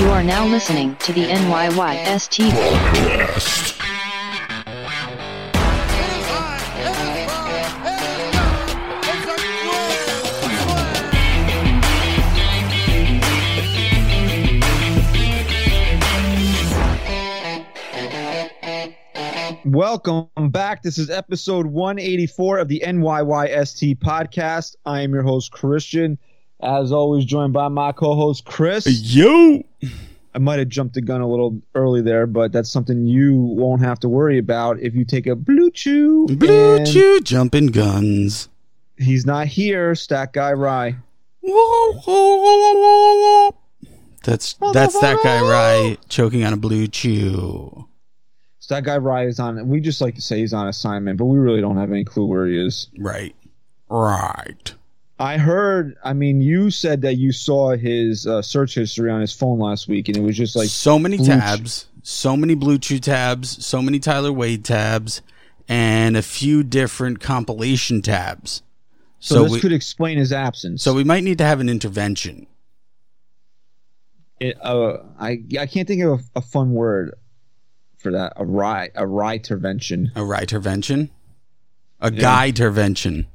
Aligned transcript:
You 0.00 0.08
are 0.08 0.22
now 0.22 0.46
listening 0.46 0.96
to 0.96 1.12
the 1.12 1.24
NYYST. 1.26 2.48
Podcast. 2.48 3.76
Welcome 19.66 20.30
back. 20.48 20.82
This 20.82 20.96
is 20.96 21.10
episode 21.10 21.66
184 21.66 22.56
of 22.56 22.68
the 22.68 22.82
NYYST 22.86 23.98
podcast. 23.98 24.76
I 24.86 25.02
am 25.02 25.12
your 25.12 25.24
host, 25.24 25.52
Christian. 25.52 26.18
As 26.62 26.92
always, 26.92 27.24
joined 27.24 27.52
by 27.52 27.68
my 27.68 27.92
co 27.92 28.14
host, 28.14 28.44
Chris. 28.44 28.86
Yo. 28.86 29.62
I 30.32 30.38
might 30.38 30.60
have 30.60 30.68
jumped 30.68 30.94
the 30.94 31.00
gun 31.00 31.20
a 31.20 31.28
little 31.28 31.60
early 31.74 32.02
there, 32.02 32.26
but 32.26 32.52
that's 32.52 32.70
something 32.70 33.04
you 33.04 33.34
won't 33.36 33.82
have 33.82 33.98
to 34.00 34.08
worry 34.08 34.38
about 34.38 34.78
if 34.78 34.94
you 34.94 35.04
take 35.04 35.26
a 35.26 35.34
blue 35.34 35.72
chew. 35.72 36.26
Blue 36.28 36.84
Chew 36.86 37.20
jumping 37.22 37.68
guns. 37.68 38.48
He's 38.96 39.26
not 39.26 39.48
here, 39.48 39.94
Stat 39.94 40.32
Guy 40.32 40.52
Rye. 40.52 40.96
That's 44.22 44.54
that's 44.72 45.00
that 45.00 45.18
guy 45.24 45.40
right 45.40 45.96
choking 46.08 46.44
on 46.44 46.52
a 46.52 46.56
blue 46.56 46.86
chew. 46.86 47.88
So 48.58 48.74
that 48.74 48.84
Guy 48.84 48.98
Rye 48.98 49.26
is 49.26 49.40
on, 49.40 49.66
we 49.68 49.80
just 49.80 50.00
like 50.00 50.14
to 50.16 50.20
say 50.20 50.38
he's 50.38 50.52
on 50.52 50.68
assignment, 50.68 51.18
but 51.18 51.24
we 51.24 51.38
really 51.38 51.62
don't 51.62 51.78
have 51.78 51.90
any 51.90 52.04
clue 52.04 52.26
where 52.26 52.46
he 52.46 52.58
is. 52.58 52.88
Right. 52.98 53.34
Right. 53.88 54.74
I 55.20 55.36
heard, 55.36 55.96
I 56.02 56.14
mean, 56.14 56.40
you 56.40 56.70
said 56.70 57.02
that 57.02 57.16
you 57.18 57.30
saw 57.30 57.76
his 57.76 58.26
uh, 58.26 58.40
search 58.40 58.74
history 58.74 59.10
on 59.10 59.20
his 59.20 59.34
phone 59.34 59.58
last 59.58 59.86
week, 59.86 60.08
and 60.08 60.16
it 60.16 60.22
was 60.22 60.34
just 60.34 60.56
like 60.56 60.68
so 60.70 60.98
many 60.98 61.18
blue 61.18 61.26
tabs, 61.26 61.86
so 62.02 62.38
many 62.38 62.54
blue 62.54 62.78
chew 62.78 62.98
tabs, 62.98 63.62
so 63.64 63.82
many 63.82 63.98
Tyler 63.98 64.32
Wade 64.32 64.64
tabs, 64.64 65.20
and 65.68 66.16
a 66.16 66.22
few 66.22 66.62
different 66.62 67.20
compilation 67.20 68.00
tabs. 68.00 68.62
So, 69.18 69.34
So, 69.34 69.42
this 69.42 69.52
we 69.52 69.60
could 69.60 69.72
explain 69.74 70.16
his 70.16 70.32
absence. 70.32 70.82
so 70.82 70.94
we 70.94 71.04
might 71.04 71.22
need 71.22 71.36
to 71.36 71.44
have 71.44 71.60
an 71.60 71.68
intervention. 71.68 72.46
It, 74.40 74.56
uh, 74.64 75.02
I 75.18 75.42
I 75.60 75.66
can't 75.66 75.86
think 75.86 76.02
of 76.02 76.20
a, 76.34 76.38
a 76.38 76.40
fun 76.40 76.72
word 76.72 77.12
for 77.98 78.12
that. 78.12 78.32
A 78.36 78.44
rye 78.46 78.88
a 78.94 79.06
rye 79.06 79.34
intervention, 79.34 80.12
A 80.16 80.24
right 80.24 80.40
intervention, 80.40 81.10
a 82.00 82.10
Yeah. 82.10 82.20
guy 82.22 82.48
intervention. 82.48 83.26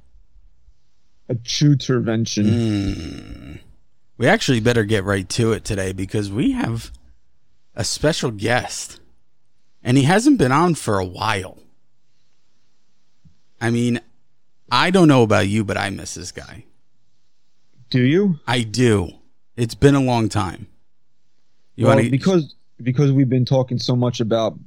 A 1.29 1.35
true 1.35 1.73
intervention. 1.73 2.45
Mm. 2.45 3.59
We 4.17 4.27
actually 4.27 4.59
better 4.59 4.83
get 4.83 5.03
right 5.03 5.27
to 5.29 5.51
it 5.51 5.65
today 5.65 5.91
because 5.91 6.31
we 6.31 6.51
have 6.51 6.91
a 7.75 7.83
special 7.83 8.31
guest, 8.31 8.99
and 9.83 9.97
he 9.97 10.03
hasn't 10.03 10.37
been 10.37 10.51
on 10.51 10.75
for 10.75 10.99
a 10.99 11.05
while. 11.05 11.57
I 13.59 13.71
mean, 13.71 13.99
I 14.71 14.91
don't 14.91 15.07
know 15.07 15.23
about 15.23 15.47
you, 15.47 15.63
but 15.63 15.77
I 15.77 15.89
miss 15.89 16.13
this 16.13 16.31
guy. 16.31 16.65
Do 17.89 18.01
you? 18.01 18.39
I 18.47 18.61
do. 18.61 19.11
It's 19.55 19.75
been 19.75 19.95
a 19.95 20.01
long 20.01 20.29
time. 20.29 20.67
You 21.75 21.85
well, 21.85 21.95
want 21.95 22.05
to 22.05 22.11
because 22.11 22.55
because 22.81 23.11
we've 23.11 23.29
been 23.29 23.45
talking 23.45 23.79
so 23.79 23.95
much 23.95 24.19
about, 24.19 24.57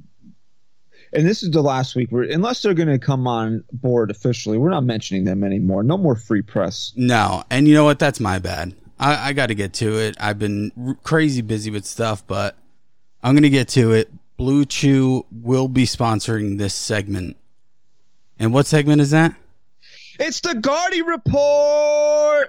and 1.13 1.27
this 1.27 1.43
is 1.43 1.51
the 1.51 1.61
last 1.61 1.95
week. 1.95 2.09
Where 2.11 2.23
unless 2.23 2.61
they're 2.61 2.73
going 2.73 2.89
to 2.89 2.99
come 2.99 3.27
on 3.27 3.63
board 3.73 4.11
officially, 4.11 4.57
we're 4.57 4.69
not 4.69 4.83
mentioning 4.83 5.23
them 5.25 5.43
anymore. 5.43 5.83
No 5.83 5.97
more 5.97 6.15
free 6.15 6.41
press. 6.41 6.93
No, 6.95 7.43
and 7.49 7.67
you 7.67 7.73
know 7.73 7.83
what? 7.83 7.99
That's 7.99 8.19
my 8.19 8.39
bad. 8.39 8.75
I, 8.99 9.29
I 9.29 9.33
got 9.33 9.47
to 9.47 9.55
get 9.55 9.73
to 9.75 9.97
it. 9.99 10.17
I've 10.19 10.39
been 10.39 10.71
r- 10.77 10.97
crazy 11.03 11.41
busy 11.41 11.71
with 11.71 11.85
stuff, 11.85 12.25
but 12.27 12.57
I'm 13.23 13.33
going 13.33 13.43
to 13.43 13.49
get 13.49 13.69
to 13.69 13.91
it. 13.93 14.11
Blue 14.37 14.65
Chew 14.65 15.25
will 15.31 15.67
be 15.67 15.83
sponsoring 15.85 16.57
this 16.57 16.73
segment. 16.73 17.37
And 18.37 18.53
what 18.53 18.65
segment 18.67 19.01
is 19.01 19.11
that? 19.11 19.35
It's 20.19 20.41
the 20.41 20.55
Gardy 20.55 21.01
report. 21.01 22.47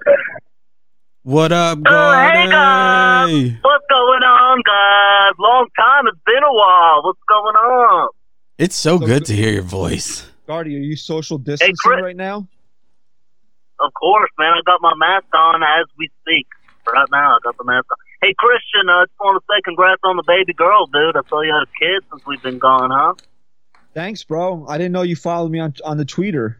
What 1.23 1.51
up, 1.51 1.77
Oh, 1.85 2.11
hey, 2.31 2.47
guys. 2.49 3.31
What's 3.61 3.85
going 3.89 4.23
on, 4.23 4.61
guys? 4.65 5.33
Long 5.37 5.67
time. 5.77 6.07
It's 6.07 6.19
been 6.25 6.43
a 6.43 6.51
while. 6.53 7.03
What's 7.03 7.19
going 7.29 7.55
on? 7.55 8.09
It's 8.61 8.75
so 8.75 8.99
So 8.99 8.99
good 8.99 9.07
good. 9.07 9.25
to 9.25 9.35
hear 9.35 9.51
your 9.53 9.63
voice. 9.63 10.29
Gardy, 10.45 10.75
are 10.75 10.79
you 10.79 10.95
social 10.95 11.39
distancing 11.39 11.75
Chris. 11.83 12.03
right 12.03 12.15
now? 12.15 12.47
Of 13.79 13.91
course, 13.95 14.29
man. 14.37 14.53
I 14.53 14.61
got 14.67 14.79
my 14.81 14.93
mask 14.97 15.25
on 15.33 15.63
as 15.63 15.87
we 15.97 16.09
speak. 16.21 16.45
Right 16.85 17.07
now, 17.11 17.37
I 17.37 17.39
got 17.43 17.57
the 17.57 17.63
mask 17.63 17.85
on. 17.91 17.97
Hey, 18.21 18.35
Christian, 18.37 18.87
I 18.87 19.05
just 19.09 19.17
want 19.19 19.41
to 19.41 19.45
say 19.49 19.61
congrats 19.65 20.01
on 20.03 20.15
the 20.15 20.23
baby 20.27 20.53
girl, 20.53 20.85
dude. 20.85 21.17
I 21.17 21.21
saw 21.27 21.41
you 21.41 21.51
had 21.51 21.63
a 21.63 21.73
kid 21.79 22.03
since 22.11 22.21
we've 22.27 22.41
been 22.43 22.59
gone, 22.59 22.91
huh? 22.91 23.13
Thanks, 23.95 24.23
bro. 24.23 24.65
I 24.69 24.77
didn't 24.77 24.91
know 24.91 25.01
you 25.01 25.15
followed 25.15 25.49
me 25.51 25.59
on 25.59 25.73
on 25.83 25.97
the 25.97 26.05
tweeter. 26.05 26.55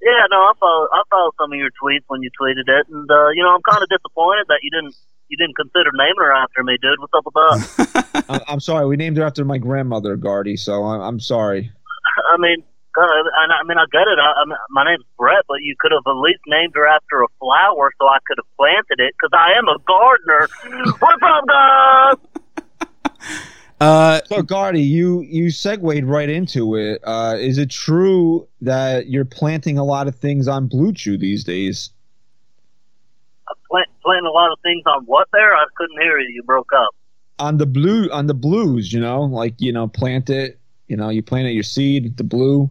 Yeah, 0.00 0.24
no, 0.30 0.36
I 0.38 0.52
follow, 0.58 0.88
I 0.92 1.02
follow 1.10 1.30
some 1.38 1.52
of 1.52 1.58
your 1.58 1.68
tweets 1.76 2.04
when 2.08 2.22
you 2.22 2.30
tweeted 2.40 2.64
it, 2.66 2.88
and 2.88 3.04
uh, 3.10 3.28
you 3.36 3.42
know, 3.44 3.52
I'm 3.54 3.60
kind 3.68 3.82
of 3.82 3.88
disappointed 3.90 4.46
that 4.48 4.60
you 4.62 4.70
didn't 4.70 4.96
you 5.30 5.36
didn't 5.36 5.56
consider 5.56 5.90
naming 5.94 6.14
her 6.18 6.32
after 6.32 6.62
me, 6.64 6.76
dude. 6.82 6.98
What's 6.98 7.12
up 7.14 7.24
with 7.24 7.34
that? 7.34 8.24
I, 8.28 8.52
I'm 8.52 8.60
sorry. 8.60 8.86
We 8.86 8.96
named 8.96 9.16
her 9.16 9.24
after 9.24 9.44
my 9.44 9.58
grandmother, 9.58 10.16
Gardy. 10.16 10.56
So 10.56 10.82
I, 10.84 11.06
I'm 11.06 11.20
sorry. 11.20 11.70
I 12.34 12.36
mean, 12.38 12.62
God, 12.94 13.04
I, 13.04 13.60
I 13.60 13.64
mean, 13.66 13.78
I 13.78 13.84
get 13.92 14.08
it. 14.08 14.18
I, 14.18 14.42
I 14.42 14.44
mean, 14.46 14.58
my 14.70 14.84
name's 14.84 15.04
Brett, 15.16 15.44
but 15.48 15.62
you 15.62 15.76
could 15.78 15.92
have 15.92 16.02
at 16.06 16.18
least 16.20 16.40
named 16.48 16.72
her 16.74 16.86
after 16.86 17.22
a 17.22 17.28
flower, 17.38 17.92
so 18.00 18.08
I 18.08 18.18
could 18.26 18.38
have 18.38 18.56
planted 18.58 18.98
it. 18.98 19.14
Because 19.14 19.30
I 19.32 19.56
am 19.56 19.68
a 19.68 19.78
gardener. 19.86 20.48
What's 20.98 21.22
up, 21.22 21.46
guys? 21.46 22.16
Uh, 23.80 24.20
So, 24.26 24.42
Gardy, 24.42 24.82
you 24.82 25.22
you 25.22 25.50
segued 25.50 26.04
right 26.04 26.28
into 26.28 26.74
it. 26.74 27.00
Uh, 27.02 27.36
is 27.38 27.56
it 27.56 27.70
true 27.70 28.46
that 28.60 29.06
you're 29.08 29.24
planting 29.24 29.78
a 29.78 29.84
lot 29.84 30.06
of 30.06 30.14
things 30.14 30.48
on 30.48 30.66
Blue 30.66 30.92
Chew 30.92 31.16
these 31.16 31.44
days? 31.44 31.88
I'm 33.50 33.56
plant, 33.68 33.88
planting 34.02 34.26
a 34.26 34.30
lot 34.30 34.52
of 34.52 34.58
things 34.62 34.82
on 34.86 35.04
what 35.04 35.28
there? 35.32 35.54
I 35.54 35.66
couldn't 35.76 36.00
hear 36.00 36.18
you. 36.18 36.30
You 36.34 36.42
broke 36.44 36.70
up. 36.72 36.94
On 37.38 37.56
the 37.56 37.66
blue, 37.66 38.08
on 38.10 38.26
the 38.26 38.34
blues, 38.34 38.92
you 38.92 39.00
know, 39.00 39.22
like 39.22 39.60
you 39.60 39.72
know, 39.72 39.88
plant 39.88 40.30
it. 40.30 40.58
You 40.86 40.96
know, 40.96 41.08
you 41.08 41.22
plant 41.22 41.46
it 41.46 41.52
your 41.52 41.62
seed, 41.62 42.16
the 42.16 42.24
blue. 42.24 42.70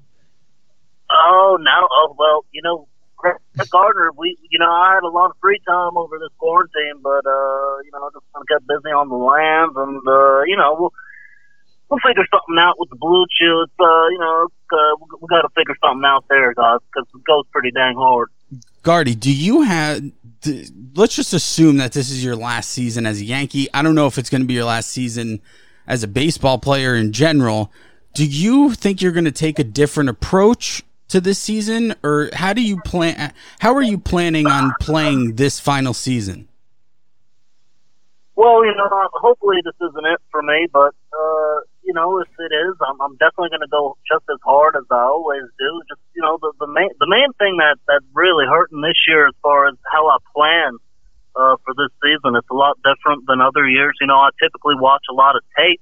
Oh, 1.10 1.58
now, 1.60 1.88
oh, 1.90 2.16
well, 2.20 2.46
you 2.52 2.62
know, 2.62 2.88
as 3.26 3.68
a 3.68 3.70
gardener, 3.70 4.12
we, 4.16 4.38
you 4.50 4.60
know, 4.60 4.70
I 4.70 4.96
had 4.96 5.04
a 5.04 5.10
lot 5.10 5.32
of 5.32 5.38
free 5.42 5.60
time 5.68 5.98
over 5.98 6.20
this 6.20 6.30
quarantine, 6.38 7.02
but, 7.02 7.26
uh, 7.26 7.80
you 7.84 7.92
know, 7.92 8.04
I 8.04 8.10
just 8.14 8.26
kind 8.34 8.44
of 8.44 8.48
got 8.48 8.68
busy 8.68 8.92
on 8.94 9.10
the 9.10 9.16
lands, 9.16 9.74
and, 9.76 10.04
uh, 10.06 10.44
you 10.46 10.56
know, 10.56 10.76
we'll, 10.78 10.94
we'll 11.90 12.00
figure 12.06 12.28
something 12.30 12.60
out 12.60 12.76
with 12.78 12.90
the 12.90 12.96
blue 12.96 13.26
chew. 13.40 13.66
It's, 13.66 13.74
uh, 13.80 14.08
you 14.12 14.20
know, 14.20 14.48
uh, 14.72 14.96
we, 15.00 15.18
we 15.22 15.28
got 15.28 15.42
to 15.42 15.50
figure 15.56 15.76
something 15.82 16.06
out 16.06 16.26
there, 16.30 16.54
guys, 16.54 16.80
because 16.92 17.08
it 17.16 17.24
goes 17.26 17.46
pretty 17.52 17.72
dang 17.72 17.96
hard. 17.96 18.30
Gardy, 18.84 19.16
do 19.16 19.34
you 19.34 19.62
have? 19.62 20.04
Let's 20.96 21.16
just 21.16 21.34
assume 21.34 21.78
that 21.78 21.92
this 21.92 22.10
is 22.10 22.24
your 22.24 22.36
last 22.36 22.70
season 22.70 23.06
as 23.06 23.20
a 23.20 23.26
Yankee. 23.26 23.68
I 23.74 23.82
don't 23.82 23.96
know 23.96 24.08
if 24.08 24.18
it's 24.18 24.30
going 24.30 24.42
to 24.42 24.48
be 24.48 24.54
your 24.54 24.66
last 24.66 24.90
season 24.90 25.42
as 25.88 26.04
a 26.04 26.08
baseball 26.08 26.58
player 26.58 26.96
in 26.96 27.12
general. 27.12 27.72
Do 28.14 28.26
you 28.26 28.74
think 28.74 29.02
you're 29.02 29.12
going 29.12 29.26
to 29.26 29.32
take 29.32 29.60
a 29.60 29.64
different 29.64 30.10
approach 30.10 30.84
to 31.10 31.20
this 31.20 31.40
season, 31.40 31.96
or 32.04 32.30
how 32.34 32.54
do 32.54 32.62
you 32.62 32.80
plan? 32.82 33.34
How 33.60 33.74
are 33.74 33.82
you 33.82 33.98
planning 33.98 34.48
on 34.48 34.74
playing 34.80 35.36
this 35.36 35.60
final 35.60 35.94
season? 35.94 36.48
Well, 38.36 38.64
you 38.64 38.74
know, 38.76 38.88
hopefully 39.14 39.58
this 39.66 39.76
isn't 39.90 40.06
it 40.06 40.22
for 40.32 40.42
me, 40.42 40.68
but 40.72 40.94
uh, 41.14 41.56
you 41.90 41.98
know, 41.98 42.22
if 42.22 42.30
it 42.38 42.54
is, 42.54 42.78
I'm, 42.86 43.02
I'm 43.02 43.18
definitely 43.18 43.50
going 43.50 43.66
to 43.66 43.74
go 43.74 43.98
just 44.06 44.22
as 44.30 44.38
hard 44.46 44.78
as 44.78 44.86
I 44.94 45.10
always 45.10 45.42
do. 45.58 45.72
Just 45.90 45.98
you 46.14 46.22
know, 46.22 46.38
the 46.38 46.54
the 46.62 46.70
main 46.70 46.94
the 47.02 47.10
main 47.10 47.34
thing 47.42 47.58
that 47.58 47.82
that's 47.90 48.06
really 48.14 48.46
hurting 48.46 48.78
this 48.86 49.02
year, 49.10 49.26
as 49.26 49.34
far 49.42 49.66
as 49.66 49.74
how 49.90 50.06
I 50.06 50.22
plan 50.30 50.78
uh, 51.34 51.58
for 51.66 51.74
this 51.74 51.90
season, 51.98 52.38
it's 52.38 52.54
a 52.54 52.54
lot 52.54 52.78
different 52.86 53.26
than 53.26 53.42
other 53.42 53.66
years. 53.66 53.98
You 53.98 54.06
know, 54.06 54.22
I 54.22 54.30
typically 54.38 54.78
watch 54.78 55.02
a 55.10 55.18
lot 55.18 55.34
of 55.34 55.42
tape, 55.58 55.82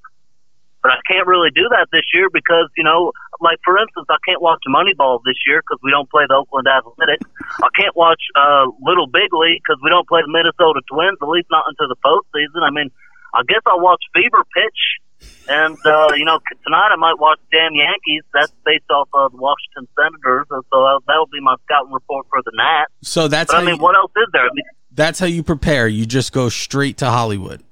but 0.79 0.95
I 0.95 1.03
can't 1.03 1.27
really 1.27 1.51
do 1.51 1.67
that 1.75 1.91
this 1.91 2.07
year 2.15 2.31
because 2.31 2.71
you 2.79 2.87
know, 2.87 3.11
like 3.43 3.59
for 3.67 3.75
instance, 3.75 4.07
I 4.07 4.23
can't 4.23 4.39
watch 4.39 4.63
Moneyball 4.63 5.19
this 5.27 5.43
year 5.43 5.59
because 5.59 5.83
we 5.83 5.91
don't 5.91 6.07
play 6.07 6.23
the 6.23 6.39
Oakland 6.39 6.71
Athletics. 6.71 7.27
I 7.59 7.67
can't 7.75 7.99
watch 7.99 8.23
uh, 8.31 8.71
Little 8.79 9.11
Big 9.11 9.27
League 9.35 9.59
because 9.59 9.83
we 9.83 9.91
don't 9.91 10.07
play 10.07 10.23
the 10.23 10.31
Minnesota 10.31 10.79
Twins, 10.87 11.19
at 11.19 11.27
least 11.27 11.51
not 11.51 11.67
into 11.67 11.83
the 11.91 11.99
postseason. 11.99 12.63
I 12.63 12.71
mean, 12.71 12.95
I 13.35 13.43
guess 13.43 13.59
I'll 13.67 13.83
watch 13.83 13.99
Fever 14.15 14.47
Pitch, 14.55 15.03
and 15.47 15.77
uh, 15.85 16.09
you 16.15 16.25
know, 16.25 16.39
tonight 16.65 16.89
I 16.91 16.95
might 16.97 17.19
watch 17.19 17.39
Damn 17.51 17.73
Yankees. 17.73 18.23
That's 18.33 18.51
based 18.65 18.89
off 18.89 19.09
of 19.13 19.31
the 19.31 19.37
Washington 19.37 19.87
Senators, 19.95 20.47
and 20.49 20.63
so 20.71 20.99
that'll 21.07 21.27
be 21.27 21.41
my 21.41 21.55
scouting 21.65 21.93
report 21.93 22.27
for 22.29 22.41
the 22.43 22.51
night. 22.55 22.87
So 23.01 23.27
that's, 23.27 23.51
but, 23.51 23.61
I 23.61 23.65
mean, 23.65 23.75
you, 23.75 23.81
what 23.81 23.95
else 23.95 24.11
is 24.15 24.27
there? 24.33 24.43
I 24.43 24.53
mean, 24.53 24.65
that's 24.91 25.19
how 25.19 25.25
you 25.25 25.43
prepare. 25.43 25.87
You 25.87 26.05
just 26.05 26.31
go 26.33 26.49
straight 26.49 26.97
to 26.97 27.05
Hollywood. 27.07 27.63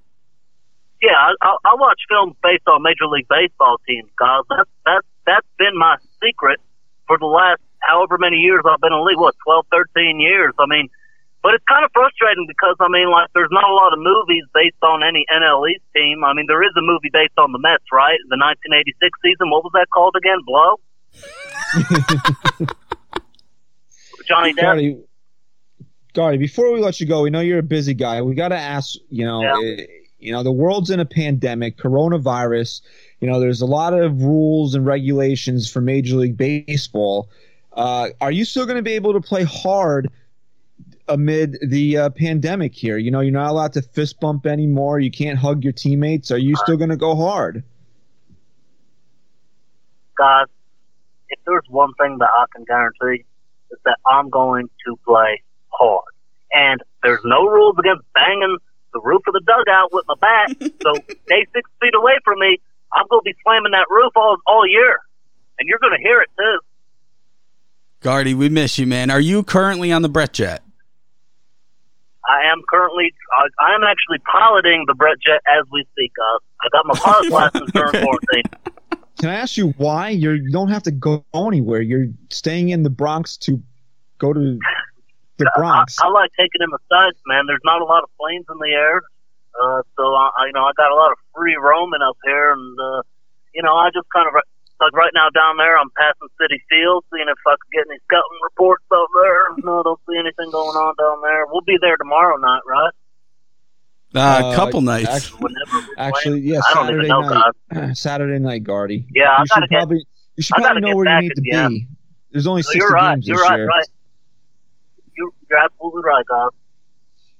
Yeah, 1.01 1.11
I, 1.11 1.33
I, 1.41 1.55
I 1.65 1.75
watch 1.75 1.99
films 2.09 2.35
based 2.41 2.67
on 2.67 2.81
Major 2.81 3.07
League 3.07 3.27
Baseball 3.29 3.77
teams, 3.87 4.09
guys. 4.17 4.41
That's 4.49 4.69
that's 4.85 5.07
that's 5.25 5.47
been 5.57 5.77
my 5.77 5.97
secret 6.23 6.59
for 7.07 7.17
the 7.19 7.25
last 7.25 7.61
however 7.81 8.17
many 8.17 8.37
years 8.37 8.63
I've 8.65 8.79
been 8.79 8.93
in 8.93 8.99
the 8.99 9.03
league. 9.03 9.19
What, 9.19 9.35
twelve, 9.45 9.65
thirteen 9.71 10.19
years? 10.19 10.53
I 10.57 10.65
mean, 10.67 10.89
But 11.45 11.53
it's 11.53 11.63
kind 11.69 11.85
of 11.85 11.91
frustrating 11.93 12.47
because 12.49 12.75
I 12.79 12.89
mean, 12.89 13.11
like, 13.11 13.29
there's 13.35 13.53
not 13.53 13.69
a 13.69 13.73
lot 13.75 13.93
of 13.93 13.99
movies 13.99 14.41
based 14.51 14.81
on 14.81 15.03
any 15.05 15.25
NL 15.29 15.69
East 15.69 15.85
team. 15.95 16.23
I 16.25 16.33
mean, 16.33 16.47
there 16.47 16.63
is 16.63 16.73
a 16.75 16.81
movie 16.81 17.11
based 17.13 17.37
on 17.37 17.51
the 17.51 17.59
Mets, 17.59 17.85
right? 17.93 18.17
The 18.33 18.37
1986 18.41 19.13
season. 19.21 19.51
What 19.53 19.61
was 19.63 19.69
that 19.77 19.85
called 19.93 20.15
again? 20.17 20.41
Blow. 20.41 20.81
Johnny 24.27 24.55
Depp. 24.55 25.03
Gardy, 26.15 26.37
before 26.39 26.71
we 26.73 26.79
let 26.79 26.99
you 26.99 27.05
go, 27.05 27.21
we 27.21 27.29
know 27.29 27.41
you're 27.41 27.59
a 27.59 27.63
busy 27.63 27.93
guy. 27.93 28.23
We 28.23 28.33
got 28.33 28.47
to 28.47 28.57
ask, 28.57 28.95
you 29.11 29.25
know, 29.25 29.43
Yeah. 29.43 29.83
eh, 29.83 29.85
you 30.17 30.31
know, 30.31 30.41
the 30.41 30.51
world's 30.51 30.89
in 30.89 30.99
a 30.99 31.05
pandemic, 31.05 31.77
coronavirus. 31.77 32.81
You 33.19 33.29
know, 33.29 33.39
there's 33.39 33.61
a 33.61 33.67
lot 33.67 33.93
of 33.93 34.23
rules 34.23 34.73
and 34.73 34.83
regulations 34.83 35.69
for 35.69 35.79
Major 35.79 36.15
League 36.15 36.37
Baseball. 36.37 37.29
Uh, 37.73 38.09
are 38.19 38.31
you 38.31 38.45
still 38.45 38.65
going 38.65 38.77
to 38.77 38.81
be 38.81 38.93
able 38.93 39.13
to 39.13 39.21
play 39.21 39.43
hard 39.43 40.09
amid 41.07 41.57
the 41.67 41.97
uh, 41.97 42.09
pandemic 42.11 42.73
here? 42.73 42.97
You 42.97 43.11
know, 43.11 43.21
you're 43.21 43.31
not 43.31 43.49
allowed 43.49 43.73
to 43.73 43.81
fist 43.81 44.19
bump 44.19 44.45
anymore. 44.45 44.99
You 44.99 45.11
can't 45.11 45.37
hug 45.37 45.63
your 45.63 45.73
teammates. 45.73 46.31
Are 46.31 46.37
you 46.37 46.55
still 46.55 46.77
going 46.77 46.89
to 46.89 46.97
go 46.97 47.15
hard? 47.15 47.63
guys, 50.15 50.47
if 51.29 51.39
there's 51.45 51.65
one 51.69 51.93
thing 52.01 52.17
that 52.19 52.29
I 52.29 52.45
can 52.53 52.63
guarantee, 52.65 53.25
is 53.71 53.79
that 53.85 53.97
I'm 54.07 54.29
going 54.29 54.69
to 54.85 54.95
play 55.05 55.41
hard. 55.69 56.13
And 56.53 56.81
there's 57.03 57.21
no 57.23 57.45
rules 57.45 57.75
against 57.77 58.03
banging 58.13 58.57
the 58.93 59.01
roof 59.03 59.21
of 59.27 59.33
the 59.33 59.41
dugout 59.45 59.91
with 59.91 60.05
my 60.07 60.15
bat. 60.19 60.71
so 60.81 60.93
stay 61.25 61.45
six 61.53 61.69
feet 61.81 61.93
away 61.95 62.13
from 62.23 62.39
me. 62.39 62.59
I'm 62.93 63.05
going 63.09 63.21
to 63.25 63.29
be 63.29 63.35
slamming 63.43 63.71
that 63.71 63.87
roof 63.89 64.13
all, 64.15 64.37
all 64.47 64.67
year. 64.67 64.99
And 65.59 65.67
you're 65.67 65.79
going 65.79 65.97
to 65.97 66.01
hear 66.01 66.21
it 66.21 66.29
too. 66.37 66.59
Gardy, 68.01 68.33
we 68.33 68.49
miss 68.49 68.77
you, 68.77 68.85
man. 68.85 69.09
Are 69.09 69.19
you 69.19 69.43
currently 69.43 69.91
on 69.91 70.01
the 70.01 70.09
Brett 70.09 70.33
Jet? 70.33 70.61
I 72.27 72.51
am 72.51 72.61
currently, 72.69 73.13
I, 73.37 73.71
I 73.71 73.75
am 73.75 73.83
actually 73.83 74.19
piloting 74.31 74.85
the 74.87 74.93
Brett 74.93 75.17
Jet 75.25 75.41
as 75.47 75.65
we 75.71 75.85
speak. 75.91 76.11
Uh, 76.17 76.39
I 76.61 76.69
got 76.71 76.85
my 76.85 76.95
pilot's 76.97 77.29
license 77.31 77.71
during 77.73 77.89
Okay. 77.89 77.99
quarantine. 77.99 78.49
Can 79.19 79.29
I 79.29 79.35
ask 79.35 79.55
you 79.55 79.69
why 79.77 80.09
you're, 80.09 80.35
you 80.35 80.51
don't 80.51 80.69
have 80.69 80.83
to 80.83 80.91
go 80.91 81.23
anywhere? 81.33 81.81
You're 81.81 82.07
staying 82.31 82.69
in 82.69 82.83
the 82.83 82.89
Bronx 82.89 83.37
to 83.37 83.61
go 84.17 84.33
to 84.33 84.59
the 85.37 85.51
Bronx. 85.55 86.01
I, 86.01 86.07
I 86.07 86.09
like 86.09 86.31
taking 86.37 86.61
in 86.61 86.69
the 86.69 86.79
sights, 86.89 87.19
man. 87.27 87.45
There's 87.47 87.63
not 87.63 87.81
a 87.81 87.85
lot 87.85 88.03
of 88.03 88.09
planes 88.19 88.45
in 88.49 88.57
the 88.57 88.73
air, 88.75 89.01
uh, 89.55 89.81
so 89.95 90.03
I, 90.15 90.29
I, 90.37 90.45
you 90.47 90.53
know, 90.53 90.63
I 90.63 90.71
got 90.75 90.91
a 90.91 90.95
lot 90.95 91.11
of 91.11 91.17
free 91.35 91.55
roaming 91.55 92.01
up 92.01 92.17
here, 92.23 92.51
and 92.51 92.77
uh, 92.79 93.01
you 93.53 93.63
know, 93.63 93.75
I 93.75 93.89
just 93.93 94.07
kind 94.13 94.27
of 94.27 94.35
like 94.79 94.93
right 94.93 95.11
now 95.13 95.29
down 95.33 95.57
there, 95.57 95.77
I'm 95.77 95.89
passing 95.97 96.27
Citi 96.41 96.59
Field, 96.69 97.05
seeing 97.13 97.27
if 97.29 97.37
I 97.47 97.55
can 97.55 97.69
get 97.71 97.85
any 97.89 97.99
scouting 98.05 98.39
reports 98.43 98.83
up 98.91 99.07
there. 99.23 99.43
No, 99.63 99.83
don't 99.83 99.99
see 100.09 100.17
anything 100.19 100.51
going 100.51 100.75
on 100.75 100.93
down 100.99 101.21
there. 101.21 101.45
We'll 101.47 101.61
be 101.65 101.77
there 101.81 101.97
tomorrow 101.97 102.37
night, 102.37 102.61
right? 102.67 102.91
Uh, 104.15 104.19
Uh, 104.19 104.51
a 104.51 104.55
couple 104.55 104.81
nights. 104.81 105.09
actually- 105.09 105.39
Whenever 105.39 105.87
we. 105.87 105.95
Actually, 105.97 106.39
yeah, 106.41 106.61
Saturday 106.73 106.93
even 106.93 107.07
know, 107.07 107.21
night. 107.21 107.51
guys. 107.71 107.99
Saturday 107.99 108.39
night, 108.39 108.63
Gardy. 108.63 109.05
Yeah, 109.13 109.31
I 109.31 109.41
you 109.41 109.45
gotta 109.47 109.61
should 109.63 109.69
get- 109.69 109.77
probably 109.77 110.05
you 110.35 110.43
should 110.43 110.55
probably 110.55 110.81
know 110.81 110.95
where 110.95 111.15
you 111.15 111.21
need 111.21 111.31
to 111.35 111.41
again. 111.41 111.69
be. 111.71 111.87
There's 112.31 112.47
only 112.47 112.61
So 112.63 112.71
60 112.71 112.79
you're 112.79 112.91
right. 112.91 113.15
games 113.15 113.27
You're 113.27 113.37
this 113.37 113.49
right. 113.49 113.57
year. 113.57 113.67
Right. 113.67 113.85
You, 115.17 115.33
you're 115.49 115.59
absolutely 115.59 116.03
right, 116.03 116.25
guys. 116.27 116.49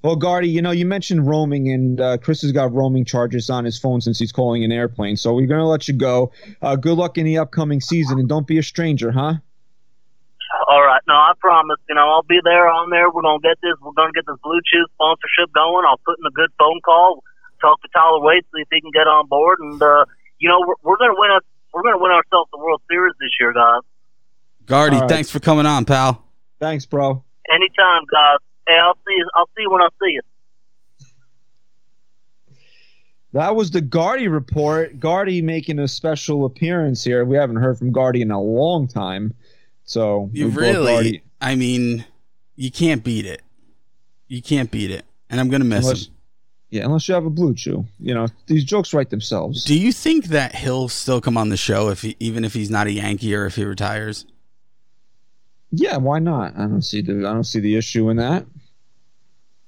Well, 0.05 0.15
Gardy, 0.15 0.49
you 0.49 0.61
know 0.61 0.69
you 0.69 0.85
mentioned 0.85 1.25
roaming, 1.25 1.67
and 1.73 1.99
uh, 1.99 2.19
Chris 2.19 2.43
has 2.43 2.51
got 2.51 2.71
roaming 2.71 3.05
charges 3.05 3.49
on 3.49 3.65
his 3.65 3.79
phone 3.79 4.01
since 4.01 4.19
he's 4.19 4.31
calling 4.31 4.63
an 4.63 4.71
airplane. 4.71 5.17
So 5.17 5.33
we're 5.33 5.47
gonna 5.47 5.65
let 5.65 5.87
you 5.87 5.95
go. 5.95 6.31
Uh, 6.61 6.75
good 6.75 6.95
luck 6.95 7.17
in 7.17 7.25
the 7.25 7.39
upcoming 7.39 7.81
season, 7.81 8.19
and 8.19 8.29
don't 8.29 8.45
be 8.45 8.59
a 8.59 8.61
stranger, 8.61 9.09
huh? 9.09 9.41
All 10.69 10.85
right. 10.85 11.01
No, 11.07 11.15
I 11.15 11.33
promise. 11.39 11.79
You 11.89 11.95
know, 11.95 12.05
I'll 12.07 12.21
be 12.21 12.37
there 12.43 12.69
on 12.69 12.91
there. 12.91 13.09
We're 13.09 13.23
gonna 13.23 13.41
get 13.41 13.57
this. 13.63 13.73
We're 13.81 13.97
gonna 13.97 14.11
get 14.13 14.27
this 14.27 14.37
Blue 14.43 14.61
Chew 14.71 14.85
sponsorship 14.93 15.51
going. 15.55 15.85
I'll 15.89 15.97
put 16.05 16.19
in 16.19 16.25
a 16.27 16.35
good 16.37 16.51
phone 16.59 16.81
call. 16.85 17.23
Talk 17.59 17.81
to 17.81 17.87
Tyler 17.91 18.21
Wade, 18.21 18.43
see 18.53 18.61
if 18.61 18.67
he 18.71 18.81
can 18.81 18.91
get 18.91 19.07
on 19.07 19.25
board. 19.25 19.57
And 19.59 19.81
uh, 19.81 20.05
you 20.37 20.49
know, 20.49 20.61
we're, 20.67 20.75
we're 20.83 20.97
gonna 20.97 21.17
win 21.17 21.31
us. 21.31 21.41
We're 21.73 21.81
gonna 21.81 21.97
win 21.97 22.11
ourselves 22.11 22.51
the 22.53 22.59
World 22.59 22.83
Series 22.91 23.15
this 23.19 23.31
year, 23.39 23.53
guys. 23.53 23.81
Gardy, 24.67 24.97
All 24.97 25.01
right. 25.01 25.09
thanks 25.09 25.31
for 25.31 25.39
coming 25.39 25.65
on, 25.65 25.83
pal. 25.83 26.23
Thanks, 26.59 26.85
bro. 26.85 27.23
Anytime, 27.49 28.05
guys. 28.05 28.37
Hey, 28.67 28.77
I'll 28.81 28.95
see 28.95 29.13
you. 29.15 29.27
I'll 29.35 29.45
see 29.55 29.61
you 29.61 29.71
when 29.71 29.81
I 29.81 29.87
see 30.01 30.11
you. 30.13 30.21
That 33.33 33.55
was 33.55 33.71
the 33.71 33.81
Gardy 33.81 34.27
report. 34.27 34.99
Gardy 34.99 35.41
making 35.41 35.79
a 35.79 35.87
special 35.87 36.45
appearance 36.45 37.03
here. 37.03 37.25
We 37.25 37.35
haven't 37.35 37.57
heard 37.57 37.77
from 37.77 37.91
Gardy 37.91 38.21
in 38.21 38.31
a 38.31 38.41
long 38.41 38.87
time. 38.87 39.33
So 39.83 40.29
You 40.33 40.47
really, 40.47 40.93
Gardy- 40.93 41.23
I 41.41 41.55
mean, 41.55 42.05
you 42.55 42.71
can't 42.71 43.03
beat 43.03 43.25
it. 43.25 43.41
You 44.27 44.41
can't 44.41 44.71
beat 44.71 44.89
it. 44.89 45.05
And 45.29 45.39
I'm 45.39 45.49
going 45.49 45.61
to 45.61 45.67
miss 45.67 45.83
Unless- 45.85 46.05
him. 46.07 46.13
yeah, 46.69 46.85
unless 46.85 47.07
you 47.09 47.13
have 47.13 47.25
a 47.25 47.29
blue 47.29 47.53
chew. 47.53 47.85
You 47.99 48.13
know 48.13 48.27
these 48.47 48.63
jokes 48.63 48.93
write 48.93 49.09
themselves. 49.09 49.65
Do 49.65 49.77
you 49.77 49.91
think 49.91 50.25
that 50.27 50.55
he'll 50.55 50.87
still 50.87 51.19
come 51.19 51.37
on 51.37 51.49
the 51.49 51.57
show 51.57 51.89
if 51.89 52.01
he, 52.03 52.15
even 52.19 52.45
if 52.45 52.53
he's 52.53 52.69
not 52.71 52.87
a 52.87 52.91
Yankee 52.91 53.35
or 53.35 53.45
if 53.45 53.55
he 53.55 53.65
retires? 53.65 54.25
Yeah, 55.71 55.97
why 55.97 56.19
not? 56.19 56.53
I 56.57 56.61
don't 56.67 56.83
see 56.83 57.01
the 57.01 57.17
I 57.27 57.33
don't 57.33 57.43
see 57.43 57.59
the 57.59 57.75
issue 57.75 58.09
in 58.09 58.17
that. 58.17 58.45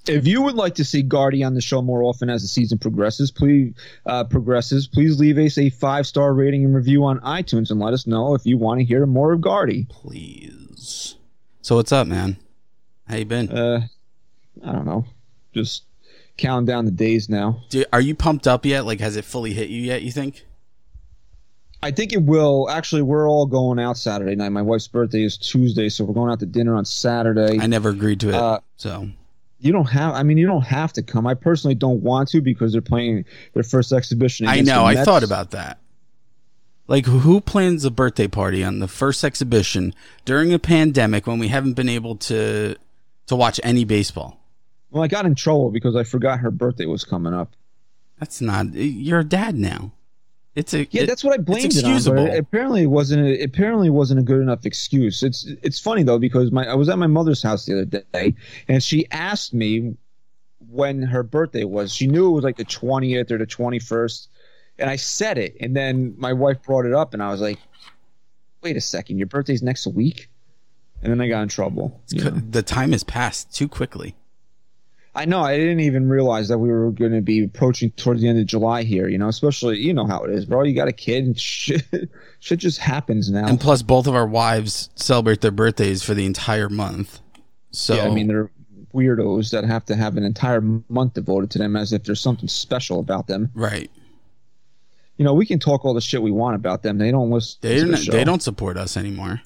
If 0.09 0.25
you 0.25 0.42
would 0.42 0.56
like 0.56 0.75
to 0.75 0.86
see 0.86 1.01
Gardy 1.01 1.44
on 1.44 1.54
the 1.54 1.62
show 1.62 1.81
more 1.81 2.04
often 2.04 2.30
as 2.30 2.42
the 2.42 2.48
season 2.48 2.77
progresses, 2.77 3.30
please 3.30 3.74
uh, 4.06 4.24
progresses. 4.24 4.88
Please 4.88 5.19
leave 5.19 5.38
us 5.38 5.57
a 5.57 5.69
five 5.69 6.07
star 6.07 6.33
rating 6.33 6.63
and 6.63 6.74
review 6.74 7.04
on 7.04 7.19
iTunes 7.19 7.71
and 7.71 7.80
let 7.80 7.94
us 7.94 8.07
know 8.07 8.33
if 8.33 8.45
you 8.45 8.57
want 8.57 8.80
to 8.80 8.86
hear 8.86 9.06
more 9.06 9.33
of 9.33 9.42
Gardy. 9.42 9.86
Please. 9.89 11.15
So 11.62 11.75
what's 11.75 11.92
up, 11.92 12.07
man? 12.07 12.38
How 13.07 13.18
you 13.18 13.25
been? 13.25 13.50
Uh, 13.50 13.88
I 14.65 14.71
don't 14.71 14.86
know, 14.86 15.06
just 15.54 15.83
counting 16.38 16.65
down 16.65 16.86
the 16.86 16.92
days 16.92 17.30
now. 17.30 17.63
Do, 17.69 17.83
are 17.92 18.01
you 18.01 18.15
pumped 18.15 18.48
up 18.48 18.65
yet? 18.65 18.86
Like, 18.86 19.00
has 19.00 19.15
it 19.15 19.25
fully 19.25 19.54
hit 19.54 19.69
you 19.69 19.81
yet? 19.81 20.01
You 20.01 20.12
think? 20.12 20.45
I 21.83 21.92
think 21.92 22.12
it 22.12 22.24
will. 22.24 22.69
Actually, 22.69 23.04
we're 23.04 23.30
all 23.30 23.45
going 23.45 23.80
out 23.80 23.98
Saturday 23.98 24.36
night. 24.36 24.50
My 24.50 24.62
wife's 24.62 24.88
birthday 24.88 25.24
is 25.24 25.38
Tuesday, 25.38 25.89
so 25.89 26.06
we're 26.06 26.13
going 26.13 26.31
out 26.31 26.39
to 26.39 26.45
dinner 26.45 26.75
on 26.75 26.86
Saturday. 26.86 27.59
I 27.59 27.68
never 27.68 27.89
agreed 27.89 28.19
to 28.21 28.30
it. 28.30 28.36
Uh, 28.36 28.59
so 28.77 29.09
you 29.59 29.71
don't 29.71 29.89
have. 29.89 30.13
I 30.13 30.24
mean, 30.24 30.38
you 30.38 30.48
don't 30.48 30.65
have 30.65 30.94
to 30.94 31.04
come. 31.04 31.25
I 31.25 31.33
personally 31.33 31.75
don't 31.75 32.01
want 32.01 32.30
to 32.30 32.42
because 32.42 32.71
they're 32.71 32.81
playing 32.81 33.25
their 33.54 33.63
first 33.63 33.92
exhibition. 33.92 34.48
I 34.48 34.62
know. 34.62 34.86
I 34.86 35.04
thought 35.04 35.24
about 35.24 35.51
that. 35.51 35.80
Like, 36.88 37.06
who 37.06 37.42
plans 37.42 37.83
a 37.83 37.92
birthday 37.92 38.27
party 38.27 38.63
on 38.63 38.80
the 38.80 38.88
first 38.88 39.24
exhibition 39.24 39.94
during 40.24 40.54
a 40.54 40.59
pandemic 40.59 41.27
when 41.27 41.38
we 41.38 41.50
haven't 41.50 41.74
been 41.74 41.89
able 41.89 42.15
to 42.15 42.75
to 43.27 43.36
watch 43.36 43.59
any 43.63 43.83
baseball? 43.83 44.39
Well, 44.89 45.04
I 45.04 45.07
got 45.07 45.25
in 45.25 45.36
trouble 45.36 45.69
because 45.69 45.95
I 45.95 46.04
forgot 46.04 46.39
her 46.39 46.51
birthday 46.51 46.86
was 46.86 47.04
coming 47.04 47.33
up. 47.33 47.54
That's 48.19 48.39
not. 48.42 48.74
You're 48.74 49.19
a 49.19 49.26
dad 49.26 49.56
now. 49.56 49.92
It's 50.57 50.73
a 50.73 50.87
Yeah, 50.90 51.04
it- 51.04 51.06
that's 51.06 51.23
what 51.23 51.33
I 51.33 51.37
blamed 51.37 51.66
it 51.78 51.85
on. 51.85 51.92
But 52.16 52.33
it 52.33 52.40
apparently 52.40 52.83
it 52.83 52.87
wasn't. 52.87 53.26
A, 53.28 53.44
apparently 53.44 53.90
wasn't 53.92 54.19
a 54.19 54.23
good 54.23 54.42
enough 54.42 54.66
excuse. 54.66 55.21
It's 55.21 55.45
it's 55.61 55.80
funny 55.80 56.02
though 56.04 56.18
because 56.19 56.52
my 56.52 56.66
I 56.68 56.73
was 56.73 56.90
at 56.90 56.97
my 56.97 57.06
mother's 57.07 57.44
house 57.44 57.66
the 57.66 57.81
other 57.81 58.04
day 58.14 58.33
and 58.68 58.83
she 58.83 59.06
asked 59.11 59.54
me 59.54 59.95
when 60.69 61.02
her 61.04 61.21
birthday 61.23 61.64
was. 61.64 61.94
She 61.94 62.07
knew 62.07 62.28
it 62.28 62.31
was 62.31 62.44
like 62.44 62.57
the 62.57 62.64
twentieth 62.66 63.31
or 63.31 63.37
the 63.37 63.45
twenty 63.45 63.78
first, 63.80 64.30
and 64.80 64.90
I 64.90 64.95
said 64.95 65.37
it. 65.37 65.56
And 65.61 65.76
then 65.76 66.16
my 66.18 66.33
wife 66.33 66.61
brought 66.64 66.85
it 66.87 66.94
up, 66.94 67.14
and 67.14 67.21
I 67.21 67.30
was 67.31 67.40
like, 67.40 67.59
"Wait 68.64 68.76
a 68.76 68.81
second, 68.81 69.19
your 69.19 69.28
birthday's 69.28 69.61
next 69.61 69.85
week." 69.85 70.28
And 71.04 71.11
then 71.11 71.21
I 71.21 71.28
got 71.30 71.44
in 71.44 71.49
trouble. 71.49 72.02
the 72.09 72.64
time 72.64 72.92
has 72.94 73.04
passed 73.04 73.54
too 73.56 73.68
quickly. 73.68 74.16
I 75.18 75.26
know. 75.26 75.42
I 75.42 75.57
didn't 75.57 75.80
even 75.80 76.09
realize 76.09 76.47
that 76.50 76.59
we 76.59 76.69
were 76.69 76.92
going 76.92 77.12
to 77.12 77.21
be 77.21 77.44
approaching 77.44 77.90
towards 77.92 78.21
the 78.21 78.28
end 78.28 78.40
of 78.40 78.45
July 78.45 78.83
here. 78.83 79.07
You 79.07 79.18
know, 79.18 79.28
especially 79.28 79.80
you 79.80 79.92
know 79.92 80.06
how 80.06 80.24
it 80.24 80.30
is, 80.30 80.45
bro. 80.45 80.62
You 80.62 80.76
got 80.76 80.88
a 80.88 80.94
kid, 80.94 81.26
and 81.26 81.40
shit, 81.40 81.83
shit 82.40 82.59
just 82.59 82.78
happens 82.78 83.31
now. 83.31 83.47
And 83.47 83.59
plus, 83.59 83.81
both 83.81 84.06
of 84.06 84.14
our 84.14 84.28
wives 84.28 84.92
celebrate 84.94 85.42
their 85.42 85.52
birthdays 85.52 86.04
for 86.04 86.14
the 86.14 86.26
entire 86.26 86.69
month. 86.69 87.19
So 87.71 87.95
yeah, 87.95 88.06
I 88.06 88.12
mean, 88.12 88.28
they're 88.28 88.52
weirdos 88.94 89.50
that 89.52 89.64
have 89.64 89.86
to 89.86 89.95
have 89.95 90.18
an 90.18 90.24
entire 90.24 90.62
month 90.62 91.16
devoted 91.16 91.50
to 91.52 91.57
them 91.57 91.76
as 91.76 91.94
if 91.94 92.04
there's 92.04 92.21
something 92.21 92.47
special 92.47 93.00
about 93.00 93.26
them. 93.28 93.52
right. 93.56 93.90
You 95.18 95.26
know, 95.26 95.33
we 95.33 95.47
can 95.47 95.57
talk 95.57 95.83
all 95.83 95.95
the 95.95 96.02
shit 96.02 96.21
we 96.21 96.30
want 96.30 96.56
about 96.56 96.83
them. 96.83 97.00
They 97.00 97.09
don't 97.09 97.31
listen. 97.31 97.57
They 97.62 97.78
to 97.78 97.86
the. 97.86 98.12
They 98.12 98.24
don't 98.24 98.44
support 98.44 98.78
us 98.78 98.95
anymore. 98.95 99.42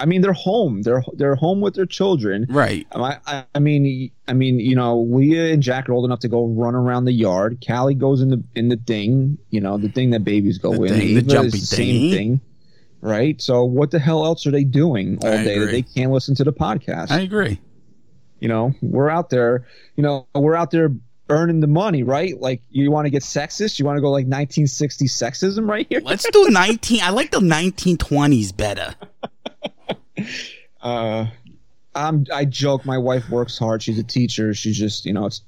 I 0.00 0.06
mean, 0.06 0.22
they're 0.22 0.32
home. 0.32 0.82
They're 0.82 1.04
they're 1.14 1.36
home 1.36 1.60
with 1.60 1.74
their 1.74 1.86
children. 1.86 2.46
Right. 2.48 2.86
I, 2.92 3.18
I, 3.26 3.44
I 3.54 3.58
mean, 3.60 4.10
I 4.26 4.32
mean, 4.32 4.58
you 4.58 4.74
know, 4.74 5.00
Leah 5.00 5.52
and 5.52 5.62
Jack 5.62 5.88
are 5.88 5.92
old 5.92 6.04
enough 6.04 6.18
to 6.20 6.28
go 6.28 6.46
run 6.48 6.74
around 6.74 7.04
the 7.04 7.12
yard. 7.12 7.64
Callie 7.66 7.94
goes 7.94 8.20
in 8.20 8.30
the 8.30 8.42
in 8.56 8.68
the 8.68 8.76
thing, 8.76 9.38
you 9.50 9.60
know, 9.60 9.78
the 9.78 9.88
thing 9.88 10.10
that 10.10 10.24
babies 10.24 10.58
go 10.58 10.72
The 10.74 10.82
in. 10.84 10.94
thing, 10.94 11.14
the 11.14 11.22
jumpy 11.22 11.50
the 11.50 11.58
same 11.58 12.10
thing, 12.10 12.40
right? 13.00 13.40
So, 13.40 13.64
what 13.64 13.92
the 13.92 14.00
hell 14.00 14.24
else 14.24 14.46
are 14.46 14.50
they 14.50 14.64
doing 14.64 15.18
all 15.22 15.30
I 15.32 15.44
day 15.44 15.58
that 15.60 15.66
they 15.66 15.82
can't 15.82 16.10
listen 16.10 16.34
to 16.36 16.44
the 16.44 16.52
podcast? 16.52 17.10
I 17.12 17.20
agree. 17.20 17.60
you 18.40 18.48
know, 18.48 18.74
we're 18.82 19.08
out 19.08 19.30
there. 19.30 19.64
You 19.96 20.02
know, 20.02 20.26
we're 20.34 20.56
out 20.56 20.72
there 20.72 20.90
earning 21.30 21.60
the 21.60 21.66
money, 21.68 22.02
right? 22.02 22.38
Like, 22.38 22.60
you 22.68 22.90
want 22.90 23.06
to 23.06 23.10
get 23.10 23.22
sexist? 23.22 23.78
You 23.78 23.84
want 23.86 23.96
to 23.96 24.02
go 24.02 24.10
like 24.10 24.26
1960 24.26 25.06
sexism 25.06 25.66
right 25.68 25.86
here? 25.88 26.00
Let's 26.04 26.28
do 26.30 26.48
19. 26.50 27.00
I 27.00 27.10
like 27.10 27.30
the 27.30 27.38
1920s 27.40 28.54
better. 28.56 28.94
Uh, 30.80 31.26
I'm, 31.94 32.26
I 32.32 32.44
joke. 32.44 32.84
My 32.84 32.98
wife 32.98 33.30
works 33.30 33.58
hard. 33.58 33.82
She's 33.82 33.98
a 33.98 34.04
teacher. 34.04 34.52
She's 34.54 34.76
just, 34.76 35.06
you 35.06 35.12
know, 35.12 35.26
it's 35.26 35.42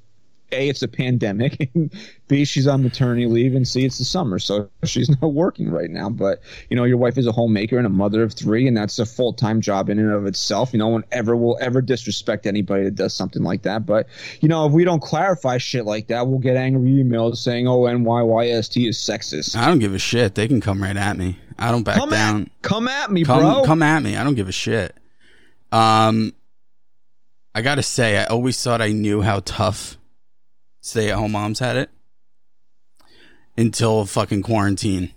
a, 0.52 0.68
it's 0.68 0.82
a 0.82 0.88
pandemic. 0.88 1.70
and 1.74 1.92
B, 2.28 2.44
she's 2.44 2.66
on 2.66 2.82
maternity 2.82 3.26
leave, 3.26 3.54
and 3.54 3.66
C, 3.66 3.84
it's 3.84 3.98
the 3.98 4.04
summer, 4.04 4.38
so 4.38 4.68
she's 4.84 5.08
not 5.08 5.32
working 5.32 5.70
right 5.70 5.90
now. 5.90 6.08
But 6.10 6.40
you 6.70 6.76
know, 6.76 6.84
your 6.84 6.96
wife 6.96 7.18
is 7.18 7.26
a 7.26 7.32
homemaker 7.32 7.76
and 7.78 7.86
a 7.86 7.90
mother 7.90 8.22
of 8.22 8.32
three, 8.32 8.66
and 8.66 8.76
that's 8.76 8.98
a 8.98 9.06
full 9.06 9.32
time 9.32 9.60
job 9.60 9.88
in 9.88 9.98
and 9.98 10.10
of 10.12 10.26
itself. 10.26 10.72
You 10.72 10.78
know, 10.78 10.88
one 10.88 11.04
ever 11.12 11.36
will 11.36 11.58
ever 11.60 11.80
disrespect 11.80 12.46
anybody 12.46 12.84
that 12.84 12.94
does 12.94 13.14
something 13.14 13.42
like 13.42 13.62
that. 13.62 13.86
But 13.86 14.08
you 14.40 14.48
know, 14.48 14.66
if 14.66 14.72
we 14.72 14.84
don't 14.84 15.02
clarify 15.02 15.58
shit 15.58 15.84
like 15.84 16.08
that, 16.08 16.26
we'll 16.26 16.38
get 16.38 16.56
angry 16.56 16.90
emails 16.90 17.36
saying, 17.38 17.66
"Oh, 17.68 17.80
NYYST 17.80 18.88
is 18.88 18.98
sexist." 18.98 19.56
I 19.56 19.66
don't 19.66 19.78
give 19.78 19.94
a 19.94 19.98
shit. 19.98 20.34
They 20.34 20.48
can 20.48 20.60
come 20.60 20.82
right 20.82 20.96
at 20.96 21.16
me. 21.16 21.38
I 21.58 21.70
don't 21.70 21.84
back 21.84 21.96
Come 21.96 22.10
down. 22.10 22.42
at, 22.42 22.62
come 22.62 22.86
at 22.88 23.10
me, 23.10 23.24
come 23.24 23.40
bro. 23.40 23.62
come 23.64 23.82
at 23.82 24.02
me. 24.02 24.14
I 24.16 24.24
don't 24.24 24.34
give 24.34 24.48
a 24.48 24.52
shit. 24.52 24.94
Um, 25.72 26.34
I 27.54 27.62
gotta 27.62 27.82
say, 27.82 28.18
I 28.18 28.24
always 28.24 28.62
thought 28.62 28.82
I 28.82 28.92
knew 28.92 29.22
how 29.22 29.40
tough 29.44 29.95
stay 30.86 31.10
at 31.10 31.16
home 31.18 31.32
moms 31.32 31.58
had 31.58 31.76
it 31.76 31.90
until 33.58 34.06
fucking 34.06 34.42
quarantine. 34.42 35.12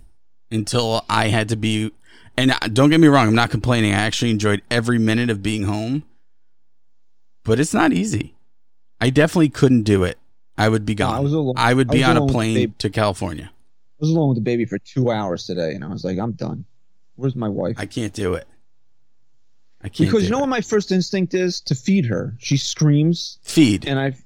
Until 0.52 1.04
I 1.08 1.28
had 1.28 1.48
to 1.50 1.56
be, 1.56 1.92
and 2.36 2.52
don't 2.72 2.90
get 2.90 2.98
me 2.98 3.06
wrong, 3.06 3.28
I'm 3.28 3.36
not 3.36 3.50
complaining. 3.50 3.92
I 3.92 3.98
actually 3.98 4.32
enjoyed 4.32 4.62
every 4.68 4.98
minute 4.98 5.30
of 5.30 5.44
being 5.44 5.62
home, 5.62 6.02
but 7.44 7.60
it's 7.60 7.72
not 7.72 7.92
easy. 7.92 8.34
I 9.00 9.10
definitely 9.10 9.50
couldn't 9.50 9.84
do 9.84 10.02
it. 10.02 10.18
I 10.58 10.68
would 10.68 10.84
be 10.84 10.94
No, 10.94 10.98
gone. 11.06 11.14
I 11.14 11.20
was 11.20 11.32
alone- 11.32 11.54
I 11.56 11.72
would 11.72 11.88
I 11.88 11.92
be 11.92 11.98
was 12.00 12.08
on 12.08 12.16
a 12.16 12.26
plane 12.26 12.74
to 12.78 12.90
California. 12.90 13.44
I 13.52 13.96
was 14.00 14.10
alone 14.10 14.30
with 14.30 14.38
the 14.38 14.42
baby 14.42 14.64
for 14.64 14.78
two 14.78 15.12
hours 15.12 15.44
today, 15.46 15.72
and 15.74 15.84
I 15.84 15.88
was 15.88 16.02
like, 16.02 16.18
I'm 16.18 16.32
done. 16.32 16.64
Where's 17.14 17.36
my 17.36 17.48
wife? 17.48 17.76
I 17.78 17.86
can't 17.86 18.12
do 18.12 18.34
it. 18.34 18.48
I 19.82 19.88
can't 19.88 20.10
because 20.10 20.24
you 20.24 20.30
know 20.30 20.38
it. 20.38 20.42
what 20.42 20.48
my 20.48 20.62
first 20.62 20.90
instinct 20.90 21.32
is 21.32 21.60
to 21.62 21.76
feed 21.76 22.06
her. 22.06 22.34
She 22.40 22.56
screams, 22.56 23.38
feed. 23.42 23.86
and 23.86 24.00
I 24.00 24.16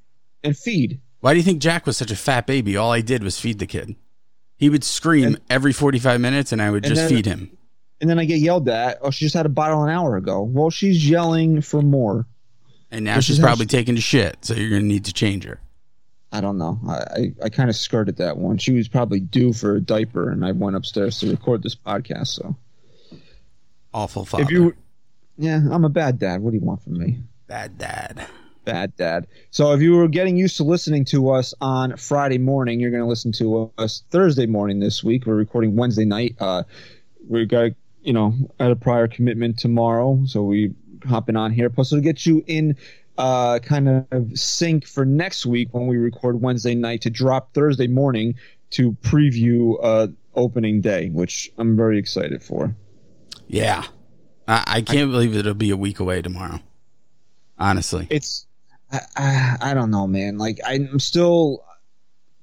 and 0.42 0.56
feed. 0.56 1.00
Why 1.24 1.32
do 1.32 1.38
you 1.38 1.42
think 1.42 1.62
Jack 1.62 1.86
was 1.86 1.96
such 1.96 2.10
a 2.10 2.16
fat 2.16 2.46
baby? 2.46 2.76
All 2.76 2.92
I 2.92 3.00
did 3.00 3.24
was 3.24 3.40
feed 3.40 3.58
the 3.58 3.64
kid. 3.66 3.96
He 4.58 4.68
would 4.68 4.84
scream 4.84 5.24
And- 5.24 5.40
every 5.48 5.72
45 5.72 6.20
minutes 6.20 6.52
and 6.52 6.60
I 6.60 6.70
would 6.70 6.84
just 6.84 6.96
then- 6.96 7.08
feed 7.08 7.24
him. 7.24 7.50
And 8.02 8.10
then 8.10 8.18
I 8.18 8.26
get 8.26 8.40
yelled 8.40 8.68
at. 8.68 8.98
Oh, 9.00 9.10
she 9.10 9.24
just 9.24 9.34
had 9.34 9.46
a 9.46 9.48
bottle 9.48 9.82
an 9.84 9.88
hour 9.88 10.18
ago. 10.18 10.42
Well, 10.42 10.68
she's 10.68 11.08
yelling 11.08 11.62
for 11.62 11.80
more. 11.80 12.26
And 12.90 13.06
now 13.06 13.20
she's 13.20 13.38
probably 13.38 13.64
she- 13.64 13.68
taking 13.68 13.96
a 13.96 14.02
shit, 14.02 14.36
so 14.44 14.52
you're 14.52 14.68
going 14.68 14.82
to 14.82 14.86
need 14.86 15.06
to 15.06 15.14
change 15.14 15.44
her. 15.44 15.60
I 16.30 16.42
don't 16.42 16.58
know. 16.58 16.78
I, 16.86 16.92
I, 16.92 17.32
I 17.44 17.48
kind 17.48 17.70
of 17.70 17.76
skirted 17.76 18.18
that 18.18 18.36
one. 18.36 18.58
She 18.58 18.72
was 18.72 18.88
probably 18.88 19.20
due 19.20 19.54
for 19.54 19.76
a 19.76 19.80
diaper, 19.80 20.28
and 20.30 20.44
I 20.44 20.52
went 20.52 20.76
upstairs 20.76 21.18
to 21.20 21.30
record 21.30 21.62
this 21.62 21.74
podcast. 21.74 22.26
So 22.26 22.54
Awful 23.94 24.26
father. 24.26 24.42
if 24.44 24.50
you, 24.50 24.74
yeah, 25.38 25.62
I'm 25.70 25.86
a 25.86 25.88
bad 25.88 26.18
dad. 26.18 26.42
What 26.42 26.50
do 26.50 26.58
you 26.58 26.64
want 26.64 26.82
from 26.82 26.98
me? 26.98 27.22
Bad 27.46 27.78
dad. 27.78 28.26
Bad 28.64 28.96
dad. 28.96 29.26
So 29.50 29.72
if 29.72 29.80
you 29.80 29.96
were 29.96 30.08
getting 30.08 30.36
used 30.36 30.56
to 30.56 30.64
listening 30.64 31.04
to 31.06 31.30
us 31.30 31.54
on 31.60 31.96
Friday 31.96 32.38
morning, 32.38 32.80
you're 32.80 32.90
going 32.90 33.02
to 33.02 33.08
listen 33.08 33.32
to 33.32 33.70
us 33.78 34.04
Thursday 34.10 34.46
morning 34.46 34.80
this 34.80 35.04
week. 35.04 35.26
We're 35.26 35.34
recording 35.34 35.76
Wednesday 35.76 36.04
night. 36.04 36.36
Uh, 36.40 36.62
we 37.28 37.46
got, 37.46 37.72
you 38.02 38.12
know, 38.12 38.34
at 38.58 38.70
a 38.70 38.76
prior 38.76 39.08
commitment 39.08 39.58
tomorrow, 39.58 40.22
so 40.26 40.42
we 40.42 40.74
hopping 41.06 41.36
on 41.36 41.52
here. 41.52 41.70
Plus, 41.70 41.92
it'll 41.92 42.02
get 42.02 42.24
you 42.26 42.42
in 42.46 42.76
uh, 43.18 43.58
kind 43.60 43.88
of 43.88 44.38
sync 44.38 44.86
for 44.86 45.04
next 45.04 45.46
week 45.46 45.68
when 45.72 45.86
we 45.86 45.96
record 45.96 46.40
Wednesday 46.40 46.74
night 46.74 47.02
to 47.02 47.10
drop 47.10 47.52
Thursday 47.54 47.86
morning 47.86 48.34
to 48.70 48.92
preview 49.02 49.76
uh, 49.82 50.08
opening 50.34 50.80
day, 50.80 51.10
which 51.10 51.52
I'm 51.58 51.76
very 51.76 51.98
excited 51.98 52.42
for. 52.42 52.74
Yeah. 53.46 53.84
I, 54.48 54.64
I 54.66 54.82
can't 54.82 55.10
believe 55.10 55.36
it'll 55.36 55.54
be 55.54 55.70
a 55.70 55.76
week 55.76 56.00
away 56.00 56.22
tomorrow. 56.22 56.60
Honestly. 57.56 58.06
it's 58.10 58.46
I, 58.94 59.00
I, 59.16 59.56
I 59.70 59.74
don't 59.74 59.90
know 59.90 60.06
man. 60.06 60.38
Like 60.38 60.60
i'm 60.66 60.98
still 60.98 61.64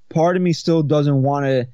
part 0.09 0.35
of 0.35 0.41
me 0.41 0.53
still 0.53 0.83
doesn't 0.83 1.21
want 1.21 1.45
to 1.45 1.67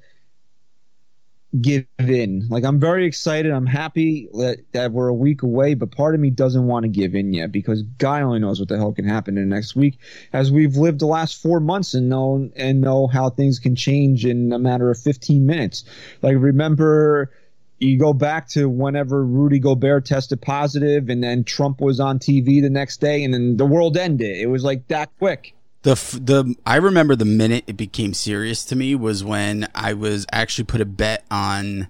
give 1.60 1.86
in. 2.00 2.48
Like 2.50 2.64
i'm 2.64 2.80
very 2.80 3.06
excited. 3.06 3.52
I'm 3.52 3.66
happy 3.66 4.30
that, 4.34 4.60
that 4.74 4.92
we're 4.92 5.08
a 5.08 5.14
week 5.14 5.44
away 5.44 5.74
but 5.74 5.92
part 5.92 6.14
of 6.16 6.22
me 6.22 6.30
doesn't 6.30 6.68
want 6.68 6.84
to 6.84 6.90
give 6.90 7.16
in 7.16 7.34
yet 7.34 7.52
because 7.52 7.82
god 7.84 8.22
only 8.22 8.40
knows 8.40 8.60
what 8.60 8.70
the 8.70 8.78
hell 8.78 8.94
can 8.94 9.08
happen 9.08 9.38
in 9.38 9.50
the 9.50 9.56
next 9.56 9.76
week 9.76 9.98
as 10.34 10.52
we've 10.52 10.76
lived 10.76 11.00
the 11.00 11.08
last 11.08 11.42
four 11.42 11.60
months 11.60 11.94
and 11.94 12.10
know 12.10 12.50
and 12.56 12.82
know 12.82 13.08
how 13.08 13.30
things 13.30 13.60
can 13.60 13.76
change 13.76 14.26
in 14.26 14.54
a 14.54 14.60
matter 14.60 14.90
of 14.92 15.00
15 15.00 15.46
minutes. 15.46 15.86
Like 16.22 16.36
remember 16.38 17.32
you 17.80 18.00
go 18.00 18.14
back 18.14 18.48
to 18.50 18.68
whenever 18.68 19.24
Rudy 19.24 19.60
Gobert 19.60 20.06
tested 20.06 20.42
positive, 20.42 21.10
and 21.10 21.24
then 21.24 21.44
Trump 21.44 21.82
was 21.82 22.00
on 22.00 22.20
TV 22.20 22.62
the 22.62 22.70
next 22.70 23.02
day, 23.02 23.24
and 23.24 23.34
then 23.34 23.58
the 23.58 23.66
world 23.66 23.98
ended. 23.98 24.38
It 24.38 24.48
was 24.48 24.64
like 24.64 24.88
that 24.88 25.10
quick. 25.20 25.54
The 25.84 25.94
the 25.94 26.56
I 26.66 26.78
remember 26.78 27.16
the 27.16 27.26
minute 27.26 27.64
it 27.68 27.78
became 27.78 28.14
serious 28.14 28.66
to 28.66 28.76
me 28.76 28.96
was 28.96 29.24
when 29.24 29.68
I 29.76 29.94
was 29.94 30.26
actually 30.32 30.66
put 30.66 30.82
a 30.82 30.86
bet 30.86 31.24
on 31.30 31.88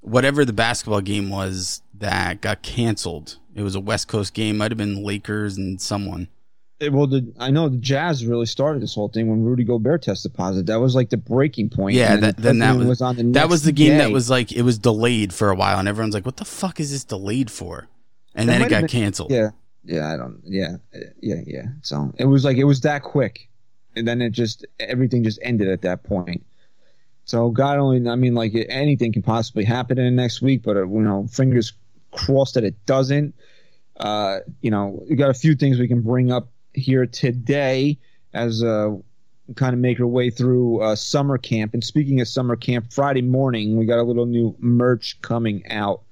whatever 0.00 0.44
the 0.44 0.52
basketball 0.52 1.00
game 1.00 1.30
was 1.30 1.82
that 1.98 2.40
got 2.42 2.62
canceled. 2.62 3.38
It 3.54 3.62
was 3.62 3.74
a 3.74 3.80
West 3.80 4.08
Coast 4.08 4.34
game, 4.34 4.58
might 4.58 4.70
have 4.70 4.78
been 4.78 5.02
Lakers 5.02 5.56
and 5.56 5.80
someone. 5.80 6.28
It, 6.80 6.92
well, 6.92 7.06
the, 7.06 7.32
I 7.38 7.50
know 7.50 7.68
the 7.68 7.76
Jazz 7.76 8.26
really 8.26 8.46
started 8.46 8.82
this 8.82 8.94
whole 8.94 9.08
thing 9.08 9.28
when 9.28 9.44
Rudy 9.44 9.62
Gobert 9.64 10.02
tested 10.02 10.34
positive. 10.34 10.66
That 10.66 10.80
was 10.80 10.94
like 10.94 11.10
the 11.10 11.16
breaking 11.16 11.70
point. 11.70 11.94
Yeah, 11.94 12.16
that, 12.16 12.36
the 12.36 12.42
then 12.42 12.58
that 12.58 12.66
president 12.66 12.88
was, 12.88 13.00
on 13.00 13.16
the 13.16 13.22
that 13.32 13.48
was 13.48 13.62
the 13.62 13.72
game 13.72 13.98
that 13.98 14.10
was 14.10 14.28
like 14.28 14.50
it 14.52 14.62
was 14.62 14.78
delayed 14.78 15.32
for 15.32 15.50
a 15.50 15.54
while, 15.54 15.78
and 15.78 15.86
everyone's 15.88 16.14
like, 16.14 16.26
"What 16.26 16.36
the 16.36 16.44
fuck 16.44 16.80
is 16.80 16.90
this 16.90 17.04
delayed 17.04 17.50
for?" 17.50 17.88
And 18.34 18.48
That 18.48 18.58
then 18.58 18.66
it 18.66 18.70
got 18.70 18.80
been- 18.82 18.88
canceled. 18.88 19.30
Yeah, 19.30 19.50
yeah, 19.84 20.12
I 20.12 20.16
don't. 20.16 20.40
Yeah, 20.44 20.76
yeah, 21.20 21.42
yeah. 21.46 21.66
So 21.82 22.12
it 22.18 22.24
was 22.24 22.44
like 22.44 22.56
it 22.56 22.64
was 22.64 22.80
that 22.80 23.02
quick, 23.02 23.48
and 23.94 24.06
then 24.06 24.20
it 24.20 24.30
just 24.30 24.66
everything 24.80 25.22
just 25.22 25.38
ended 25.42 25.68
at 25.68 25.82
that 25.82 26.02
point. 26.02 26.44
So 27.24 27.50
God 27.50 27.78
only, 27.78 28.06
I 28.10 28.16
mean, 28.16 28.34
like 28.34 28.52
anything 28.68 29.12
can 29.12 29.22
possibly 29.22 29.64
happen 29.64 29.96
in 29.98 30.04
the 30.04 30.10
next 30.22 30.42
week, 30.42 30.62
but 30.64 30.76
uh, 30.76 30.86
you 30.86 31.00
know, 31.00 31.26
fingers 31.30 31.72
crossed 32.10 32.54
that 32.54 32.64
it 32.64 32.84
doesn't. 32.84 33.34
Uh, 33.96 34.40
you 34.60 34.70
know, 34.72 35.04
we 35.08 35.14
got 35.14 35.30
a 35.30 35.34
few 35.34 35.54
things 35.54 35.78
we 35.78 35.86
can 35.86 36.02
bring 36.02 36.32
up 36.32 36.48
here 36.74 37.06
today 37.06 37.98
as 38.32 38.62
uh 38.62 38.94
kind 39.56 39.74
of 39.74 39.78
make 39.78 40.00
our 40.00 40.06
way 40.06 40.30
through 40.30 40.80
uh, 40.80 40.96
summer 40.96 41.36
camp. 41.36 41.74
And 41.74 41.84
speaking 41.84 42.20
of 42.20 42.28
summer 42.28 42.56
camp, 42.56 42.90
Friday 42.90 43.22
morning 43.22 43.76
we 43.76 43.84
got 43.84 43.98
a 43.98 44.02
little 44.02 44.26
new 44.26 44.56
merch 44.58 45.20
coming 45.20 45.70
out. 45.70 46.02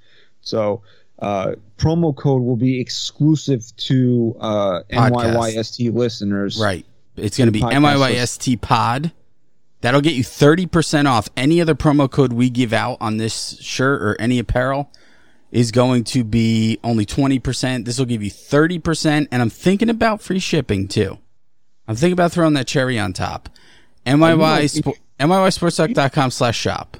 So 0.42 0.83
uh, 1.19 1.54
promo 1.78 2.14
code 2.14 2.42
will 2.42 2.57
be 2.57 2.81
exclusive 2.81 3.64
to 3.76 4.37
uh, 4.40 4.83
Podcast. 4.90 5.35
NYYST 5.35 5.95
listeners. 5.95 6.61
Right. 6.61 6.85
It's 7.16 7.38
going 7.38 7.47
to 7.47 7.52
be 7.52 7.61
NYYST 7.61 8.61
Pod. 8.61 9.12
That'll 9.81 10.00
get 10.00 10.14
you 10.14 10.25
30% 10.25 11.07
off. 11.07 11.28
Any 11.37 11.61
other 11.61 11.75
promo 11.75 12.11
code 12.11 12.33
we 12.33 12.50
give 12.50 12.73
out 12.73 12.99
on 13.00 13.16
this 13.16 13.59
shirt 13.61 14.02
or 14.02 14.16
any 14.21 14.38
apparel 14.38 14.90
is 15.53 15.71
going 15.71 16.03
to 16.03 16.25
be 16.25 16.81
only 16.83 17.07
20%. 17.07 17.85
This 17.85 17.99
will 17.99 18.07
give 18.07 18.23
you 18.23 18.31
30%. 18.31 19.29
And 19.31 19.43
I'm 19.43 19.51
thinking 19.51 19.91
about 19.91 20.21
free 20.23 20.39
shipping 20.39 20.89
too. 20.89 21.19
I'm 21.87 21.95
thinking 21.95 22.15
about 22.15 22.33
throwing 22.33 22.55
that 22.55 22.67
cherry 22.67 22.99
on 22.99 23.13
top. 23.13 23.51
Know, 24.83 24.93
spo- 24.93 24.99
NYYSportsTalk.com 25.21 26.31
slash 26.31 26.59
shop. 26.59 26.97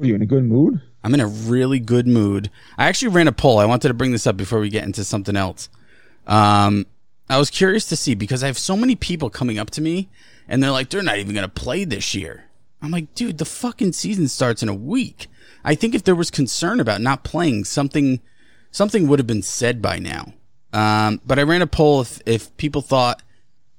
Are 0.00 0.06
you 0.06 0.14
in 0.14 0.22
a 0.22 0.26
good 0.26 0.44
mood? 0.44 0.80
I'm 1.02 1.12
in 1.12 1.20
a 1.20 1.26
really 1.26 1.80
good 1.80 2.06
mood. 2.06 2.50
I 2.76 2.86
actually 2.86 3.08
ran 3.08 3.28
a 3.28 3.32
poll. 3.32 3.58
I 3.58 3.64
wanted 3.64 3.88
to 3.88 3.94
bring 3.94 4.12
this 4.12 4.26
up 4.26 4.36
before 4.36 4.60
we 4.60 4.68
get 4.68 4.84
into 4.84 5.04
something 5.04 5.36
else. 5.36 5.68
Um, 6.26 6.86
I 7.28 7.38
was 7.38 7.50
curious 7.50 7.86
to 7.86 7.96
see 7.96 8.14
because 8.14 8.42
I 8.42 8.46
have 8.46 8.58
so 8.58 8.76
many 8.76 8.94
people 8.94 9.28
coming 9.28 9.58
up 9.58 9.70
to 9.70 9.80
me 9.80 10.08
and 10.46 10.62
they're 10.62 10.70
like, 10.70 10.90
they're 10.90 11.02
not 11.02 11.18
even 11.18 11.34
going 11.34 11.48
to 11.48 11.52
play 11.52 11.84
this 11.84 12.14
year. 12.14 12.44
I'm 12.80 12.90
like, 12.90 13.12
dude, 13.14 13.38
the 13.38 13.44
fucking 13.44 13.92
season 13.92 14.28
starts 14.28 14.62
in 14.62 14.68
a 14.68 14.74
week. 14.74 15.26
I 15.64 15.74
think 15.74 15.94
if 15.94 16.04
there 16.04 16.14
was 16.14 16.30
concern 16.30 16.80
about 16.80 17.00
not 17.00 17.24
playing, 17.24 17.64
something, 17.64 18.20
something 18.70 19.08
would 19.08 19.18
have 19.18 19.26
been 19.26 19.42
said 19.42 19.82
by 19.82 19.98
now. 19.98 20.32
Um, 20.72 21.20
but 21.26 21.38
I 21.38 21.42
ran 21.42 21.62
a 21.62 21.66
poll 21.66 22.00
if, 22.00 22.20
if 22.26 22.56
people 22.56 22.82
thought, 22.82 23.22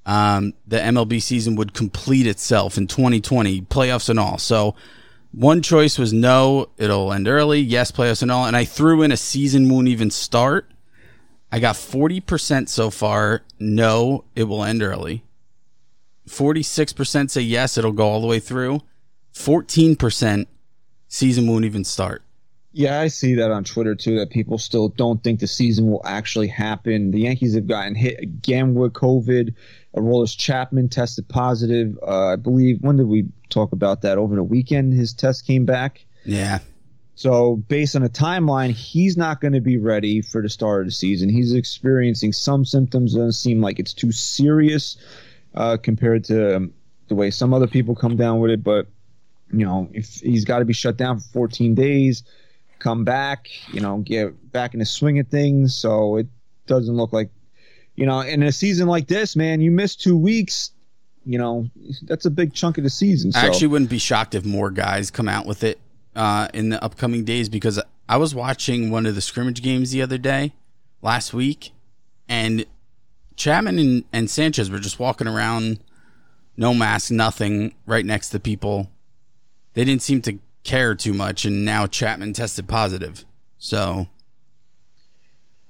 um, 0.06 0.54
the 0.66 0.78
MLB 0.78 1.22
season 1.22 1.56
would 1.56 1.74
complete 1.74 2.26
itself 2.26 2.78
in 2.78 2.88
2020, 2.88 3.62
playoffs 3.62 4.10
and 4.10 4.20
all. 4.20 4.38
So 4.38 4.76
one 5.32 5.62
choice 5.62 6.00
was 6.00 6.12
no, 6.12 6.70
it'll 6.78 7.14
end 7.14 7.28
early. 7.28 7.60
Yes, 7.60 7.92
playoffs 7.92 8.22
and 8.22 8.32
all. 8.32 8.46
And 8.46 8.56
I 8.56 8.66
threw 8.66 9.04
in 9.04 9.12
a 9.12 9.18
season 9.18 9.70
won't 9.70 9.88
even 9.88 10.10
start. 10.10 10.72
I 11.52 11.60
got 11.60 11.76
40% 11.76 12.70
so 12.70 12.90
far. 12.90 13.44
No, 13.60 14.26
it 14.36 14.44
will 14.44 14.64
end 14.64 14.82
early. 14.82 15.24
46% 16.28 17.30
say 17.30 17.42
yes, 17.42 17.78
it'll 17.78 17.92
go 17.92 18.08
all 18.08 18.22
the 18.22 18.28
way 18.28 18.40
through. 18.40 18.82
14% 19.34 20.48
season 21.10 21.48
won't 21.48 21.66
even 21.66 21.84
start. 21.84 22.24
Yeah, 22.72 23.02
I 23.02 23.08
see 23.08 23.34
that 23.36 23.52
on 23.52 23.64
Twitter 23.64 23.96
too. 23.96 24.20
That 24.20 24.30
people 24.30 24.58
still 24.58 24.90
don't 24.90 25.22
think 25.24 25.40
the 25.40 25.48
season 25.48 25.90
will 25.90 26.06
actually 26.06 26.48
happen. 26.48 27.12
The 27.12 27.22
Yankees 27.22 27.56
have 27.56 27.68
gotten 27.68 27.96
hit 27.96 28.20
again 28.22 28.76
with 28.76 28.94
COVID. 28.94 29.56
Aroldis 29.96 30.38
Chapman 30.38 30.90
tested 30.90 31.28
positive. 31.28 31.98
Uh, 32.02 32.34
I 32.34 32.36
believe 32.36 32.78
when 32.82 32.98
did 32.98 33.08
we 33.08 33.28
talk 33.50 33.72
about 33.72 34.04
that 34.04 34.20
over 34.20 34.36
the 34.36 34.44
weekend? 34.44 34.94
His 34.94 35.14
test 35.14 35.48
came 35.48 35.66
back. 35.66 36.06
Yeah. 36.26 36.60
So, 37.16 37.58
based 37.58 37.98
on 37.98 38.04
a 38.04 38.10
timeline, 38.10 38.70
he's 38.70 39.18
not 39.18 39.42
going 39.42 39.52
to 39.52 39.60
be 39.60 39.78
ready 39.78 40.22
for 40.22 40.42
the 40.42 40.48
start 40.48 40.82
of 40.82 40.88
the 40.88 40.92
season. 40.92 41.28
He's 41.28 41.54
experiencing 41.54 42.32
some 42.32 42.64
symptoms. 42.64 43.14
Doesn't 43.14 43.34
seem 43.34 43.62
like 43.62 43.78
it's 43.80 43.94
too 43.94 44.14
serious 44.14 44.96
uh, 45.54 45.76
compared 45.76 46.24
to 46.26 46.56
um, 46.56 46.74
the 47.10 47.16
way 47.16 47.30
some 47.32 47.54
other 47.54 47.68
people 47.68 47.94
come 47.94 48.16
down 48.16 48.40
with 48.40 48.52
it. 48.52 48.64
But 48.64 48.88
you 49.52 49.66
know, 49.66 49.90
if 49.94 50.16
he's 50.16 50.46
got 50.46 50.60
to 50.60 50.66
be 50.66 50.74
shut 50.74 50.98
down 50.98 51.20
for 51.20 51.28
14 51.34 51.76
days, 51.76 52.24
come 52.80 53.04
back, 53.04 53.50
you 53.74 53.82
know, 53.82 53.98
get 53.98 54.52
back 54.52 54.74
in 54.74 54.80
the 54.80 54.86
swing 54.86 55.20
of 55.20 55.28
things. 55.28 55.76
So 55.76 56.18
it 56.18 56.28
doesn't 56.68 56.96
look 56.96 57.14
like, 57.14 57.30
you 57.96 58.06
know, 58.06 58.22
in 58.22 58.44
a 58.44 58.52
season 58.52 58.88
like 58.88 59.08
this, 59.08 59.36
man, 59.36 59.62
you 59.62 59.72
miss 59.72 59.96
two 59.96 60.18
weeks. 60.18 60.72
You 61.26 61.38
know, 61.38 61.70
that's 62.04 62.26
a 62.26 62.32
big 62.32 62.54
chunk 62.54 62.78
of 62.78 62.84
the 62.84 62.90
season. 62.90 63.32
So. 63.32 63.40
I 63.40 63.46
actually 63.46 63.68
wouldn't 63.68 63.90
be 63.90 64.00
shocked 64.00 64.34
if 64.34 64.46
more 64.46 64.72
guys 64.72 65.12
come 65.12 65.28
out 65.28 65.46
with 65.46 65.64
it 65.64 65.80
uh, 66.16 66.48
in 66.54 66.70
the 66.70 66.84
upcoming 66.84 67.26
days 67.26 67.50
because 67.50 67.80
I 68.08 68.18
was 68.18 68.34
watching 68.34 68.90
one 68.90 69.06
of 69.06 69.16
the 69.16 69.22
scrimmage 69.22 69.62
games 69.62 69.92
the 69.92 70.02
other 70.02 70.18
day, 70.18 70.54
last 71.02 71.34
week, 71.34 71.72
and 72.28 72.66
Chapman 73.36 73.78
and, 73.78 74.04
and 74.12 74.30
Sanchez 74.30 74.72
were 74.72 74.80
just 74.80 74.98
walking 74.98 75.28
around, 75.28 75.80
no 76.58 76.74
mask, 76.74 77.12
nothing, 77.12 77.76
right 77.86 78.06
next 78.06 78.30
to 78.30 78.40
people. 78.40 78.90
They 79.74 79.84
didn't 79.86 80.02
seem 80.02 80.22
to 80.24 80.40
care 80.64 80.96
too 80.96 81.14
much, 81.14 81.46
and 81.46 81.64
now 81.64 81.88
Chapman 81.88 82.34
tested 82.34 82.68
positive. 82.68 83.26
So 83.58 84.08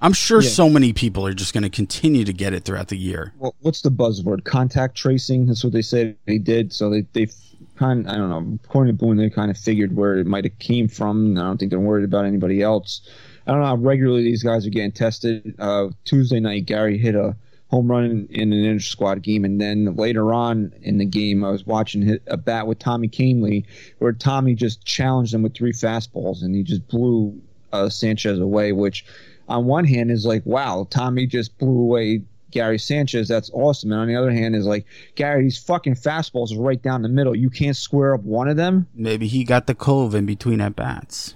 I'm 0.01 0.13
sure 0.13 0.41
Yeah. 0.41 0.49
so 0.49 0.69
many 0.69 0.93
people 0.93 1.25
are 1.25 1.33
just 1.33 1.53
going 1.53 1.63
to 1.63 1.69
continue 1.69 2.23
to 2.23 2.33
get 2.33 2.53
it 2.53 2.63
throughout 2.63 2.87
the 2.87 2.97
year. 2.97 3.33
Well, 3.37 3.55
what's 3.61 3.81
the 3.81 3.91
buzzword? 3.91 4.45
Contact 4.45 4.95
tracing. 4.95 5.45
That's 5.45 5.63
what 5.63 5.73
they 5.73 5.81
said 5.81 6.15
they 6.25 6.37
did. 6.37 6.71
So 6.71 6.89
they 6.89 7.05
they 7.13 7.27
kind 7.75 8.09
I 8.09 8.15
don't 8.15 8.29
know. 8.29 8.59
According 8.63 8.97
to 8.97 9.05
Boone, 9.05 9.17
they 9.17 9.29
kind 9.29 9.51
of 9.51 9.57
figured 9.57 9.95
where 9.95 10.17
it 10.17 10.25
might 10.27 10.45
have 10.45 10.57
came 10.59 10.87
from. 10.87 11.37
I 11.37 11.41
don't 11.41 11.57
think 11.57 11.69
they're 11.71 11.79
worried 11.79 12.05
about 12.05 12.25
anybody 12.25 12.61
else. 12.61 13.01
I 13.45 13.51
don't 13.51 13.61
know 13.61 13.67
how 13.67 13.75
regularly 13.75 14.23
these 14.23 14.43
guys 14.43 14.65
are 14.65 14.69
getting 14.69 14.91
tested. 14.91 15.55
Uh, 15.59 15.89
Tuesday 16.05 16.39
night, 16.39 16.65
Gary 16.65 16.97
hit 16.97 17.15
a 17.15 17.35
home 17.69 17.89
run 17.89 18.03
in, 18.03 18.27
in 18.29 18.53
an 18.53 18.65
inter 18.65 18.79
squad 18.79 19.21
game, 19.21 19.45
and 19.45 19.61
then 19.61 19.95
later 19.95 20.33
on 20.33 20.73
in 20.81 20.97
the 20.97 21.05
game, 21.05 21.43
I 21.43 21.51
was 21.51 21.65
watching 21.65 22.01
hit 22.01 22.23
a 22.27 22.37
bat 22.37 22.67
with 22.67 22.79
Tommy 22.79 23.07
Kahnle, 23.07 23.65
where 23.99 24.11
Tommy 24.11 24.55
just 24.55 24.85
challenged 24.85 25.33
him 25.33 25.43
with 25.43 25.55
three 25.55 25.73
fastballs, 25.73 26.41
and 26.41 26.55
he 26.55 26.63
just 26.63 26.87
blew 26.87 27.39
uh, 27.71 27.89
Sanchez 27.89 28.39
away. 28.39 28.71
Which, 28.71 29.05
on 29.47 29.65
one 29.65 29.85
hand, 29.85 30.11
is 30.11 30.25
like, 30.25 30.45
wow, 30.45 30.87
Tommy 30.89 31.27
just 31.27 31.57
blew 31.59 31.79
away 31.79 32.23
Gary 32.51 32.79
Sanchez. 32.79 33.27
That's 33.27 33.51
awesome. 33.53 33.91
And 33.91 34.01
on 34.01 34.07
the 34.07 34.15
other 34.15 34.31
hand, 34.31 34.55
is 34.55 34.65
like, 34.65 34.85
Gary, 35.13 35.43
these 35.43 35.59
fucking 35.59 35.95
fastballs 35.95 36.55
are 36.55 36.61
right 36.61 36.81
down 36.81 37.03
the 37.03 37.09
middle. 37.09 37.35
You 37.35 37.51
can't 37.51 37.77
square 37.77 38.15
up 38.15 38.21
one 38.21 38.47
of 38.47 38.57
them. 38.57 38.87
Maybe 38.95 39.27
he 39.27 39.43
got 39.43 39.67
the 39.67 39.75
cove 39.75 40.15
in 40.15 40.25
between 40.25 40.59
at 40.59 40.75
bats. 40.75 41.35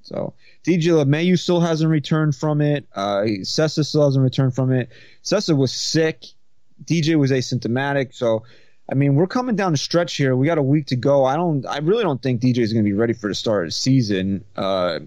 So 0.00 0.32
DJ 0.68 1.02
LeMahieu 1.02 1.38
still 1.38 1.60
hasn't 1.60 1.90
returned 1.90 2.36
from 2.36 2.60
it. 2.60 2.86
Uh, 2.94 3.22
Cessa 3.40 3.86
still 3.86 4.04
hasn't 4.04 4.22
returned 4.22 4.54
from 4.54 4.70
it. 4.70 4.90
Cessa 5.24 5.56
was 5.56 5.72
sick. 5.72 6.24
DJ 6.84 7.18
was 7.18 7.30
asymptomatic. 7.30 8.14
So, 8.14 8.42
I 8.90 8.94
mean, 8.94 9.14
we're 9.14 9.26
coming 9.26 9.56
down 9.56 9.72
the 9.72 9.78
stretch 9.78 10.16
here. 10.16 10.36
We 10.36 10.46
got 10.46 10.58
a 10.58 10.62
week 10.62 10.86
to 10.88 10.96
go. 10.96 11.24
I 11.24 11.36
don't. 11.36 11.64
I 11.64 11.78
really 11.78 12.02
don't 12.02 12.22
think 12.22 12.42
DJ 12.42 12.58
is 12.58 12.74
going 12.74 12.84
to 12.84 12.88
be 12.88 12.92
ready 12.92 13.14
for 13.14 13.28
the 13.28 13.34
start 13.34 13.64
of 13.64 13.68
the 13.68 13.72
season. 13.72 14.44
Uh, 14.56 14.98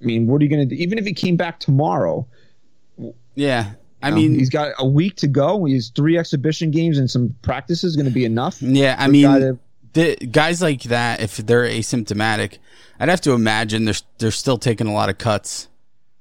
I 0.00 0.04
mean, 0.04 0.26
what 0.26 0.42
are 0.42 0.44
you 0.44 0.50
going 0.50 0.68
to 0.68 0.74
do? 0.74 0.80
Even 0.82 0.98
if 0.98 1.06
he 1.06 1.14
came 1.14 1.36
back 1.36 1.58
tomorrow, 1.58 2.26
Yeah. 3.34 3.72
I 4.02 4.08
um, 4.08 4.16
mean, 4.16 4.34
he's 4.34 4.50
got 4.50 4.72
a 4.78 4.86
week 4.86 5.14
to 5.16 5.28
go. 5.28 5.64
He's 5.64 5.90
three 5.90 6.18
exhibition 6.18 6.70
games 6.70 6.98
and 6.98 7.08
some 7.08 7.34
practices 7.40 7.94
going 7.96 8.06
to 8.06 8.12
be 8.12 8.24
enough. 8.24 8.60
yeah, 8.60 8.96
I 8.98 9.06
mean, 9.06 9.58
the 9.92 10.16
guys 10.16 10.62
like 10.62 10.82
that, 10.84 11.20
if 11.20 11.36
they're 11.36 11.64
asymptomatic, 11.64 12.58
I'd 12.98 13.08
have 13.08 13.20
to 13.22 13.32
imagine 13.32 13.84
they're 13.84 13.94
they're 14.18 14.30
still 14.30 14.58
taking 14.58 14.86
a 14.86 14.92
lot 14.92 15.08
of 15.08 15.18
cuts 15.18 15.68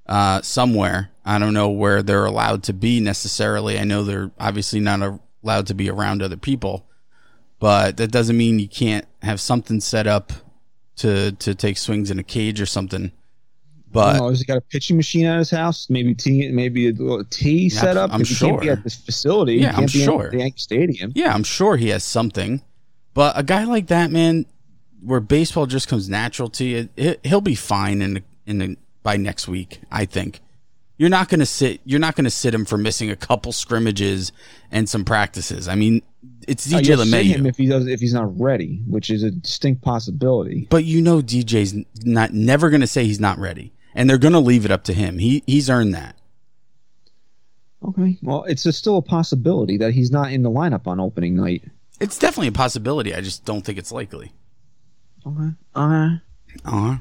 uh, 0.08 0.42
somewhere. 0.42 1.12
I 1.24 1.38
don't 1.40 1.54
know 1.54 1.70
where 1.70 2.02
they're 2.02 2.26
allowed 2.26 2.64
to 2.64 2.74
be 2.74 3.00
necessarily. 3.00 3.78
I 3.80 3.84
know 3.84 4.04
they're 4.04 4.32
obviously 4.40 4.80
not 4.80 5.20
allowed 5.44 5.68
to 5.68 5.74
be 5.74 5.90
around 5.90 6.22
other 6.22 6.38
people, 6.38 6.86
but 7.60 7.98
that 7.98 8.12
doesn't 8.12 8.36
mean 8.38 8.60
you 8.60 8.68
can't 8.68 9.06
have 9.22 9.40
something 9.40 9.80
set 9.80 10.08
up 10.08 10.34
to 10.98 11.32
to 11.34 11.56
take 11.56 11.78
swings 11.78 12.12
in 12.12 12.20
a 12.20 12.24
cage 12.24 12.60
or 12.60 12.66
something. 12.66 13.12
But 13.94 14.18
know, 14.18 14.30
has 14.30 14.40
he 14.40 14.46
got 14.46 14.58
a 14.58 14.62
pitching 14.62 14.96
machine 14.96 15.26
at 15.26 15.38
his 15.38 15.50
house? 15.52 15.90
Maybe 15.90 16.16
tea, 16.16 16.50
maybe 16.50 16.88
a 16.88 16.94
little 16.94 17.26
tea 17.26 17.68
set 17.70 17.98
up. 17.98 18.12
I'm 18.14 18.20
'Cause 18.22 18.30
he 18.30 18.36
can't 18.36 18.60
be 18.60 18.68
sure. 18.68 18.74
at 18.74 18.84
this 18.84 18.96
facility. 18.96 19.56
Yeah, 19.56 19.76
I'm 19.76 19.88
sure. 19.88 20.30
the 20.32 20.38
Yankee 20.40 20.60
Stadium. 20.60 21.12
Yeah, 21.14 21.34
I'm 21.34 21.44
sure 21.44 21.76
he 21.78 21.90
has 21.90 22.04
something. 22.04 22.62
But 23.14 23.38
a 23.38 23.44
guy 23.44 23.64
like 23.66 23.88
that, 23.88 24.12
man, 24.12 24.46
where 25.04 25.20
baseball 25.20 25.66
just 25.66 25.88
comes 25.88 26.08
natural 26.08 26.50
to 26.50 26.64
you, 26.64 26.90
it, 26.96 27.20
he'll 27.26 27.42
be 27.42 27.56
fine 27.56 28.02
in 28.02 28.14
the, 28.16 28.24
in 28.46 28.58
the, 28.60 28.78
by 29.04 29.18
next 29.18 29.48
week. 29.48 29.82
I 29.92 30.06
think 30.06 30.42
you're 31.02 31.10
not 31.10 31.30
going 31.30 31.40
to 31.40 31.48
sit. 31.48 31.82
You're 31.84 32.00
not 32.00 32.16
going 32.16 32.26
to 32.26 32.30
sit 32.30 32.54
him 32.54 32.64
for 32.64 32.78
missing 32.78 33.10
a 33.10 33.16
couple 33.16 33.52
scrimmages 33.52 34.32
and 34.70 34.88
some 34.88 35.04
practices. 35.04 35.68
I 35.68 35.74
mean, 35.74 36.04
it's 36.48 36.72
Uh, 36.72 36.78
DJ 36.78 36.86
you'll 36.90 37.06
sit 37.06 37.26
him 37.26 37.48
if 37.48 37.58
he 37.58 37.66
does 37.66 37.88
if 37.88 38.00
he's 38.00 38.14
not 38.14 38.40
ready, 38.40 38.84
which 38.88 39.10
is 39.10 39.24
a 39.24 39.32
distinct 39.32 39.82
possibility. 39.82 40.68
but 40.70 40.86
you 40.86 41.02
know 41.02 41.20
DJ's 41.20 41.74
not 42.06 42.34
never 42.34 42.70
going 42.70 42.82
to 42.82 42.88
say 42.88 43.04
he's 43.04 43.20
not 43.20 43.40
ready, 43.40 43.74
and 43.96 44.08
they're 44.08 44.20
going 44.20 44.34
to 44.34 44.40
leave 44.40 44.64
it 44.64 44.70
up 44.70 44.84
to 44.84 44.94
him. 44.94 45.18
He 45.18 45.42
he's 45.48 45.72
earned 45.72 45.96
that. 45.96 46.16
Okay, 47.84 48.20
well, 48.22 48.44
it's 48.44 48.68
a, 48.68 48.72
still 48.72 48.98
a 48.98 49.02
possibility 49.02 49.78
that 49.78 49.94
he's 49.96 50.12
not 50.12 50.32
in 50.32 50.44
the 50.44 50.52
lineup 50.52 50.86
on 50.86 51.00
opening 51.00 51.36
night. 51.36 51.64
It's 52.02 52.18
definitely 52.18 52.48
a 52.48 52.52
possibility. 52.52 53.14
I 53.14 53.22
just 53.22 53.46
don't 53.46 53.62
think 53.62 53.78
it's 53.78 53.92
likely. 53.92 54.34
Okay. 55.26 55.52
Uh, 55.76 56.18
Uh, 56.66 56.98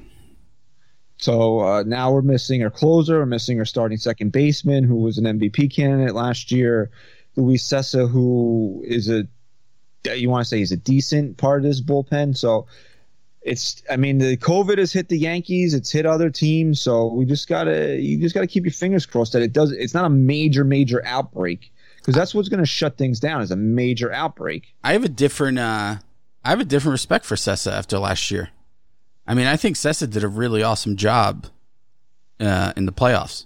so 1.17 1.61
uh, 1.61 1.83
now 1.85 2.13
we're 2.13 2.23
missing 2.23 2.63
our 2.63 2.71
closer. 2.71 3.19
We're 3.19 3.27
missing 3.27 3.59
our 3.59 3.65
starting 3.65 3.99
second 3.99 4.33
baseman, 4.33 4.85
who 4.85 4.97
was 4.97 5.19
an 5.19 5.25
MVP 5.25 5.75
candidate 5.75 6.15
last 6.15 6.53
year. 6.53 6.91
Luis 7.37 7.67
Cessa, 7.67 8.11
who 8.11 8.85
is 8.87 9.09
a 9.09 9.27
you 10.15 10.31
want 10.31 10.45
to 10.45 10.49
say 10.49 10.59
he's 10.59 10.73
a 10.73 10.77
decent 10.77 11.37
part 11.37 11.61
of 11.61 11.65
this 11.65 11.81
bullpen. 11.81 12.37
So 12.37 12.67
it's 13.43 13.83
I 13.91 13.97
mean 13.97 14.19
the 14.19 14.37
COVID 14.37 14.79
has 14.79 14.93
hit 14.93 15.09
the 15.09 15.19
Yankees, 15.19 15.73
it's 15.73 15.91
hit 15.91 16.05
other 16.07 16.29
teams. 16.31 16.81
So 16.81 17.07
we 17.07 17.25
just 17.25 17.49
gotta 17.49 17.97
you 17.97 18.19
just 18.19 18.35
gotta 18.35 18.47
keep 18.47 18.65
your 18.65 18.73
fingers 18.73 19.07
crossed 19.07 19.33
that 19.33 19.43
it 19.43 19.53
does. 19.53 19.73
It's 19.73 19.95
not 19.95 20.05
a 20.05 20.11
major 20.11 20.65
major 20.65 21.03
outbreak 21.07 21.73
because 22.11 22.19
that's 22.21 22.35
what's 22.35 22.49
going 22.49 22.59
to 22.59 22.67
shut 22.67 22.99
things 22.99 23.21
down 23.21 23.41
is 23.41 23.53
a 23.53 23.57
major 23.57 24.13
outbreak. 24.13 24.75
I 24.83 24.95
have 24.95 25.05
a 25.05 25.09
different 25.09 25.61
uh 25.61 25.99
I 26.45 26.49
have 26.51 26.59
a 26.59 26.65
different 26.65 26.93
respect 26.93 27.25
for 27.25 27.37
Cessa 27.37 27.71
after 27.71 28.01
last 28.01 28.33
year. 28.33 28.49
I 29.29 29.35
mean, 29.35 29.47
I 29.47 29.57
think 29.57 29.77
Cessa 29.77 30.11
did 30.11 30.25
a 30.25 30.29
really 30.29 30.61
awesome 30.63 30.97
job 30.97 31.47
uh, 32.41 32.73
in 32.77 32.87
the 32.87 32.93
playoffs. 32.93 33.45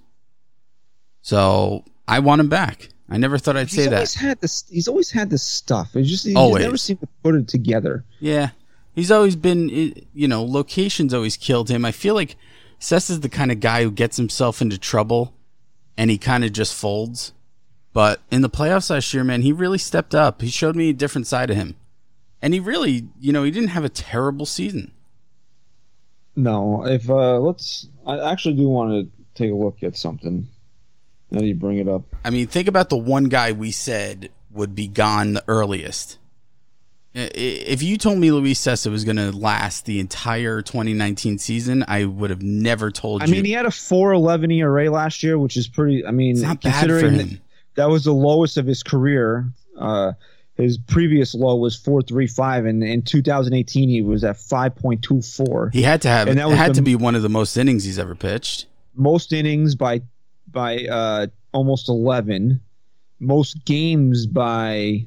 So 1.21 1.85
I 2.09 2.21
want 2.21 2.41
him 2.41 2.49
back. 2.49 2.89
I 3.11 3.19
never 3.19 3.37
thought 3.37 3.57
I'd 3.57 3.69
He's 3.69 3.85
say 3.85 3.93
always 3.93 4.15
that. 4.15 4.21
had 4.21 4.41
this. 4.41 4.65
He's 4.71 4.89
always 4.89 5.11
had 5.11 5.29
this 5.29 5.43
stuff. 5.43 5.95
It's 5.95 6.09
just 6.09 6.25
he 6.25 6.35
Always. 6.35 6.63
never 6.65 6.79
seemed 6.79 7.01
to 7.01 7.09
put 7.23 7.35
it 7.35 7.49
together. 7.49 8.03
Yeah, 8.19 8.51
he's 8.95 9.11
always 9.11 9.37
been. 9.37 9.69
You 10.15 10.27
know, 10.27 10.43
locations 10.43 11.13
always 11.13 11.37
killed 11.37 11.69
him. 11.69 11.85
I 11.85 11.93
feel 11.93 12.15
like 12.15 12.37
Cessa's 12.81 13.21
the 13.21 13.29
kind 13.29 13.53
of 13.53 13.61
guy 13.61 13.83
who 13.83 13.91
gets 13.91 14.17
himself 14.17 14.63
into 14.63 14.79
trouble, 14.79 15.35
and 15.99 16.11
he 16.11 16.17
kind 16.17 16.45
of 16.45 16.53
just 16.55 16.73
folds. 16.75 17.34
But 17.95 18.21
in 18.31 18.43
the 18.43 18.51
playoffs 18.51 18.91
last 18.91 19.15
year, 19.15 19.25
man, 19.25 19.43
he 19.43 19.53
really 19.53 19.79
stepped 19.79 20.15
up. 20.15 20.43
He 20.43 20.51
showed 20.51 20.77
me 20.77 20.91
a 20.91 20.93
different 20.93 21.29
side 21.29 21.49
of 21.49 21.57
him, 21.57 21.77
and 22.43 22.53
he 22.53 22.61
really, 22.61 23.07
you 23.21 23.33
know, 23.33 23.45
he 23.45 23.53
didn't 23.53 23.69
have 23.69 23.85
a 23.85 23.89
terrible 23.89 24.45
season. 24.45 24.91
No, 26.37 26.85
if 26.85 27.09
uh 27.09 27.39
let's. 27.39 27.87
I 28.05 28.33
actually 28.33 28.57
do 28.57 28.69
want 28.69 28.91
to 28.91 29.41
take 29.41 29.53
a 29.53 29.55
look 29.55 29.85
at 29.85 29.97
something. 29.97 30.49
Now 31.31 31.41
that 31.41 31.47
you 31.47 31.55
bring 31.55 31.79
it 31.79 31.89
up. 31.89 32.03
I 32.25 32.31
mean, 32.31 32.49
think 32.49 32.67
about 32.67 32.91
the 32.91 32.97
one 32.97 33.25
guy 33.25 33.53
we 33.53 33.71
said 33.71 34.31
would 34.51 34.75
be 34.75 34.89
gone 34.89 35.35
the 35.35 35.45
earliest. 35.47 36.19
If 37.15 37.81
you 37.85 37.97
told 37.97 38.19
me 38.19 38.33
Luis 38.33 38.61
Cessa 38.61 38.91
was 38.91 39.05
going 39.05 39.19
to 39.19 39.31
last 39.31 39.85
the 39.85 40.01
entire 40.01 40.63
2019 40.63 41.39
season, 41.39 41.85
I 41.87 42.07
would 42.07 42.31
have 42.31 42.43
never 42.43 42.91
told 42.91 43.23
I 43.23 43.27
you. 43.27 43.33
I 43.33 43.37
mean, 43.37 43.45
he 43.45 43.53
had 43.53 43.67
a 43.67 43.71
411 43.71 44.51
ERA 44.51 44.91
last 44.91 45.23
year, 45.23 45.39
which 45.39 45.57
is 45.57 45.69
pretty. 45.69 46.05
I 46.05 46.11
mean, 46.11 46.33
it's 46.33 46.41
not 46.41 46.61
bad 46.61 46.89
for 46.89 46.99
him. 46.99 47.41
That, 47.77 47.89
was 47.89 48.05
the 48.05 48.13
lowest 48.13 48.57
of 48.57 48.67
his 48.67 48.83
career. 48.83 49.47
Uh, 49.79 50.13
his 50.57 50.79
previous 50.79 51.35
low 51.35 51.57
was 51.57 51.75
435, 51.75 52.67
and 52.67 52.83
in 52.85 53.03
2018 53.03 53.89
he 53.89 54.03
was 54.03 54.23
at 54.23 54.37
5.24. 54.37 55.73
He 55.73 55.83
had 55.83 56.01
to 56.03 56.09
have. 56.09 56.29
And 56.29 56.39
It 56.39 56.43
that 56.43 56.49
was 56.49 56.57
had 56.57 56.71
the- 56.71 56.75
to 56.77 56.83
be 56.83 56.95
one 56.97 57.15
of 57.15 57.23
the 57.23 57.29
most 57.29 57.57
innings 57.57 57.85
he's 57.85 57.99
ever 57.99 58.15
pitched. 58.15 58.67
Most 58.95 59.33
innings 59.33 59.75
by 59.75 60.03
by 60.51 60.85
uh, 60.87 61.27
almost 61.53 61.89
11. 61.89 62.61
Most 63.19 63.65
games 63.65 64.27
by 64.27 65.07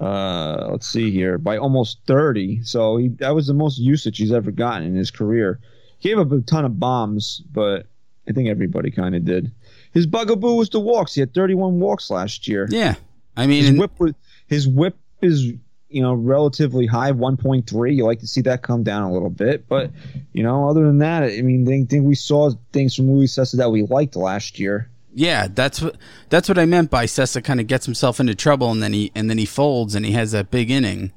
uh, 0.00 0.68
let's 0.70 0.86
see 0.86 1.10
here 1.10 1.38
by 1.38 1.56
almost 1.56 1.98
30. 2.06 2.62
So 2.62 2.96
he, 2.96 3.08
that 3.20 3.34
was 3.34 3.46
the 3.46 3.54
most 3.54 3.78
usage 3.78 4.18
he's 4.18 4.32
ever 4.32 4.50
gotten 4.50 4.86
in 4.86 4.94
his 4.94 5.10
career. 5.10 5.60
He 5.98 6.08
Gave 6.08 6.18
up 6.18 6.30
a 6.32 6.40
ton 6.40 6.64
of 6.64 6.78
bombs, 6.78 7.42
but 7.52 7.86
I 8.28 8.32
think 8.32 8.48
everybody 8.48 8.90
kind 8.90 9.14
of 9.16 9.24
did. 9.24 9.50
His 9.92 10.06
bugaboo 10.06 10.54
was 10.54 10.68
the 10.70 10.80
walks. 10.80 11.14
He 11.14 11.20
had 11.20 11.34
31 11.34 11.80
walks 11.80 12.10
last 12.10 12.46
year. 12.48 12.66
Yeah, 12.70 12.94
I 13.36 13.46
mean, 13.46 13.64
His 13.64 13.78
whip 13.78 13.92
was 13.98 14.14
his 14.46 14.68
whip 14.68 14.96
is 15.20 15.52
you 15.88 16.02
know, 16.02 16.12
relatively 16.12 16.86
high, 16.86 17.12
1.3. 17.12 17.94
You 17.94 18.04
like 18.04 18.20
to 18.20 18.26
see 18.26 18.42
that 18.42 18.62
come 18.62 18.82
down 18.82 19.02
a 19.02 19.12
little 19.12 19.30
bit. 19.30 19.68
But, 19.68 19.90
you 20.32 20.42
know, 20.42 20.68
other 20.68 20.84
than 20.84 20.98
that, 20.98 21.22
I 21.22 21.40
mean, 21.40 21.66
I 21.66 21.86
think 21.86 22.04
we 22.04 22.14
saw 22.14 22.50
things 22.72 22.94
from 22.94 23.10
Luis 23.10 23.34
Cessa 23.34 23.56
that 23.56 23.70
we 23.70 23.82
liked 23.82 24.14
last 24.16 24.58
year. 24.58 24.90
Yeah, 25.14 25.48
that's 25.50 25.80
what 25.80 25.96
that's 26.28 26.48
what 26.48 26.58
I 26.58 26.66
meant 26.66 26.90
by 26.90 27.06
Cessa 27.06 27.42
kind 27.42 27.60
of 27.60 27.66
gets 27.66 27.86
himself 27.86 28.20
into 28.20 28.34
trouble 28.34 28.70
and 28.70 28.82
then 28.82 28.92
he 28.92 29.10
and 29.14 29.28
then 29.28 29.38
he 29.38 29.46
folds 29.46 29.94
and 29.94 30.04
he 30.04 30.12
has 30.12 30.32
that 30.32 30.50
big 30.50 30.70
inning. 30.70 31.12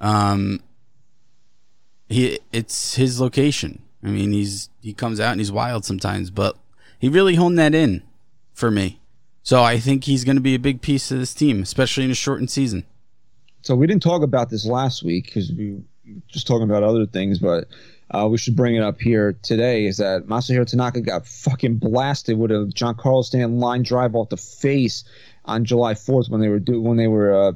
Um 0.00 0.60
he 2.08 2.40
it's 2.52 2.96
his 2.96 3.20
location. 3.20 3.82
I 4.02 4.08
mean, 4.08 4.32
he's 4.32 4.68
he 4.82 4.92
comes 4.92 5.20
out 5.20 5.30
and 5.30 5.40
he's 5.40 5.52
wild 5.52 5.84
sometimes, 5.84 6.30
but 6.30 6.58
he 7.00 7.08
really 7.08 7.34
honed 7.34 7.58
that 7.58 7.74
in 7.74 8.02
for 8.52 8.70
me. 8.70 9.00
So 9.42 9.62
I 9.62 9.80
think 9.80 10.04
he's 10.04 10.22
going 10.22 10.36
to 10.36 10.42
be 10.42 10.54
a 10.54 10.58
big 10.58 10.82
piece 10.82 11.10
of 11.10 11.18
this 11.18 11.34
team, 11.34 11.62
especially 11.62 12.04
in 12.04 12.10
a 12.10 12.14
shortened 12.14 12.50
season. 12.50 12.84
So 13.62 13.74
we 13.74 13.86
didn't 13.86 14.02
talk 14.02 14.22
about 14.22 14.50
this 14.50 14.66
last 14.66 15.02
week 15.02 15.24
because 15.24 15.50
we 15.50 15.72
were 15.72 15.80
just 16.28 16.46
talking 16.46 16.64
about 16.64 16.82
other 16.82 17.06
things, 17.06 17.38
but 17.38 17.66
uh, 18.10 18.28
we 18.30 18.36
should 18.36 18.54
bring 18.54 18.76
it 18.76 18.82
up 18.82 19.00
here 19.00 19.34
today. 19.42 19.86
Is 19.86 19.96
that 19.96 20.26
Masahiro 20.26 20.66
Tanaka 20.66 21.00
got 21.00 21.26
fucking 21.26 21.76
blasted 21.76 22.38
with 22.38 22.50
a 22.50 22.70
Giancarlo 22.74 23.24
Stanton 23.24 23.58
line 23.60 23.82
drive 23.82 24.14
off 24.14 24.28
the 24.28 24.36
face 24.36 25.04
on 25.46 25.64
July 25.64 25.94
4th 25.94 26.28
when 26.28 26.40
they 26.40 26.48
were 26.48 26.58
do, 26.58 26.80
when 26.80 26.98
they 26.98 27.06
were 27.06 27.32
uh, 27.32 27.52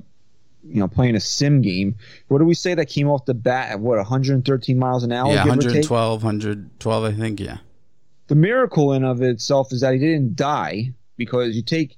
you 0.65 0.81
know 0.81 0.89
playing 0.89 1.17
a 1.17 1.21
sim 1.21 1.61
game. 1.61 1.97
What 2.29 2.39
do 2.39 2.45
we 2.45 2.55
say 2.55 2.75
that 2.75 2.87
came 2.87 3.09
off 3.09 3.27
the 3.27 3.35
bat 3.35 3.71
at 3.71 3.81
what 3.81 3.99
113 3.99 4.79
miles 4.79 5.05
an 5.05 5.13
hour? 5.13 5.29
Yeah, 5.29 5.45
give 5.45 5.51
112, 5.51 6.23
112, 6.23 7.05
I 7.05 7.13
think. 7.13 7.41
Yeah. 7.41 7.59
The 8.27 8.35
miracle 8.35 8.93
in 8.93 9.05
of 9.05 9.23
itself 9.23 9.73
is 9.73 9.81
that 9.81 9.93
he 9.93 9.99
didn't 9.99 10.37
die 10.37 10.93
because 11.17 11.55
you 11.55 11.63
take 11.63 11.97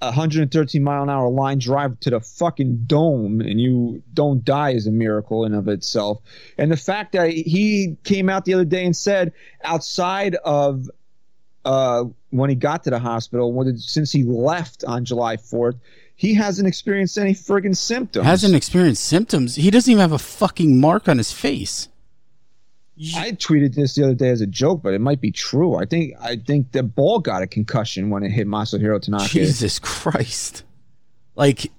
a 0.00 0.06
113 0.06 0.82
mile 0.82 1.02
an 1.02 1.10
hour 1.10 1.28
line 1.28 1.58
drive 1.58 1.98
to 2.00 2.10
the 2.10 2.20
fucking 2.20 2.84
dome 2.86 3.40
and 3.40 3.60
you 3.60 4.02
don't 4.14 4.44
die 4.44 4.70
is 4.70 4.86
a 4.86 4.92
miracle 4.92 5.44
in 5.44 5.54
of 5.54 5.66
itself. 5.66 6.20
And 6.56 6.70
the 6.70 6.76
fact 6.76 7.12
that 7.12 7.30
he 7.30 7.96
came 8.04 8.28
out 8.28 8.44
the 8.44 8.54
other 8.54 8.64
day 8.64 8.84
and 8.84 8.96
said 8.96 9.32
outside 9.64 10.36
of 10.36 10.88
uh, 11.64 12.04
when 12.30 12.48
he 12.48 12.56
got 12.56 12.84
to 12.84 12.90
the 12.90 12.98
hospital, 12.98 13.52
since 13.76 14.12
he 14.12 14.22
left 14.22 14.84
on 14.84 15.04
July 15.04 15.36
4th, 15.36 15.78
he 16.14 16.34
hasn't 16.34 16.66
experienced 16.66 17.18
any 17.18 17.34
friggin' 17.34 17.76
symptoms. 17.76 18.24
Hasn't 18.24 18.54
experienced 18.54 19.04
symptoms. 19.04 19.56
He 19.56 19.70
doesn't 19.70 19.90
even 19.90 20.00
have 20.00 20.12
a 20.12 20.18
fucking 20.18 20.80
mark 20.80 21.08
on 21.08 21.18
his 21.18 21.32
face. 21.32 21.88
I 23.16 23.32
tweeted 23.32 23.74
this 23.74 23.94
the 23.94 24.04
other 24.04 24.14
day 24.14 24.30
as 24.30 24.40
a 24.40 24.46
joke, 24.46 24.82
but 24.82 24.92
it 24.94 25.00
might 25.00 25.20
be 25.20 25.30
true. 25.30 25.76
I 25.76 25.84
think 25.84 26.14
I 26.20 26.36
think 26.36 26.72
the 26.72 26.82
ball 26.82 27.20
got 27.20 27.42
a 27.42 27.46
concussion 27.46 28.10
when 28.10 28.22
it 28.22 28.30
hit 28.30 28.46
Masahiro 28.46 29.00
Tanaka. 29.00 29.28
Jesus 29.28 29.78
Christ. 29.78 30.64
Like 31.36 31.70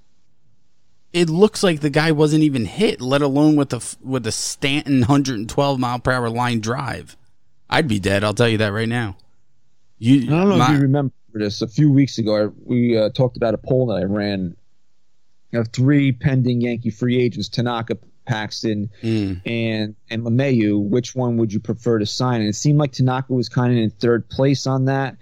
it 1.12 1.30
looks 1.30 1.64
like 1.64 1.82
the 1.82 1.90
guy 1.90 2.12
wasn't 2.12 2.44
even 2.44 2.66
hit, 2.66 3.02
let 3.02 3.22
alone 3.22 3.56
with 3.56 3.74
a 3.74 3.82
with 4.02 4.26
a 4.28 4.32
Stanton 4.32 5.00
112 5.02 5.80
mile 5.80 6.00
per 6.00 6.12
hour 6.12 6.30
line 6.30 6.62
drive. 6.62 7.18
I'd 7.70 7.88
be 7.88 8.00
dead, 8.00 8.24
I'll 8.24 8.34
tell 8.34 8.50
you 8.50 8.58
that 8.60 8.74
right 8.74 8.90
now. 8.90 9.18
You 9.98 10.24
I 10.24 10.40
don't 10.40 10.50
know 10.50 10.58
my- 10.58 10.68
if 10.68 10.78
you 10.78 10.82
remember 10.84 11.14
this. 11.34 11.62
A 11.62 11.68
few 11.68 11.92
weeks 11.92 12.18
ago, 12.18 12.46
I, 12.46 12.50
we 12.64 12.98
uh, 12.98 13.10
talked 13.10 13.38
about 13.38 13.54
a 13.54 13.58
poll 13.58 13.88
that 13.88 13.96
I 13.96 14.04
ran 14.04 14.56
of 15.54 15.68
three 15.70 16.12
pending 16.12 16.62
Yankee 16.62 16.90
free 16.90 17.22
agents: 17.22 17.50
Tanaka, 17.50 17.98
Paxton, 18.30 18.90
Mm. 19.02 19.42
and 19.46 19.96
and 20.12 20.24
LeMahieu. 20.24 20.80
Which 20.82 21.16
one 21.16 21.38
would 21.38 21.52
you 21.52 21.60
prefer 21.60 21.98
to 22.00 22.06
sign? 22.06 22.42
And 22.42 22.50
it 22.50 22.56
seemed 22.56 22.78
like 22.78 22.92
Tanaka 22.92 23.34
was 23.34 23.50
kind 23.50 23.72
of 23.74 23.78
in 23.80 23.90
third 23.90 24.30
place 24.30 24.68
on 24.68 24.86
that. 24.86 25.18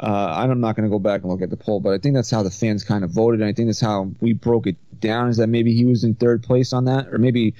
Uh, 0.00 0.32
I'm 0.36 0.60
not 0.60 0.76
going 0.76 0.84
to 0.88 0.90
go 0.90 1.00
back 1.00 1.22
and 1.22 1.30
look 1.30 1.42
at 1.42 1.50
the 1.50 1.56
poll, 1.56 1.80
but 1.80 1.92
I 1.92 1.98
think 1.98 2.14
that's 2.14 2.30
how 2.30 2.42
the 2.44 2.50
fans 2.52 2.84
kind 2.84 3.02
of 3.02 3.10
voted, 3.10 3.40
and 3.40 3.48
I 3.48 3.52
think 3.52 3.66
that's 3.68 3.80
how 3.80 4.12
we 4.20 4.32
broke 4.32 4.66
it 4.68 4.76
down. 5.00 5.28
Is 5.28 5.38
that 5.38 5.48
maybe 5.48 5.74
he 5.74 5.84
was 5.84 6.04
in 6.04 6.14
third 6.14 6.42
place 6.42 6.72
on 6.72 6.84
that, 6.84 7.08
or 7.08 7.18
maybe 7.18 7.54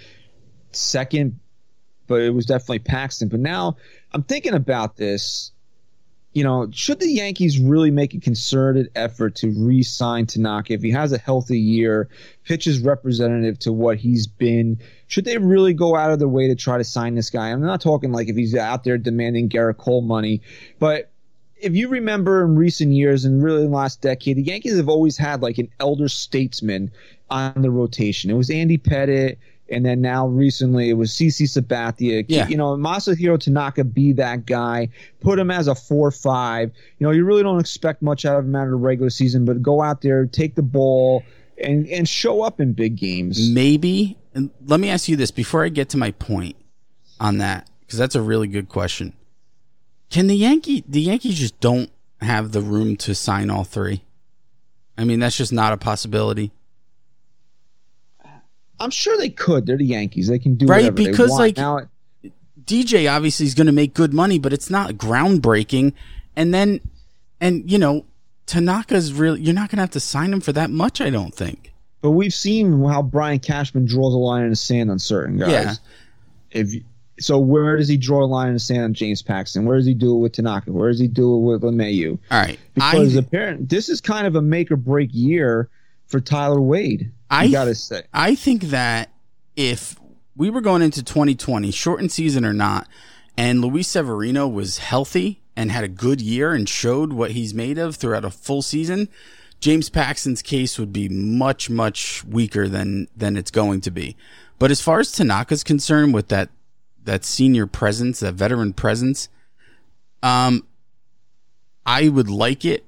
second, 0.70 1.40
but 2.07 2.20
it 2.20 2.31
was 2.31 2.46
definitely 2.46 2.79
Paxton. 2.81 3.29
But 3.29 3.40
now 3.40 3.77
I'm 4.12 4.22
thinking 4.22 4.55
about 4.55 4.96
this. 4.96 5.51
You 6.38 6.44
know, 6.44 6.70
should 6.70 7.01
the 7.01 7.11
Yankees 7.11 7.59
really 7.59 7.90
make 7.90 8.14
a 8.14 8.20
concerted 8.20 8.92
effort 8.94 9.35
to 9.38 9.53
re-sign 9.59 10.27
Tanaka 10.27 10.72
if 10.72 10.83
he 10.83 10.92
has 10.92 11.11
a 11.11 11.18
healthy 11.18 11.59
year, 11.59 12.09
pitches 12.44 12.79
representative 12.79 13.59
to 13.59 13.72
what 13.72 13.96
he's 13.98 14.29
been? 14.29 14.79
Should 15.09 15.24
they 15.24 15.37
really 15.37 15.74
go 15.74 15.96
out 15.96 16.12
of 16.12 16.20
their 16.20 16.29
way 16.29 16.46
to 16.46 16.55
try 16.55 16.79
to 16.79 16.85
sign 16.85 17.16
this 17.16 17.29
guy? 17.29 17.51
I'm 17.51 17.61
not 17.61 17.81
talking 17.81 18.12
like 18.12 18.29
if 18.29 18.37
he's 18.37 18.55
out 18.55 18.85
there 18.85 18.98
demanding 18.98 19.48
Gerrit 19.48 19.79
Cole 19.79 20.01
money, 20.01 20.40
but 20.79 21.11
if 21.57 21.74
you 21.74 21.88
remember 21.88 22.44
in 22.44 22.55
recent 22.55 22.92
years 22.92 23.24
and 23.24 23.42
really 23.42 23.64
in 23.64 23.72
the 23.72 23.77
last 23.77 24.01
decade, 24.01 24.37
the 24.37 24.42
Yankees 24.42 24.77
have 24.77 24.88
always 24.88 25.16
had 25.16 25.42
like 25.42 25.59
an 25.59 25.68
elder 25.81 26.09
statesman 26.09 26.92
on 27.31 27.62
the 27.62 27.70
rotation. 27.70 28.31
It 28.31 28.35
was 28.35 28.48
Andy 28.48 28.79
Pettitte, 28.79 29.38
and 29.70 29.85
then 29.85 30.00
now 30.00 30.26
recently 30.26 30.88
it 30.90 30.94
was 30.94 31.11
CC 31.11 31.42
Sabathia. 31.42 32.24
Yeah. 32.28 32.48
You 32.48 32.57
know, 32.57 32.76
Masahiro 32.76 33.38
Tanaka 33.38 33.85
be 33.85 34.12
that 34.14 34.46
guy. 34.46 34.88
Put 35.20 35.38
him 35.38 35.50
as 35.50 35.68
a 35.68 35.74
four-five. 35.74 36.72
You 36.98 37.07
know, 37.07 37.12
you 37.12 37.24
really 37.24 37.42
don't 37.42 37.61
expect 37.61 38.02
much 38.02 38.24
out 38.24 38.38
of 38.38 38.44
him 38.44 38.54
out 38.54 38.64
of 38.64 38.70
the 38.70 38.76
regular 38.76 39.11
season, 39.11 39.44
but 39.44 39.62
go 39.62 39.83
out 39.83 40.00
there, 40.00 40.26
take 40.26 40.54
the 40.54 40.62
ball, 40.62 41.22
and 41.62 41.87
and 41.88 42.09
show 42.09 42.42
up 42.42 42.61
in 42.61 42.72
big 42.72 42.96
games. 42.96 43.50
Maybe. 43.50 44.16
And 44.35 44.50
let 44.66 44.81
me 44.81 44.88
ask 44.88 45.09
you 45.09 45.16
this 45.16 45.31
before 45.31 45.64
I 45.64 45.68
get 45.68 45.88
to 45.90 45.96
my 45.96 46.12
point 46.12 46.57
on 47.20 47.38
that, 47.38 47.68
because 47.81 47.98
that's 47.98 48.14
a 48.14 48.22
really 48.22 48.46
good 48.46 48.68
question. 48.68 49.12
Can 50.11 50.26
the 50.26 50.37
Yankee 50.37 50.85
the 50.88 51.00
Yankees 51.00 51.38
just 51.38 51.59
don't 51.61 51.90
have 52.20 52.52
the 52.52 52.61
room 52.61 52.96
to 52.96 53.14
sign 53.14 53.50
all 53.50 53.64
three? 53.64 54.04
I 54.96 55.04
mean, 55.04 55.20
that's 55.20 55.37
just 55.37 55.52
not 55.52 55.72
a 55.72 55.76
possibility. 55.76 56.52
I'm 58.80 58.90
sure 58.90 59.16
they 59.16 59.30
could. 59.30 59.66
They're 59.66 59.76
the 59.76 59.84
Yankees. 59.84 60.28
They 60.28 60.38
can 60.38 60.54
do 60.54 60.66
Right, 60.66 60.84
whatever 60.84 60.96
they 60.96 61.10
because, 61.10 61.30
like, 61.30 61.56
now, 61.56 61.80
DJ 62.64 63.10
obviously 63.10 63.46
is 63.46 63.54
going 63.54 63.66
to 63.66 63.72
make 63.72 63.94
good 63.94 64.12
money, 64.12 64.38
but 64.38 64.52
it's 64.52 64.70
not 64.70 64.92
groundbreaking. 64.92 65.92
And 66.36 66.54
then, 66.54 66.80
and 67.40 67.70
you 67.70 67.78
know, 67.78 68.04
Tanaka's 68.46 69.12
really, 69.12 69.40
you're 69.40 69.54
not 69.54 69.70
going 69.70 69.78
to 69.78 69.82
have 69.82 69.90
to 69.90 70.00
sign 70.00 70.32
him 70.32 70.40
for 70.40 70.52
that 70.52 70.70
much, 70.70 71.00
I 71.00 71.10
don't 71.10 71.34
think. 71.34 71.72
But 72.00 72.12
we've 72.12 72.34
seen 72.34 72.84
how 72.84 73.02
Brian 73.02 73.40
Cashman 73.40 73.86
draws 73.86 74.14
a 74.14 74.18
line 74.18 74.44
in 74.44 74.50
the 74.50 74.56
sand 74.56 74.90
on 74.90 74.98
certain 74.98 75.38
guys. 75.38 75.50
Yeah. 75.50 75.74
If 76.52 76.82
so, 77.20 77.38
where 77.38 77.76
does 77.76 77.88
he 77.88 77.96
draw 77.96 78.22
a 78.22 78.26
line 78.26 78.48
in 78.48 78.54
the 78.54 78.60
sand 78.60 78.82
on 78.84 78.94
James 78.94 79.22
Paxton? 79.22 79.64
Where 79.64 79.76
does 79.76 79.86
he 79.86 79.94
do 79.94 80.14
it 80.14 80.20
with 80.20 80.32
Tanaka? 80.32 80.72
Where 80.72 80.88
does 80.88 81.00
he 81.00 81.08
do 81.08 81.34
it 81.34 81.40
with 81.40 81.62
LeMahieu? 81.62 82.18
All 82.30 82.40
right. 82.40 82.58
Because 82.74 83.16
I, 83.16 83.20
apparently, 83.20 83.66
this 83.66 83.88
is 83.88 84.00
kind 84.00 84.26
of 84.26 84.36
a 84.36 84.42
make 84.42 84.70
or 84.70 84.76
break 84.76 85.10
year 85.12 85.68
for 86.06 86.20
Tyler 86.20 86.60
Wade. 86.60 87.10
I- 87.30 87.48
gotta 87.48 87.74
say, 87.74 88.02
I 88.12 88.34
think 88.34 88.64
that 88.64 89.10
if 89.56 89.96
we 90.36 90.50
were 90.50 90.60
going 90.60 90.82
into 90.82 91.02
2020, 91.02 91.70
shortened 91.70 92.12
season 92.12 92.44
or 92.44 92.52
not, 92.52 92.88
and 93.36 93.60
Luis 93.60 93.88
Severino 93.88 94.46
was 94.48 94.78
healthy 94.78 95.40
and 95.56 95.70
had 95.70 95.84
a 95.84 95.88
good 95.88 96.20
year 96.20 96.52
and 96.52 96.68
showed 96.68 97.12
what 97.12 97.32
he's 97.32 97.52
made 97.52 97.78
of 97.78 97.96
throughout 97.96 98.24
a 98.24 98.30
full 98.30 98.62
season, 98.62 99.08
James 99.60 99.90
Paxton's 99.90 100.42
case 100.42 100.78
would 100.78 100.92
be 100.92 101.08
much, 101.08 101.68
much 101.68 102.24
weaker 102.24 102.68
than 102.68 103.08
than 103.16 103.36
it's 103.36 103.50
going 103.50 103.80
to 103.82 103.90
be. 103.90 104.16
But 104.58 104.70
as 104.70 104.80
far 104.80 105.00
as 105.00 105.12
Tanaka's 105.12 105.64
concerned, 105.64 106.14
with 106.14 106.28
that 106.28 106.50
that 107.04 107.24
senior 107.24 107.66
presence, 107.66 108.20
that 108.20 108.34
veteran 108.34 108.72
presence, 108.72 109.28
um, 110.22 110.64
I 111.86 112.08
would 112.08 112.28
like 112.28 112.64
it. 112.64 112.84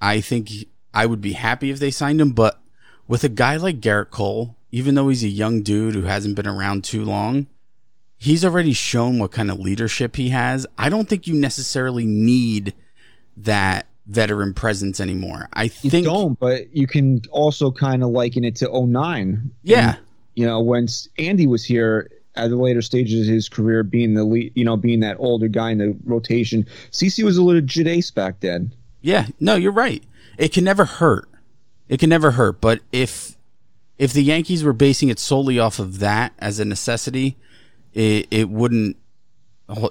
I 0.00 0.20
think 0.20 0.50
I 0.94 1.06
would 1.06 1.20
be 1.20 1.32
happy 1.32 1.70
if 1.70 1.78
they 1.78 1.90
signed 1.90 2.20
him, 2.20 2.30
but 2.30 2.60
with 3.08 3.24
a 3.24 3.28
guy 3.28 3.56
like 3.56 3.80
Gerrit 3.80 4.10
Cole, 4.10 4.56
even 4.70 4.94
though 4.94 5.08
he's 5.08 5.24
a 5.24 5.28
young 5.28 5.62
dude 5.62 5.94
who 5.94 6.02
hasn't 6.02 6.36
been 6.36 6.46
around 6.46 6.84
too 6.84 7.04
long, 7.04 7.46
he's 8.18 8.44
already 8.44 8.72
shown 8.72 9.18
what 9.18 9.32
kind 9.32 9.50
of 9.50 9.58
leadership 9.58 10.16
he 10.16 10.30
has. 10.30 10.66
I 10.76 10.88
don't 10.88 11.08
think 11.08 11.26
you 11.26 11.34
necessarily 11.34 12.06
need 12.06 12.74
that 13.36 13.86
veteran 14.06 14.54
presence 14.54 15.00
anymore. 15.00 15.48
I 15.52 15.68
think 15.68 15.94
you 15.94 16.02
don't. 16.02 16.38
But 16.38 16.74
you 16.74 16.86
can 16.86 17.22
also 17.30 17.70
kind 17.70 18.02
of 18.02 18.10
liken 18.10 18.44
it 18.44 18.56
to 18.56 18.86
09. 18.86 19.50
yeah, 19.62 19.96
you 20.34 20.46
know, 20.46 20.60
when 20.60 20.86
Andy 21.18 21.46
was 21.46 21.64
here 21.64 22.10
at 22.34 22.50
the 22.50 22.56
later 22.56 22.82
stages 22.82 23.26
of 23.26 23.32
his 23.34 23.48
career, 23.48 23.82
being 23.82 24.14
the 24.14 24.24
lead, 24.24 24.52
you 24.54 24.64
know, 24.64 24.76
being 24.76 25.00
that 25.00 25.16
older 25.18 25.48
guy 25.48 25.70
in 25.70 25.78
the 25.78 25.96
rotation, 26.04 26.66
CC 26.92 27.24
was 27.24 27.36
a 27.36 27.42
legit 27.42 27.86
ace 27.86 28.10
back 28.10 28.40
then. 28.40 28.72
Yeah, 29.00 29.26
no, 29.40 29.54
you're 29.54 29.72
right. 29.72 30.02
It 30.36 30.52
can 30.52 30.64
never 30.64 30.84
hurt. 30.84 31.28
It 31.88 31.98
can 32.00 32.10
never 32.10 32.32
hurt. 32.32 32.60
But 32.60 32.80
if 32.92 33.36
if 33.98 34.12
the 34.12 34.22
Yankees 34.22 34.62
were 34.64 34.72
basing 34.72 35.08
it 35.08 35.18
solely 35.18 35.58
off 35.58 35.78
of 35.78 35.98
that 36.00 36.32
as 36.38 36.58
a 36.60 36.64
necessity, 36.64 37.36
it 37.94 38.26
it 38.30 38.48
wouldn't, 38.50 38.96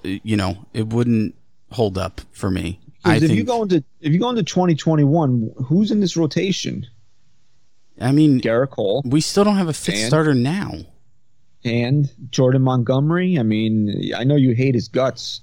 you 0.03 0.36
know, 0.38 0.65
it 0.73 0.88
wouldn't 0.88 1.36
hold 1.71 1.97
up 1.97 2.21
for 2.31 2.49
me. 2.51 2.79
I 3.03 3.15
if 3.17 3.21
think. 3.23 3.34
you 3.34 3.43
go 3.43 3.63
into 3.63 3.84
if 4.01 4.13
you 4.13 4.19
go 4.19 4.29
into 4.29 4.43
2021, 4.43 5.51
who's 5.65 5.91
in 5.91 5.99
this 5.99 6.17
rotation? 6.17 6.86
I 7.99 8.12
mean, 8.12 8.41
Gerrit 8.41 8.71
Cole 8.71 9.01
we 9.05 9.21
still 9.21 9.43
don't 9.45 9.55
have 9.55 9.69
a 9.69 9.73
fit 9.73 9.95
And- 9.95 10.08
starter 10.08 10.34
now. 10.34 10.73
and 11.63 12.12
Jordan 12.29 12.62
Montgomery. 12.63 13.39
I 13.39 13.43
mean, 13.43 14.12
I 14.15 14.23
know 14.23 14.36
you 14.36 14.51
hate 14.53 14.75
his 14.75 14.88
guts. 14.88 15.41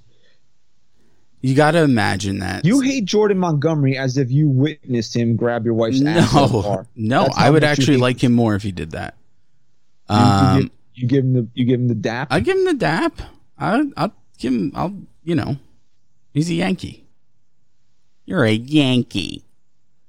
You 1.43 1.55
got 1.57 1.73
to 1.73 1.83
imagine 1.83 2.39
that. 2.39 2.65
You 2.65 2.81
hate 2.81 3.05
Jordan 3.05 3.39
Montgomery 3.39 3.97
as 3.99 4.17
if 4.17 4.31
you 4.31 4.49
witnessed 4.49 5.15
him 5.17 5.35
grab 5.37 5.65
your 5.65 5.75
wife's 5.75 6.03
ass. 6.05 6.33
no, 6.33 6.87
no. 6.95 7.29
I 7.37 7.51
would 7.51 7.65
actually 7.65 7.97
like 7.97 8.23
him 8.23 8.33
more 8.33 8.55
if 8.55 8.63
he 8.63 8.71
did 8.73 8.93
that. 8.93 9.17
You- 10.09 10.17
you, 10.17 10.23
Um, 10.23 10.59
give, 10.61 10.71
you 10.95 11.07
give 11.09 11.25
him 11.25 11.33
the 11.35 11.49
you 11.55 11.65
give 11.65 11.81
him 11.81 11.89
the 11.89 11.95
dap. 11.97 12.29
I 12.31 12.41
give 12.41 12.57
him 12.57 12.65
the 12.65 12.75
dap. 12.75 13.21
I, 13.59 13.85
I'll 13.97 14.13
give 14.39 14.53
him. 14.55 14.73
I'll. 14.75 14.95
You 15.25 15.35
know, 15.37 15.57
he's 16.33 16.49
a 16.51 16.55
Yankee. 16.55 17.07
You're 18.25 18.45
a 18.45 18.53
Yankee. 18.53 19.45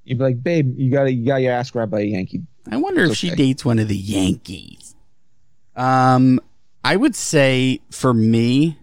You'd 0.03 0.17
be 0.19 0.23
like, 0.23 0.43
babe, 0.43 0.73
you 0.77 0.91
got 0.91 1.05
you 1.05 1.25
got 1.25 1.37
your 1.37 1.53
ass 1.53 1.71
grabbed 1.71 1.91
by 1.91 2.01
a 2.01 2.05
Yankee. 2.05 2.41
I 2.69 2.77
wonder 2.77 3.03
if 3.03 3.11
It's 3.11 3.19
she 3.19 3.29
dates 3.31 3.63
one 3.65 3.79
of 3.79 3.87
the 3.87 3.95
Yankees. 3.97 4.95
Um, 5.75 6.39
I 6.83 6.95
would 6.95 7.15
say 7.15 7.79
for 7.91 8.13
me 8.13 8.77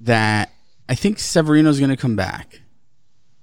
that 0.00 0.50
I 0.88 0.94
think 0.94 1.18
Severino's 1.18 1.78
going 1.78 1.90
to 1.90 1.96
come 1.96 2.16
back. 2.16 2.60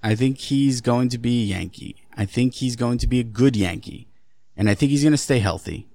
I 0.02 0.14
think 0.14 0.38
he's 0.38 0.80
going 0.80 1.08
to 1.10 1.18
be 1.18 1.42
a 1.42 1.56
Yankee. 1.56 1.96
I 2.16 2.24
think 2.24 2.54
he's 2.54 2.76
going 2.76 2.98
to 2.98 3.06
be 3.06 3.20
a 3.20 3.24
good 3.24 3.56
Yankee, 3.56 4.08
and 4.56 4.68
I 4.70 4.74
think 4.74 4.90
he's 4.90 5.02
going 5.02 5.12
to 5.12 5.18
stay 5.18 5.38
healthy. 5.38 5.88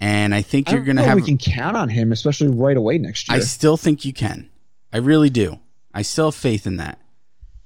And 0.00 0.34
I 0.34 0.42
think 0.42 0.68
I 0.68 0.72
you're 0.72 0.84
going 0.84 0.96
to 0.96 1.04
have. 1.04 1.16
we 1.16 1.22
can 1.22 1.38
count 1.38 1.76
on 1.76 1.88
him, 1.88 2.10
especially 2.10 2.48
right 2.48 2.76
away 2.76 2.98
next 2.98 3.28
year. 3.28 3.36
I 3.36 3.40
still 3.40 3.76
think 3.76 4.04
you 4.04 4.12
can. 4.12 4.50
I 4.92 4.98
really 4.98 5.30
do. 5.30 5.60
I 5.94 6.02
still 6.02 6.26
have 6.26 6.34
faith 6.34 6.66
in 6.66 6.76
that. 6.76 6.98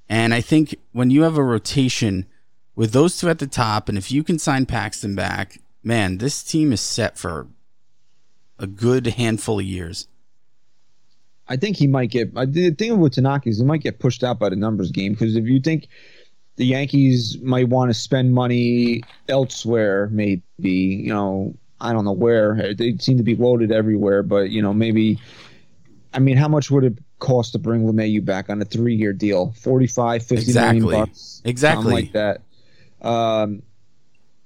And 0.09 0.35
I 0.35 0.41
think 0.41 0.77
when 0.93 1.11
you 1.11 1.23
have 1.23 1.37
a 1.37 1.43
rotation 1.43 2.27
with 2.75 2.93
those 2.93 3.19
two 3.19 3.29
at 3.29 3.39
the 3.39 3.47
top, 3.47 3.89
and 3.89 3.97
if 3.97 4.13
you 4.13 4.23
can 4.23 4.39
sign 4.39 4.67
Paxton 4.67 5.15
back, 5.15 5.61
man, 5.83 6.19
this 6.19 6.43
team 6.43 6.73
is 6.73 6.81
set 6.81 7.17
for 7.19 7.49
a 8.59 8.67
good 8.67 9.07
handful 9.07 9.59
of 9.59 9.65
years. 9.65 10.09
I 11.49 11.57
think 11.57 11.77
he 11.77 11.87
might 11.87 12.11
get. 12.11 12.35
The 12.35 12.71
thing 12.71 12.99
with 12.99 13.15
Tanaka 13.15 13.49
is 13.49 13.59
he 13.59 13.65
might 13.65 13.83
get 13.83 13.99
pushed 13.99 14.25
out 14.25 14.39
by 14.39 14.49
the 14.49 14.57
numbers 14.57 14.91
game 14.91 15.13
because 15.13 15.37
if 15.37 15.45
you 15.47 15.61
think 15.61 15.89
the 16.57 16.67
Yankees 16.67 17.39
might 17.43 17.69
want 17.69 17.91
to 17.91 17.95
spend 17.95 18.33
money 18.33 19.03
elsewhere, 19.29 20.09
maybe 20.11 20.43
you 20.59 21.09
know 21.13 21.55
I 21.81 21.93
don't 21.93 22.05
know 22.05 22.13
where 22.13 22.75
they 22.75 22.97
seem 22.99 23.17
to 23.19 23.23
be 23.23 23.37
loaded 23.37 23.71
everywhere, 23.73 24.23
but 24.23 24.51
you 24.51 24.63
know 24.63 24.73
maybe. 24.75 25.21
I 26.15 26.19
mean, 26.19 26.39
how 26.39 26.49
much 26.49 26.71
would 26.71 26.85
it 26.85 26.99
cost 27.19 27.53
to 27.53 27.59
bring 27.59 27.83
LeMahieu 27.85 28.25
back 28.25 28.49
on 28.49 28.63
a 28.63 28.65
three-year 28.65 29.13
deal? 29.13 29.53
45, 29.61 30.23
50 30.23 30.35
million 30.35 30.77
Exactly. 30.77 30.95
bucks, 30.97 31.43
Exactly. 31.45 31.93
like 31.93 32.13
that. 32.13 32.41
Um, 33.03 33.63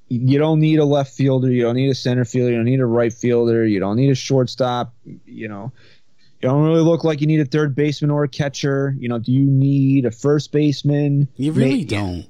you 0.08 0.40
don't 0.40 0.58
need 0.58 0.80
a 0.80 0.84
left 0.84 1.12
fielder. 1.12 1.48
You 1.48 1.62
don't 1.62 1.76
need 1.76 1.90
a 1.90 1.94
center 1.94 2.24
fielder. 2.24 2.50
You 2.50 2.56
don't 2.56 2.64
need 2.64 2.80
a 2.80 2.86
right 2.86 3.12
fielder. 3.12 3.64
You 3.64 3.78
don't 3.78 3.94
need 3.94 4.10
a 4.10 4.16
shortstop. 4.16 4.92
You 5.26 5.46
know, 5.46 5.72
you 6.42 6.48
don't 6.48 6.62
really 6.64 6.80
look 6.82 7.04
like 7.04 7.20
you 7.20 7.26
need 7.26 7.40
a 7.40 7.44
third 7.44 7.74
baseman 7.74 8.10
or 8.10 8.24
a 8.24 8.28
catcher. 8.28 8.94
You 8.98 9.08
know, 9.08 9.18
do 9.18 9.30
you 9.32 9.44
need 9.44 10.06
a 10.06 10.10
first 10.10 10.52
baseman? 10.52 11.28
You 11.36 11.52
really 11.52 11.78
May- 11.78 11.84
don't. 11.84 12.26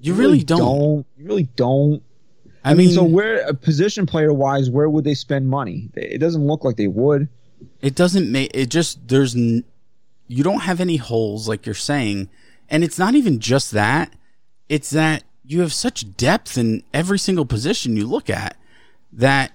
You 0.00 0.12
really, 0.14 0.42
don't. 0.44 1.06
You 1.16 1.24
really 1.24 1.44
don't. 1.56 2.02
I, 2.62 2.74
mean, 2.74 2.90
so 2.90 3.02
where 3.04 3.38
a 3.46 3.54
position 3.54 4.04
player 4.06 4.32
wise, 4.34 4.68
where 4.68 4.88
would 4.90 5.04
they 5.04 5.14
spend 5.14 5.48
money? 5.48 5.90
It 5.94 6.18
doesn't 6.18 6.46
look 6.46 6.62
like 6.64 6.76
they 6.76 6.88
would. 6.88 7.28
it 7.80 7.94
doesn't 7.94 8.30
make 8.30 8.50
it 8.54 8.68
just 8.68 9.08
there's 9.08 9.34
n- 9.34 9.64
you 10.28 10.42
don't 10.44 10.60
have 10.60 10.80
any 10.80 10.96
holes 10.96 11.48
like 11.48 11.64
you're 11.64 11.74
saying 11.74 12.28
and 12.68 12.82
it's 12.84 12.98
not 12.98 13.14
even 13.14 13.38
just 13.38 13.70
that 13.70 14.12
it's 14.68 14.90
that 14.90 15.22
you 15.46 15.60
have 15.60 15.72
such 15.72 16.16
depth 16.16 16.58
in 16.58 16.82
every 16.92 17.18
single 17.18 17.46
position 17.46 17.96
you 17.96 18.06
look 18.06 18.28
at 18.28 18.56
that 19.12 19.52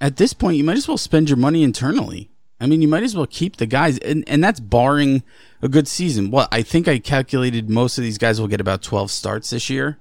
at 0.00 0.16
this 0.16 0.32
point 0.34 0.56
you 0.56 0.64
might 0.64 0.76
as 0.76 0.88
well 0.88 0.98
spend 0.98 1.28
your 1.30 1.36
money 1.38 1.62
internally 1.62 2.28
i 2.60 2.66
mean 2.66 2.82
you 2.82 2.88
might 2.88 3.02
as 3.02 3.16
well 3.16 3.26
keep 3.26 3.56
the 3.56 3.66
guys 3.66 3.98
and, 3.98 4.24
and 4.28 4.42
that's 4.42 4.60
barring 4.60 5.22
a 5.62 5.68
good 5.68 5.88
season 5.88 6.30
what 6.30 6.48
i 6.52 6.62
think 6.62 6.88
i 6.88 6.98
calculated 6.98 7.68
most 7.70 7.98
of 7.98 8.04
these 8.04 8.18
guys 8.18 8.40
will 8.40 8.48
get 8.48 8.60
about 8.60 8.82
12 8.82 9.10
starts 9.10 9.50
this 9.50 9.70
year 9.70 9.98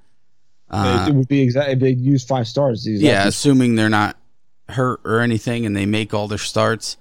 uh, 0.70 1.06
it 1.10 1.14
would 1.14 1.28
be 1.28 1.42
exactly 1.42 1.76
they 1.76 1.92
use 1.92 2.26
five 2.26 2.48
stars. 2.48 2.84
these 2.84 3.02
yeah, 3.02 3.28
assuming 3.28 3.76
they're 3.76 3.90
not 3.90 4.18
hurt 4.70 5.00
or 5.04 5.20
anything 5.20 5.66
and 5.66 5.76
they 5.76 5.86
make 5.86 6.14
all 6.14 6.28
their 6.28 6.38
starts. 6.38 6.98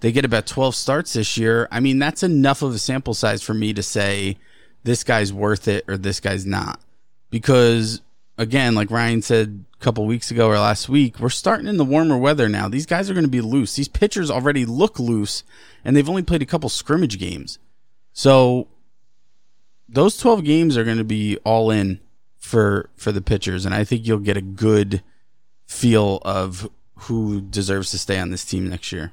They 0.00 0.12
get 0.12 0.24
about 0.24 0.46
12 0.46 0.74
starts 0.74 1.14
this 1.14 1.38
year. 1.38 1.68
I 1.70 1.80
mean, 1.80 1.98
that's 1.98 2.22
enough 2.22 2.60
of 2.60 2.74
a 2.74 2.78
sample 2.78 3.14
size 3.14 3.42
for 3.42 3.54
me 3.54 3.72
to 3.72 3.82
say 3.82 4.36
this 4.84 5.02
guy's 5.02 5.32
worth 5.32 5.66
it 5.68 5.84
or 5.88 5.96
this 5.96 6.20
guy's 6.20 6.44
not. 6.44 6.80
Because 7.30 8.02
again, 8.38 8.74
like 8.74 8.90
Ryan 8.90 9.22
said 9.22 9.64
a 9.74 9.84
couple 9.84 10.06
weeks 10.06 10.30
ago 10.30 10.48
or 10.48 10.58
last 10.58 10.88
week, 10.88 11.18
we're 11.20 11.28
starting 11.28 11.66
in 11.66 11.76
the 11.76 11.84
warmer 11.84 12.16
weather 12.16 12.48
now. 12.48 12.68
These 12.68 12.86
guys 12.86 13.08
are 13.10 13.14
going 13.14 13.24
to 13.24 13.30
be 13.30 13.40
loose. 13.40 13.74
These 13.74 13.88
pitchers 13.88 14.30
already 14.30 14.64
look 14.64 14.98
loose 14.98 15.44
and 15.84 15.96
they've 15.96 16.08
only 16.08 16.22
played 16.22 16.42
a 16.42 16.46
couple 16.46 16.68
scrimmage 16.68 17.18
games. 17.18 17.58
So 18.12 18.68
those 19.88 20.16
12 20.16 20.44
games 20.44 20.76
are 20.76 20.84
going 20.84 20.98
to 20.98 21.04
be 21.04 21.38
all 21.38 21.70
in 21.70 22.00
for 22.38 22.90
for 22.96 23.10
the 23.10 23.20
pitchers 23.20 23.64
and 23.64 23.74
I 23.74 23.82
think 23.82 24.06
you'll 24.06 24.18
get 24.18 24.36
a 24.36 24.42
good 24.42 25.02
feel 25.66 26.20
of 26.24 26.70
who 27.00 27.40
deserves 27.40 27.90
to 27.90 27.98
stay 27.98 28.18
on 28.18 28.30
this 28.30 28.44
team 28.44 28.68
next 28.68 28.92
year. 28.92 29.12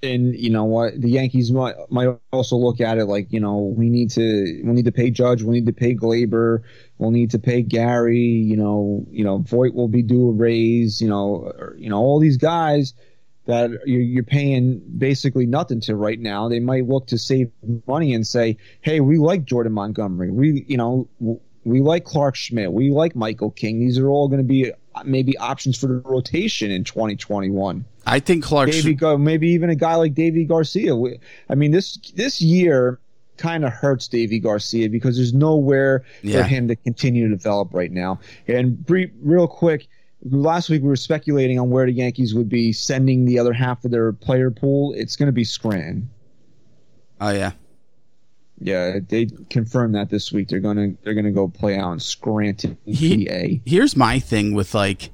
And 0.00 0.36
you 0.36 0.50
know 0.50 0.64
what 0.64 1.00
the 1.00 1.10
Yankees 1.10 1.50
might 1.50 1.74
might 1.90 2.16
also 2.32 2.56
look 2.56 2.80
at 2.80 2.98
it 2.98 3.06
like 3.06 3.32
you 3.32 3.40
know 3.40 3.74
we 3.76 3.90
need 3.90 4.10
to 4.10 4.62
we 4.64 4.72
need 4.72 4.84
to 4.84 4.92
pay 4.92 5.10
Judge, 5.10 5.42
we 5.42 5.52
need 5.54 5.66
to 5.66 5.72
pay 5.72 5.94
Gleyber, 5.96 6.62
we'll 6.98 7.10
need 7.10 7.32
to 7.32 7.40
pay 7.40 7.62
Gary, 7.62 8.20
you 8.20 8.56
know, 8.56 9.04
you 9.10 9.24
know 9.24 9.38
Voit 9.38 9.74
will 9.74 9.88
be 9.88 10.02
due 10.02 10.28
a 10.28 10.32
raise, 10.32 11.00
you 11.00 11.08
know, 11.08 11.52
or, 11.58 11.74
you 11.76 11.90
know 11.90 11.96
all 11.96 12.20
these 12.20 12.36
guys 12.36 12.94
that 13.46 13.70
you're, 13.86 14.00
you're 14.00 14.22
paying 14.22 14.80
basically 14.98 15.46
nothing 15.46 15.80
to 15.80 15.96
right 15.96 16.20
now. 16.20 16.48
They 16.48 16.60
might 16.60 16.86
look 16.86 17.08
to 17.08 17.18
save 17.18 17.50
money 17.88 18.14
and 18.14 18.24
say, 18.24 18.58
hey, 18.82 19.00
we 19.00 19.18
like 19.18 19.46
Jordan 19.46 19.72
Montgomery, 19.72 20.30
we 20.30 20.64
you 20.68 20.76
know. 20.76 21.08
We 21.64 21.82
like 21.82 22.04
Clarke 22.04 22.36
Schmidt. 22.36 22.72
We 22.72 22.90
like 22.90 23.14
Michael 23.14 23.50
King. 23.50 23.78
These 23.78 23.98
are 23.98 24.08
all 24.08 24.28
going 24.28 24.40
to 24.40 24.46
be 24.46 24.72
maybe 25.06 25.36
options 25.38 25.78
for 25.78 25.86
the 25.86 25.94
rotation 26.08 26.70
in 26.70 26.84
2021. 26.84 27.84
I 28.06 28.20
think 28.20 28.42
Clark 28.44 28.70
Gar- 28.96 29.18
maybe 29.18 29.48
even 29.48 29.70
a 29.70 29.74
guy 29.74 29.94
like 29.96 30.14
Deivi 30.14 30.46
Garcia. 30.48 30.94
I 31.48 31.54
mean, 31.54 31.70
this 31.72 31.96
this 32.14 32.40
year 32.40 32.98
kind 33.36 33.64
of 33.64 33.72
hurts 33.72 34.08
Deivi 34.08 34.42
Garcia 34.42 34.88
because 34.88 35.16
there's 35.16 35.32
nowhere 35.34 36.04
Yeah. 36.22 36.38
for 36.42 36.48
him 36.48 36.66
to 36.68 36.76
continue 36.76 37.28
to 37.28 37.34
develop 37.36 37.72
right 37.72 37.92
now. 37.92 38.18
And 38.48 38.84
bre- 38.84 39.12
real 39.22 39.46
quick, 39.46 39.86
last 40.24 40.68
week 40.70 40.82
we 40.82 40.88
were 40.88 40.96
speculating 40.96 41.58
on 41.58 41.70
where 41.70 41.86
the 41.86 41.92
Yankees 41.92 42.34
would 42.34 42.48
be 42.48 42.72
sending 42.72 43.26
the 43.26 43.38
other 43.38 43.52
half 43.52 43.84
of 43.84 43.90
their 43.92 44.12
player 44.12 44.50
pool. 44.50 44.92
It's 44.96 45.14
going 45.14 45.26
to 45.26 45.32
be 45.32 45.44
Scranton. 45.44 46.08
Oh 47.20 47.30
yeah. 47.30 47.52
Yeah, 48.60 48.98
they 49.06 49.26
confirmed 49.50 49.94
that 49.94 50.10
this 50.10 50.32
week. 50.32 50.48
They're 50.48 50.58
gonna 50.60 50.94
they're 51.02 51.14
gonna 51.14 51.30
go 51.32 51.48
play 51.48 51.76
out 51.78 51.92
in 51.92 52.00
Scranton, 52.00 52.76
He- 52.84 53.26
PA. 53.26 53.62
Here's 53.64 53.96
my 53.96 54.18
thing 54.18 54.52
with 54.54 54.74
like 54.74 55.10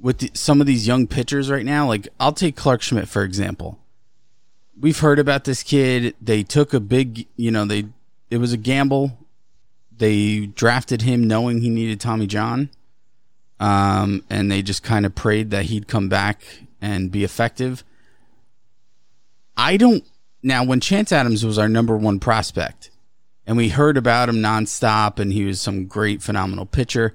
with 0.00 0.18
the, 0.18 0.30
some 0.34 0.60
of 0.60 0.66
these 0.66 0.86
young 0.86 1.06
pitchers 1.06 1.50
right 1.50 1.64
now. 1.64 1.86
Like 1.86 2.08
I'll 2.18 2.32
take 2.32 2.56
Clarke 2.56 2.82
Schmidt 2.82 3.08
for 3.08 3.22
example. 3.22 3.78
We've 4.80 4.98
heard 4.98 5.18
about 5.18 5.44
this 5.44 5.62
kid. 5.62 6.16
They 6.20 6.42
took 6.42 6.72
a 6.74 6.80
big, 6.80 7.26
you 7.36 7.50
know, 7.50 7.64
they 7.64 7.86
it 8.30 8.38
was 8.38 8.52
a 8.52 8.56
gamble. 8.56 9.18
They 9.94 10.46
drafted 10.46 11.02
him 11.02 11.24
knowing 11.28 11.60
he 11.60 11.68
needed 11.68 12.00
Tommy 12.00 12.26
John. 12.26 12.70
Um, 13.60 14.24
and 14.28 14.50
they 14.50 14.62
just 14.62 14.82
kind 14.82 15.06
of 15.06 15.14
prayed 15.14 15.50
that 15.50 15.66
he'd 15.66 15.86
come 15.86 16.08
back 16.08 16.42
and 16.80 17.12
be 17.12 17.22
effective. 17.22 17.84
I 19.56 19.76
don't 19.76 20.04
now 20.42 20.64
when 20.64 20.80
Chance 20.80 21.12
Adams 21.12 21.44
was 21.44 21.58
our 21.58 21.68
number 21.68 21.96
one 21.96 22.18
prospect, 22.18 22.90
and 23.46 23.56
we 23.56 23.68
heard 23.68 23.96
about 23.96 24.28
him 24.28 24.36
nonstop, 24.36 25.18
and 25.18 25.32
he 25.32 25.44
was 25.44 25.60
some 25.60 25.86
great, 25.86 26.22
phenomenal 26.22 26.66
pitcher. 26.66 27.14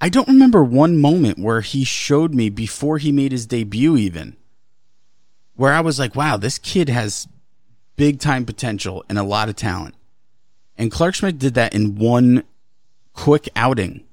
I 0.00 0.08
don't 0.08 0.28
remember 0.28 0.64
one 0.64 0.98
moment 0.98 1.38
where 1.38 1.60
he 1.60 1.84
showed 1.84 2.34
me 2.34 2.50
before 2.50 2.98
he 2.98 3.12
made 3.12 3.32
his 3.32 3.46
debut, 3.46 3.96
even 3.96 4.36
where 5.54 5.72
I 5.72 5.80
was 5.80 5.98
like, 5.98 6.16
"Wow, 6.16 6.36
this 6.36 6.58
kid 6.58 6.88
has 6.88 7.28
big 7.96 8.18
time 8.18 8.44
potential 8.44 9.04
and 9.08 9.18
a 9.18 9.22
lot 9.22 9.48
of 9.48 9.56
talent." 9.56 9.94
And 10.76 10.90
Clarke 10.90 11.14
Schmidt 11.14 11.38
did 11.38 11.54
that 11.54 11.74
in 11.74 11.96
one 11.96 12.44
quick 13.12 13.48
outing 13.54 14.04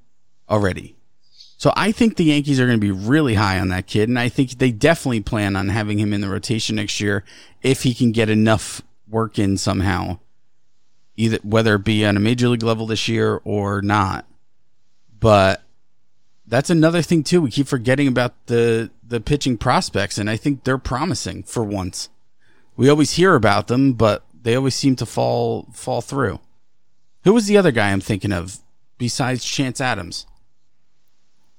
already. 0.50 0.95
So 1.60 1.74
I 1.76 1.91
think 1.91 2.15
the 2.15 2.24
Yankees 2.24 2.58
are 2.62 2.65
going 2.65 2.80
to 2.80 2.82
be 2.82 2.89
really 2.89 3.34
high 3.34 3.60
on 3.60 3.67
that 3.67 3.86
kid, 3.86 4.08
and 4.08 4.17
I 4.17 4.30
think 4.30 4.52
they 4.52 4.72
definitely 4.72 5.19
plan 5.19 5.58
on 5.58 5.67
having 5.67 6.00
him 6.00 6.13
in 6.13 6.22
the 6.22 6.30
rotation 6.30 6.78
next 6.78 7.02
year 7.02 7.26
if 7.62 7.84
he 7.84 7.93
can 7.93 8.13
get 8.13 8.30
enough 8.30 8.82
work 9.10 9.38
in 9.38 9.58
somehow, 9.58 10.19
either 11.17 11.38
whether 11.43 11.76
it 11.76 11.84
be 11.84 12.06
on 12.06 12.15
a 12.15 12.22
major 12.22 12.48
league 12.48 12.63
level 12.63 12.88
this 12.88 13.10
year 13.10 13.41
or 13.43 13.82
not. 13.82 14.26
But 15.19 15.62
that's 16.48 16.69
another 16.69 17.02
thing 17.02 17.24
too. 17.24 17.41
We 17.41 17.52
keep 17.52 17.67
forgetting 17.67 18.08
about 18.08 18.45
the 18.45 18.89
the 19.06 19.19
pitching 19.19 19.58
prospects, 19.58 20.17
and 20.17 20.30
I 20.30 20.38
think 20.38 20.63
they're 20.63 20.78
promising 20.78 21.43
for 21.43 21.65
once. 21.65 22.08
We 22.78 22.88
always 22.88 23.12
hear 23.12 23.36
about 23.36 23.67
them, 23.67 23.93
but 23.93 24.24
they 24.43 24.56
always 24.56 24.76
seem 24.76 24.95
to 24.95 25.06
fall 25.06 25.67
fall 25.74 26.00
through. 26.00 26.39
Who 27.26 27.34
was 27.34 27.48
the 27.48 27.58
other 27.58 27.72
guy 27.72 27.91
I'm 27.91 28.00
thinking 28.00 28.32
of 28.32 28.60
besides 28.98 29.43
Chance 29.43 29.82
Adams? 29.82 30.26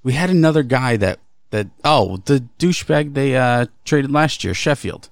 We 0.02 0.12
had 0.14 0.30
another 0.30 0.62
guy 0.62 0.96
that 0.96 1.20
that 1.50 1.68
oh 1.84 2.18
the 2.24 2.44
douchebag 2.58 3.14
they 3.14 3.36
uh, 3.36 3.66
traded 3.84 4.10
last 4.10 4.44
year, 4.44 4.54
Sheffield. 4.54 5.10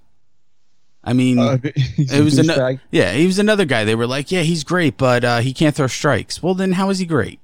I 1.05 1.13
mean, 1.13 1.39
Uh, 1.39 1.59
it 1.65 2.23
was 2.23 2.39
another. 2.39 2.81
Yeah, 2.91 3.13
he 3.13 3.27
was 3.27 3.39
another 3.39 3.65
guy. 3.65 3.85
They 3.85 3.95
were 3.95 4.07
like, 4.07 4.31
yeah, 4.31 4.43
he's 4.43 4.65
great, 4.65 4.97
but 4.97 5.25
uh, 5.25 5.39
he 5.39 5.53
can't 5.55 5.75
throw 5.75 5.87
strikes. 5.87 6.43
Well, 6.43 6.55
then 6.55 6.73
how 6.73 6.91
is 6.91 6.99
he 6.99 7.07
great? 7.07 7.41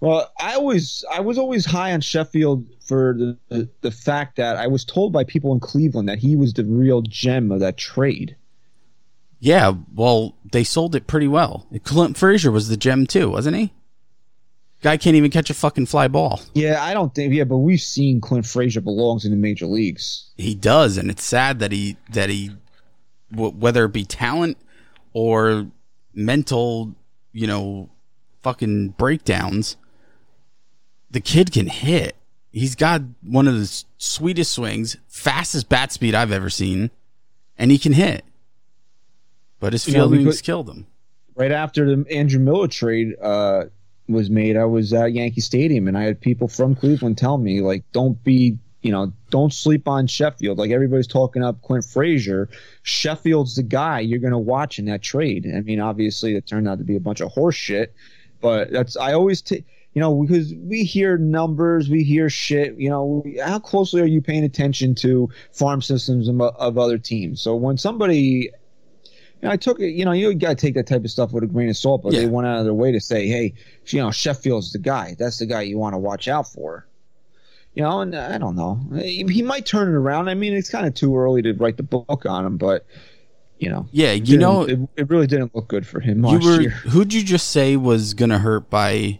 Well, 0.00 0.30
I 0.38 0.54
always 0.54 1.04
I 1.12 1.20
was 1.20 1.38
always 1.38 1.64
high 1.64 1.92
on 1.92 2.00
Sheffield 2.00 2.66
for 2.80 3.14
the, 3.18 3.38
the 3.48 3.68
the 3.80 3.90
fact 3.90 4.36
that 4.36 4.56
I 4.56 4.66
was 4.66 4.84
told 4.84 5.12
by 5.12 5.24
people 5.24 5.52
in 5.52 5.60
Cleveland 5.60 6.08
that 6.08 6.18
he 6.18 6.36
was 6.36 6.52
the 6.52 6.64
real 6.64 7.02
gem 7.02 7.50
of 7.50 7.60
that 7.60 7.76
trade. 7.76 8.36
Yeah, 9.38 9.74
well, 9.94 10.34
they 10.50 10.64
sold 10.64 10.94
it 10.94 11.06
pretty 11.06 11.28
well. 11.28 11.66
Clint 11.84 12.16
Frazier 12.16 12.50
was 12.50 12.68
the 12.68 12.76
gem 12.76 13.06
too, 13.06 13.30
wasn't 13.30 13.56
he? 13.56 13.72
Guy 14.86 14.96
can't 14.96 15.16
even 15.16 15.32
catch 15.32 15.50
a 15.50 15.54
fucking 15.54 15.86
fly 15.86 16.06
ball. 16.06 16.40
Yeah, 16.54 16.80
I 16.80 16.94
don't 16.94 17.12
think. 17.12 17.34
Yeah, 17.34 17.42
but 17.42 17.56
we've 17.56 17.80
seen 17.80 18.20
Clint 18.20 18.46
Frazier 18.46 18.80
belongs 18.80 19.24
in 19.24 19.32
the 19.32 19.36
major 19.36 19.66
leagues. 19.66 20.30
He 20.36 20.54
does, 20.54 20.96
and 20.96 21.10
it's 21.10 21.24
sad 21.24 21.58
that 21.58 21.72
he 21.72 21.96
that 22.10 22.30
he, 22.30 22.52
w- 23.32 23.50
whether 23.50 23.86
it 23.86 23.92
be 23.92 24.04
talent 24.04 24.56
or 25.12 25.66
mental, 26.14 26.94
you 27.32 27.48
know, 27.48 27.90
fucking 28.44 28.90
breakdowns, 28.90 29.76
the 31.10 31.20
kid 31.20 31.50
can 31.50 31.66
hit. 31.66 32.14
He's 32.52 32.76
got 32.76 33.02
one 33.24 33.48
of 33.48 33.54
the 33.54 33.84
sweetest 33.98 34.52
swings, 34.52 34.98
fastest 35.08 35.68
bat 35.68 35.90
speed 35.90 36.14
I've 36.14 36.30
ever 36.30 36.48
seen, 36.48 36.92
and 37.58 37.72
he 37.72 37.78
can 37.78 37.94
hit. 37.94 38.24
But 39.58 39.72
his 39.72 39.88
You 39.88 39.94
know, 39.94 40.32
killed 40.44 40.70
him. 40.70 40.86
Right 41.34 41.50
after 41.50 41.96
the 41.96 42.06
Andrew 42.08 42.38
Miller 42.38 42.68
trade 42.68 43.16
uh, 43.20 43.64
was 44.08 44.30
made, 44.30 44.56
I 44.56 44.64
was 44.64 44.92
at 44.92 45.12
Yankee 45.12 45.40
Stadium 45.40 45.88
and 45.88 45.96
I 45.96 46.04
had 46.04 46.20
people 46.20 46.48
from 46.48 46.74
Cleveland 46.74 47.18
tell 47.18 47.38
me 47.38 47.60
like, 47.60 47.84
don't 47.92 48.22
be. 48.24 48.58
You 48.82 48.92
know, 48.92 49.12
don't 49.30 49.52
sleep 49.52 49.88
on 49.88 50.06
Sheffield. 50.06 50.58
Like 50.58 50.70
everybody's 50.70 51.08
talking 51.08 51.42
up 51.42 51.60
Clint 51.62 51.84
Frazier. 51.84 52.48
Sheffield's 52.84 53.56
the 53.56 53.64
guy 53.64 53.98
you're 53.98 54.20
going 54.20 54.32
to 54.32 54.38
watch 54.38 54.78
in 54.78 54.84
that 54.84 55.02
trade. 55.02 55.44
I 55.52 55.60
mean, 55.62 55.80
obviously, 55.80 56.36
it 56.36 56.46
turned 56.46 56.68
out 56.68 56.78
to 56.78 56.84
be 56.84 56.94
a 56.94 57.00
bunch 57.00 57.20
of 57.20 57.32
horse 57.32 57.56
shit, 57.56 57.92
but 58.40 58.70
that's 58.70 58.96
I 58.96 59.12
always 59.12 59.42
take 59.42 59.64
you 59.94 60.00
know 60.00 60.22
because 60.22 60.54
we 60.54 60.84
hear 60.84 61.18
numbers, 61.18 61.88
we 61.88 62.04
hear 62.04 62.30
shit. 62.30 62.78
You 62.78 62.90
know, 62.90 63.24
how 63.44 63.58
closely 63.58 64.02
are 64.02 64.06
you 64.06 64.22
paying 64.22 64.44
attention 64.44 64.94
to 64.96 65.30
farm 65.50 65.82
systems 65.82 66.28
of, 66.28 66.40
of 66.40 66.78
other 66.78 66.98
teams? 66.98 67.40
So 67.40 67.56
when 67.56 67.78
somebody 67.78 68.52
know, 69.42 69.50
I 69.50 69.56
took 69.56 69.80
it. 69.80 69.90
You 69.90 70.04
know, 70.04 70.12
you 70.12 70.32
got 70.34 70.48
to 70.50 70.54
take 70.54 70.74
that 70.74 70.86
type 70.86 71.04
of 71.04 71.10
stuff 71.10 71.32
with 71.32 71.44
a 71.44 71.46
grain 71.46 71.68
of 71.68 71.76
salt. 71.76 72.02
But 72.02 72.12
Yeah. 72.12 72.20
they 72.20 72.26
went 72.26 72.46
out 72.46 72.58
of 72.58 72.64
their 72.64 72.74
way 72.74 72.92
to 72.92 73.00
say, 73.00 73.26
"Hey, 73.28 73.54
you 73.88 74.00
know, 74.00 74.10
Sheffield's 74.10 74.72
the 74.72 74.78
guy. 74.78 75.14
That's 75.18 75.38
the 75.38 75.46
guy 75.46 75.62
you 75.62 75.78
want 75.78 75.94
to 75.94 75.98
watch 75.98 76.28
out 76.28 76.48
for." 76.48 76.86
You 77.74 77.82
know, 77.82 78.00
and 78.00 78.14
I 78.16 78.38
don't 78.38 78.56
know. 78.56 78.80
He 78.98 79.42
might 79.42 79.66
turn 79.66 79.88
it 79.88 79.94
around. 79.94 80.30
I 80.30 80.34
mean, 80.34 80.54
it's 80.54 80.70
kind 80.70 80.86
of 80.86 80.94
too 80.94 81.14
early 81.16 81.42
to 81.42 81.52
write 81.52 81.76
the 81.76 81.82
book 81.82 82.24
on 82.26 82.46
him, 82.46 82.56
but 82.56 82.86
you 83.58 83.68
know, 83.70 83.86
Yeah, 83.92 84.12
you 84.12 84.36
know, 84.38 84.62
it, 84.62 84.78
it 84.96 85.08
really 85.10 85.26
didn't 85.26 85.54
look 85.54 85.68
good 85.68 85.86
for 85.86 86.00
him 86.00 86.18
you 86.24 86.38
last 86.38 86.44
were 86.44 86.60
year. 86.60 86.70
who'd 86.70 87.12
you 87.14 87.22
just 87.22 87.48
say 87.48 87.76
was 87.76 88.12
gonna 88.14 88.38
hurt 88.38 88.68
by 88.70 89.18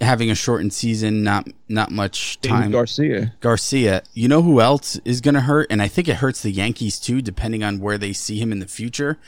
having 0.00 0.30
a 0.30 0.34
shortened 0.34 0.72
season, 0.72 1.22
not 1.22 1.48
not 1.68 1.90
much 1.90 2.40
time. 2.40 2.70
Garcia. 2.70 3.34
Garcia. 3.40 4.02
You 4.14 4.28
know 4.28 4.42
who 4.42 4.60
else 4.60 4.96
is 5.04 5.20
gonna 5.20 5.40
hurt, 5.40 5.66
and 5.70 5.80
I 5.80 5.88
think 5.88 6.08
it 6.08 6.16
hurts 6.16 6.42
the 6.42 6.50
Yankees 6.50 6.98
too, 6.98 7.22
depending 7.22 7.62
on 7.62 7.80
where 7.80 7.98
they 7.98 8.12
see 8.12 8.38
him 8.38 8.52
in 8.52 8.58
the 8.58 8.66
future. 8.66 9.18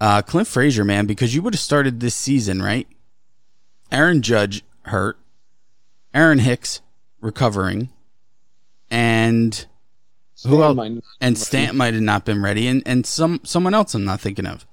Uh, 0.00 0.22
Clint 0.22 0.48
Frazier, 0.48 0.84
man, 0.84 1.06
because 1.06 1.34
you 1.34 1.42
would 1.42 1.54
have 1.54 1.60
started 1.60 2.00
this 2.00 2.14
season, 2.14 2.60
right? 2.60 2.86
Aaron 3.90 4.22
Judge 4.22 4.62
hurt, 4.82 5.18
Aaron 6.12 6.40
Hicks 6.40 6.80
recovering, 7.20 7.90
and 8.90 9.66
who 10.44 10.62
else? 10.62 11.02
And 11.20 11.38
Stant 11.38 11.74
might 11.74 11.94
have 11.94 12.02
not 12.02 12.24
been 12.24 12.42
ready, 12.42 12.66
and, 12.66 12.82
and 12.84 13.06
some 13.06 13.40
someone 13.44 13.72
else 13.72 13.94
I'm 13.94 14.04
not 14.04 14.20
thinking 14.20 14.46
of. 14.46 14.66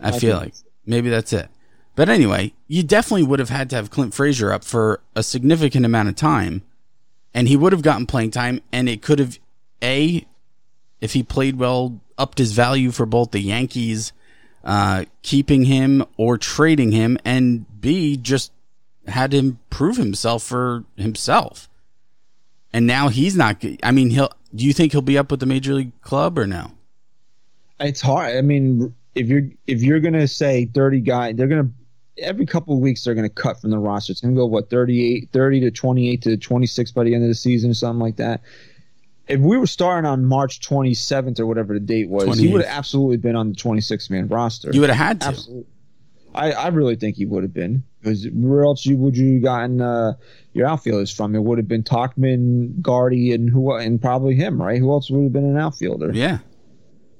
I, 0.00 0.08
I 0.08 0.18
feel 0.18 0.36
like 0.36 0.54
maybe 0.84 1.08
that's 1.08 1.32
it. 1.32 1.48
But 1.96 2.08
anyway, 2.10 2.52
you 2.68 2.82
definitely 2.82 3.24
would 3.24 3.40
have 3.40 3.48
had 3.48 3.70
to 3.70 3.76
have 3.76 3.90
Clint 3.90 4.14
Frazier 4.14 4.52
up 4.52 4.62
for 4.62 5.00
a 5.16 5.22
significant 5.22 5.84
amount 5.84 6.10
of 6.10 6.14
time, 6.14 6.62
and 7.34 7.48
he 7.48 7.56
would 7.56 7.72
have 7.72 7.82
gotten 7.82 8.06
playing 8.06 8.30
time, 8.30 8.60
and 8.70 8.88
it 8.88 9.02
could 9.02 9.18
have 9.18 9.38
a 9.82 10.24
if 11.00 11.14
he 11.14 11.22
played 11.22 11.58
well 11.58 12.00
upped 12.18 12.38
his 12.38 12.52
value 12.52 12.90
for 12.90 13.06
both 13.06 13.30
the 13.30 13.40
Yankees 13.40 14.12
uh, 14.62 15.04
keeping 15.22 15.64
him 15.64 16.04
or 16.16 16.36
trading 16.36 16.92
him, 16.92 17.18
and 17.24 17.64
b 17.80 18.16
just 18.16 18.52
had 19.06 19.32
him 19.32 19.58
prove 19.70 19.96
himself 19.96 20.42
for 20.42 20.84
himself. 20.96 21.68
And 22.72 22.86
now 22.86 23.08
he's 23.08 23.36
not. 23.36 23.64
I 23.82 23.90
mean, 23.90 24.10
he'll. 24.10 24.30
Do 24.54 24.64
you 24.64 24.72
think 24.72 24.92
he'll 24.92 25.02
be 25.02 25.16
up 25.16 25.30
with 25.30 25.40
the 25.40 25.46
major 25.46 25.74
league 25.74 25.98
club 26.02 26.38
or 26.38 26.46
no? 26.46 26.72
It's 27.80 28.00
hard. 28.00 28.36
I 28.36 28.40
mean, 28.42 28.94
if 29.14 29.28
you're 29.28 29.48
if 29.66 29.82
you're 29.82 30.00
gonna 30.00 30.28
say 30.28 30.66
30 30.66 31.00
guys, 31.00 31.36
they're 31.36 31.46
gonna 31.46 31.70
every 32.18 32.46
couple 32.46 32.74
of 32.74 32.80
weeks 32.80 33.04
they're 33.04 33.14
gonna 33.14 33.28
cut 33.28 33.60
from 33.60 33.70
the 33.70 33.78
roster. 33.78 34.12
It's 34.12 34.20
gonna 34.20 34.34
go 34.34 34.46
what 34.46 34.70
38, 34.70 35.30
30 35.32 35.60
to 35.60 35.70
28 35.70 36.22
to 36.22 36.36
26 36.36 36.90
by 36.92 37.04
the 37.04 37.14
end 37.14 37.24
of 37.24 37.28
the 37.28 37.34
season 37.34 37.70
or 37.70 37.74
something 37.74 38.00
like 38.00 38.16
that. 38.16 38.42
If 39.28 39.40
we 39.40 39.56
were 39.58 39.66
starting 39.66 40.08
on 40.08 40.24
March 40.24 40.60
27th 40.60 41.40
or 41.40 41.46
whatever 41.46 41.74
the 41.74 41.80
date 41.80 42.08
was, 42.08 42.38
he 42.38 42.52
would 42.52 42.62
have 42.62 42.70
absolutely 42.70 43.16
been 43.16 43.34
on 43.34 43.48
the 43.50 43.56
26 43.56 44.08
man 44.10 44.28
roster. 44.28 44.70
You 44.72 44.80
would 44.80 44.90
have 44.90 44.98
had 44.98 45.20
to. 45.22 45.26
absolutely. 45.28 45.66
I, 46.36 46.52
I 46.52 46.68
really 46.68 46.96
think 46.96 47.16
he 47.16 47.24
would 47.24 47.42
have 47.42 47.54
been 47.54 47.82
because 48.00 48.28
where 48.32 48.64
else 48.64 48.84
you 48.84 48.96
would 48.98 49.16
you 49.16 49.40
gotten 49.40 49.80
uh, 49.80 50.14
your 50.52 50.66
outfielders 50.68 51.10
from? 51.10 51.34
It 51.34 51.42
would 51.42 51.58
have 51.58 51.66
been 51.66 51.82
Tauchman, 51.82 52.80
Gardy, 52.82 53.32
and 53.32 53.48
who 53.48 53.74
and 53.74 54.00
probably 54.00 54.34
him, 54.34 54.60
right? 54.60 54.78
Who 54.78 54.90
else 54.92 55.10
would 55.10 55.22
have 55.24 55.32
been 55.32 55.46
an 55.46 55.56
outfielder? 55.56 56.12
Yeah, 56.12 56.38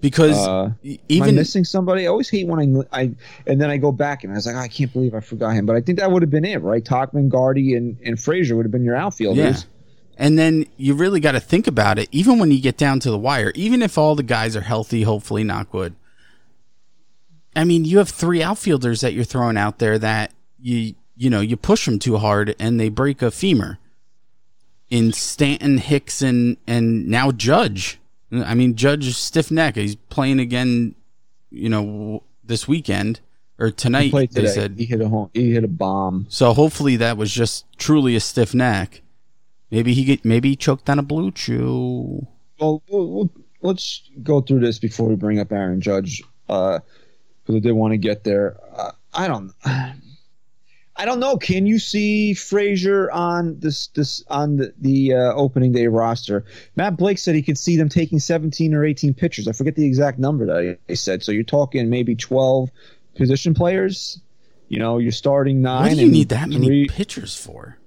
because 0.06 0.36
Uh, 0.36 0.66
Am 0.66 0.74
I 0.84 0.98
even 1.08 1.34
missing 1.34 1.64
somebody? 1.64 2.04
I 2.04 2.06
always 2.06 2.28
hate 2.28 2.46
when 2.46 2.86
I, 2.92 3.00
I 3.00 3.10
and 3.44 3.60
then 3.60 3.70
I 3.70 3.76
go 3.76 3.90
back 3.90 4.22
and 4.22 4.32
I 4.32 4.36
was 4.36 4.46
like, 4.46 4.54
I 4.54 4.68
can't 4.68 4.92
believe 4.92 5.14
I 5.14 5.20
forgot 5.20 5.50
him. 5.50 5.66
But 5.66 5.74
I 5.74 5.80
think 5.80 5.98
that 5.98 6.12
would 6.12 6.22
have 6.22 6.30
been 6.30 6.44
it, 6.44 6.62
right? 6.62 6.84
Tauchman, 6.84 7.28
Gardy, 7.28 7.74
and, 7.74 7.98
and 8.04 8.20
Frazier 8.20 8.54
would 8.54 8.64
have 8.64 8.70
been 8.70 8.84
your 8.84 8.94
outfielders. 8.94 9.62
Yeah. 9.62 9.68
And 10.16 10.38
then 10.38 10.66
you 10.76 10.94
really 10.94 11.18
got 11.18 11.32
to 11.32 11.40
think 11.40 11.66
about 11.66 11.98
it, 11.98 12.08
even 12.12 12.38
when 12.38 12.52
you 12.52 12.60
get 12.60 12.76
down 12.76 13.00
to 13.00 13.10
the 13.10 13.18
wire, 13.18 13.50
even 13.56 13.82
if 13.82 13.98
all 13.98 14.14
the 14.14 14.22
guys 14.22 14.54
are 14.54 14.60
healthy, 14.60 15.02
hopefully, 15.02 15.42
not 15.42 15.72
good. 15.72 15.96
I 17.56 17.64
mean, 17.64 17.84
you 17.84 17.98
have 17.98 18.10
three 18.10 18.44
outfielders 18.44 19.00
that 19.00 19.12
you're 19.12 19.24
throwing 19.24 19.56
out 19.56 19.80
there 19.80 19.98
that 19.98 20.32
you, 20.60 20.94
you 21.16 21.30
know, 21.30 21.40
you 21.40 21.56
push 21.56 21.84
them 21.84 21.98
too 21.98 22.18
hard 22.18 22.54
and 22.60 22.78
they 22.78 22.90
break 22.90 23.22
a 23.22 23.32
femur. 23.32 23.78
In 24.88 25.12
Stanton, 25.12 25.78
Hicks, 25.78 26.22
and, 26.22 26.58
and 26.64 27.08
now 27.08 27.32
Judge. 27.32 27.98
I 28.32 28.54
mean, 28.54 28.74
Judge 28.74 29.14
stiff 29.14 29.50
neck. 29.50 29.76
He's 29.76 29.94
playing 29.94 30.40
again, 30.40 30.94
you 31.50 31.68
know, 31.68 32.22
this 32.42 32.66
weekend 32.66 33.20
or 33.58 33.68
He 33.68 33.72
tonight. 33.72 34.10
played 34.10 34.32
They 34.32 34.46
said 34.46 34.74
he 34.78 34.84
hit 34.84 35.00
a 35.00 35.08
home. 35.08 35.30
He 35.32 35.52
hit 35.52 35.64
a 35.64 35.68
bomb. 35.68 36.26
so 36.28 36.52
hopefully 36.52 36.96
that 36.96 37.16
was 37.16 37.32
just 37.32 37.64
truly 37.78 38.16
a 38.16 38.20
stiff 38.20 38.54
neck. 38.54 39.02
Maybe 39.70 39.94
he 39.94 40.04
get 40.04 40.24
maybe 40.24 40.50
he 40.50 40.56
choked 40.56 40.88
on 40.90 40.98
a 40.98 41.02
BlueChew. 41.02 42.26
Well, 42.60 42.82
we'll, 42.88 43.10
we'll 43.10 43.30
let's 43.62 44.02
go 44.22 44.40
through 44.40 44.60
this 44.60 44.78
before 44.78 45.08
we 45.08 45.16
bring 45.16 45.38
up 45.40 45.50
Aaron 45.52 45.80
Judge, 45.80 46.22
because 46.46 46.82
I 47.48 47.58
did 47.58 47.72
want 47.72 47.92
to 47.92 47.98
get 47.98 48.24
there. 48.24 48.56
Uh, 48.74 48.92
I 49.12 49.28
don't. 49.28 49.52
I 50.98 51.04
don't 51.04 51.20
know. 51.20 51.36
Can 51.36 51.66
you 51.66 51.78
see 51.78 52.32
Frazier 52.32 53.10
on 53.10 53.58
this 53.60 53.88
this 53.88 54.24
on 54.28 54.56
the, 54.56 54.72
the 54.78 55.14
uh, 55.14 55.34
opening 55.34 55.72
day 55.72 55.88
roster? 55.88 56.44
Matt 56.74 56.96
Blake 56.96 57.18
said 57.18 57.34
he 57.34 57.42
could 57.42 57.58
see 57.58 57.76
them 57.76 57.88
taking 57.88 58.18
17 58.18 58.74
or 58.74 58.84
18 58.84 59.12
pitchers. 59.12 59.46
I 59.46 59.52
forget 59.52 59.76
the 59.76 59.86
exact 59.86 60.18
number 60.18 60.46
that 60.46 60.78
he 60.88 60.94
said. 60.94 61.22
So 61.22 61.32
you're 61.32 61.44
talking 61.44 61.90
maybe 61.90 62.14
12 62.14 62.70
position 63.14 63.52
players. 63.52 64.20
You 64.68 64.78
know, 64.78 64.98
you're 64.98 65.12
starting 65.12 65.60
nine. 65.60 65.82
What 65.82 65.94
do 65.96 66.04
you 66.04 66.10
need 66.10 66.30
that 66.30 66.48
many 66.48 66.88
pitchers 66.88 67.36
for? 67.36 67.78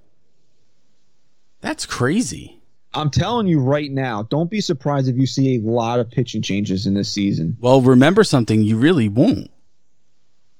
That's 1.60 1.84
crazy. 1.86 2.60
I'm 2.94 3.10
telling 3.10 3.46
you 3.46 3.60
right 3.60 3.90
now. 3.90 4.22
Don't 4.22 4.50
be 4.50 4.60
surprised 4.60 5.08
if 5.08 5.16
you 5.16 5.26
see 5.26 5.56
a 5.56 5.60
lot 5.60 6.00
of 6.00 6.10
pitching 6.10 6.42
changes 6.42 6.86
in 6.86 6.94
this 6.94 7.12
season. 7.12 7.56
Well, 7.60 7.80
remember 7.80 8.24
something, 8.24 8.62
you 8.62 8.76
really 8.76 9.08
won't. 9.08 9.50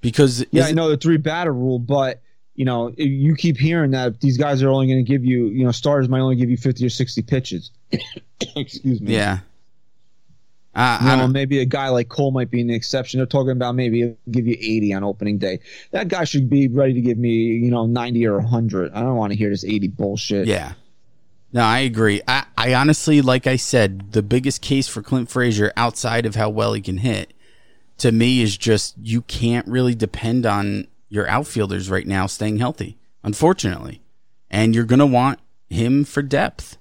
Because 0.00 0.44
Yeah, 0.50 0.64
I 0.64 0.72
know 0.72 0.88
the 0.88 0.96
three 0.96 1.16
batter 1.16 1.52
rule, 1.52 1.78
but 1.78 2.22
you 2.60 2.66
know 2.66 2.92
you 2.98 3.34
keep 3.36 3.56
hearing 3.56 3.92
that 3.92 4.20
these 4.20 4.36
guys 4.36 4.62
are 4.62 4.68
only 4.68 4.86
going 4.86 5.02
to 5.02 5.10
give 5.10 5.24
you, 5.24 5.46
you 5.46 5.64
know, 5.64 5.72
starters 5.72 6.10
might 6.10 6.20
only 6.20 6.36
give 6.36 6.50
you 6.50 6.58
fifty 6.58 6.84
or 6.84 6.90
sixty 6.90 7.22
pitches. 7.22 7.70
Excuse 8.54 9.00
me. 9.00 9.14
yeah. 9.14 9.38
I, 10.74 11.12
You 11.12 11.16
know, 11.16 11.26
maybe 11.26 11.60
a 11.60 11.64
guy 11.64 11.88
like 11.88 12.10
Cole 12.10 12.32
might 12.32 12.50
be 12.50 12.60
an 12.60 12.68
exception. 12.68 13.18
They're 13.18 13.24
talking 13.24 13.52
about 13.52 13.76
maybe 13.76 14.00
he'll 14.00 14.16
give 14.30 14.46
you 14.46 14.56
80 14.60 14.92
on 14.92 15.04
opening 15.04 15.38
day. 15.38 15.60
That 15.92 16.08
guy 16.08 16.24
should 16.24 16.50
be 16.50 16.68
ready 16.68 16.92
to 16.92 17.00
give 17.00 17.16
me, 17.16 17.30
you 17.30 17.70
know, 17.70 17.86
90 17.86 18.26
or 18.26 18.38
100. 18.38 18.92
I 18.92 19.00
don't 19.00 19.16
want 19.16 19.32
to 19.32 19.38
hear 19.38 19.50
this 19.50 19.64
80 19.64 19.88
bullshit. 19.88 20.46
Yeah. 20.46 20.74
No, 21.52 21.62
I 21.62 21.80
agree. 21.80 22.20
I, 22.28 22.44
I 22.56 22.74
honestly, 22.74 23.20
like 23.20 23.46
I 23.46 23.56
said, 23.56 24.12
the 24.12 24.22
biggest 24.22 24.60
case 24.60 24.86
for 24.86 25.02
Clint 25.02 25.28
Frazier 25.30 25.72
outside 25.76 26.24
of 26.24 26.36
how 26.36 26.50
well 26.50 26.74
he 26.74 26.82
can 26.82 26.98
hit, 26.98 27.32
to 27.98 28.12
me, 28.12 28.42
is 28.42 28.56
just 28.56 28.94
you 29.02 29.22
can't 29.22 29.66
really 29.66 29.94
depend 29.96 30.46
on 30.46 30.86
your 31.10 31.28
outfielders 31.28 31.90
right 31.90 32.06
now 32.06 32.26
staying 32.26 32.58
healthy, 32.58 32.96
unfortunately. 33.22 34.00
And 34.50 34.74
you're 34.74 34.84
going 34.84 35.00
to 35.00 35.06
want 35.06 35.38
him 35.68 36.04
for 36.04 36.22
depth. 36.22 36.78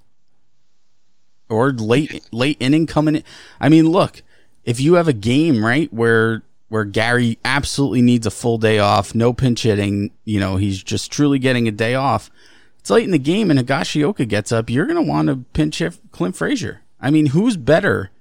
or 1.49 1.71
late 1.71 2.23
late 2.31 2.57
inning 2.59 2.85
coming 2.85 3.17
in. 3.17 3.23
I 3.59 3.69
mean, 3.69 3.89
look, 3.89 4.21
if 4.63 4.79
you 4.79 4.93
have 4.95 5.07
a 5.07 5.13
game 5.13 5.65
right 5.65 5.91
where 5.91 6.43
where 6.67 6.85
Gary 6.85 7.39
absolutely 7.43 8.03
needs 8.03 8.27
a 8.27 8.31
full 8.31 8.59
day 8.59 8.77
off, 8.77 9.15
no 9.15 9.33
pinch 9.33 9.63
hitting, 9.63 10.11
you 10.23 10.39
know, 10.39 10.57
he's 10.57 10.83
just 10.83 11.11
truly 11.11 11.39
getting 11.39 11.67
a 11.67 11.71
day 11.71 11.95
off. 11.95 12.29
It's 12.77 12.91
late 12.91 13.05
in 13.05 13.11
the 13.11 13.17
game 13.17 13.49
and 13.49 13.59
Higashioka 13.59 14.27
gets 14.27 14.51
up, 14.51 14.69
you're 14.69 14.85
going 14.85 15.03
to 15.03 15.11
want 15.11 15.27
to 15.29 15.37
pinch 15.53 15.79
hit 15.79 15.97
Clint 16.11 16.35
Frazier. 16.35 16.81
I 17.01 17.09
mean, 17.09 17.27
who's 17.27 17.57
better 17.57 18.11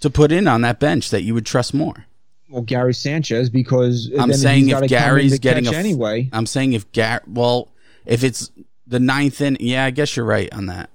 to 0.00 0.10
put 0.10 0.30
in 0.30 0.46
on 0.46 0.60
that 0.60 0.78
bench 0.78 1.08
that 1.08 1.22
you 1.22 1.32
would 1.32 1.46
trust 1.46 1.72
more? 1.72 2.04
Well, 2.50 2.62
Gary 2.62 2.94
Sanchez, 2.94 3.50
because 3.50 4.10
I'm 4.18 4.32
saying 4.32 4.70
if 4.70 4.88
Gary's 4.88 5.38
getting 5.38 5.66
a 5.66 5.70
f- 5.70 5.76
anyway. 5.76 6.30
I'm 6.32 6.46
saying 6.46 6.72
if 6.72 6.90
Gary, 6.92 7.20
well, 7.26 7.68
if 8.06 8.24
it's 8.24 8.50
the 8.86 9.00
ninth 9.00 9.40
in, 9.40 9.58
yeah, 9.60 9.84
I 9.84 9.90
guess 9.90 10.16
you're 10.16 10.24
right 10.24 10.52
on 10.52 10.66
that. 10.66 10.90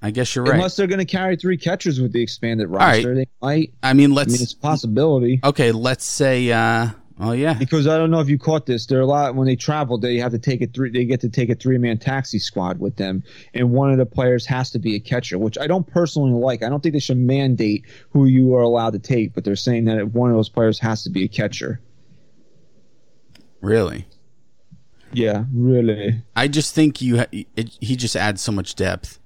I 0.00 0.10
guess 0.10 0.34
you're 0.34 0.44
right. 0.44 0.54
Unless 0.54 0.76
they're 0.76 0.86
going 0.86 1.00
to 1.00 1.04
carry 1.04 1.36
three 1.36 1.56
catchers 1.56 2.00
with 2.00 2.12
the 2.12 2.22
expanded 2.22 2.68
right. 2.68 2.96
roster, 2.96 3.14
they 3.14 3.26
might. 3.42 3.74
I 3.82 3.92
mean, 3.92 4.12
let's 4.14 4.32
mean, 4.32 4.42
it's 4.42 4.52
a 4.52 4.56
possibility. 4.56 5.40
okay. 5.42 5.72
Let's 5.72 6.04
say, 6.04 6.52
uh, 6.52 6.90
oh 7.20 7.32
yeah, 7.32 7.54
Because 7.54 7.86
I 7.86 7.98
don't 7.98 8.10
know 8.10 8.20
if 8.20 8.28
you 8.28 8.38
caught 8.38 8.66
this. 8.66 8.86
There 8.86 8.98
are 8.98 9.02
a 9.02 9.06
lot 9.06 9.34
when 9.34 9.46
they 9.46 9.56
travel. 9.56 9.98
They 9.98 10.16
have 10.18 10.32
to 10.32 10.38
take 10.38 10.62
a 10.62 10.66
three. 10.66 10.90
They 10.90 11.04
get 11.04 11.20
to 11.20 11.28
take 11.28 11.50
a 11.50 11.54
three 11.54 11.78
man 11.78 11.98
taxi 11.98 12.38
squad 12.38 12.78
with 12.78 12.96
them, 12.96 13.22
and 13.54 13.70
one 13.70 13.90
of 13.90 13.98
the 13.98 14.06
players 14.06 14.46
has 14.46 14.70
to 14.70 14.78
be 14.78 14.94
a 14.94 15.00
catcher, 15.00 15.38
which 15.38 15.58
I 15.58 15.66
don't 15.66 15.86
personally 15.86 16.32
like. 16.32 16.62
I 16.62 16.68
don't 16.68 16.82
think 16.82 16.92
they 16.92 17.00
should 17.00 17.18
mandate 17.18 17.84
who 18.10 18.26
you 18.26 18.54
are 18.54 18.62
allowed 18.62 18.92
to 18.94 18.98
take, 18.98 19.34
but 19.34 19.44
they're 19.44 19.56
saying 19.56 19.86
that 19.86 20.12
one 20.12 20.30
of 20.30 20.36
those 20.36 20.48
players 20.48 20.78
has 20.80 21.02
to 21.04 21.10
be 21.10 21.24
a 21.24 21.28
catcher. 21.28 21.80
really. 23.60 24.06
Yeah, 25.12 25.44
really. 25.52 26.22
I 26.36 26.48
just 26.48 26.74
think 26.74 27.00
you 27.00 27.24
it, 27.32 27.76
he 27.80 27.96
just 27.96 28.16
adds 28.16 28.42
so 28.42 28.52
much 28.52 28.74
depth, 28.74 29.18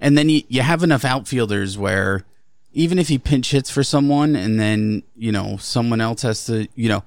and 0.00 0.16
then 0.16 0.28
you 0.28 0.42
you 0.48 0.62
have 0.62 0.82
enough 0.82 1.04
outfielders 1.04 1.76
where 1.76 2.24
even 2.72 2.98
if 2.98 3.08
he 3.08 3.18
pinch 3.18 3.50
hits 3.50 3.70
for 3.70 3.82
someone, 3.82 4.34
and 4.36 4.58
then 4.58 5.02
you 5.14 5.32
know 5.32 5.56
someone 5.58 6.00
else 6.00 6.22
has 6.22 6.46
to 6.46 6.68
you 6.74 6.88
know, 6.88 7.04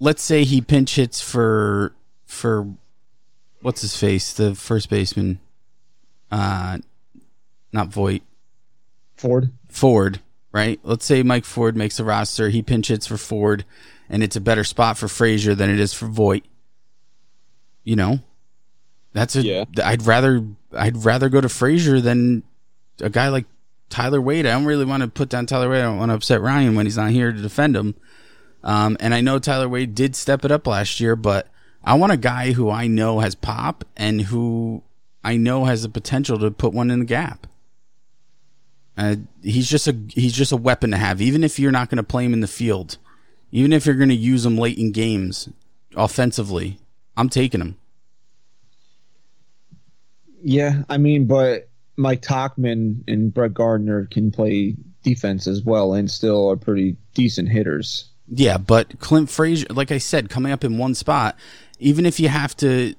let's 0.00 0.22
say 0.22 0.44
he 0.44 0.60
pinch 0.60 0.94
hits 0.94 1.20
for 1.20 1.94
for 2.26 2.68
what's 3.62 3.80
his 3.80 3.96
face 3.96 4.32
the 4.32 4.54
first 4.54 4.90
baseman, 4.90 5.40
uh, 6.30 6.78
not 7.72 7.88
Voit 7.88 8.22
Ford. 9.16 9.50
Ford, 9.68 10.20
right? 10.52 10.78
Let's 10.82 11.04
say 11.04 11.22
Mike 11.22 11.44
Ford 11.44 11.76
makes 11.76 11.96
the 11.96 12.04
roster. 12.04 12.48
He 12.48 12.62
pinch 12.62 12.88
hits 12.88 13.06
for 13.06 13.16
Ford, 13.16 13.64
and 14.08 14.22
it's 14.22 14.36
a 14.36 14.40
better 14.40 14.64
spot 14.64 14.98
for 14.98 15.08
Frazier 15.08 15.54
than 15.54 15.70
it 15.70 15.80
is 15.80 15.92
for 15.92 16.06
Voit. 16.06 16.44
You 17.84 17.96
know, 17.96 18.20
that's 19.12 19.36
a. 19.36 19.42
Yeah. 19.42 19.64
I'd 19.82 20.06
rather 20.06 20.44
I'd 20.72 21.04
rather 21.04 21.28
go 21.28 21.40
to 21.40 21.48
Frazier 21.48 22.00
than 22.00 22.42
a 23.00 23.10
guy 23.10 23.28
like 23.28 23.46
Tyler 23.88 24.20
Wade. 24.20 24.46
I 24.46 24.52
don't 24.52 24.66
really 24.66 24.84
want 24.84 25.02
to 25.02 25.08
put 25.08 25.28
down 25.28 25.46
Tyler 25.46 25.70
Wade. 25.70 25.80
I 25.80 25.84
don't 25.84 25.98
want 25.98 26.10
to 26.10 26.14
upset 26.14 26.40
Ryan 26.40 26.74
when 26.74 26.86
he's 26.86 26.96
not 26.96 27.10
here 27.10 27.32
to 27.32 27.40
defend 27.40 27.76
him. 27.76 27.94
Um, 28.62 28.96
and 29.00 29.14
I 29.14 29.20
know 29.20 29.38
Tyler 29.38 29.68
Wade 29.68 29.94
did 29.94 30.16
step 30.16 30.44
it 30.44 30.50
up 30.50 30.66
last 30.66 31.00
year, 31.00 31.16
but 31.16 31.48
I 31.84 31.94
want 31.94 32.12
a 32.12 32.16
guy 32.16 32.52
who 32.52 32.70
I 32.70 32.86
know 32.86 33.20
has 33.20 33.34
pop 33.34 33.84
and 33.96 34.22
who 34.22 34.82
I 35.22 35.36
know 35.36 35.64
has 35.64 35.82
the 35.82 35.88
potential 35.88 36.38
to 36.38 36.50
put 36.50 36.72
one 36.72 36.90
in 36.90 37.00
the 37.00 37.04
gap. 37.04 37.46
Uh, 38.96 39.16
he's 39.42 39.70
just 39.70 39.86
a 39.86 39.96
he's 40.08 40.32
just 40.32 40.50
a 40.50 40.56
weapon 40.56 40.90
to 40.90 40.96
have, 40.96 41.22
even 41.22 41.44
if 41.44 41.58
you're 41.58 41.70
not 41.70 41.88
going 41.88 41.98
to 41.98 42.02
play 42.02 42.24
him 42.24 42.32
in 42.32 42.40
the 42.40 42.48
field, 42.48 42.98
even 43.52 43.72
if 43.72 43.86
you're 43.86 43.94
going 43.94 44.08
to 44.08 44.14
use 44.14 44.44
him 44.44 44.58
late 44.58 44.76
in 44.76 44.90
games, 44.90 45.48
offensively. 45.94 46.78
I'm 47.16 47.28
taking 47.28 47.60
him. 47.60 47.76
Yeah, 50.42 50.82
I 50.88 50.98
mean, 50.98 51.26
but 51.26 51.68
Mike 51.96 52.22
Tauchman 52.22 53.02
and 53.08 53.32
Brett 53.32 53.54
Gardner 53.54 54.06
can 54.06 54.30
play 54.30 54.76
defense 55.02 55.46
as 55.46 55.62
well, 55.62 55.94
and 55.94 56.10
still 56.10 56.50
are 56.50 56.56
pretty 56.56 56.96
decent 57.14 57.48
hitters. 57.48 58.10
Yeah, 58.30 58.58
but 58.58 58.98
Clint 58.98 59.30
Frazier, 59.30 59.66
like 59.70 59.90
I 59.90 59.98
said, 59.98 60.28
coming 60.28 60.52
up 60.52 60.64
in 60.64 60.78
one 60.78 60.94
spot, 60.94 61.36
even 61.78 62.04
if 62.04 62.20
you 62.20 62.28
have 62.28 62.56
to, 62.58 62.94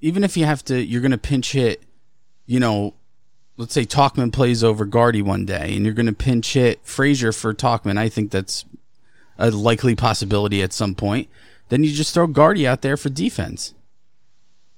even 0.00 0.24
if 0.24 0.36
you 0.36 0.44
have 0.44 0.64
to, 0.66 0.82
you're 0.84 1.00
going 1.00 1.10
to 1.10 1.18
pinch 1.18 1.52
hit. 1.52 1.82
You 2.46 2.60
know, 2.60 2.94
let's 3.56 3.72
say 3.72 3.84
Tauchman 3.84 4.32
plays 4.32 4.62
over 4.62 4.84
Gardy 4.84 5.22
one 5.22 5.46
day, 5.46 5.74
and 5.74 5.84
you're 5.84 5.94
going 5.94 6.06
to 6.06 6.12
pinch 6.12 6.52
hit 6.52 6.80
Frazier 6.82 7.32
for 7.32 7.54
Tauchman. 7.54 7.96
I 7.96 8.08
think 8.08 8.30
that's 8.30 8.64
a 9.38 9.50
likely 9.50 9.94
possibility 9.94 10.62
at 10.62 10.72
some 10.72 10.94
point. 10.94 11.28
Then 11.70 11.82
you 11.82 11.92
just 11.92 12.12
throw 12.12 12.26
Gardy 12.26 12.66
out 12.66 12.82
there 12.82 12.96
for 12.96 13.08
defense. 13.08 13.74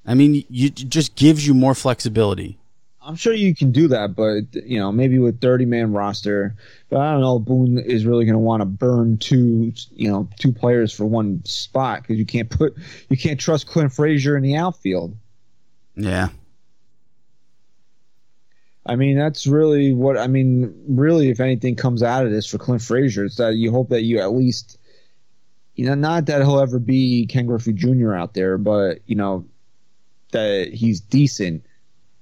I 0.06 0.14
mean, 0.14 0.44
you 0.48 0.68
it 0.68 0.88
just 0.88 1.16
gives 1.16 1.46
you 1.46 1.54
more 1.54 1.74
flexibility. 1.74 2.58
I'm 3.06 3.16
sure 3.16 3.32
you 3.32 3.54
can 3.54 3.70
do 3.70 3.88
that, 3.88 4.16
but 4.16 4.54
you 4.64 4.78
know, 4.78 4.90
maybe 4.90 5.18
with 5.18 5.40
30 5.40 5.64
man 5.64 5.92
roster. 5.92 6.56
But 6.90 7.00
I 7.00 7.12
don't 7.12 7.20
know. 7.20 7.38
Boone 7.38 7.78
is 7.78 8.04
really 8.04 8.24
going 8.24 8.34
to 8.34 8.40
want 8.40 8.62
to 8.62 8.66
burn 8.66 9.18
two, 9.18 9.72
you 9.94 10.10
know, 10.10 10.28
two 10.38 10.52
players 10.52 10.92
for 10.92 11.04
one 11.04 11.44
spot 11.44 12.02
because 12.02 12.18
you 12.18 12.26
can't 12.26 12.50
put, 12.50 12.74
you 13.08 13.16
can't 13.16 13.38
trust 13.38 13.68
Clint 13.68 13.92
Frazier 13.92 14.36
in 14.36 14.42
the 14.42 14.56
outfield. 14.56 15.16
Yeah, 15.94 16.28
I 18.88 18.94
mean, 18.94 19.18
that's 19.18 19.46
really 19.46 19.92
what 19.92 20.16
I 20.16 20.28
mean. 20.28 20.72
Really, 20.88 21.28
if 21.28 21.40
anything 21.40 21.74
comes 21.74 22.02
out 22.02 22.24
of 22.24 22.30
this 22.30 22.46
for 22.46 22.58
Clint 22.58 22.82
Frazier, 22.82 23.24
it's 23.24 23.36
that 23.36 23.54
you 23.54 23.72
hope 23.72 23.88
that 23.88 24.02
you 24.02 24.20
at 24.20 24.32
least, 24.32 24.78
you 25.74 25.86
know, 25.86 25.94
not 25.94 26.26
that 26.26 26.42
he'll 26.42 26.60
ever 26.60 26.78
be 26.78 27.26
Ken 27.26 27.46
Griffey 27.46 27.72
Jr. 27.72 28.14
out 28.14 28.34
there, 28.34 28.58
but 28.58 29.00
you 29.06 29.16
know, 29.16 29.46
that 30.30 30.72
he's 30.72 31.00
decent, 31.00 31.66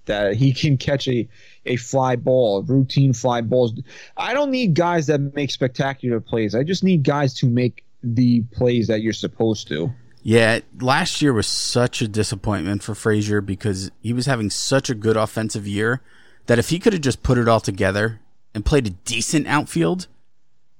that 0.06 0.34
he 0.34 0.52
can 0.52 0.76
catch 0.76 1.08
a 1.08 1.28
a 1.66 1.76
fly 1.76 2.16
ball, 2.16 2.62
routine 2.62 3.12
fly 3.14 3.40
balls. 3.40 3.72
I 4.16 4.34
don't 4.34 4.50
need 4.50 4.74
guys 4.74 5.06
that 5.06 5.18
make 5.34 5.50
spectacular 5.50 6.20
plays. 6.20 6.54
I 6.54 6.62
just 6.62 6.84
need 6.84 7.02
guys 7.04 7.32
to 7.34 7.46
make 7.46 7.84
the 8.02 8.42
plays 8.52 8.88
that 8.88 9.00
you're 9.00 9.14
supposed 9.14 9.68
to. 9.68 9.90
Yeah, 10.22 10.60
last 10.80 11.20
year 11.22 11.32
was 11.32 11.46
such 11.46 12.02
a 12.02 12.08
disappointment 12.08 12.82
for 12.82 12.94
Frazier 12.94 13.40
because 13.40 13.90
he 14.02 14.12
was 14.12 14.26
having 14.26 14.50
such 14.50 14.88
a 14.90 14.94
good 14.94 15.16
offensive 15.16 15.66
year 15.66 16.00
that 16.46 16.58
if 16.58 16.68
he 16.70 16.78
could 16.78 16.92
have 16.92 17.02
just 17.02 17.22
put 17.22 17.38
it 17.38 17.48
all 17.48 17.60
together 17.60 18.20
and 18.54 18.64
played 18.64 18.86
a 18.86 18.90
decent 18.90 19.46
outfield, 19.46 20.06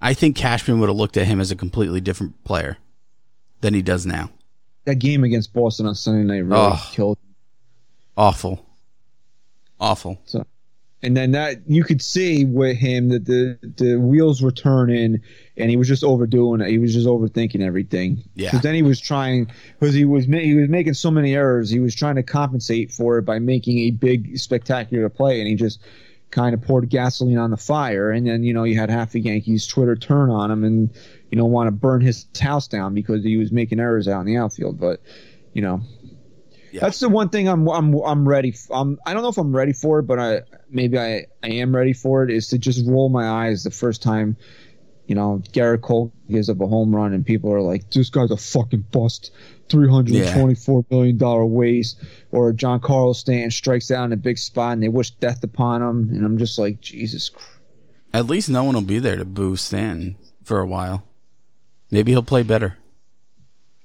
I 0.01 0.13
think 0.15 0.37
Cashman 0.37 0.81
would 0.81 0.89
have 0.91 0.97
looked 0.97 1.17
at 1.17 1.27
him 1.27 1.41
as 1.41 1.51
a 1.51 1.57
completely 1.57 2.01
different 2.01 2.43
player 2.45 2.77
than 3.63 3.73
he 3.75 3.81
does 3.83 4.05
now. 4.05 4.31
That 4.85 4.97
game 4.97 5.25
against 5.25 5.53
Boston 5.55 5.87
on 5.87 5.95
Sunday 5.95 6.25
night 6.25 6.45
really 6.45 6.61
Oh. 6.75 6.91
killed. 6.93 7.19
Awful. 8.17 8.65
Awful. 9.85 10.19
So, 10.25 10.47
and 11.03 11.15
then 11.15 11.33
that 11.33 11.59
you 11.67 11.85
could 11.85 12.01
see 12.01 12.47
with 12.47 12.79
him 12.79 13.11
that 13.11 13.27
the 13.27 13.59
the 13.77 13.97
wheels 13.97 14.41
were 14.41 14.51
turning, 14.51 15.21
and 15.59 15.69
he 15.69 15.77
was 15.77 15.87
just 15.87 16.03
overdoing 16.03 16.63
it. 16.63 16.69
He 16.69 16.79
was 16.79 16.95
just 16.95 17.07
overthinking 17.07 17.61
everything. 17.61 18.25
Yeah. 18.35 18.49
Because 18.49 18.63
then 18.63 18.75
he 18.75 18.83
was 18.83 18.99
trying 18.99 19.51
because 19.79 19.95
he 19.95 20.07
was 20.07 20.25
he 20.25 20.55
was 20.55 20.71
making 20.71 20.95
so 20.95 21.11
many 21.11 21.35
errors. 21.35 21.69
He 21.69 21.81
was 21.81 21.95
trying 21.95 22.15
to 22.15 22.23
compensate 22.23 22.93
for 22.93 23.19
it 23.19 23.27
by 23.27 23.39
making 23.41 23.79
a 23.81 23.91
big 23.91 24.39
spectacular 24.39 25.11
play, 25.11 25.39
and 25.39 25.47
he 25.47 25.55
just 25.55 25.81
kind 26.31 26.55
of 26.55 26.63
poured 26.63 26.89
gasoline 26.89 27.37
on 27.37 27.51
the 27.51 27.59
fire. 27.59 28.11
And 28.11 28.27
then 28.27 28.43
you 28.43 28.55
know 28.55 28.65
you 28.65 28.79
had 28.79 28.89
half 28.89 29.13
the 29.13 29.21
Yankees 29.21 29.67
Twitter 29.67 29.97
turn 29.97 30.31
on 30.31 30.51
him 30.51 30.65
and 30.65 30.89
you 31.31 31.37
know 31.37 31.45
want 31.45 31.67
to 31.67 31.73
burn 31.73 32.01
his 32.01 32.25
house 32.41 32.67
down 32.67 32.95
because 32.95 33.23
he 33.23 33.37
was 33.37 33.53
making 33.53 33.81
errors 33.81 34.09
out 34.09 34.21
in 34.21 34.27
the 34.27 34.39
outfield. 34.39 34.81
But 34.81 35.03
you 35.53 35.61
know 35.61 35.83
Yeah. 36.75 36.81
that's 36.81 36.99
the 36.99 37.09
one 37.09 37.29
thing 37.29 37.49
I'm 37.49 37.69
I'm 37.69 37.95
I'm 38.03 38.29
ready. 38.29 38.51
f- 38.51 38.67
I'm 38.71 38.99
I 39.07 39.15
don't 39.15 39.23
know 39.23 39.29
if 39.29 39.39
I'm 39.39 39.55
ready 39.55 39.73
for 39.73 40.01
it, 40.01 40.03
but 40.05 40.19
I 40.19 40.41
maybe 40.69 40.99
I 40.99 41.27
I 41.43 41.49
am 41.49 41.75
ready 41.75 41.93
for 41.93 42.25
it. 42.25 42.31
Is 42.31 42.49
to 42.49 42.59
just 42.59 42.85
roll 42.87 43.09
my 43.09 43.29
eyes 43.29 43.63
the 43.63 43.71
first 43.71 44.03
time, 44.03 44.37
you 45.07 45.15
know, 45.15 45.41
Gerrit 45.53 45.83
Cole 45.83 46.13
gives 46.29 46.51
up 46.51 46.61
a 46.61 46.67
home 46.67 46.93
run 46.95 47.13
and 47.13 47.25
people 47.25 47.53
are 47.53 47.61
like, 47.61 47.91
"This 47.93 48.11
guy's 48.11 48.33
a 48.33 48.37
fucking 48.37 48.87
bust." 48.91 49.31
Three 49.69 49.89
hundred 49.89 50.17
and 50.17 50.41
twenty-four 50.41 50.85
million 50.91 51.17
dollar 51.17 51.47
waste, 51.47 52.03
or 52.33 52.53
Giancarlo 52.53 53.15
Stanton 53.15 53.51
strikes 53.53 53.91
out 53.91 54.05
in 54.07 54.13
a 54.13 54.17
big 54.17 54.37
spot 54.37 54.73
and 54.73 54.83
they 54.83 54.89
wish 54.89 55.11
death 55.13 55.43
upon 55.45 55.81
him, 55.81 56.09
and 56.11 56.25
I'm 56.27 56.37
just 56.39 56.59
like, 56.59 56.81
Jesus 56.81 57.29
Christ. 57.31 57.49
At 58.13 58.27
least 58.27 58.49
no 58.51 58.63
one 58.65 58.75
will 58.75 58.83
be 58.83 58.99
there 58.99 59.17
to 59.17 59.25
boo 59.25 59.57
Stanton 59.57 60.17
for 60.43 60.61
a 60.61 60.67
while. 60.67 61.05
Maybe 61.91 62.13
he'll 62.13 62.23
play 62.23 62.43
better. 62.43 62.77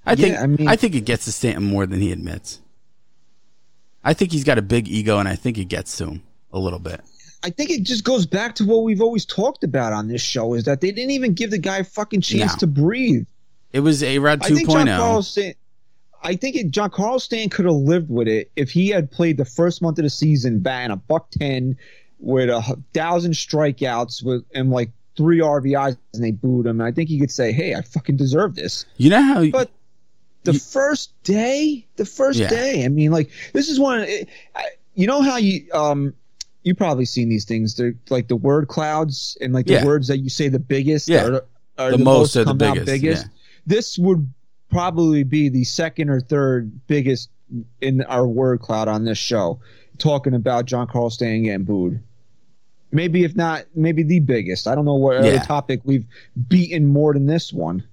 I 0.05 0.15
think 0.15 0.33
Yeah, 0.33 0.43
I 0.43 0.47
mean- 0.47 0.67
I 0.67 0.75
think 0.75 0.95
it 0.95 1.05
gets 1.05 1.25
to 1.25 1.31
Stanton 1.31 1.63
more 1.63 1.85
than 1.85 2.01
he 2.01 2.11
admits. 2.11 2.59
I 4.03 4.13
think 4.13 4.31
he's 4.31 4.43
got 4.43 4.57
a 4.57 4.61
big 4.61 4.87
ego 4.87 5.19
and 5.19 5.27
I 5.27 5.35
think 5.35 5.57
it 5.57 5.65
gets 5.65 5.97
to 5.97 6.05
him 6.07 6.23
a 6.53 6.59
little 6.59 6.79
bit. 6.79 7.01
I 7.43 7.49
think 7.49 7.69
it 7.69 7.83
just 7.83 8.03
goes 8.03 8.25
back 8.25 8.55
to 8.55 8.65
what 8.65 8.83
we've 8.83 9.01
always 9.01 9.25
talked 9.25 9.63
about 9.63 9.93
on 9.93 10.07
this 10.07 10.21
show 10.21 10.53
is 10.53 10.65
that 10.65 10.81
they 10.81 10.91
didn't 10.91 11.11
even 11.11 11.33
give 11.33 11.51
the 11.51 11.57
guy 11.57 11.77
a 11.79 11.83
fucking 11.83 12.21
chance 12.21 12.53
No. 12.53 12.57
to 12.59 12.67
breathe. 12.67 13.25
It 13.71 13.79
was 13.81 14.03
A 14.03 14.19
Rod 14.19 14.39
I 14.43 14.47
think 14.49 14.69
John 14.69 14.87
2.0. 14.87 15.55
I 16.21 16.35
think 16.35 16.55
it, 16.57 16.71
John 16.71 16.89
Carlos 16.89 17.23
Stan 17.23 17.47
could 17.49 17.63
have 17.65 17.75
lived 17.75 18.09
with 18.09 18.27
it 18.27 18.51
if 18.57 18.69
he 18.71 18.89
had 18.89 19.09
played 19.09 19.37
the 19.37 19.45
first 19.45 19.81
month 19.81 19.99
of 19.99 20.03
the 20.03 20.09
season 20.09 20.59
batting 20.59 20.91
a 20.91 20.97
buck 20.97 21.29
ten 21.31 21.77
with 22.19 22.49
a 22.49 22.61
thousand 22.93 23.31
strikeouts 23.31 24.21
with 24.23 24.43
and 24.53 24.69
like 24.69 24.91
three 25.15 25.39
RBIs 25.39 25.97
and 26.13 26.21
they 26.23 26.31
booed 26.31 26.65
him. 26.65 26.81
I 26.81 26.91
think 26.91 27.07
he 27.07 27.19
could 27.19 27.31
say, 27.31 27.53
"Hey, 27.53 27.73
I 27.73 27.81
fucking 27.81 28.17
deserve 28.17 28.55
this." 28.55 28.85
You 28.97 29.11
know 29.11 29.21
how 29.21 29.45
But 29.49 29.71
the 30.43 30.53
You- 30.53 30.59
first 30.59 31.11
day, 31.23 31.85
the 31.97 32.05
first 32.05 32.39
Yeah. 32.39 32.49
day. 32.49 32.85
I 32.85 32.87
mean, 32.87 33.11
like 33.11 33.29
this 33.53 33.69
is 33.69 33.79
one. 33.79 34.01
It, 34.01 34.29
I, 34.55 34.65
you 34.95 35.07
know 35.07 35.21
how 35.21 35.37
you 35.37 35.65
um 35.73 36.13
you 36.63 36.75
probably 36.75 37.05
seen 37.05 37.29
these 37.29 37.45
things. 37.45 37.75
They're 37.75 37.95
like 38.09 38.27
the 38.27 38.35
word 38.35 38.67
clouds 38.67 39.37
and 39.41 39.53
like 39.53 39.65
the 39.65 39.73
Yeah. 39.73 39.85
words 39.85 40.07
that 40.07 40.17
you 40.19 40.29
say 40.29 40.47
the 40.49 40.59
biggest 40.59 41.07
Yeah. 41.09 41.25
are, 41.25 41.45
are 41.77 41.91
The 41.91 41.97
the, 41.97 42.03
most 42.03 42.35
most, 42.35 42.35
are 42.35 42.39
the 42.39 42.45
come 42.51 42.61
out 42.61 42.73
biggest, 42.75 42.85
biggest. 42.85 43.25
yeah. 43.25 43.31
This 43.65 43.97
would 43.97 44.29
probably 44.69 45.23
be 45.23 45.49
the 45.49 45.63
second 45.63 46.09
or 46.09 46.19
third 46.19 46.71
biggest 46.87 47.29
in 47.81 48.01
our 48.03 48.27
word 48.27 48.59
cloud 48.59 48.87
on 48.87 49.05
this 49.05 49.17
show. 49.17 49.59
Talking 49.97 50.33
about 50.33 50.65
John 50.65 50.87
Carl 50.87 51.09
Stan 51.09 51.43
getting 51.43 51.63
booed. 51.65 51.99
Maybe 52.91 53.23
if 53.23 53.35
not, 53.35 53.65
maybe 53.75 54.03
the 54.03 54.19
biggest. 54.19 54.67
I 54.67 54.75
don't 54.75 54.85
know 54.85 54.95
what 54.95 55.13
Yeah. 55.23 55.29
other 55.31 55.39
topic 55.45 55.81
we've 55.83 56.05
beaten 56.47 56.85
more 56.87 57.13
than 57.13 57.25
this 57.27 57.53
one. 57.53 57.83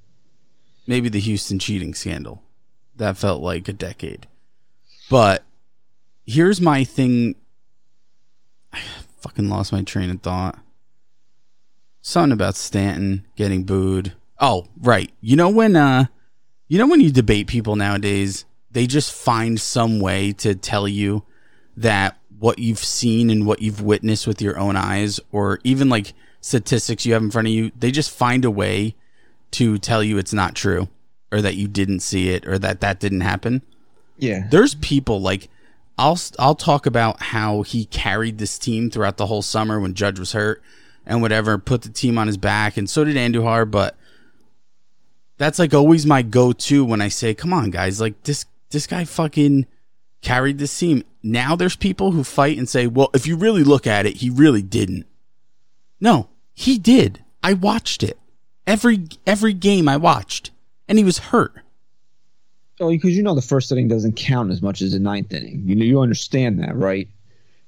Maybe 0.86 1.08
the 1.08 1.20
Houston 1.20 1.58
cheating 1.58 1.94
scandal. 1.94 2.42
That 2.96 3.16
felt 3.16 3.42
like 3.42 3.68
a 3.68 3.72
decade. 3.72 4.26
But 5.10 5.44
here's 6.24 6.60
my 6.60 6.84
thing. 6.84 7.36
I 8.72 8.80
fucking 9.20 9.48
lost 9.48 9.72
my 9.72 9.82
train 9.82 10.10
of 10.10 10.22
thought. 10.22 10.58
Something 12.02 12.32
about 12.32 12.56
Stanton 12.56 13.26
getting 13.36 13.64
booed. 13.64 14.12
Oh, 14.38 14.66
right. 14.80 15.10
You 15.20 15.36
know 15.36 15.48
when 15.48 15.76
uh 15.76 16.06
you 16.68 16.78
know 16.78 16.86
when 16.86 17.00
you 17.00 17.10
debate 17.10 17.46
people 17.46 17.76
nowadays, 17.76 18.44
they 18.70 18.86
just 18.86 19.12
find 19.12 19.60
some 19.60 20.00
way 20.00 20.32
to 20.32 20.54
tell 20.54 20.86
you 20.86 21.24
that 21.76 22.18
what 22.38 22.58
you've 22.58 22.78
seen 22.78 23.30
and 23.30 23.46
what 23.46 23.62
you've 23.62 23.80
witnessed 23.80 24.26
with 24.26 24.42
your 24.42 24.58
own 24.58 24.76
eyes 24.76 25.18
or 25.32 25.58
even 25.64 25.88
like 25.88 26.12
statistics 26.40 27.06
you 27.06 27.14
have 27.14 27.22
in 27.22 27.30
front 27.30 27.48
of 27.48 27.54
you, 27.54 27.72
they 27.76 27.90
just 27.90 28.10
find 28.10 28.44
a 28.44 28.50
way 28.50 28.94
to 29.56 29.78
tell 29.78 30.02
you 30.02 30.18
it's 30.18 30.34
not 30.34 30.54
true 30.54 30.88
or 31.32 31.40
that 31.40 31.54
you 31.54 31.66
didn't 31.66 32.00
see 32.00 32.28
it 32.28 32.46
or 32.46 32.58
that 32.58 32.82
that 32.82 33.00
didn't 33.00 33.22
happen. 33.22 33.62
Yeah. 34.18 34.46
There's 34.50 34.74
people 34.74 35.20
like 35.20 35.48
I'll 35.96 36.18
I'll 36.38 36.54
talk 36.54 36.84
about 36.84 37.22
how 37.22 37.62
he 37.62 37.86
carried 37.86 38.36
this 38.36 38.58
team 38.58 38.90
throughout 38.90 39.16
the 39.16 39.26
whole 39.26 39.40
summer 39.40 39.80
when 39.80 39.94
Judge 39.94 40.18
was 40.18 40.32
hurt 40.32 40.62
and 41.06 41.22
whatever, 41.22 41.56
put 41.56 41.82
the 41.82 41.88
team 41.88 42.18
on 42.18 42.26
his 42.26 42.36
back, 42.36 42.76
and 42.76 42.90
so 42.90 43.04
did 43.04 43.16
Andujar. 43.16 43.70
But 43.70 43.96
that's 45.38 45.58
like 45.58 45.72
always 45.72 46.04
my 46.04 46.20
go-to 46.20 46.84
when 46.84 47.00
I 47.00 47.08
say, 47.08 47.32
"Come 47.32 47.54
on, 47.54 47.70
guys! 47.70 47.98
Like 47.98 48.22
this 48.24 48.44
this 48.70 48.86
guy 48.86 49.04
fucking 49.04 49.66
carried 50.20 50.58
this 50.58 50.78
team." 50.78 51.02
Now 51.22 51.56
there's 51.56 51.76
people 51.76 52.10
who 52.10 52.24
fight 52.24 52.58
and 52.58 52.68
say, 52.68 52.86
"Well, 52.86 53.08
if 53.14 53.26
you 53.26 53.36
really 53.36 53.64
look 53.64 53.86
at 53.86 54.04
it, 54.04 54.16
he 54.16 54.28
really 54.28 54.62
didn't." 54.62 55.06
No, 55.98 56.28
he 56.52 56.78
did. 56.78 57.24
I 57.42 57.54
watched 57.54 58.02
it 58.02 58.18
every 58.66 59.08
every 59.26 59.52
game 59.52 59.88
I 59.88 59.96
watched, 59.96 60.50
and 60.88 60.98
he 60.98 61.04
was 61.04 61.18
hurt. 61.18 61.52
Oh, 62.78 62.90
because 62.90 63.16
you 63.16 63.22
know 63.22 63.34
the 63.34 63.42
first 63.42 63.72
inning 63.72 63.88
doesn't 63.88 64.16
count 64.16 64.50
as 64.50 64.60
much 64.60 64.82
as 64.82 64.92
the 64.92 64.98
ninth 64.98 65.32
inning. 65.32 65.62
You 65.64 65.74
know, 65.76 65.84
you 65.84 66.00
understand 66.00 66.60
that, 66.60 66.76
right? 66.76 67.08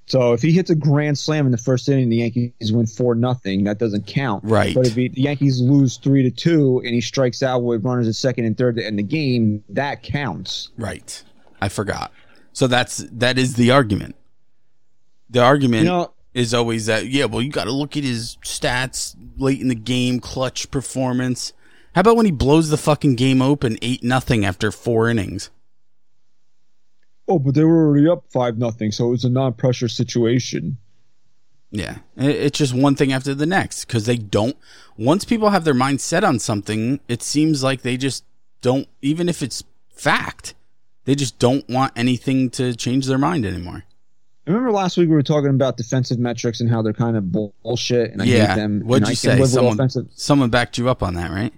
So 0.08 0.32
if 0.32 0.40
he 0.40 0.52
hits 0.52 0.70
a 0.70 0.74
grand 0.74 1.18
slam 1.18 1.44
in 1.44 1.52
the 1.52 1.58
first 1.58 1.86
inning, 1.88 2.08
the 2.08 2.16
Yankees 2.16 2.72
win 2.72 2.86
four 2.86 3.14
nothing. 3.14 3.64
That 3.64 3.78
doesn't 3.78 4.06
count, 4.06 4.42
Right. 4.44 4.74
But 4.74 4.86
if 4.86 4.94
he, 4.94 5.08
the 5.08 5.20
Yankees 5.20 5.60
lose 5.60 5.98
three 5.98 6.22
to 6.22 6.30
two 6.30 6.80
and 6.84 6.94
he 6.94 7.02
strikes 7.02 7.42
out 7.42 7.62
with 7.62 7.84
runners 7.84 8.08
at 8.08 8.14
second 8.14 8.46
and 8.46 8.56
third 8.56 8.76
to 8.76 8.86
end 8.86 8.98
the 8.98 9.02
game, 9.02 9.62
that 9.68 10.02
counts. 10.02 10.70
Right. 10.78 11.22
I 11.60 11.68
forgot. 11.68 12.10
So 12.54 12.66
that's 12.66 12.98
that 13.12 13.38
is 13.38 13.54
the 13.54 13.70
argument. 13.70 14.16
The 15.30 15.42
argument 15.42 15.82
You 15.82 15.90
know, 15.90 16.12
is 16.38 16.54
always 16.54 16.86
that 16.86 17.06
yeah, 17.06 17.24
well 17.24 17.42
you 17.42 17.50
got 17.50 17.64
to 17.64 17.72
look 17.72 17.96
at 17.96 18.04
his 18.04 18.38
stats 18.42 19.16
late 19.36 19.60
in 19.60 19.68
the 19.68 19.74
game, 19.74 20.20
clutch 20.20 20.70
performance. 20.70 21.52
How 21.94 22.02
about 22.02 22.16
when 22.16 22.26
he 22.26 22.32
blows 22.32 22.68
the 22.68 22.76
fucking 22.76 23.16
game 23.16 23.42
open 23.42 23.78
8 23.82 24.04
nothing 24.04 24.44
after 24.44 24.70
4 24.70 25.08
innings? 25.08 25.50
oh, 27.28 27.38
but 27.38 27.54
they 27.54 27.64
were 27.64 27.86
already 27.86 28.08
up 28.08 28.24
five 28.30 28.58
nothing, 28.58 28.90
so 28.90 29.08
it 29.08 29.10
was 29.10 29.24
a 29.24 29.28
non-pressure 29.28 29.88
situation. 29.88 30.78
Yeah. 31.70 31.98
It's 32.16 32.58
just 32.58 32.72
one 32.72 32.94
thing 32.94 33.12
after 33.12 33.34
the 33.34 33.44
next 33.44 33.84
cuz 33.86 34.06
they 34.06 34.16
don't 34.16 34.56
once 34.96 35.26
people 35.26 35.50
have 35.50 35.64
their 35.64 35.74
mind 35.74 36.00
set 36.00 36.24
on 36.24 36.38
something, 36.38 37.00
it 37.08 37.22
seems 37.22 37.62
like 37.62 37.82
they 37.82 37.98
just 37.98 38.24
don't 38.62 38.88
even 39.02 39.28
if 39.28 39.42
it's 39.42 39.62
fact, 39.90 40.54
they 41.04 41.14
just 41.14 41.38
don't 41.38 41.68
want 41.68 41.92
anything 41.94 42.48
to 42.50 42.74
change 42.74 43.06
their 43.06 43.18
mind 43.18 43.44
anymore. 43.44 43.84
Remember 44.48 44.72
last 44.72 44.96
week 44.96 45.10
we 45.10 45.14
were 45.14 45.22
talking 45.22 45.50
about 45.50 45.76
defensive 45.76 46.18
metrics 46.18 46.60
and 46.60 46.70
how 46.70 46.80
they're 46.80 46.94
kind 46.94 47.18
of 47.18 47.30
bullshit, 47.30 48.12
and 48.12 48.22
I 48.22 48.24
yeah. 48.24 48.48
hate 48.48 48.54
them. 48.56 48.80
What'd 48.80 49.06
you 49.06 49.12
I 49.12 49.14
say? 49.14 49.44
Someone, 49.44 49.74
offensive. 49.74 50.06
someone 50.14 50.48
backed 50.48 50.78
you 50.78 50.88
up 50.88 51.02
on 51.02 51.14
that, 51.14 51.30
right? 51.30 51.52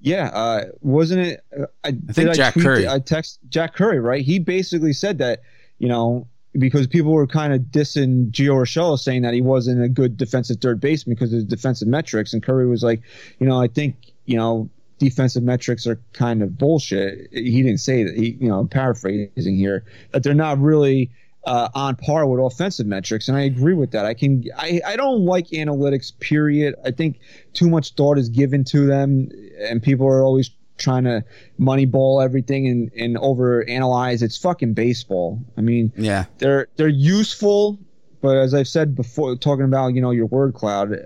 Yeah, 0.00 0.30
uh, 0.32 0.64
wasn't 0.80 1.26
it? 1.26 1.44
Uh, 1.58 1.66
I, 1.82 1.90
think 2.12 2.34
Jack 2.34 2.52
tweet 2.52 2.64
Curry. 2.64 2.84
it? 2.84 2.88
I 2.88 3.00
text 3.00 3.40
Jack 3.48 3.74
Curry, 3.74 3.98
right? 3.98 4.24
He 4.24 4.38
basically 4.38 4.92
said 4.92 5.18
that, 5.18 5.40
you 5.78 5.88
know, 5.88 6.28
because 6.52 6.86
people 6.86 7.12
were 7.12 7.26
kind 7.26 7.52
of 7.52 7.62
dissing 7.62 8.30
Gio 8.30 8.54
Urshela, 8.54 8.96
saying 8.96 9.22
that 9.22 9.34
he 9.34 9.40
wasn't 9.40 9.82
a 9.82 9.88
good 9.88 10.16
defensive 10.16 10.58
third 10.60 10.80
baseman 10.80 11.16
because 11.16 11.32
of 11.32 11.38
his 11.38 11.44
defensive 11.44 11.88
metrics, 11.88 12.32
and 12.32 12.44
Curry 12.44 12.68
was 12.68 12.84
like, 12.84 13.02
you 13.40 13.48
know, 13.48 13.60
I 13.60 13.66
think, 13.66 13.96
you 14.26 14.36
know, 14.36 14.70
defensive 14.98 15.42
metrics 15.42 15.84
are 15.84 16.00
kind 16.12 16.44
of 16.44 16.56
bullshit. 16.56 17.28
He 17.32 17.62
didn't 17.62 17.80
say 17.80 18.04
that. 18.04 18.16
He, 18.16 18.36
you 18.40 18.48
know, 18.48 18.60
I'm 18.60 18.68
paraphrasing 18.68 19.56
here 19.56 19.84
that 20.12 20.22
they're 20.22 20.32
not 20.32 20.60
really. 20.60 21.10
Uh, 21.46 21.68
on 21.76 21.94
par 21.94 22.26
with 22.26 22.40
offensive 22.40 22.86
metrics, 22.88 23.28
and 23.28 23.36
I 23.38 23.42
agree 23.42 23.74
with 23.74 23.92
that. 23.92 24.04
I 24.04 24.14
can, 24.14 24.42
I, 24.56 24.80
I 24.84 24.96
don't 24.96 25.24
like 25.24 25.46
analytics. 25.50 26.12
Period. 26.18 26.74
I 26.84 26.90
think 26.90 27.20
too 27.52 27.70
much 27.70 27.92
thought 27.94 28.18
is 28.18 28.28
given 28.28 28.64
to 28.64 28.84
them, 28.84 29.28
and 29.60 29.80
people 29.80 30.08
are 30.08 30.24
always 30.24 30.50
trying 30.76 31.04
to 31.04 31.24
moneyball 31.60 32.22
everything 32.24 32.66
and, 32.66 32.92
and 32.94 33.16
over 33.18 33.64
analyze. 33.68 34.22
It's 34.24 34.36
fucking 34.36 34.74
baseball. 34.74 35.40
I 35.56 35.60
mean, 35.60 35.92
Yeah. 35.96 36.24
they're 36.38 36.66
they're 36.74 36.88
useful, 36.88 37.78
but 38.20 38.36
as 38.36 38.52
I've 38.52 38.66
said 38.66 38.96
before, 38.96 39.36
talking 39.36 39.64
about 39.66 39.94
you 39.94 40.00
know 40.02 40.10
your 40.10 40.26
word 40.26 40.52
cloud, 40.54 40.98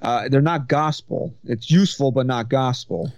uh, 0.00 0.28
they're 0.30 0.40
not 0.40 0.68
gospel. 0.68 1.34
It's 1.44 1.70
useful, 1.70 2.12
but 2.12 2.24
not 2.24 2.48
gospel. 2.48 3.12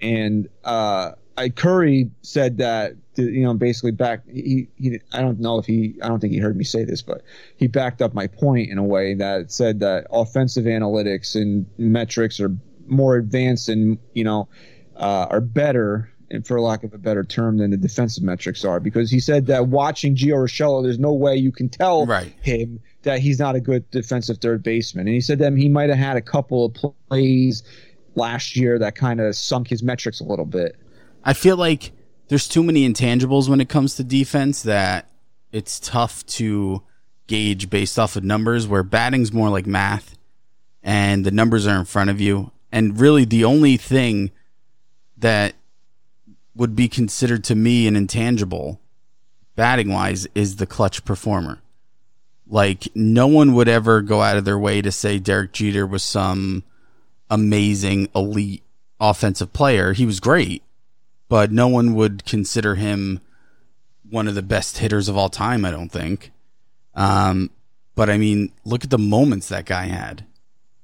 And 0.00 0.48
uh, 0.64 1.12
I 1.36 1.48
Curry 1.48 2.10
said 2.22 2.58
that 2.58 2.92
you 3.22 3.42
know 3.42 3.54
basically 3.54 3.90
back 3.92 4.22
he, 4.26 4.68
he 4.76 5.00
I 5.12 5.20
don't 5.20 5.40
know 5.40 5.58
if 5.58 5.66
he 5.66 5.96
I 6.02 6.08
don't 6.08 6.20
think 6.20 6.32
he 6.32 6.38
heard 6.38 6.56
me 6.56 6.64
say 6.64 6.84
this, 6.84 7.02
but 7.02 7.22
he 7.56 7.66
backed 7.66 8.02
up 8.02 8.14
my 8.14 8.26
point 8.26 8.70
in 8.70 8.78
a 8.78 8.84
way 8.84 9.14
that 9.14 9.50
said 9.50 9.80
that 9.80 10.06
offensive 10.10 10.64
analytics 10.64 11.34
and 11.34 11.66
metrics 11.78 12.40
are 12.40 12.54
more 12.86 13.16
advanced 13.16 13.68
and 13.68 13.98
you 14.14 14.24
know 14.24 14.48
uh, 14.96 15.26
are 15.30 15.40
better 15.40 16.10
and 16.32 16.46
for 16.46 16.60
lack 16.60 16.84
of 16.84 16.94
a 16.94 16.98
better 16.98 17.24
term 17.24 17.58
than 17.58 17.72
the 17.72 17.76
defensive 17.76 18.22
metrics 18.22 18.64
are. 18.64 18.78
Because 18.78 19.10
he 19.10 19.18
said 19.18 19.46
that 19.46 19.66
watching 19.66 20.14
Gio 20.14 20.34
Urshela 20.44 20.82
there's 20.82 20.98
no 20.98 21.12
way 21.12 21.36
you 21.36 21.50
can 21.52 21.68
tell 21.68 22.06
Right. 22.06 22.32
him 22.42 22.80
that 23.02 23.18
he's 23.18 23.38
not 23.38 23.56
a 23.56 23.60
good 23.60 23.90
defensive 23.90 24.38
third 24.38 24.62
baseman. 24.62 25.06
And 25.06 25.14
he 25.14 25.20
said 25.20 25.38
that 25.40 25.52
he 25.54 25.68
might 25.68 25.88
have 25.88 25.98
had 25.98 26.16
a 26.16 26.20
couple 26.20 26.66
of 26.66 26.74
plays 27.08 27.62
last 28.14 28.56
year 28.56 28.78
that 28.78 28.94
kind 28.94 29.20
of 29.20 29.34
sunk 29.34 29.68
his 29.68 29.82
metrics 29.82 30.20
a 30.20 30.24
little 30.24 30.44
bit. 30.44 30.76
I 31.24 31.32
feel 31.32 31.56
like 31.56 31.92
there's 32.30 32.46
too 32.46 32.62
many 32.62 32.88
intangibles 32.88 33.48
when 33.48 33.60
it 33.60 33.68
comes 33.68 33.96
to 33.96 34.04
defense 34.04 34.62
that 34.62 35.08
it's 35.50 35.80
tough 35.80 36.24
to 36.26 36.80
gauge 37.26 37.68
based 37.68 37.98
off 37.98 38.14
of 38.14 38.22
numbers 38.22 38.68
where 38.68 38.84
batting's 38.84 39.32
more 39.32 39.48
like 39.48 39.66
math 39.66 40.16
and 40.80 41.26
the 41.26 41.32
numbers 41.32 41.66
are 41.66 41.76
in 41.76 41.84
front 41.84 42.08
of 42.08 42.20
you. 42.20 42.52
And 42.70 43.00
really 43.00 43.24
the 43.24 43.44
only 43.44 43.76
thing 43.76 44.30
that 45.18 45.54
would 46.54 46.76
be 46.76 46.88
considered 46.88 47.42
to 47.44 47.56
me 47.56 47.88
an 47.88 47.96
intangible 47.96 48.80
batting 49.56 49.92
wise 49.92 50.28
is 50.32 50.56
the 50.56 50.66
clutch 50.66 51.04
performer. 51.04 51.58
Like 52.46 52.86
no 52.94 53.26
one 53.26 53.54
would 53.54 53.68
ever 53.68 54.02
go 54.02 54.22
out 54.22 54.36
of 54.36 54.44
their 54.44 54.58
way 54.58 54.80
to 54.82 54.92
say 54.92 55.18
Derek 55.18 55.50
Jeter 55.50 55.84
was 55.84 56.04
some 56.04 56.62
amazing 57.28 58.08
elite 58.14 58.62
offensive 59.00 59.52
player. 59.52 59.94
He 59.94 60.06
was 60.06 60.20
great 60.20 60.62
but 61.30 61.52
no 61.52 61.68
one 61.68 61.94
would 61.94 62.24
consider 62.26 62.74
him 62.74 63.20
one 64.10 64.26
of 64.26 64.34
the 64.34 64.42
best 64.42 64.78
hitters 64.78 65.08
of 65.08 65.16
all 65.16 65.30
time, 65.30 65.64
I 65.64 65.70
don't 65.70 65.88
think. 65.88 66.32
Um, 66.96 67.50
but 67.94 68.10
I 68.10 68.18
mean, 68.18 68.52
look 68.64 68.82
at 68.82 68.90
the 68.90 68.98
moments 68.98 69.48
that 69.48 69.64
guy 69.64 69.84
had. 69.86 70.26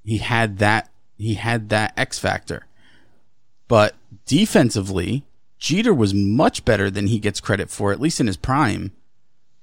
He 0.04 0.18
had 0.18 0.58
that 0.58 0.88
he 1.18 1.34
had 1.34 1.68
that 1.70 1.92
X 1.98 2.20
factor. 2.20 2.66
But 3.66 3.96
defensively, 4.24 5.24
Jeter 5.58 5.92
was 5.92 6.14
much 6.14 6.64
better 6.64 6.90
than 6.90 7.08
he 7.08 7.18
gets 7.18 7.40
credit 7.40 7.68
for, 7.68 7.90
at 7.90 8.00
least 8.00 8.20
in 8.20 8.28
his 8.28 8.36
prime. 8.36 8.92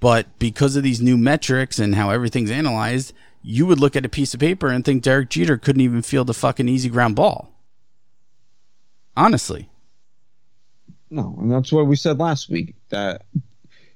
But 0.02 0.38
because 0.38 0.76
of 0.76 0.84
these 0.84 1.02
new 1.02 1.18
metrics 1.18 1.80
and 1.80 1.96
how 1.96 2.10
everything's 2.10 2.52
analyzed, 2.52 3.14
you 3.42 3.66
would 3.68 3.80
look 3.80 3.96
at 3.96 4.06
a 4.06 4.10
piece 4.10 4.34
of 4.34 4.42
paper 4.42 4.68
and 4.68 4.84
think 4.84 5.02
Derek 5.02 5.30
Jeter 5.30 5.58
couldn't 5.58 5.82
even 5.82 6.02
field 6.02 6.30
a 6.30 6.34
fucking 6.34 6.68
easy 6.68 6.90
ground 6.90 7.16
ball. 7.16 7.54
Honestly. 9.16 9.70
No, 11.14 11.38
and 11.39 11.51
that's 11.51 11.72
what 11.72 11.86
we 11.86 11.95
said 11.95 12.20
last 12.20 12.49
week. 12.49 12.74
That 12.89 13.22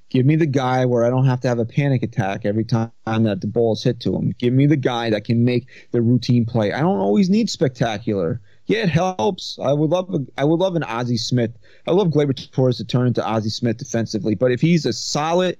give 0.10 0.28
me 0.28 0.36
the 0.36 0.46
guy 0.46 0.86
where 0.86 1.04
I 1.04 1.10
don't 1.10 1.26
have 1.26 1.42
to 1.42 1.48
have 1.48 1.58
a 1.58 1.66
panic 1.66 2.04
attack 2.04 2.46
every 2.46 2.64
time 2.64 2.92
that 3.06 3.42
the 3.42 3.48
ball 3.48 3.74
is 3.74 3.84
hit 3.84 4.00
to 4.02 4.16
him. 4.16 4.36
Give 4.38 4.54
me 4.54 4.68
the 4.68 4.78
guy 4.78 5.10
that 5.10 5.24
can 5.24 5.44
make 5.44 5.68
the 5.92 6.02
routine 6.04 6.46
play. 6.46 6.74
I 6.74 6.82
don't 6.82 7.00
always 7.00 7.28
need 7.28 7.50
spectacular. 7.50 8.40
Yeah, 8.68 8.84
it 8.84 8.90
helps. 8.90 9.58
I 9.60 9.74
would 9.74 9.90
love 9.90 10.14
a, 10.14 10.20
I 10.38 10.44
would 10.44 10.60
love 10.60 10.76
an 10.76 10.84
Ozzie 10.84 11.18
Smith. 11.18 11.58
I 11.88 11.92
love 11.92 12.10
Gleyber 12.10 12.52
Torres 12.52 12.78
to 12.78 12.86
turn 12.86 13.08
into 13.08 13.26
Ozzie 13.26 13.50
Smith 13.50 13.78
defensively, 13.78 14.36
but 14.36 14.52
if 14.52 14.62
he's 14.62 14.86
a 14.86 14.94
solid, 14.94 15.58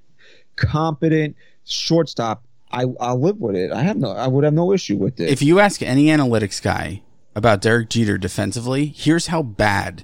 competent 0.58 1.36
shortstop, 1.66 2.46
I 2.72 2.86
I'll 3.00 3.20
live 3.20 3.38
with 3.38 3.56
it. 3.56 3.72
I 3.72 3.82
have 3.82 3.98
no 3.98 4.12
I 4.12 4.28
would 4.28 4.44
have 4.44 4.54
no 4.54 4.74
issue 4.74 4.98
with 4.98 5.20
it. 5.20 5.30
If 5.30 5.42
you 5.42 5.60
ask 5.60 5.82
any 5.82 6.06
analytics 6.06 6.62
guy 6.62 7.02
about 7.36 7.62
Derek 7.62 7.90
Jeter 7.90 8.20
defensively, 8.20 8.86
here's 8.86 9.28
how 9.28 9.42
bad 9.42 10.04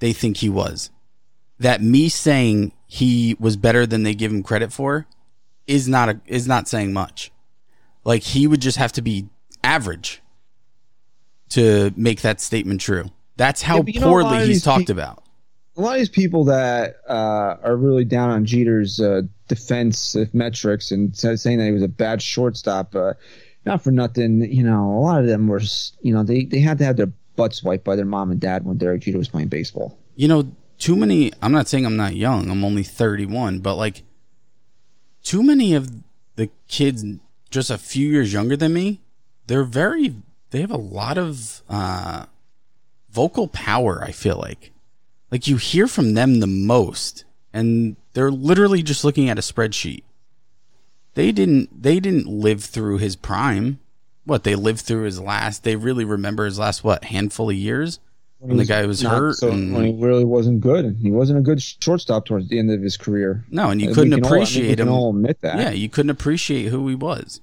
they 0.00 0.12
think 0.12 0.38
he 0.38 0.48
was. 0.48 0.90
That 1.58 1.82
me 1.82 2.08
saying 2.08 2.72
he 2.86 3.36
was 3.38 3.56
better 3.56 3.86
than 3.86 4.02
they 4.02 4.14
give 4.14 4.32
him 4.32 4.42
credit 4.42 4.72
for 4.72 5.06
is 5.66 5.86
not 5.86 6.08
a, 6.08 6.20
is 6.26 6.48
not 6.48 6.68
saying 6.68 6.92
much. 6.92 7.30
Like 8.04 8.22
he 8.22 8.46
would 8.46 8.60
just 8.60 8.78
have 8.78 8.92
to 8.92 9.02
be 9.02 9.28
average 9.62 10.22
to 11.50 11.92
make 11.96 12.22
that 12.22 12.40
statement 12.40 12.80
true. 12.80 13.10
That's 13.36 13.62
how 13.62 13.76
Yeah, 13.78 13.82
you 13.86 14.00
know, 14.00 14.06
poorly 14.06 14.46
he's 14.46 14.62
talked 14.62 14.86
pe- 14.86 14.92
about. 14.92 15.22
a 15.76 15.80
lot 15.80 15.92
of 15.92 15.98
these 15.98 16.08
people 16.08 16.44
that 16.44 16.96
uh, 17.08 17.56
are 17.62 17.76
really 17.76 18.04
down 18.04 18.30
on 18.30 18.44
Jeter's 18.44 19.00
uh, 19.00 19.22
defensive 19.48 20.34
metrics 20.34 20.90
and 20.90 21.16
saying 21.16 21.58
that 21.58 21.66
he 21.66 21.72
was 21.72 21.82
a 21.82 21.88
bad 21.88 22.22
shortstop, 22.22 22.94
uh, 22.94 23.14
not 23.66 23.82
for 23.82 23.90
nothing, 23.90 24.40
you 24.50 24.62
know, 24.62 24.92
a 24.92 25.00
lot 25.00 25.20
of 25.20 25.26
them 25.26 25.46
were, 25.46 25.60
you 26.00 26.14
know, 26.14 26.22
they, 26.22 26.44
they 26.44 26.60
had 26.60 26.78
to 26.78 26.84
have 26.84 26.96
their 26.96 27.12
butts 27.40 27.62
wiped 27.62 27.84
by 27.84 27.96
their 27.96 28.04
mom 28.04 28.30
and 28.30 28.38
dad 28.38 28.66
when 28.66 28.76
Derek 28.76 29.00
Jeter 29.00 29.16
was 29.16 29.28
playing 29.28 29.48
baseball. 29.48 29.98
You 30.14 30.28
know, 30.28 30.52
too 30.76 30.94
many. 30.94 31.32
I'm 31.40 31.52
not 31.52 31.68
saying 31.68 31.86
I'm 31.86 31.96
not 31.96 32.14
young. 32.14 32.50
I'm 32.50 32.62
only 32.62 32.82
31, 32.82 33.60
but 33.60 33.76
like, 33.76 34.02
too 35.22 35.42
many 35.42 35.74
of 35.74 35.90
the 36.36 36.50
kids 36.68 37.02
just 37.50 37.70
a 37.70 37.78
few 37.78 38.10
years 38.10 38.30
younger 38.30 38.58
than 38.58 38.74
me, 38.74 39.00
they're 39.46 39.64
very. 39.64 40.14
They 40.50 40.60
have 40.60 40.70
a 40.70 40.76
lot 40.76 41.16
of 41.16 41.62
uh, 41.70 42.26
vocal 43.10 43.48
power. 43.48 44.04
I 44.04 44.12
feel 44.12 44.36
like, 44.36 44.70
like 45.30 45.46
you 45.46 45.56
hear 45.56 45.86
from 45.86 46.12
them 46.12 46.40
the 46.40 46.46
most, 46.46 47.24
and 47.54 47.96
they're 48.12 48.30
literally 48.30 48.82
just 48.82 49.02
looking 49.02 49.30
at 49.30 49.38
a 49.38 49.42
spreadsheet. 49.42 50.02
They 51.14 51.32
didn't. 51.32 51.82
They 51.82 52.00
didn't 52.00 52.26
live 52.26 52.62
through 52.62 52.98
his 52.98 53.16
prime. 53.16 53.79
What 54.30 54.44
they 54.44 54.54
lived 54.54 54.80
through 54.82 55.02
his 55.02 55.20
last. 55.20 55.64
They 55.64 55.74
really 55.74 56.04
remember 56.04 56.44
his 56.44 56.56
last 56.56 56.84
what 56.84 57.02
handful 57.02 57.50
of 57.50 57.56
years 57.56 57.98
when 58.38 58.58
the 58.58 58.64
guy 58.64 58.86
was 58.86 59.02
hurt. 59.02 59.34
so- 59.34 59.50
and- 59.50 59.74
when 59.74 59.84
he 59.86 59.92
really 60.02 60.24
wasn't 60.24 60.60
good. 60.60 60.96
He 61.02 61.10
wasn't 61.10 61.40
a 61.40 61.42
good 61.42 61.60
shortstop 61.60 62.26
towards 62.26 62.48
the 62.48 62.58
end 62.60 62.70
of 62.70 62.80
his 62.80 62.96
career. 62.96 63.44
No, 63.50 63.70
and 63.70 63.80
you 63.82 63.88
couldn't 63.92 64.12
can 64.12 64.22
all- 64.24 64.30
I 64.30 64.36
mean, 64.36 64.42
appreciate 64.42 64.78
him. 64.78 64.88
all 64.88 65.10
admit 65.10 65.40
that. 65.40 65.58
Yeah, 65.58 65.70
you 65.72 65.88
couldn't 65.88 66.10
appreciate 66.10 66.68
who 66.68 66.86
he 66.86 66.94
was. 66.94 67.40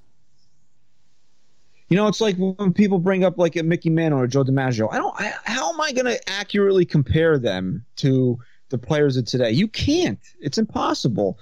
You 1.90 1.98
know, 1.98 2.08
it's 2.08 2.22
like 2.22 2.36
when 2.38 2.72
people 2.74 3.00
bring 3.00 3.24
up 3.26 3.38
like 3.38 3.56
a 3.58 3.64
Mickey 3.64 3.90
Mantle 3.90 4.22
or 4.22 4.28
Joe 4.28 4.44
DiMaggio. 4.46 4.88
I 4.92 4.98
don't. 4.98 5.14
I, 5.20 5.34
how 5.44 5.72
am 5.74 5.80
I 5.82 5.92
going 5.92 6.06
to 6.06 6.30
accurately 6.30 6.86
compare 6.86 7.38
them 7.38 7.86
to 7.98 8.38
the 8.70 8.78
players 8.78 9.16
of 9.18 9.26
today? 9.26 9.52
You 9.52 9.68
can't. 9.68 10.20
It's 10.40 10.58
impossible. 10.58 11.38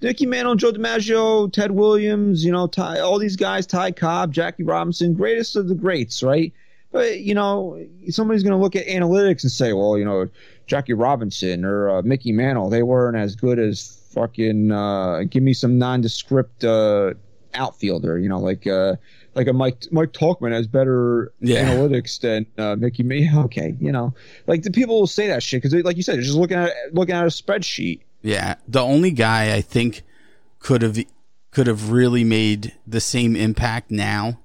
Mickey 0.00 0.26
Mantle, 0.26 0.54
Joe 0.54 0.72
DiMaggio, 0.72 1.52
Ted 1.52 1.72
Williams, 1.72 2.44
you 2.44 2.52
know, 2.52 2.66
Ty, 2.66 3.00
all 3.00 3.18
these 3.18 3.36
guys, 3.36 3.66
Ty 3.66 3.92
Cobb, 3.92 4.32
Jackie 4.32 4.62
Robinson, 4.64 5.14
greatest 5.14 5.56
of 5.56 5.68
the 5.68 5.74
greats, 5.74 6.22
right? 6.22 6.52
But 6.92 7.20
you 7.20 7.34
know, 7.34 7.84
somebody's 8.08 8.42
going 8.42 8.52
to 8.56 8.62
look 8.62 8.74
at 8.76 8.86
analytics 8.86 9.42
and 9.42 9.52
say, 9.52 9.72
well, 9.72 9.96
you 9.98 10.04
know, 10.04 10.28
Jackie 10.66 10.92
Robinson 10.94 11.64
or 11.64 11.88
uh, 11.90 12.02
Mickey 12.02 12.32
Mantle, 12.32 12.68
they 12.70 12.82
weren't 12.82 13.16
as 13.16 13.36
good 13.36 13.58
as 13.58 14.00
fucking. 14.12 14.72
Uh, 14.72 15.22
give 15.28 15.42
me 15.42 15.52
some 15.52 15.78
nondescript 15.78 16.64
uh, 16.64 17.14
outfielder, 17.54 18.18
you 18.18 18.28
know, 18.28 18.38
like. 18.40 18.66
Uh, 18.66 18.96
like 19.36 19.46
a 19.46 19.52
Mike 19.52 19.84
Mike 19.92 20.12
Tauchman 20.12 20.50
has 20.50 20.66
better 20.66 21.32
Yeah. 21.40 21.64
analytics 21.64 22.18
than 22.18 22.46
uh, 22.58 22.74
Mickey 22.74 23.04
Me. 23.04 23.30
Okay, 23.36 23.76
you 23.80 23.92
know, 23.92 24.12
like 24.48 24.62
the 24.64 24.72
people 24.72 24.98
will 24.98 25.06
say 25.06 25.28
that 25.28 25.40
shit 25.40 25.62
because, 25.62 25.72
like 25.84 25.96
you 25.96 26.02
said, 26.02 26.16
they're 26.16 26.22
just 26.24 26.36
looking 26.36 26.56
at 26.56 26.72
looking 26.92 27.14
at 27.14 27.22
a 27.22 27.28
spreadsheet. 27.28 28.00
Yeah, 28.22 28.56
the 28.68 28.80
only 28.80 29.10
guy 29.10 29.54
I 29.54 29.60
think 29.60 30.02
could 30.58 30.82
have 30.82 30.98
could 31.50 31.66
have 31.66 31.90
really 31.90 32.24
made 32.24 32.74
the 32.86 33.00
same 33.00 33.34
impact 33.34 33.90
now 33.90 34.38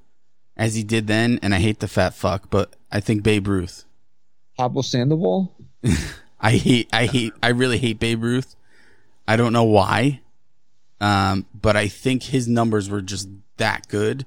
as 0.57 0.75
he 0.75 0.83
did 0.83 1.07
then, 1.07 1.39
and 1.41 1.53
I 1.53 1.59
hate 1.59 1.79
the 1.79 1.87
fat 1.87 2.13
fuck, 2.13 2.49
but 2.49 2.75
I 2.91 2.99
think 2.99 3.23
Babe 3.23 3.47
Ruth. 3.47 3.85
Pablo 4.57 4.81
Sandoval. 4.81 5.53
I 6.39 6.51
hate, 6.51 6.89
I 6.93 7.05
hate, 7.05 7.33
I 7.43 7.49
really 7.49 7.77
hate 7.77 7.99
Babe 7.99 8.23
Ruth. 8.23 8.55
I 9.27 9.35
don't 9.35 9.53
know 9.53 9.63
why, 9.63 10.21
um, 11.01 11.45
but 11.53 11.75
I 11.75 11.87
think 11.87 12.23
his 12.23 12.47
numbers 12.47 12.89
were 12.89 13.01
just 13.01 13.27
that 13.57 13.87
good 13.87 14.25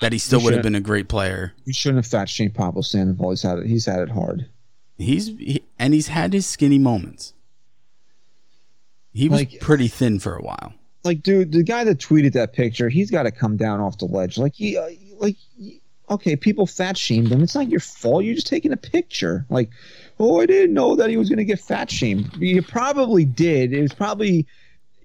that 0.00 0.12
he 0.12 0.18
still 0.18 0.40
would 0.42 0.54
have 0.54 0.62
been 0.62 0.74
a 0.74 0.80
great 0.80 1.08
player. 1.08 1.54
You 1.64 1.72
shouldn't 1.72 2.04
have 2.04 2.10
fat 2.10 2.28
shamed 2.28 2.54
Pablo 2.54 2.82
Sandoval. 2.82 3.30
He's 3.30 3.42
had 3.42 3.58
it. 3.58 3.66
He's 3.66 3.86
had 3.86 4.00
it 4.00 4.10
hard. 4.10 4.48
He's 4.96 5.26
he, 5.26 5.62
and 5.78 5.92
he's 5.92 6.08
had 6.08 6.32
his 6.32 6.46
skinny 6.46 6.78
moments. 6.78 7.34
He 9.18 9.28
was 9.28 9.40
Like- 9.40 9.60
pretty 9.60 9.88
thin 9.88 10.18
for 10.18 10.34
a 10.36 10.42
while. 10.42 10.72
Like, 11.04 11.22
dude, 11.22 11.52
the 11.52 11.62
guy 11.62 11.84
that 11.84 11.98
tweeted 11.98 12.32
that 12.32 12.52
picture, 12.52 12.88
he's 12.88 13.10
got 13.10 13.22
to 13.22 13.30
come 13.30 13.56
down 13.56 13.80
off 13.80 13.98
the 13.98 14.04
ledge. 14.06 14.36
Like, 14.36 14.54
he, 14.54 14.76
uh, 14.76 14.88
like, 15.18 15.36
okay, 16.10 16.36
people 16.36 16.66
fat 16.66 16.96
shamed 16.98 17.30
him. 17.32 17.42
It's 17.42 17.54
not 17.54 17.68
your 17.68 17.80
fault. 17.80 18.24
You're 18.24 18.34
just 18.34 18.46
taking 18.48 18.72
a 18.72 18.76
picture. 18.76 19.46
Like, 19.48 19.70
oh, 20.18 20.40
I 20.40 20.46
didn't 20.46 20.74
know 20.74 20.96
that 20.96 21.08
he 21.08 21.16
was 21.16 21.28
going 21.28 21.38
to 21.38 21.44
get 21.44 21.60
fat 21.60 21.90
shamed. 21.90 22.36
You 22.38 22.62
probably 22.62 23.24
did. 23.24 23.72
It 23.72 23.80
was 23.82 23.92
probably. 23.94 24.46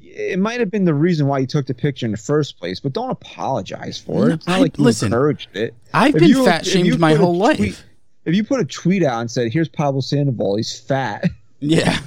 It 0.02 0.38
might 0.40 0.60
have 0.60 0.70
been 0.70 0.86
the 0.86 0.94
reason 0.94 1.26
why 1.28 1.40
you 1.40 1.48
took 1.48 1.66
the 1.68 1.74
picture 1.74 2.06
in 2.06 2.12
the 2.12 2.18
first 2.18 2.60
place, 2.60 2.80
but 2.80 2.94
don't 2.94 3.10
apologize 3.10 3.98
for 4.00 4.26
it. 4.26 4.28
No, 4.30 4.34
It's 4.36 4.48
not 4.48 4.58
I- 4.58 4.62
like 4.62 4.78
you 4.78 4.84
listen, 4.84 5.08
encouraged 5.08 5.56
it. 5.56 5.74
I've 5.94 6.14
If 6.16 6.20
been 6.22 6.30
you- 6.30 6.46
fat 6.46 6.66
shamed 6.68 7.00
my 7.00 7.14
whole 7.16 7.36
life. 7.38 7.84
If 8.26 8.36
you 8.36 8.44
put 8.44 8.60
a 8.62 8.66
tweet 8.66 9.04
out 9.04 9.22
and 9.22 9.30
said, 9.32 9.52
"Here's 9.54 9.70
Pablo 9.70 10.02
Sandoval, 10.02 10.58
he's 10.58 10.78
fat," 10.80 11.30
Yeah. 11.60 12.00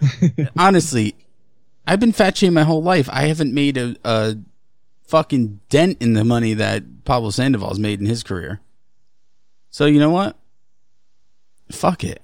Honestly, 0.58 1.14
I've 1.86 2.00
been 2.00 2.12
fat 2.12 2.36
shamed 2.36 2.54
my 2.54 2.64
whole 2.64 2.82
life. 2.82 3.08
I 3.10 3.26
haven't 3.26 3.54
made 3.54 3.76
a, 3.76 3.96
a 4.04 4.36
fucking 5.06 5.60
dent 5.68 6.00
in 6.00 6.14
the 6.14 6.24
money 6.24 6.54
that 6.54 7.04
Pablo 7.04 7.30
Sandoval's 7.30 7.78
made 7.78 8.00
in 8.00 8.06
his 8.06 8.22
career. 8.22 8.60
So 9.70 9.86
you 9.86 10.00
know 10.00 10.10
what? 10.10 10.36
Fuck 11.70 12.02
it. 12.04 12.22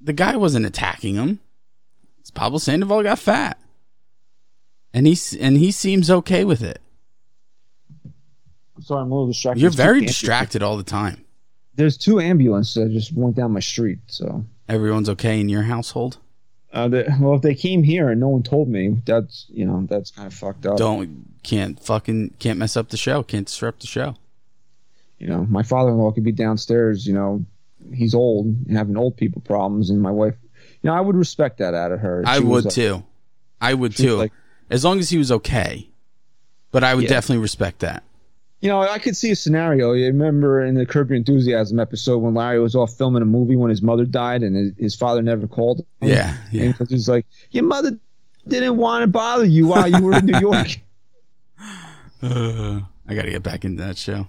The 0.00 0.12
guy 0.12 0.36
wasn't 0.36 0.66
attacking 0.66 1.16
him. 1.16 1.40
It's 2.20 2.30
Pablo 2.30 2.58
Sandoval 2.58 3.02
got 3.02 3.18
fat. 3.18 3.58
And 4.92 5.06
he's 5.06 5.34
and 5.34 5.56
he 5.58 5.70
seems 5.72 6.10
okay 6.10 6.44
with 6.44 6.62
it. 6.62 6.80
I'm 8.76 8.82
sorry, 8.82 9.02
I'm 9.02 9.10
a 9.10 9.14
little 9.14 9.26
distracted. 9.28 9.60
You're 9.60 9.70
There's 9.70 9.86
very 9.86 10.00
distracted 10.00 10.62
all 10.62 10.76
the 10.76 10.82
time. 10.82 11.24
There's 11.74 11.98
two 11.98 12.20
ambulances 12.20 12.74
that 12.74 12.90
just 12.90 13.12
went 13.12 13.36
down 13.36 13.52
my 13.52 13.60
street. 13.60 13.98
So, 14.06 14.44
Everyone's 14.68 15.08
okay 15.10 15.38
in 15.40 15.48
your 15.48 15.62
household. 15.62 16.18
Uh, 16.76 16.88
they, 16.88 17.04
well, 17.20 17.34
if 17.34 17.42
they 17.42 17.54
came 17.54 17.82
here 17.82 18.10
and 18.10 18.20
no 18.20 18.28
one 18.28 18.42
told 18.42 18.68
me, 18.68 19.02
that's 19.04 19.46
you 19.48 19.64
know 19.64 19.86
that's 19.88 20.10
kind 20.10 20.26
of 20.26 20.34
fucked 20.34 20.66
up. 20.66 20.76
Don't 20.76 21.24
can't 21.42 21.80
fucking 21.82 22.34
can't 22.38 22.58
mess 22.58 22.76
up 22.76 22.90
the 22.90 22.96
show. 22.96 23.22
Can't 23.22 23.46
disrupt 23.46 23.80
the 23.80 23.86
show. 23.86 24.16
You 25.18 25.28
know, 25.28 25.46
my 25.48 25.62
father-in-law 25.62 26.12
could 26.12 26.24
be 26.24 26.32
downstairs. 26.32 27.06
You 27.06 27.14
know, 27.14 27.44
he's 27.94 28.14
old 28.14 28.46
and 28.46 28.76
having 28.76 28.96
old 28.96 29.16
people 29.16 29.40
problems, 29.42 29.90
and 29.90 30.00
my 30.02 30.10
wife. 30.10 30.34
You 30.82 30.90
know, 30.90 30.94
I 30.94 31.00
would 31.00 31.16
respect 31.16 31.58
that 31.58 31.74
out 31.74 31.90
of 31.92 32.00
her. 32.00 32.22
I 32.26 32.36
She 32.38 32.44
was 32.44 32.48
would 32.50 32.64
like- 32.66 32.74
too. 32.74 33.04
I 33.60 33.74
would 33.74 33.96
too. 33.96 34.16
like- 34.16 34.32
as 34.70 34.84
long 34.84 34.98
as 34.98 35.08
he 35.10 35.16
was 35.18 35.32
okay. 35.32 35.88
But 36.72 36.84
I 36.84 36.94
would 36.94 37.04
Yeah. 37.04 37.10
definitely 37.10 37.40
respect 37.42 37.78
that. 37.78 38.02
You 38.60 38.70
know, 38.70 38.80
I 38.80 38.98
could 38.98 39.16
see 39.16 39.30
a 39.30 39.36
scenario. 39.36 39.92
You 39.92 40.06
remember 40.06 40.64
in 40.64 40.74
the 40.74 40.86
Curb 40.86 41.10
Your 41.10 41.16
Enthusiasm 41.16 41.78
episode 41.78 42.18
when 42.18 42.34
Larry 42.34 42.58
was 42.58 42.74
off 42.74 42.96
filming 42.96 43.22
a 43.22 43.26
movie 43.26 43.54
when 43.54 43.70
his 43.70 43.82
mother 43.82 44.04
died 44.04 44.42
and 44.42 44.56
his, 44.56 44.72
his 44.78 44.94
father 44.94 45.22
never 45.22 45.46
called. 45.46 45.80
him? 46.00 46.08
Yeah, 46.08 46.36
yeah. 46.50 46.68
Because 46.68 46.88
he's 46.88 47.08
like, 47.08 47.26
your 47.50 47.64
mother 47.64 47.98
didn't 48.48 48.76
want 48.78 49.02
to 49.02 49.08
bother 49.08 49.44
you 49.44 49.66
while 49.66 49.86
you 49.86 50.02
were 50.02 50.16
in 50.16 50.26
New 50.26 50.38
York. 50.38 50.68
Uh, 52.22 52.80
I 53.06 53.14
got 53.14 53.22
to 53.22 53.30
get 53.30 53.42
back 53.42 53.64
into 53.64 53.82
that 53.82 53.98
show. 53.98 54.26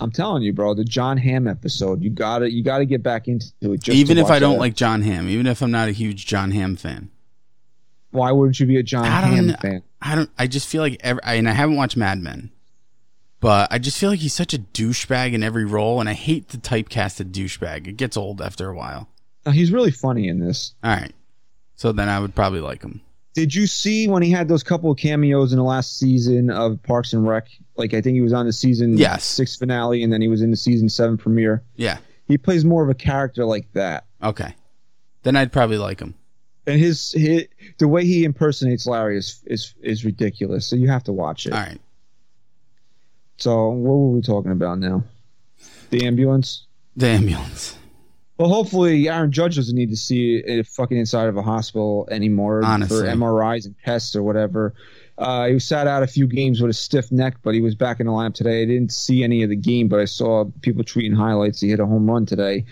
I'm 0.00 0.10
telling 0.10 0.42
you, 0.42 0.52
bro, 0.52 0.74
the 0.74 0.84
Jon 0.84 1.16
Hamm 1.16 1.46
episode, 1.46 2.02
you 2.02 2.10
gotta 2.10 2.50
you 2.50 2.64
gotta 2.64 2.84
get 2.84 3.02
back 3.02 3.28
into 3.28 3.46
it. 3.62 3.80
Just 3.80 3.96
even 3.96 4.18
if 4.18 4.28
I 4.28 4.38
don't 4.40 4.54
that. 4.54 4.60
like 4.60 4.74
Jon 4.74 5.02
Hamm, 5.02 5.28
even 5.28 5.46
if 5.46 5.62
I'm 5.62 5.70
not 5.70 5.88
a 5.88 5.92
huge 5.92 6.26
Jon 6.26 6.50
Hamm 6.50 6.74
fan, 6.76 7.10
why 8.10 8.32
wouldn't 8.32 8.58
you 8.58 8.66
be 8.66 8.76
a 8.76 8.82
Jon 8.82 9.04
Hamm 9.04 9.54
fan? 9.60 9.82
I 10.02 10.16
don't. 10.16 10.30
I 10.36 10.48
just 10.48 10.66
feel 10.68 10.82
like 10.82 11.00
every, 11.00 11.22
I, 11.22 11.34
and 11.34 11.48
I 11.48 11.52
haven't 11.52 11.76
watched 11.76 11.96
Mad 11.96 12.18
Men, 12.18 12.50
but 13.44 13.68
I 13.70 13.78
just 13.78 13.98
feel 13.98 14.10
like 14.10 14.20
he's 14.20 14.32
such 14.34 14.54
a 14.54 14.58
douchebag 14.58 15.34
in 15.34 15.42
every 15.42 15.64
role, 15.66 16.00
and 16.00 16.08
I 16.08 16.14
hate 16.14 16.48
the 16.48 16.56
typecasted 16.58 17.30
douchebag. 17.32 17.86
It 17.86 17.96
gets 17.98 18.16
old 18.16 18.40
after 18.40 18.68
a 18.70 18.74
while. 18.74 19.08
No, 19.44 19.52
he's 19.52 19.70
really 19.70 19.90
funny 19.90 20.28
in 20.28 20.38
this. 20.40 20.74
All 20.82 20.90
right, 20.96 21.12
so 21.76 21.92
then 21.92 22.08
I 22.08 22.18
would 22.20 22.34
probably 22.34 22.60
like 22.60 22.82
him. 22.82 23.02
Did 23.34 23.54
you 23.54 23.66
see 23.66 24.08
when 24.08 24.22
he 24.22 24.30
had 24.30 24.48
those 24.48 24.62
couple 24.62 24.90
of 24.92 24.96
cameos 24.96 25.52
in 25.52 25.58
the 25.58 25.64
last 25.64 25.98
season 25.98 26.48
of 26.50 26.82
Parks 26.82 27.12
and 27.12 27.26
Rec? 27.26 27.48
Like 27.76 27.92
I 27.92 28.00
think 28.00 28.14
he 28.14 28.20
was 28.20 28.32
on 28.32 28.46
the 28.46 28.52
season 28.52 28.96
Yes. 28.96 29.24
six 29.24 29.56
finale, 29.56 30.02
and 30.02 30.12
then 30.12 30.22
he 30.22 30.28
was 30.28 30.40
in 30.40 30.50
the 30.50 30.56
season 30.56 30.88
seven 30.88 31.16
premiere. 31.18 31.62
Yeah. 31.76 31.98
He 32.28 32.38
plays 32.38 32.64
more 32.64 32.82
of 32.82 32.88
a 32.88 32.94
character 32.94 33.44
like 33.44 33.70
that. 33.74 34.06
Okay. 34.22 34.54
Then 35.24 35.36
I'd 35.36 35.52
probably 35.52 35.78
like 35.78 36.00
him. 36.00 36.14
and 36.66 36.78
his, 36.80 37.12
his 37.12 37.46
the 37.78 37.88
way 37.88 38.06
he 38.06 38.24
impersonates 38.24 38.86
Larry 38.86 39.18
is 39.18 39.42
is 39.46 39.74
is 39.82 40.04
ridiculous. 40.04 40.64
So 40.66 40.76
you 40.76 40.88
have 40.88 41.04
to 41.04 41.12
watch 41.12 41.46
it. 41.46 41.52
All 41.52 41.58
right. 41.60 41.78
So 43.44 43.68
what 43.68 43.92
were 43.92 44.08
we 44.08 44.22
talking 44.22 44.52
about 44.52 44.78
now? 44.78 45.04
The 45.90 46.06
ambulance. 46.06 46.66
The 46.96 47.08
ambulance. 47.08 47.76
Well, 48.38 48.48
hopefully 48.48 49.06
Aaron 49.06 49.30
Judge 49.32 49.56
doesn't 49.56 49.76
need 49.76 49.90
to 49.90 49.98
see 49.98 50.42
a 50.46 50.62
fucking 50.64 50.96
inside 50.96 51.28
of 51.28 51.36
a 51.36 51.42
hospital 51.42 52.08
anymore 52.10 52.64
Honestly. 52.64 53.00
for 53.00 53.04
MRIs 53.04 53.66
and 53.66 53.74
tests 53.84 54.16
or 54.16 54.22
whatever. 54.22 54.72
Uh, 55.18 55.48
he 55.48 55.58
sat 55.58 55.86
out 55.86 56.02
a 56.02 56.06
few 56.06 56.26
games 56.26 56.62
with 56.62 56.70
a 56.70 56.74
stiff 56.74 57.12
neck, 57.12 57.36
but 57.42 57.52
he 57.54 57.60
was 57.60 57.74
back 57.74 58.00
in 58.00 58.06
the 58.06 58.12
lineup 58.12 58.32
today. 58.32 58.62
I 58.62 58.64
didn't 58.64 58.92
see 58.92 59.22
any 59.22 59.42
of 59.42 59.50
the 59.50 59.56
game, 59.56 59.88
but 59.88 60.00
I 60.00 60.06
saw 60.06 60.46
people 60.62 60.82
tweeting 60.82 61.14
highlights. 61.14 61.60
He 61.60 61.68
hit 61.68 61.80
a 61.80 61.86
home 61.86 62.10
run 62.10 62.24
today. 62.24 62.64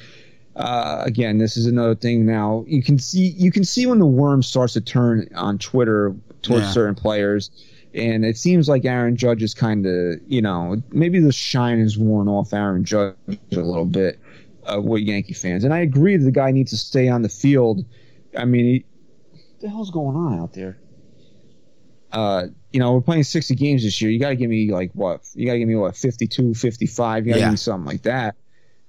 Uh, 0.57 1.03
again, 1.05 1.37
this 1.37 1.59
is 1.59 1.67
another 1.67 1.95
thing. 1.95 2.25
Now 2.25 2.65
you 2.67 2.83
can 2.83 2.99
see 2.99 3.35
you 3.37 3.53
can 3.53 3.65
see 3.65 3.85
when 3.85 3.99
the 3.99 4.07
worm 4.07 4.43
starts 4.43 4.73
to 4.73 4.81
turn 4.81 5.29
on 5.35 5.59
Twitter 5.59 6.17
towards 6.41 6.65
Yeah. 6.65 6.71
certain 6.73 6.95
players, 6.95 7.51
and 7.95 8.25
it 8.25 8.37
seems 8.37 8.69
like 8.69 8.85
Aaron 8.85 9.17
Judge 9.17 9.43
is 9.43 9.55
kind 9.55 9.87
of 9.87 10.21
you 10.27 10.43
know 10.43 10.83
maybe 10.91 11.21
the 11.21 11.33
shine 11.33 11.79
is 11.79 11.99
worn 11.99 12.29
off 12.29 12.53
Aaron 12.53 12.85
Judge 12.85 13.15
a 13.29 13.57
little 13.57 13.85
bit 13.85 14.19
uh, 14.65 14.81
with 14.81 15.03
Yankee 15.03 15.35
fans, 15.35 15.65
and 15.65 15.73
I 15.75 15.79
agree 15.81 16.17
that 16.17 16.25
the 16.25 16.31
guy 16.31 16.51
needs 16.51 16.71
to 16.71 16.77
stay 16.77 17.09
on 17.09 17.23
the 17.23 17.29
field. 17.29 17.85
I 18.37 18.45
mean, 18.45 18.65
he, 18.65 18.85
what 19.31 19.61
the 19.61 19.69
hell's 19.69 19.91
going 19.91 20.17
on 20.17 20.39
out 20.39 20.53
there? 20.55 20.79
Uh, 22.13 22.49
you 22.73 22.81
know, 22.81 22.93
we're 22.93 23.01
playing 23.01 23.23
60 23.23 23.55
games 23.55 23.83
this 23.83 24.01
year. 24.03 24.11
You 24.11 24.19
got 24.21 24.31
to 24.31 24.37
give 24.37 24.51
me 24.51 24.71
like 24.71 24.91
what? 24.93 25.23
You 25.35 25.47
got 25.47 25.53
to 25.55 25.59
give 25.59 25.69
me 25.69 25.77
what 25.77 25.97
52, 25.97 26.55
55. 26.55 27.27
You 27.27 27.33
got 27.33 27.37
to 27.37 27.41
Yeah. 27.41 27.47
give 27.47 27.53
me 27.53 27.57
something 27.57 27.87
like 27.87 28.03
that. 28.03 28.37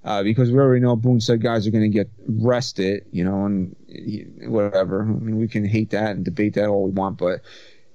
Uh, 0.04 0.22
because 0.22 0.50
we 0.50 0.58
already 0.58 0.82
know 0.82 0.94
Boone 0.96 1.18
said 1.20 1.40
guys 1.40 1.66
are 1.66 1.70
going 1.70 1.84
to 1.84 1.88
get 1.88 2.10
rested, 2.28 3.06
you 3.10 3.24
know, 3.24 3.46
and 3.46 3.74
he- 3.88 4.26
whatever. 4.46 5.00
I 5.02 5.06
mean, 5.06 5.38
we 5.38 5.48
can 5.48 5.64
hate 5.64 5.90
that 5.90 6.10
and 6.16 6.22
debate 6.22 6.52
that 6.54 6.68
all 6.68 6.84
we 6.84 6.90
want, 6.90 7.16
but 7.16 7.40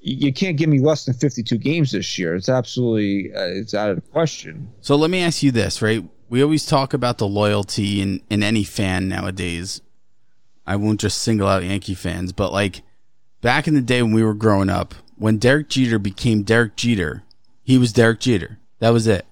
you, 0.02 0.34
can't 0.34 0.58
give 0.58 0.70
me 0.70 0.80
less 0.80 1.06
than 1.06 1.14
52 1.14 1.58
games 1.58 1.91
this 1.91 2.18
year. 2.18 2.36
It's 2.36 2.50
absolutely, 2.50 3.34
uh, 3.34 3.47
it's 3.47 3.74
out 3.74 3.89
of 3.89 3.95
the 3.95 4.02
question. 4.02 4.72
So 4.82 4.95
let 4.95 5.10
me 5.10 5.22
ask 5.22 5.43
you 5.43 5.52
this, 5.52 5.82
right? 5.82 6.04
We 6.30 6.43
always 6.43 6.66
talk 6.66 6.93
about 6.93 7.18
the 7.18 7.28
loyalty 7.28 8.02
in, 8.02 8.22
in 8.30 8.43
any 8.43 8.64
fan 8.64 9.10
nowadays. 9.10 9.82
I 10.66 10.76
won't 10.76 11.00
just 11.00 11.20
single 11.20 11.47
out 11.47 11.64
Yankee 11.64 11.95
fans, 11.95 12.32
but 12.32 12.54
like 12.54 12.84
back 13.41 13.68
in 13.68 13.74
the 13.74 13.82
day 13.82 14.02
when 14.02 14.14
we 14.14 14.24
were 14.24 14.36
growing 14.36 14.70
up, 14.70 14.93
when 15.18 15.38
Derek 15.38 15.70
Jeter 15.70 16.00
became 16.00 16.43
Derek 16.43 16.76
Jeter, 16.76 17.24
he 17.64 17.78
was 17.78 17.91
Derek 17.91 18.20
Jeter. 18.20 18.60
That 18.80 18.91
was 18.91 19.08
it. 19.08 19.26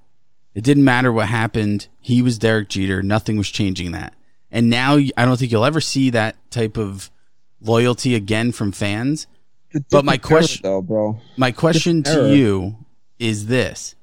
It 0.53 0.63
didn't 0.63 0.83
matter 0.83 1.13
what 1.13 1.27
happened. 1.27 1.87
He 2.01 2.21
was 2.21 2.39
Derek 2.39 2.69
Jeter. 2.69 3.03
Nothing 3.03 3.37
was 3.37 3.49
changing 3.49 3.91
that. 3.91 4.15
And 4.51 4.69
now 4.69 4.95
I 4.95 5.25
don't 5.25 5.37
think 5.37 5.51
you'll 5.51 5.65
ever 5.65 5.81
see 5.81 6.09
that 6.09 6.35
type 6.49 6.77
of 6.77 7.11
loyalty 7.61 8.15
again 8.15 8.51
from 8.51 8.71
fans. 8.71 9.27
But 9.89 10.05
my 10.05 10.17
question- 10.17 10.61
though, 10.63 10.81
bro. 10.81 11.19
My 11.35 11.51
question 11.51 12.03
to 12.03 12.33
you 12.33 12.77
is 13.19 13.47
this 13.47 13.95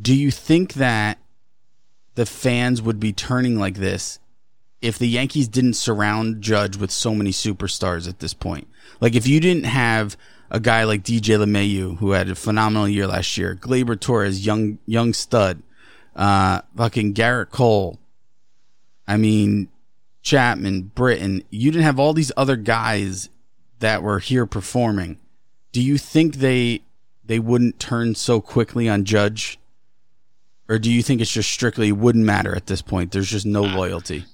Do 0.00 0.14
you 0.14 0.30
think 0.30 0.74
that 0.74 1.18
the 2.14 2.26
fans 2.26 2.80
would 2.80 3.00
be 3.00 3.12
turning 3.12 3.58
like 3.58 3.76
this 3.76 4.18
if 4.80 4.98
the 4.98 5.08
Yankees 5.08 5.48
didn't 5.48 5.74
surround 5.74 6.42
Judge 6.42 6.76
with 6.76 6.90
so 6.90 7.14
many 7.14 7.30
superstars 7.30 8.08
at 8.08 8.20
this 8.20 8.34
point? 8.34 8.68
Like, 9.00 9.14
if 9.14 9.26
you 9.26 9.40
didn't 9.40 9.64
have 9.64 10.16
a 10.50 10.60
guy 10.60 10.84
like 10.84 11.02
DJ 11.02 11.36
LeMahieu, 11.36 11.98
who 11.98 12.12
had 12.12 12.28
a 12.28 12.34
phenomenal 12.34 12.88
year 12.88 13.06
last 13.06 13.36
year, 13.36 13.56
Gleyber 13.56 13.98
Torres, 13.98 14.44
young, 14.44 14.78
young 14.86 15.12
stud, 15.12 15.62
uh, 16.14 16.60
fucking 16.76 17.14
Gerrit 17.14 17.50
Cole, 17.50 17.98
I 19.06 19.16
mean, 19.16 19.68
Chapman, 20.22 20.92
Britton, 20.94 21.42
you 21.50 21.70
didn't 21.70 21.84
have 21.84 21.98
all 21.98 22.14
these 22.14 22.32
other 22.36 22.56
guys 22.56 23.28
that 23.84 24.02
were 24.02 24.18
here 24.18 24.46
performing. 24.46 25.18
Do 25.70 25.82
you 25.82 25.98
think 25.98 26.36
they 26.36 26.80
they 27.22 27.38
wouldn't 27.38 27.78
turn 27.78 28.14
so 28.14 28.40
quickly 28.40 28.88
on 28.88 29.04
Judge? 29.04 29.58
Or 30.70 30.78
do 30.78 30.90
you 30.90 31.02
think 31.02 31.20
it's 31.20 31.30
just 31.30 31.50
strictly 31.50 31.92
wouldn't 31.92 32.24
matter 32.24 32.56
at 32.56 32.66
this 32.66 32.80
point? 32.80 33.12
There's 33.12 33.28
just 33.30 33.44
no 33.44 33.60
loyalty. 33.60 34.24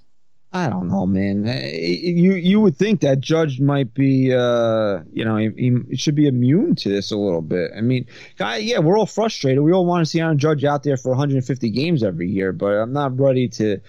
I 0.53 0.69
don't 0.69 0.89
know, 0.89 1.05
man. 1.05 1.49
Uh, 1.49 1.61
You 1.65 2.35
you 2.35 2.61
would 2.61 2.77
think 2.77 3.01
that 3.01 3.19
Judge 3.21 3.59
might 3.59 3.93
be, 3.93 4.33
uh, 4.33 5.01
you 5.13 5.25
know, 5.25 5.37
he, 5.37 5.51
he 5.89 5.97
should 5.97 6.15
be 6.15 6.29
immune 6.29 6.77
to 6.77 6.89
this 6.89 7.11
a 7.11 7.17
little 7.17 7.43
bit. 7.43 7.73
I 7.77 7.81
mean, 7.81 8.07
guy, 8.39 8.59
yeah, 8.59 8.79
we're 8.79 8.97
all 8.97 9.07
frustrated. 9.07 9.65
We 9.65 9.73
all 9.73 9.85
want 9.85 10.03
to 10.03 10.07
see 10.07 10.21
Aaron 10.21 10.39
Judge 10.39 10.65
out 10.65 10.85
there 10.85 10.97
for 10.97 11.09
150 11.09 11.71
games 11.71 12.05
every 12.05 12.29
year, 12.29 12.53
but 12.53 12.71
I'm 12.71 12.93
not 12.93 13.19
ready 13.19 13.49
to. 13.49 13.81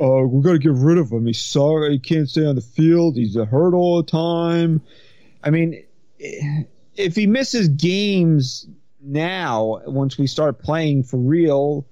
Oh, 0.00 0.26
we 0.26 0.42
got 0.42 0.52
to 0.52 0.58
get 0.58 0.72
rid 0.72 0.98
of 0.98 1.10
him. 1.10 1.26
He's 1.26 1.40
sorry. 1.40 1.92
He 1.92 1.98
can't 1.98 2.28
stay 2.28 2.46
on 2.46 2.54
the 2.54 2.60
field. 2.60 3.16
He's 3.16 3.36
a 3.36 3.44
hurt 3.44 3.74
all 3.74 4.00
the 4.02 4.08
time. 4.10 4.80
I 5.42 5.50
mean, 5.50 5.82
eh, 6.20 6.62
if 6.96 7.16
he 7.16 7.26
misses 7.26 7.68
games 7.68 8.66
now, 9.00 9.80
once 9.86 10.16
we 10.18 10.26
start 10.26 10.60
playing 10.60 11.02
for 11.04 11.16
real, 11.16 11.84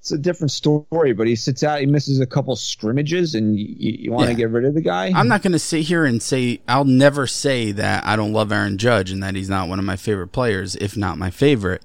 it's 0.00 0.12
a 0.12 0.18
different 0.18 0.50
story. 0.52 1.12
But 1.12 1.26
he 1.26 1.34
sits 1.34 1.62
out, 1.64 1.80
he 1.80 1.86
misses 1.86 2.20
a 2.20 2.26
couple 2.26 2.54
scrimmages, 2.54 3.34
and 3.34 3.58
you, 3.58 3.66
you 3.78 4.12
want 4.12 4.26
to 4.26 4.32
Yeah. 4.32 4.38
get 4.38 4.50
rid 4.50 4.64
of 4.64 4.74
the 4.74 4.80
guy. 4.80 5.12
I'm 5.14 5.26
not 5.28 5.42
going 5.42 5.52
to 5.52 5.58
sit 5.58 5.82
here 5.82 6.04
and 6.04 6.22
say 6.22 6.60
I'll 6.68 6.84
never 6.84 7.26
say 7.26 7.72
that 7.72 8.06
I 8.06 8.14
don't 8.14 8.32
love 8.32 8.52
Aaron 8.52 8.78
Judge 8.78 9.10
and 9.10 9.22
that 9.22 9.34
he's 9.34 9.48
not 9.48 9.68
one 9.68 9.78
of 9.80 9.84
my 9.84 9.96
favorite 9.96 10.28
players, 10.28 10.76
if 10.76 10.96
not 10.96 11.18
my 11.18 11.30
favorite. 11.30 11.82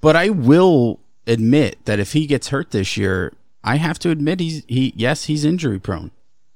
But 0.00 0.16
I 0.16 0.30
will 0.30 0.98
admit 1.26 1.84
that 1.84 2.00
if 2.00 2.12
he 2.14 2.26
gets 2.26 2.48
hurt 2.48 2.70
this 2.72 2.96
year, 2.96 3.32
I 3.64 3.76
have 3.76 3.98
to 4.00 4.10
admit 4.10 4.40
he's 4.40 4.64
he 4.68 4.92
yes 4.96 5.24
he's 5.24 5.44
injury 5.44 5.78
prone. 5.78 6.10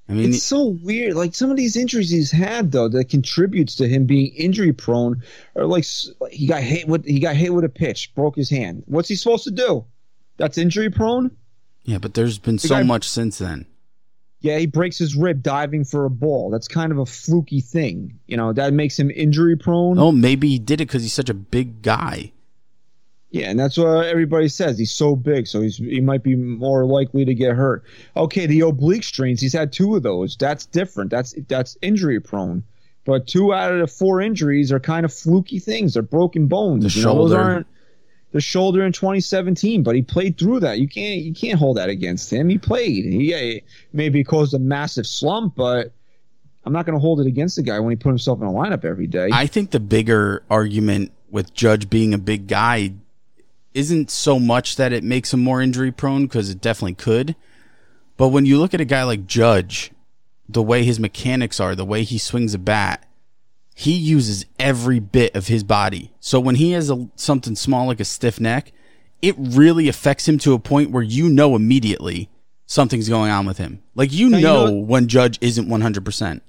I 0.08 0.14
mean, 0.14 0.30
It's 0.30 0.42
so 0.42 0.76
weird. 0.82 1.14
Like 1.14 1.34
some 1.34 1.50
of 1.50 1.56
these 1.56 1.76
injuries 1.76 2.10
he's 2.10 2.30
had 2.30 2.72
though 2.72 2.88
that 2.88 3.08
contributes 3.08 3.76
to 3.76 3.88
him 3.88 4.04
being 4.04 4.32
injury 4.34 4.72
prone, 4.72 5.22
or 5.54 5.66
like 5.66 5.84
he 6.30 6.46
got 6.46 6.62
hit 6.62 6.86
with 6.88 7.04
he 7.06 7.20
got 7.20 7.36
hit 7.36 7.54
with 7.54 7.64
a 7.64 7.68
pitch, 7.68 8.14
broke 8.14 8.36
his 8.36 8.50
hand. 8.50 8.82
What's 8.86 9.08
he 9.08 9.16
supposed 9.16 9.44
to 9.44 9.50
do? 9.50 9.84
That's 10.36 10.58
injury 10.58 10.90
prone. 10.90 11.30
yeah, 11.84 11.98
but 11.98 12.14
there's 12.14 12.38
been 12.38 12.58
so 12.58 12.76
guy- 12.76 12.82
much 12.82 13.08
since 13.08 13.38
then. 13.38 13.66
Yeah, 14.40 14.58
he 14.58 14.66
breaks 14.66 14.98
his 14.98 15.14
rib 15.14 15.40
diving 15.40 15.84
for 15.84 16.04
a 16.04 16.10
ball. 16.10 16.50
That's 16.50 16.66
kind 16.66 16.90
of 16.90 16.98
a 16.98 17.06
fluky 17.06 17.60
thing. 17.60 18.18
You 18.26 18.36
know 18.36 18.52
that 18.52 18.72
makes 18.72 18.98
him 18.98 19.10
injury 19.10 19.56
prone. 19.56 19.98
Oh, 19.98 20.10
maybe 20.10 20.48
he 20.48 20.58
did 20.58 20.80
it 20.80 20.88
because 20.88 21.02
he's 21.02 21.12
such 21.12 21.30
a 21.30 21.34
big 21.34 21.80
guy. 21.82 22.32
Yeah, 23.32 23.48
and 23.48 23.58
that's 23.58 23.78
what 23.78 24.04
everybody 24.06 24.48
says. 24.48 24.78
He's 24.78 24.92
so 24.92 25.16
big, 25.16 25.46
so 25.46 25.62
he's 25.62 25.78
he 25.78 26.00
might 26.02 26.22
be 26.22 26.36
more 26.36 26.84
likely 26.84 27.24
to 27.24 27.34
get 27.34 27.56
hurt. 27.56 27.82
Okay, 28.14 28.44
the 28.44 28.60
oblique 28.60 29.04
strains, 29.04 29.40
he's 29.40 29.54
had 29.54 29.72
two 29.72 29.96
of 29.96 30.02
those. 30.02 30.36
That's 30.36 30.66
different. 30.66 31.10
That's 31.10 31.34
that's 31.48 31.78
injury 31.80 32.20
prone. 32.20 32.62
But 33.04 33.26
two 33.26 33.54
out 33.54 33.72
of 33.72 33.80
the 33.80 33.86
four 33.86 34.20
injuries 34.20 34.70
are 34.70 34.78
kind 34.78 35.04
of 35.06 35.12
fluky 35.12 35.58
things. 35.58 35.94
They're 35.94 36.02
broken 36.02 36.46
bones. 36.46 36.84
The 36.84 37.00
You 37.00 37.06
know, 37.06 37.14
those 37.14 37.30
shoulder. 37.30 37.40
aren't 37.40 37.66
the 38.32 38.40
shoulder 38.42 38.84
in 38.84 38.92
2017, 38.92 39.82
but 39.82 39.94
he 39.94 40.02
played 40.02 40.38
through 40.38 40.60
that. 40.60 40.78
You 40.78 40.86
can't 40.86 41.22
you 41.22 41.32
can't 41.32 41.58
hold 41.58 41.78
that 41.78 41.88
against 41.88 42.30
him. 42.30 42.50
He 42.50 42.58
played. 42.58 43.06
He, 43.06 43.30
yeah, 43.30 43.60
maybe 43.94 44.22
caused 44.24 44.52
a 44.52 44.58
massive 44.58 45.06
slump, 45.06 45.54
but 45.56 45.92
I'm 46.64 46.72
not 46.74 46.84
going 46.84 46.96
to 46.96 47.00
hold 47.00 47.20
it 47.20 47.26
against 47.26 47.56
the 47.56 47.62
guy 47.62 47.80
when 47.80 47.90
he 47.90 47.96
put 47.96 48.10
himself 48.10 48.40
in 48.42 48.46
a 48.46 48.52
lineup 48.52 48.84
every 48.84 49.06
day. 49.06 49.30
I 49.32 49.46
think 49.46 49.70
the 49.70 49.80
bigger 49.80 50.44
argument 50.50 51.12
with 51.30 51.54
Judge 51.54 51.88
being 51.88 52.12
a 52.12 52.18
big 52.18 52.46
guy 52.46 52.92
isn't 53.74 54.10
so 54.10 54.38
much 54.38 54.76
that 54.76 54.92
it 54.92 55.02
makes 55.04 55.32
him 55.32 55.42
more 55.42 55.60
injury 55.62 55.90
prone 55.92 56.24
because 56.26 56.50
it 56.50 56.60
definitely 56.60 56.94
could. 56.94 57.34
But 58.16 58.28
when 58.28 58.46
you 58.46 58.58
look 58.58 58.74
at 58.74 58.80
a 58.80 58.84
guy 58.84 59.02
like 59.04 59.26
Judge, 59.26 59.90
the 60.48 60.62
way 60.62 60.84
his 60.84 61.00
mechanics 61.00 61.58
are, 61.60 61.74
the 61.74 61.84
way 61.84 62.02
he 62.04 62.18
swings 62.18 62.54
a 62.54 62.58
bat, 62.58 63.08
he 63.74 63.92
uses 63.92 64.44
every 64.58 64.98
bit 65.00 65.34
of 65.34 65.46
his 65.48 65.64
body. 65.64 66.12
So 66.20 66.38
when 66.38 66.56
he 66.56 66.72
has 66.72 66.90
a, 66.90 67.08
something 67.16 67.56
small 67.56 67.86
like 67.86 68.00
a 68.00 68.04
stiff 68.04 68.38
neck, 68.38 68.72
it 69.22 69.34
really 69.38 69.88
affects 69.88 70.28
him 70.28 70.38
to 70.40 70.52
a 70.52 70.58
point 70.58 70.90
where 70.90 71.02
you 71.02 71.28
know 71.28 71.56
immediately 71.56 72.28
something's 72.66 73.08
going 73.08 73.30
on 73.30 73.46
with 73.46 73.58
him. 73.58 73.82
Like 73.94 74.12
you 74.12 74.28
Now, 74.28 74.36
you 74.36 74.42
know, 74.44 74.66
know 74.66 74.72
when 74.74 75.08
Judge 75.08 75.38
isn't 75.40 75.68
100%. 75.68 76.40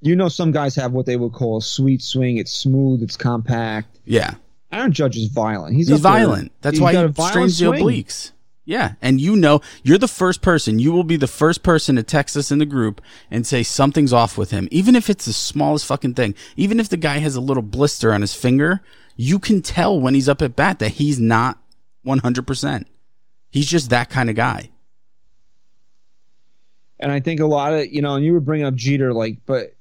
you 0.00 0.16
know, 0.16 0.28
some 0.28 0.50
guys 0.52 0.74
have 0.76 0.92
what 0.92 1.06
they 1.06 1.16
would 1.16 1.32
call 1.32 1.58
a 1.58 1.62
sweet 1.62 2.02
swing. 2.02 2.38
It's 2.38 2.52
smooth. 2.52 3.02
It's 3.02 3.16
compact. 3.16 3.98
Yeah. 4.04 4.34
Aaron 4.70 4.92
Judge 4.92 5.16
is 5.16 5.28
violent. 5.28 5.74
He's, 5.74 5.88
He's 5.88 5.96
up 5.96 6.02
there- 6.02 6.12
violent. 6.12 6.52
That's 6.60 6.74
he's 6.76 6.82
why 6.82 6.92
he 6.92 7.06
violent 7.06 7.16
strains 7.32 7.58
the 7.58 7.66
obliques. 7.66 8.32
Yeah, 8.64 8.94
and 9.00 9.18
you 9.18 9.34
know, 9.34 9.62
you're 9.82 9.96
the 9.96 10.06
first 10.06 10.42
person. 10.42 10.78
You 10.78 10.92
will 10.92 11.02
be 11.04 11.16
the 11.16 11.26
first 11.26 11.62
person 11.62 11.96
to 11.96 12.02
text 12.02 12.36
us 12.36 12.50
in 12.52 12.58
the 12.58 12.66
group 12.66 13.00
and 13.30 13.46
say 13.46 13.62
something's 13.62 14.12
off 14.12 14.36
with 14.36 14.50
him, 14.50 14.68
even 14.70 14.94
if 14.94 15.08
it's 15.08 15.24
the 15.24 15.32
smallest 15.32 15.86
fucking 15.86 16.12
thing. 16.12 16.34
Even 16.54 16.78
if 16.78 16.90
the 16.90 16.98
guy 16.98 17.16
has 17.18 17.34
a 17.34 17.40
little 17.40 17.62
blister 17.62 18.12
on 18.12 18.20
his 18.20 18.34
finger, 18.34 18.82
you 19.16 19.38
can 19.38 19.62
tell 19.62 19.98
when 19.98 20.12
he's 20.12 20.28
up 20.28 20.42
at 20.42 20.54
bat 20.54 20.80
that 20.80 20.90
he's 20.92 21.18
not 21.18 21.58
100%. 22.04 22.84
He's 23.48 23.66
just 23.66 23.88
that 23.88 24.10
kind 24.10 24.28
of 24.28 24.36
guy. 24.36 24.68
And 27.00 27.10
I 27.10 27.20
think 27.20 27.40
a 27.40 27.46
lot 27.46 27.72
of 27.72 27.86
you 27.86 28.02
know, 28.02 28.16
and 28.16 28.24
you 28.24 28.34
were 28.34 28.40
bringing 28.40 28.66
up 28.66 28.74
Jeter, 28.74 29.14
like, 29.14 29.38
but 29.46 29.74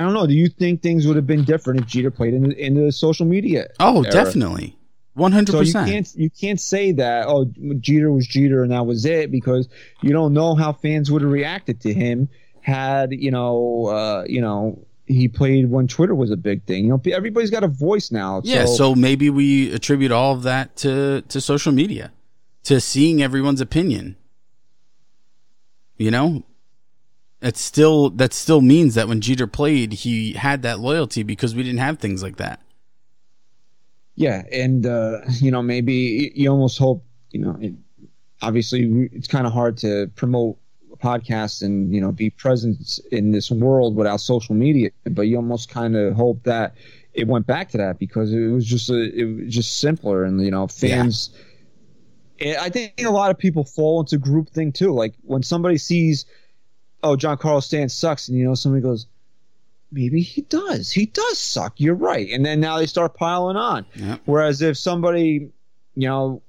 I 0.00 0.04
don't 0.04 0.14
know. 0.14 0.26
Do 0.26 0.32
you 0.32 0.48
think 0.48 0.80
things 0.80 1.06
would 1.06 1.16
have 1.16 1.26
been 1.26 1.44
different 1.44 1.80
if 1.80 1.86
Jeter 1.86 2.10
played 2.10 2.32
in 2.32 2.48
the, 2.48 2.56
in 2.56 2.72
the 2.72 2.90
social 2.90 3.26
media? 3.26 3.68
Oh, 3.78 4.02
era? 4.02 4.10
definitely. 4.10 4.78
100%. 5.18 5.48
So 5.48 5.60
you 5.60 5.72
can't 5.72 6.14
you 6.14 6.30
can't 6.30 6.58
say 6.58 6.92
that 6.92 7.26
oh 7.26 7.52
Jeter 7.80 8.10
was 8.10 8.26
Jeter 8.26 8.62
and 8.62 8.72
that 8.72 8.86
was 8.86 9.04
it 9.04 9.30
because 9.30 9.68
you 10.00 10.12
don't 10.14 10.32
know 10.32 10.54
how 10.54 10.72
fans 10.72 11.10
would 11.10 11.20
have 11.20 11.30
reacted 11.30 11.82
to 11.82 11.92
him 11.92 12.30
had 12.62 13.12
you 13.12 13.30
know 13.30 13.86
uh, 13.86 14.24
you 14.26 14.40
know 14.40 14.86
he 15.04 15.28
played 15.28 15.68
when 15.68 15.86
Twitter 15.86 16.14
was 16.14 16.30
a 16.30 16.36
big 16.36 16.64
thing. 16.64 16.84
You 16.84 16.90
know 16.90 17.02
everybody's 17.12 17.50
got 17.50 17.64
a 17.64 17.68
voice 17.68 18.10
now. 18.10 18.40
Yeah, 18.42 18.64
so 18.64 18.94
maybe 18.94 19.28
we 19.28 19.70
attribute 19.74 20.12
all 20.12 20.32
of 20.32 20.44
that 20.44 20.76
to 20.76 21.22
to 21.28 21.40
social 21.42 21.72
media, 21.72 22.12
to 22.62 22.80
seeing 22.80 23.20
everyone's 23.20 23.60
opinion. 23.60 24.16
You 25.98 26.10
know, 26.10 26.44
it 27.42 27.56
still 27.56 28.10
that 28.10 28.32
still 28.32 28.60
means 28.60 28.94
that 28.94 29.08
when 29.08 29.20
Jeter 29.20 29.46
played, 29.46 29.92
he 29.92 30.34
had 30.34 30.62
that 30.62 30.80
loyalty 30.80 31.22
because 31.22 31.54
we 31.54 31.62
didn't 31.62 31.80
have 31.80 31.98
things 31.98 32.22
like 32.22 32.36
that. 32.36 32.60
Yeah, 34.14 34.42
and 34.52 34.84
uh, 34.84 35.20
you 35.28 35.50
know 35.50 35.62
maybe 35.62 36.32
you 36.34 36.50
almost 36.50 36.78
hope 36.78 37.04
you 37.30 37.40
know. 37.40 37.56
It, 37.60 37.74
obviously, 38.42 39.08
it's 39.12 39.28
kind 39.28 39.46
of 39.46 39.52
hard 39.52 39.76
to 39.78 40.10
promote 40.16 40.58
podcasts 40.98 41.62
and 41.62 41.94
you 41.94 42.00
know 42.00 42.12
be 42.12 42.30
present 42.30 43.00
in 43.10 43.32
this 43.32 43.50
world 43.50 43.96
without 43.96 44.20
social 44.20 44.54
media, 44.54 44.90
but 45.04 45.22
you 45.22 45.36
almost 45.36 45.70
kind 45.70 45.96
of 45.96 46.14
hope 46.14 46.42
that 46.44 46.74
it 47.14 47.26
went 47.26 47.46
back 47.46 47.70
to 47.70 47.78
that 47.78 47.98
because 47.98 48.32
it 48.32 48.48
was 48.48 48.66
just 48.66 48.90
a, 48.90 49.18
it 49.18 49.24
was 49.24 49.54
just 49.54 49.78
simpler 49.78 50.24
and 50.24 50.40
you 50.42 50.50
know 50.50 50.66
fans. 50.66 51.30
I 52.42 52.70
think 52.70 52.94
a 52.98 53.10
lot 53.10 53.30
of 53.30 53.36
people 53.36 53.64
fall 53.64 54.00
into 54.00 54.16
group 54.16 54.48
thing 54.48 54.72
too. 54.72 54.92
Like 54.92 55.14
when 55.22 55.42
somebody 55.42 55.76
sees, 55.76 56.24
oh, 57.02 57.16
Giancarlo 57.16 57.62
Stanton 57.62 57.88
sucks, 57.88 58.28
and 58.28 58.36
you 58.38 58.44
know 58.44 58.54
somebody 58.54 58.82
goes, 58.82 59.06
maybe 59.92 60.20
he 60.22 60.42
does. 60.42 60.90
He 60.92 61.06
does 61.06 61.38
suck. 61.38 61.74
You're 61.80 61.94
right. 61.94 62.28
And 62.30 62.44
then 62.46 62.60
now 62.60 62.78
they 62.78 62.86
start 62.86 63.14
piling 63.14 63.56
on. 63.56 63.86
Yep. 63.96 64.20
Whereas 64.24 64.62
if 64.62 64.76
somebody, 64.78 65.50
you 65.96 66.08
know, 66.08 66.42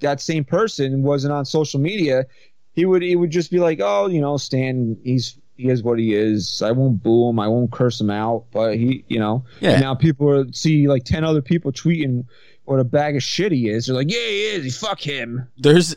that 0.00 0.20
same 0.20 0.44
person 0.44 1.02
wasn't 1.02 1.32
on 1.32 1.44
social 1.44 1.80
media, 1.80 2.26
he 2.72 2.84
would 2.84 3.02
he 3.02 3.16
would 3.16 3.30
just 3.30 3.50
be 3.50 3.58
like, 3.58 3.80
oh, 3.82 4.06
you 4.08 4.20
know, 4.20 4.36
Stan, 4.36 4.96
he's 5.04 5.36
he 5.56 5.68
is 5.68 5.82
what 5.82 5.98
he 5.98 6.14
is. 6.14 6.62
I 6.62 6.70
won't 6.72 7.02
boo 7.02 7.28
him. 7.30 7.38
I 7.40 7.48
won't 7.48 7.70
curse 7.72 8.00
him 8.00 8.10
out. 8.10 8.44
But 8.52 8.76
he, 8.76 9.04
you 9.08 9.18
know, 9.18 9.44
Yeah. 9.60 9.72
and 9.72 9.80
now 9.80 9.94
people 9.94 10.28
are, 10.30 10.52
see 10.52 10.86
like 10.88 11.04
ten 11.04 11.24
other 11.24 11.42
people 11.42 11.72
tweeting 11.72 12.24
what 12.64 12.78
a 12.80 12.84
bag 12.84 13.16
of 13.16 13.22
shit 13.22 13.52
he 13.52 13.68
is. 13.68 13.86
They're 13.86 13.96
like, 13.96 14.10
yeah, 14.10 14.18
he 14.18 14.42
is. 14.44 14.78
Fuck 14.78 15.00
him. 15.00 15.48
there's 15.58 15.96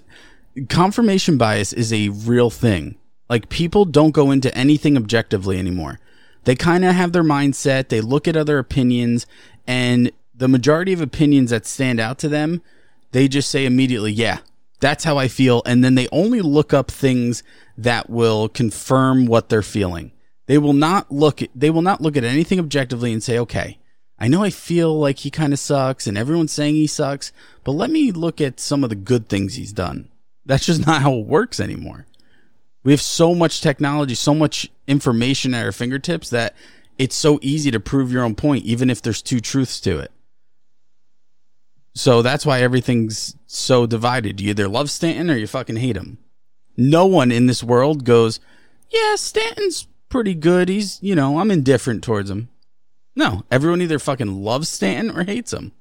confirmation 0.70 1.38
bias 1.38 1.74
is 1.74 1.92
a 1.94 2.10
real 2.10 2.50
thing. 2.50 2.96
Like 3.34 3.50
people 3.50 3.86
don't 3.86 4.12
go 4.12 4.30
into 4.30 4.56
anything 4.56 4.96
objectively 4.96 5.58
anymore. 5.58 6.00
They 6.44 6.54
kind 6.54 6.86
of 6.86 6.94
have 6.94 7.14
their 7.14 7.24
mindset, 7.24 7.88
they 7.88 8.00
look 8.00 8.28
at 8.28 8.38
other 8.38 8.60
opinions 8.60 9.26
and 9.66 10.12
the 10.36 10.48
majority 10.48 10.94
of 10.94 11.02
opinions 11.02 11.50
that 11.50 11.66
stand 11.66 12.00
out 12.00 12.20
to 12.20 12.30
them, 12.30 12.62
they 13.12 13.28
just 13.28 13.50
say 13.50 13.66
immediately, 13.66 14.12
"Yeah, 14.12 14.38
that's 14.82 15.04
how 15.04 15.18
I 15.18 15.30
feel." 15.30 15.64
And 15.66 15.84
then 15.84 15.96
they 15.96 16.08
only 16.12 16.42
look 16.42 16.76
up 16.76 16.92
things 16.92 17.42
that 17.76 18.08
will 18.08 18.50
confirm 18.50 19.26
what 19.26 19.50
they're 19.50 19.64
feeling. 19.64 20.12
They 20.46 20.60
will 20.60 20.74
not 20.74 21.12
look 21.12 21.42
they 21.56 21.72
will 21.72 21.82
not 21.82 22.02
look 22.02 22.16
at 22.16 22.24
anything 22.24 22.60
objectively 22.60 23.12
and 23.12 23.24
say, 23.24 23.40
"Okay, 23.40 23.80
I 24.20 24.28
know 24.28 24.44
I 24.44 24.52
feel 24.52 24.96
like 24.96 25.18
he 25.18 25.32
kind 25.32 25.54
of 25.54 25.60
sucks 25.60 26.06
and 26.06 26.20
everyone's 26.20 26.52
saying 26.52 26.76
he 26.76 26.86
sucks, 26.86 27.32
but 27.64 27.72
let 27.72 27.90
me 27.90 28.12
look 28.12 28.40
at 28.40 28.60
some 28.60 28.84
of 28.84 28.92
the 28.92 28.96
good 28.96 29.28
things 29.28 29.56
he's 29.56 29.74
done. 29.74 30.10
That's 30.46 30.68
just 30.68 30.86
not 30.86 31.02
how 31.02 31.16
it 31.16 31.26
works 31.26 31.60
anymore. 31.60 32.06
We 32.84 32.92
have 32.92 33.02
so 33.02 33.34
much 33.34 33.62
technology, 33.62 34.16
so 34.16 34.34
much 34.34 34.70
information 34.88 35.54
at 35.54 35.66
our 35.66 35.72
fingertips 35.72 36.30
that 36.32 36.56
it's 36.98 37.16
so 37.16 37.40
easy 37.42 37.72
to 37.72 37.80
prove 37.80 38.12
your 38.12 38.24
own 38.24 38.36
point, 38.36 38.66
even 38.66 38.90
if 38.90 39.02
there's 39.02 39.22
two 39.22 39.40
truths 39.40 39.80
to 39.82 40.00
it. 40.00 40.12
So 41.96 42.22
that's 42.22 42.46
why 42.46 42.62
everything's 42.62 43.36
so 43.46 43.86
divided. 43.86 44.42
You 44.42 44.50
either 44.50 44.68
love 44.68 44.90
Stanton 44.90 45.30
or 45.30 45.38
you 45.38 45.48
fucking 45.48 45.78
hate 45.78 45.96
him. 45.96 46.18
No 46.76 47.06
one 47.06 47.32
in 47.32 47.46
this 47.46 47.64
world 47.64 48.04
goes, 48.04 48.40
yeah, 48.90 49.16
Stanton's 49.16 49.88
pretty 50.10 50.34
good. 50.34 50.70
He's, 50.70 51.02
you 51.02 51.16
know, 51.16 51.40
I'm 51.40 51.52
indifferent 51.52 52.04
towards 52.04 52.30
him. 52.30 52.50
No, 53.16 53.44
everyone 53.52 53.82
either 53.82 54.00
fucking 54.00 54.44
loves 54.44 54.70
Stanton 54.70 55.16
or 55.16 55.24
hates 55.24 55.54
him. 55.54 55.72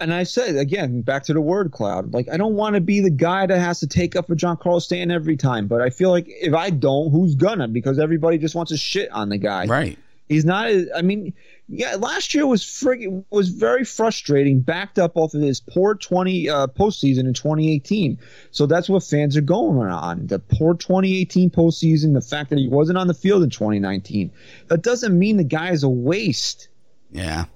And 0.00 0.14
I 0.14 0.22
said 0.22 0.56
again, 0.56 1.02
back 1.02 1.24
to 1.24 1.34
the 1.34 1.40
word 1.40 1.72
cloud. 1.72 2.12
Like 2.14 2.28
I 2.32 2.36
don't 2.38 2.54
want 2.54 2.74
to 2.74 2.80
be 2.80 3.00
the 3.00 3.10
guy 3.10 3.46
that 3.46 3.58
has 3.58 3.80
to 3.80 3.86
take 3.86 4.16
up 4.16 4.26
for 4.26 4.34
Giancarlo 4.34 4.80
Stanton 4.80 5.10
every 5.10 5.36
time, 5.36 5.66
but 5.66 5.82
I 5.82 5.90
feel 5.90 6.10
like 6.10 6.26
if 6.26 6.54
I 6.54 6.70
don't, 6.70 7.10
who's 7.10 7.34
gonna? 7.34 7.68
Because 7.68 7.98
everybody 7.98 8.38
just 8.38 8.54
wants 8.54 8.72
to 8.72 8.78
shit 8.78 9.10
on 9.12 9.28
the 9.28 9.38
guy. 9.38 9.66
Right. 9.66 9.98
He's 10.30 10.44
not. 10.44 10.70
I 10.96 11.02
mean, 11.02 11.34
yeah, 11.68 11.96
last 11.96 12.34
year 12.34 12.46
was 12.46 12.62
friggin' 12.62 13.24
was 13.30 13.48
very 13.48 13.84
frustrating, 13.84 14.60
backed 14.60 14.96
up 14.96 15.16
off 15.16 15.34
of 15.34 15.42
his 15.42 15.58
poor 15.58 15.96
twenty 15.96 16.48
uh, 16.48 16.68
postseason 16.68 17.26
in 17.26 17.34
2018. 17.34 18.16
So 18.52 18.66
that's 18.66 18.88
what 18.88 19.02
fans 19.02 19.36
are 19.36 19.40
going 19.40 19.78
on. 19.90 20.28
The 20.28 20.38
poor 20.38 20.74
2018 20.74 21.50
postseason, 21.50 22.14
the 22.14 22.20
fact 22.20 22.50
that 22.50 22.60
he 22.60 22.68
wasn't 22.68 22.96
on 22.96 23.08
the 23.08 23.14
field 23.14 23.42
in 23.42 23.50
2019. 23.50 24.30
That 24.68 24.82
doesn't 24.82 25.18
mean 25.18 25.36
the 25.36 25.42
guy 25.42 25.72
is 25.72 25.82
a 25.82 25.88
waste. 25.88 26.68
Yeah. 27.10 27.46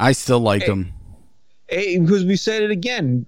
I 0.00 0.12
still 0.12 0.40
like 0.40 0.64
him. 0.64 0.92
A, 1.68 1.98
because 1.98 2.24
we 2.24 2.36
said 2.36 2.62
it 2.62 2.70
again. 2.70 3.26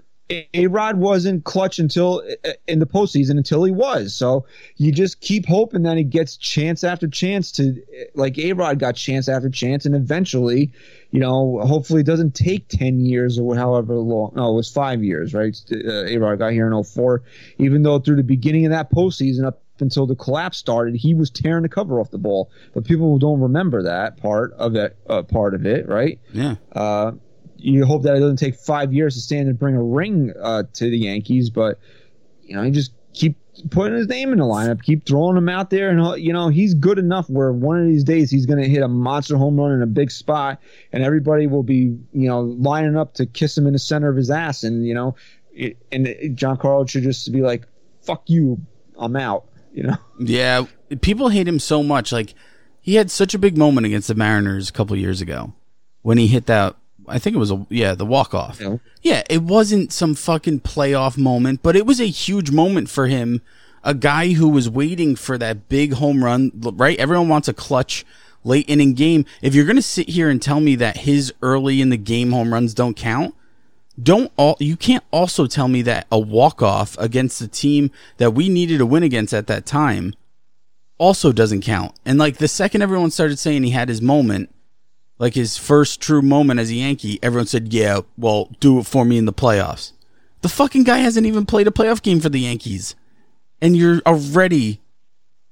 A 0.53 0.67
Rod 0.67 0.99
wasn't 0.99 1.45
clutch 1.45 1.79
until 1.79 2.23
uh, 2.45 2.51
in 2.67 2.81
the 2.81 2.87
postseason 2.87 3.39
until 3.39 3.65
he 3.65 3.73
was. 3.73 4.15
So 4.15 4.45
you 4.77 4.93
just 4.93 5.21
keep 5.21 5.47
hoping 5.47 5.85
that 5.85 5.97
he 5.97 6.05
gets 6.05 6.37
chance 6.37 6.85
after 6.85 7.09
chance 7.09 7.51
to 7.53 7.83
like 8.15 8.39
A 8.39 8.53
Rod 8.53 8.79
got 8.79 8.95
chance 8.95 9.27
after 9.27 9.49
chance, 9.49 9.87
and 9.87 9.95
eventually, 9.95 10.71
you 11.13 11.21
know, 11.21 11.61
hopefully 11.65 12.03
it 12.03 12.07
doesn't 12.07 12.35
take 12.35 12.69
ten 12.69 13.01
years 13.01 13.39
or 13.39 13.57
however 13.57 13.95
long. 13.95 14.33
No, 14.37 14.51
it 14.51 14.55
was 14.55 14.71
five 14.71 15.03
years, 15.03 15.33
right? 15.33 15.57
Uh, 15.73 16.05
A 16.05 16.19
Rod 16.19 16.39
got 16.41 16.53
here 16.53 16.71
in 16.71 16.85
04. 16.85 17.23
Even 17.57 17.83
though 17.83 17.99
through 17.99 18.17
the 18.17 18.23
beginning 18.23 18.67
of 18.67 18.71
that 18.73 18.93
postseason 18.93 19.47
up 19.47 19.63
until 19.81 20.07
the 20.07 20.17
collapse 20.17 20.59
started, 20.59 20.95
he 20.95 21.15
was 21.15 21.31
tearing 21.31 21.63
the 21.63 21.69
cover 21.71 22.01
off 22.01 22.11
the 22.11 22.19
ball. 22.19 22.51
But 22.75 22.85
people 22.85 23.17
don't 23.19 23.41
remember 23.41 23.83
that 23.85 24.19
part 24.19 24.53
of 24.55 24.75
that 24.75 24.97
uh, 25.09 25.23
part 25.23 25.55
of 25.55 25.65
it, 25.65 25.89
right? 25.89 26.21
Yeah. 26.35 26.57
Uh, 26.73 27.13
you 27.59 27.85
hope 27.85 28.03
that 28.05 28.17
it 28.17 28.21
doesn't 28.21 28.37
take 28.37 28.55
five 28.55 28.93
years 28.93 29.15
to 29.15 29.21
stand 29.21 29.49
and 29.49 29.59
bring 29.59 29.75
a 29.75 29.83
ring 29.83 30.33
uh, 30.41 30.63
to 30.75 30.91
the 30.91 30.99
Yankees, 30.99 31.51
but 31.51 31.79
you 32.43 32.57
know, 32.57 32.63
you 32.63 32.71
just 32.71 32.93
keep 33.13 33.37
putting 33.71 33.97
his 33.97 34.09
name 34.09 34.33
in 34.33 34.39
the 34.39 34.45
lineup, 34.45 34.83
keep 34.83 35.05
throwing 35.07 35.37
him 35.37 35.49
out 35.49 35.71
there, 35.71 35.91
and 35.91 36.01
uh, 36.01 36.15
you 36.15 36.33
know 36.33 36.49
he's 36.49 36.75
good 36.75 36.99
enough 36.99 37.29
where 37.29 37.53
one 37.53 37.79
of 37.79 37.87
these 37.87 38.05
days 38.05 38.31
he's 38.31 38.47
going 38.47 38.63
to 38.63 38.69
hit 38.69 38.83
a 38.83 38.89
monster 38.89 39.37
home 39.37 39.59
run 39.59 39.73
in 39.73 39.83
a 39.83 39.87
big 39.87 40.11
spot, 40.11 40.61
and 40.93 41.03
everybody 41.03 41.47
will 41.47 41.63
be 41.63 41.97
you 42.13 42.29
know 42.29 42.41
lining 42.41 42.97
up 42.97 43.15
to 43.15 43.27
kiss 43.27 43.57
him 43.57 43.67
in 43.67 43.73
the 43.73 43.79
center 43.79 44.09
of 44.09 44.17
his 44.17 44.31
ass, 44.31 44.63
and 44.63 44.87
you 44.87 44.95
know, 44.95 45.17
it, 45.53 45.77
and 45.91 46.37
John 46.37 46.57
Carl 46.57 46.87
should 46.87 47.03
just 47.03 47.31
be 47.33 47.43
like, 47.43 47.67
"Fuck 48.03 48.31
you, 48.31 48.61
I'm 48.97 49.17
out," 49.17 49.47
you 49.73 49.83
know. 49.83 49.97
Yeah, 50.19 50.67
people 51.01 51.29
hate 51.29 51.49
him 51.49 51.59
so 51.59 51.83
much. 51.83 52.13
Like 52.13 52.35
he 52.81 52.95
had 52.95 53.11
such 53.11 53.35
a 53.35 53.39
big 53.39 53.57
moment 53.57 53.87
against 53.87 54.09
the 54.09 54.15
Mariners 54.15 54.71
a 54.71 54.73
couple 54.73 54.97
years 54.97 55.21
ago 55.21 55.55
when 56.03 56.19
he 56.19 56.29
hit 56.29 56.47
that. 56.47 56.77
I 57.09 57.19
think 57.19 57.35
it 57.35 57.39
was 57.39 57.51
a 57.51 57.67
yeah 57.71 57.95
the 57.95 58.07
walk 58.07 58.35
off. 58.35 58.61
Yeah. 58.61 58.77
Yeah, 59.03 59.23
it 59.31 59.43
wasn't 59.43 59.93
some 59.93 60.15
fucking 60.15 60.61
playoff 60.61 61.17
moment, 61.17 61.61
but 61.63 61.77
it 61.77 61.87
was 61.87 62.01
a 62.01 62.07
huge 62.07 62.51
moment 62.51 62.91
for 62.91 63.07
him. 63.07 63.43
A 63.85 63.95
guy 63.95 64.33
who 64.33 64.49
was 64.49 64.69
waiting 64.69 65.17
for 65.17 65.39
that 65.39 65.69
big 65.69 65.95
home 65.95 66.25
run, 66.25 66.51
right? 66.55 66.99
Everyone 66.99 67.29
wants 67.29 67.49
a 67.49 67.55
clutch 67.55 68.05
late 68.45 68.69
inning 68.69 68.95
game. 68.95 69.25
If 69.41 69.55
you're 69.55 69.67
gonna 69.67 69.83
sit 69.83 70.09
here 70.09 70.29
and 70.29 70.43
tell 70.43 70.61
me 70.61 70.75
that 70.77 70.99
his 70.99 71.33
early 71.43 71.81
in 71.81 71.91
the 71.91 71.97
game 71.97 72.33
home 72.33 72.53
runs 72.53 72.75
don't 72.75 72.97
count, 72.97 73.35
don't 74.01 74.31
all 74.37 74.57
you 74.61 74.77
can't 74.77 75.05
also 75.11 75.47
tell 75.47 75.69
me 75.69 75.83
that 75.83 76.07
a 76.11 76.19
walk 76.19 76.63
off 76.63 76.97
against 76.99 77.39
the 77.39 77.49
team 77.49 77.91
that 78.19 78.33
we 78.33 78.49
needed 78.49 78.79
to 78.79 78.87
win 78.87 79.03
against 79.03 79.33
at 79.33 79.47
that 79.47 79.67
time 79.67 80.15
also 80.99 81.33
doesn't 81.33 81.63
count. 81.63 81.95
And 82.05 82.19
like 82.19 82.39
the 82.39 82.49
second 82.49 82.83
everyone 82.83 83.11
started 83.11 83.39
saying 83.39 83.63
he 83.63 83.71
had 83.71 83.89
his 83.89 84.03
moment, 84.03 84.55
like 85.19 85.35
his 85.35 85.57
first 85.57 86.01
true 86.01 86.23
moment 86.23 86.61
as 86.61 86.71
a 86.71 86.75
Yankee, 86.75 87.19
everyone 87.23 87.47
said, 87.47 87.73
"Yeah, 87.73 88.01
well, 88.17 88.51
do 88.61 88.79
it 88.79 88.87
for 88.87 89.05
me 89.05 89.19
in 89.19 89.25
the 89.25 89.33
playoffs." 89.33 89.93
The 90.43 90.49
fucking 90.49 90.85
guy 90.85 90.99
hasn't 90.99 91.27
even 91.27 91.47
played 91.47 91.67
a 91.67 91.73
playoff 91.73 92.03
game 92.03 92.21
for 92.21 92.29
the 92.29 92.41
Yankees, 92.41 92.95
and 93.61 93.77
you're 93.77 94.01
already 94.07 94.81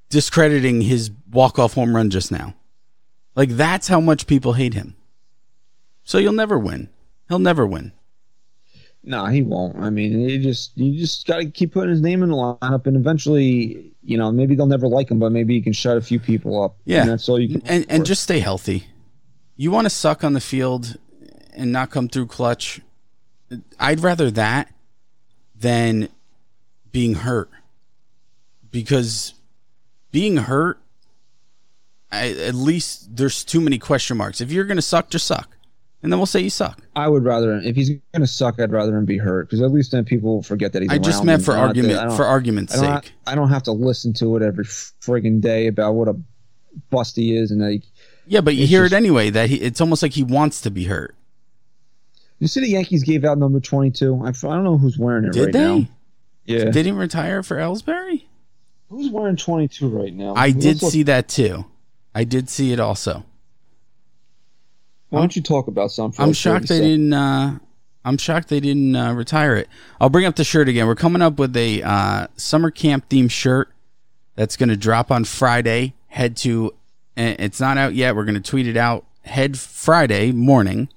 discrediting 0.09 0.83
his 0.83 1.11
walk 1.31 1.59
off 1.59 1.75
home 1.75 1.97
run 1.97 2.11
just 2.11 2.31
now. 2.31 2.55
Like 3.35 3.51
that's 3.51 3.89
how 3.89 4.01
much 4.01 4.27
people 4.27 4.55
hate 4.55 4.75
him. 4.75 4.95
So 6.05 6.19
you'll 6.19 6.33
never 6.33 6.59
win. 6.59 6.89
He'll 7.29 7.41
never 7.41 7.67
win. 7.67 7.93
No, 9.03 9.27
he 9.27 9.43
won't. 9.43 9.77
I 9.79 9.91
mean, 9.91 10.21
you 10.21 10.39
just 10.39 10.77
you 10.77 10.99
just 10.99 11.27
got 11.27 11.39
to 11.39 11.47
keep 11.47 11.73
putting 11.73 11.91
his 11.91 12.01
name 12.01 12.23
in 12.23 12.31
the 12.31 12.37
lineup, 12.37 12.87
and 12.87 12.97
eventually, 12.97 13.93
you 14.03 14.19
know, 14.19 14.33
maybe 14.33 14.57
they'll 14.57 14.67
never 14.67 14.89
like 14.89 15.11
him, 15.11 15.21
but 15.21 15.31
maybe 15.31 15.55
he 15.55 15.61
can 15.61 15.73
shut 15.73 15.97
a 15.97 16.01
few 16.01 16.19
people 16.19 16.63
up. 16.63 16.77
Yeah, 16.85 17.03
and 17.03 17.11
that's 17.11 17.29
all 17.29 17.39
you 17.39 17.49
can. 17.49 17.63
And 17.67 17.87
and 17.89 18.05
just 18.05 18.23
stay 18.23 18.41
healthy. 18.41 18.87
You 19.57 19.71
want 19.71 19.87
to 19.87 19.91
suck 19.91 20.23
on 20.23 20.33
the 20.35 20.41
field 20.41 20.97
and 21.55 21.73
not 21.73 21.91
come 21.91 22.09
through 22.09 22.27
clutch. 22.27 22.81
I'd 23.79 24.01
rather 24.01 24.31
that 24.33 24.73
than 25.59 26.09
being 26.93 27.15
hurt, 27.15 27.51
because 28.71 29.35
being 30.11 30.37
hurt, 30.37 30.79
I, 32.11 32.31
at 32.31 32.55
least 32.55 33.17
there's 33.17 33.45
too 33.45 33.61
many 33.61 33.79
question 33.79 34.17
marks. 34.17 34.41
If 34.41 34.51
you're 34.53 34.65
gonna 34.65 34.83
suck, 34.83 35.11
just 35.11 35.27
suck, 35.27 35.57
and 36.03 36.13
then 36.13 36.19
we'll 36.19 36.27
say 36.27 36.41
you 36.41 36.51
suck. 36.51 36.81
I 36.95 37.09
would 37.09 37.25
rather 37.25 37.57
if 37.59 37.77
he's 37.77 37.91
gonna 38.13 38.27
suck, 38.27 38.61
I'd 38.61 38.73
rather 38.73 38.97
him 38.97 39.05
be 39.05 39.19
hurt 39.19 39.49
because 39.49 39.63
at 39.63 39.71
least 39.71 39.93
then 39.93 40.05
people 40.05 40.43
forget 40.43 40.73
that 40.73 40.83
he's. 40.83 40.91
I 40.91 40.99
just 40.99 41.25
meant 41.25 41.45
for 41.45 41.55
have 41.55 41.73
to- 41.73 41.81
argument 41.81 42.13
for 42.17 42.25
argument's 42.25 42.77
I 42.77 43.01
sake. 43.01 43.13
I 43.27 43.35
don't 43.35 43.49
have 43.51 43.63
to 43.65 43.73
listen 43.73 44.13
to 44.15 44.37
it 44.37 44.43
every 44.43 44.65
friggin' 44.65 45.41
day 45.41 45.67
about 45.67 45.95
what 45.95 46.09
a 46.09 46.17
bust 46.91 47.17
he 47.17 47.37
is, 47.37 47.51
and 47.51 47.61
like 47.61 47.85
Yeah, 48.27 48.41
but 48.41 48.55
you 48.57 48.63
It's 48.63 48.71
hear 48.71 48.83
just- 48.85 48.93
it 48.93 48.97
anyway. 48.97 49.31
That 49.31 49.49
he, 49.51 49.57
it's 49.57 49.81
almost 49.81 50.03
like 50.03 50.13
he 50.13 50.23
wants 50.25 50.61
to 50.63 50.71
be 50.71 50.85
hurt. 50.85 51.15
you 52.39 52.49
see 52.49 52.61
the 52.61 52.69
Yankees 52.69 53.03
gave 53.05 53.25
out 53.25 53.39
number 53.39 53.61
twenty-two. 53.61 54.21
I, 54.25 54.29
I 54.29 54.33
don't 54.33 54.65
know 54.65 54.79
who's 54.79 54.99
wearing 54.99 55.25
it 55.27 55.33
Did 55.33 55.45
right 55.45 55.53
they? 55.53 55.79
now. 55.81 55.87
Yeah, 56.45 56.65
Did 56.71 56.87
he 56.87 56.93
retire 56.93 57.43
for 57.43 57.57
Ellsbury? 57.57 58.25
who's 58.89 59.11
wearing 59.11 59.37
twenty 59.37 59.69
two 59.69 59.89
right 59.89 60.13
now? 60.15 60.35
I 60.35 60.49
Let's 60.49 60.57
did 60.59 60.83
look- 60.83 60.93
see 60.93 61.03
that 61.05 61.29
too. 61.29 61.65
I 62.15 62.25
did 62.25 62.49
see 62.49 62.73
it 62.73 62.81
also. 62.81 63.25
Why 65.11 65.21
don't 65.21 65.37
you 65.37 65.43
talk 65.43 65.69
about 65.69 65.91
something? 65.93 66.23
I'm 66.23 66.33
shocked 66.33 66.69
they 66.69 66.81
didn't. 66.81 67.13
Uh, 67.13 67.59
I'm 68.05 68.19
shocked 68.19 68.49
they 68.49 68.61
didn't 68.61 68.95
uh, 68.97 69.13
retire 69.13 69.57
it. 69.57 69.69
I'll 70.01 70.09
bring 70.11 70.27
up 70.27 70.37
the 70.37 70.45
shirt 70.45 70.69
again. 70.69 70.87
We're 70.87 70.95
coming 70.95 71.23
up 71.23 71.39
with 71.39 71.57
a 71.57 71.83
uh, 71.83 72.27
summer 72.37 72.71
camp 72.71 73.09
theme 73.09 73.29
shirt 73.29 73.71
that's 74.35 74.57
going 74.57 74.69
to 74.69 74.77
drop 74.77 75.11
on 75.11 75.25
Friday. 75.25 75.95
Head 76.09 76.37
to. 76.39 76.75
It's 77.17 77.61
not 77.61 77.79
out 77.79 77.95
yet. 77.95 78.15
We're 78.15 78.25
going 78.25 78.41
to 78.41 78.51
tweet 78.51 78.67
it 78.67 78.77
out. 78.77 79.07
Head 79.25 79.59
Friday 79.59 80.33
morning 80.33 80.89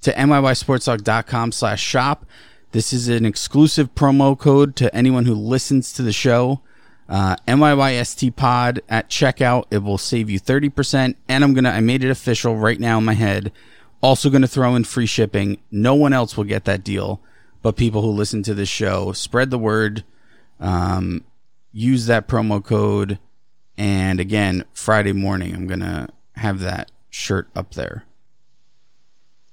to 0.00 0.12
NYYSportsTalk.com 0.12 1.52
slash 1.52 1.82
shop. 1.82 2.24
This 2.72 2.92
is 2.92 3.08
an 3.08 3.24
exclusive 3.24 3.94
promo 3.94 4.38
code 4.38 4.76
to 4.76 4.94
anyone 4.94 5.26
who 5.26 5.34
listens 5.34 5.92
to 5.94 6.02
the 6.02 6.12
show. 6.12 6.60
Uh, 7.08 7.36
NYYST 7.46 8.34
pod 8.36 8.80
at 8.88 9.08
checkout. 9.08 9.64
It 9.70 9.78
will 9.78 9.98
save 9.98 10.28
you 10.28 10.40
30%. 10.40 11.14
And 11.28 11.44
I'm 11.44 11.54
going 11.54 11.64
to, 11.64 11.70
I 11.70 11.80
made 11.80 12.04
it 12.04 12.10
official 12.10 12.56
right 12.56 12.78
now 12.78 12.98
in 12.98 13.04
my 13.04 13.14
head. 13.14 13.52
Also 14.02 14.30
going 14.30 14.42
to 14.42 14.48
throw 14.48 14.74
in 14.74 14.84
free 14.84 15.06
shipping. 15.06 15.58
No 15.70 15.94
one 15.94 16.12
else 16.12 16.36
will 16.36 16.44
get 16.44 16.64
that 16.66 16.84
deal, 16.84 17.20
but 17.62 17.76
people 17.76 18.02
who 18.02 18.10
listen 18.10 18.42
to 18.44 18.54
this 18.54 18.68
show. 18.68 19.12
Spread 19.12 19.50
the 19.50 19.58
word. 19.58 20.04
Um, 20.60 21.24
use 21.72 22.06
that 22.06 22.28
promo 22.28 22.62
code. 22.62 23.18
And 23.78 24.18
again, 24.18 24.64
Friday 24.74 25.12
morning, 25.12 25.54
I'm 25.54 25.68
going 25.68 25.80
to 25.80 26.08
have 26.32 26.58
that 26.60 26.90
shirt 27.10 27.48
up 27.54 27.74
there. 27.74 28.04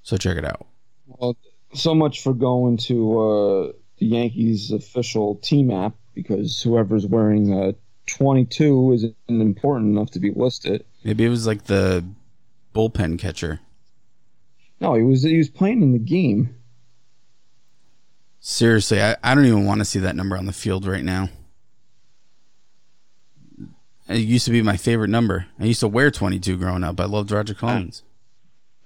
So 0.01 0.17
check 0.17 0.35
it 0.35 0.43
out. 0.43 0.65
Well, 1.05 1.37
so 1.73 1.93
much 1.93 2.23
for 2.23 2.33
going 2.33 2.77
to 2.77 3.19
uh, 3.19 3.71
the 3.99 4.07
Yankees 4.07 4.71
official 4.71 5.35
team 5.35 5.69
app 5.69 5.93
because 6.15 6.59
whoever's 6.59 7.05
wearing 7.05 7.53
a 7.53 7.75
22 8.07 8.93
isn't 8.93 9.15
important 9.29 9.95
enough 9.95 10.09
to 10.11 10.19
be 10.19 10.31
listed. 10.31 10.83
Maybe 11.03 11.23
it 11.23 11.29
was 11.29 11.45
like 11.45 11.65
the 11.65 12.03
bullpen 12.73 13.19
catcher. 13.19 13.59
No, 14.81 14.95
he 14.95 15.03
was 15.03 15.23
he 15.23 15.37
was 15.37 15.49
playing 15.49 15.81
in 15.83 15.93
the 15.93 15.99
game. 15.99 16.55
Seriously, 18.39 19.01
I, 19.01 19.15
I 19.23 19.33
don't 19.33 19.45
even 19.45 19.65
want 19.65 19.79
to 19.79 19.85
see 19.85 19.99
that 19.99 20.15
number 20.15 20.35
on 20.35 20.45
the 20.45 20.53
field 20.53 20.85
right 20.85 21.03
now. 21.03 21.29
It 24.07 24.19
used 24.19 24.45
to 24.45 24.51
be 24.51 24.61
my 24.61 24.77
favorite 24.77 25.09
number. 25.09 25.47
I 25.59 25.65
used 25.65 25.79
to 25.79 25.87
wear 25.87 26.11
22 26.11 26.57
growing 26.57 26.83
up. 26.83 26.99
I 26.99 27.05
loved 27.05 27.31
Roger 27.31 27.53
Clemens. 27.53 28.03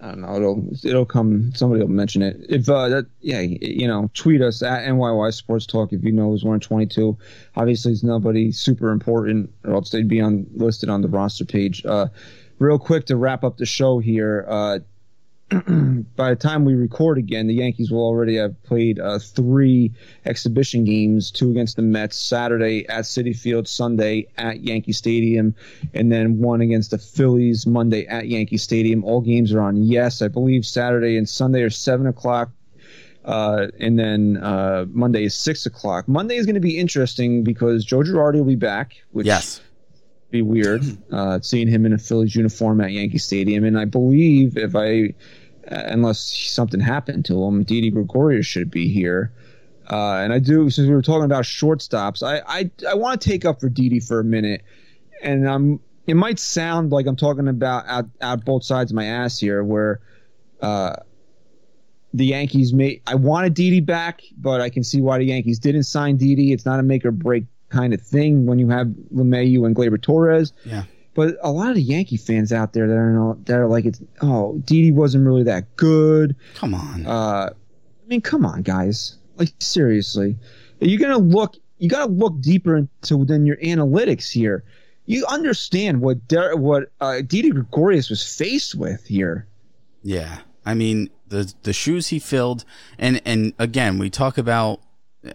I 0.01 0.07
don't 0.09 0.21
know. 0.21 0.35
It'll 0.37 0.69
it'll 0.83 1.05
come. 1.05 1.51
Somebody 1.53 1.81
will 1.81 1.89
mention 1.89 2.21
it. 2.21 2.37
If 2.47 2.69
uh, 2.69 2.87
that, 2.87 3.05
yeah, 3.19 3.41
you 3.41 3.85
know, 3.85 4.09
tweet 4.13 4.41
us 4.41 4.63
at 4.63 4.83
NYY 4.87 5.33
Sports 5.33 5.65
Talk 5.65 5.91
if 5.91 6.03
you 6.05 6.13
know 6.13 6.29
who's 6.29 6.45
wearing 6.45 6.61
22. 6.61 7.17
Obviously, 7.57 7.91
it's 7.91 8.03
nobody 8.03 8.51
super 8.53 8.91
important, 8.91 9.51
or 9.65 9.73
else 9.73 9.89
they'd 9.89 10.07
be 10.07 10.21
on 10.21 10.47
listed 10.55 10.87
on 10.87 11.01
the 11.01 11.09
roster 11.09 11.43
page. 11.43 11.85
Uh, 11.85 12.07
real 12.59 12.79
quick 12.79 13.07
to 13.07 13.17
wrap 13.17 13.43
up 13.43 13.57
the 13.57 13.65
show 13.65 13.99
here. 13.99 14.45
Uh, 14.47 14.79
by 16.15 16.29
the 16.29 16.35
time 16.35 16.63
we 16.63 16.75
record 16.75 17.17
again, 17.17 17.47
the 17.47 17.55
Yankees 17.55 17.89
will 17.89 18.03
already 18.03 18.35
have 18.35 18.61
played 18.63 18.99
uh, 18.99 19.17
three 19.17 19.91
exhibition 20.25 20.83
games: 20.85 21.31
two 21.31 21.49
against 21.49 21.75
the 21.75 21.81
Mets 21.81 22.19
Saturday 22.19 22.87
at 22.87 23.05
Citi 23.05 23.35
Field, 23.35 23.67
Sunday 23.67 24.27
at 24.37 24.61
Yankee 24.61 24.91
Stadium, 24.91 25.55
and 25.95 26.11
then 26.11 26.37
one 26.37 26.61
against 26.61 26.91
the 26.91 26.99
Phillies 26.99 27.65
Monday 27.65 28.05
at 28.05 28.27
Yankee 28.27 28.57
Stadium. 28.57 29.03
All 29.03 29.21
games 29.21 29.51
are 29.51 29.61
on 29.61 29.77
Yes, 29.77 30.21
I 30.21 30.27
believe 30.27 30.65
Saturday 30.65 31.17
and 31.17 31.27
Sunday 31.27 31.63
are 31.63 31.71
seven 31.71 32.05
o'clock. 32.05 32.51
Uh, 33.25 33.67
and 33.79 33.99
then 33.99 34.37
uh, 34.37 34.85
Monday 34.89 35.25
is 35.25 35.35
six 35.35 35.65
o'clock. 35.65 36.07
Monday 36.07 36.35
is 36.35 36.45
going 36.45 36.55
to 36.55 36.61
be 36.61 36.77
interesting 36.77 37.43
because 37.43 37.83
Joe 37.83 37.99
Girardi 37.99 38.37
will 38.37 38.45
be 38.45 38.55
back, 38.55 38.95
which 39.11 39.25
yes 39.25 39.61
be 40.31 40.41
weird 40.41 40.83
uh, 41.11 41.39
seeing 41.41 41.67
him 41.67 41.85
in 41.85 41.93
a 41.93 41.97
Phillies 41.97 42.35
uniform 42.35 42.81
at 42.81 42.91
Yankee 42.91 43.17
Stadium. 43.17 43.63
And 43.63 43.79
I 43.79 43.85
believe 43.85 44.57
if 44.57 44.75
I, 44.75 45.13
uh, 45.69 45.83
unless 45.85 46.19
something 46.49 46.79
happened 46.79 47.25
to 47.25 47.43
him, 47.43 47.63
Didi 47.63 47.89
Gregorius 47.89 48.45
should 48.45 48.69
be 48.69 48.89
here. 48.89 49.31
Uh, 49.89 50.17
and 50.17 50.31
I 50.31 50.39
do, 50.39 50.69
since 50.69 50.87
we 50.87 50.93
were 50.93 51.01
talking 51.01 51.25
about 51.25 51.45
shortstops, 51.45 52.21
I 52.21 52.43
I, 52.45 52.71
I 52.87 52.93
want 52.93 53.19
to 53.19 53.29
take 53.29 53.43
up 53.43 53.59
for 53.59 53.69
Didi 53.69 53.99
for 53.99 54.19
a 54.19 54.23
minute. 54.23 54.63
And 55.23 55.49
I'm, 55.49 55.79
it 56.05 56.13
might 56.13 56.39
sound 56.39 56.91
like 56.91 57.07
I'm 57.07 57.15
talking 57.15 57.47
about 57.47 57.85
out, 57.87 58.05
out 58.21 58.45
both 58.45 58.63
sides 58.63 58.91
of 58.91 58.95
my 58.95 59.05
ass 59.05 59.39
here, 59.39 59.63
where 59.63 59.99
uh, 60.61 60.95
the 62.13 62.25
Yankees 62.25 62.71
may. 62.71 63.01
I 63.07 63.15
wanted 63.15 63.55
Didi 63.55 63.79
back, 63.79 64.21
but 64.37 64.61
I 64.61 64.69
can 64.69 64.83
see 64.83 65.01
why 65.01 65.17
the 65.17 65.25
Yankees 65.25 65.59
didn't 65.59 65.83
sign 65.83 66.17
Didi. 66.17 66.53
It's 66.53 66.65
not 66.65 66.79
a 66.79 66.83
make 66.83 67.03
or 67.03 67.11
break 67.11 67.45
kind 67.69 67.93
of 67.93 68.01
thing 68.01 68.45
when 68.45 68.59
you 68.59 68.69
have 68.69 68.87
LeMahieu 69.13 69.65
and 69.65 69.75
Gleyber 69.75 70.01
Torres. 70.01 70.53
Yeah. 70.65 70.83
But 71.13 71.37
a 71.41 71.51
lot 71.51 71.69
of 71.69 71.75
the 71.75 71.81
Yankee 71.81 72.17
fans 72.17 72.53
out 72.53 72.73
there 72.73 72.87
that 72.87 72.93
are 72.93 73.37
that 73.45 73.59
are 73.59 73.67
like, 73.67 73.85
it's 73.85 74.01
oh, 74.21 74.57
Didi 74.65 74.91
wasn't 74.91 75.25
really 75.25 75.43
that 75.43 75.75
good. 75.75 76.35
Come 76.55 76.73
on. 76.73 77.05
Uh, 77.05 77.49
I 77.51 78.07
mean, 78.07 78.21
come 78.21 78.45
on, 78.45 78.61
guys. 78.61 79.17
Like 79.37 79.53
seriously, 79.59 80.37
you're 80.79 80.99
gonna 80.99 81.17
look. 81.17 81.55
You 81.77 81.87
got 81.87 82.07
to 82.07 82.11
look 82.11 82.41
deeper 82.41 82.75
into 82.75 83.23
than 83.23 83.45
your 83.45 83.55
analytics 83.57 84.29
here. 84.29 84.65
You 85.05 85.25
understand 85.27 86.01
what 86.01 86.27
Der- 86.27 86.55
what 86.57 86.91
uh, 86.99 87.21
Didi 87.21 87.51
Gregorius 87.51 88.09
was 88.09 88.35
faced 88.35 88.75
with 88.75 89.07
here. 89.07 89.47
Yeah, 90.03 90.39
I 90.65 90.73
mean 90.73 91.09
the 91.27 91.53
the 91.63 91.73
shoes 91.73 92.07
he 92.07 92.19
filled, 92.19 92.65
and 92.97 93.21
and 93.25 93.53
again 93.57 93.97
we 93.97 94.09
talk 94.09 94.37
about 94.37 94.81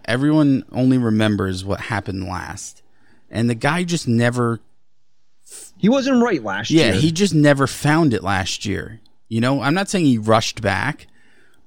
everyone 0.05 0.65
only 0.71 0.97
remembers 0.97 1.63
what 1.63 1.81
happened 1.81 2.27
last, 2.27 2.81
and 3.29 3.49
the 3.49 3.55
guy 3.55 3.83
just 3.83 4.07
never. 4.07 4.59
He 5.77 5.89
wasn't 5.89 6.23
right 6.23 6.43
last 6.43 6.71
yeah, 6.71 6.85
year. 6.85 6.93
Yeah, 6.93 6.99
he 6.99 7.11
just 7.11 7.33
never 7.33 7.67
found 7.67 8.13
it 8.13 8.23
last 8.23 8.65
year. 8.65 9.01
You 9.27 9.41
know, 9.41 9.61
I'm 9.61 9.73
not 9.73 9.89
saying 9.89 10.05
he 10.05 10.17
rushed 10.17 10.61
back, 10.61 11.07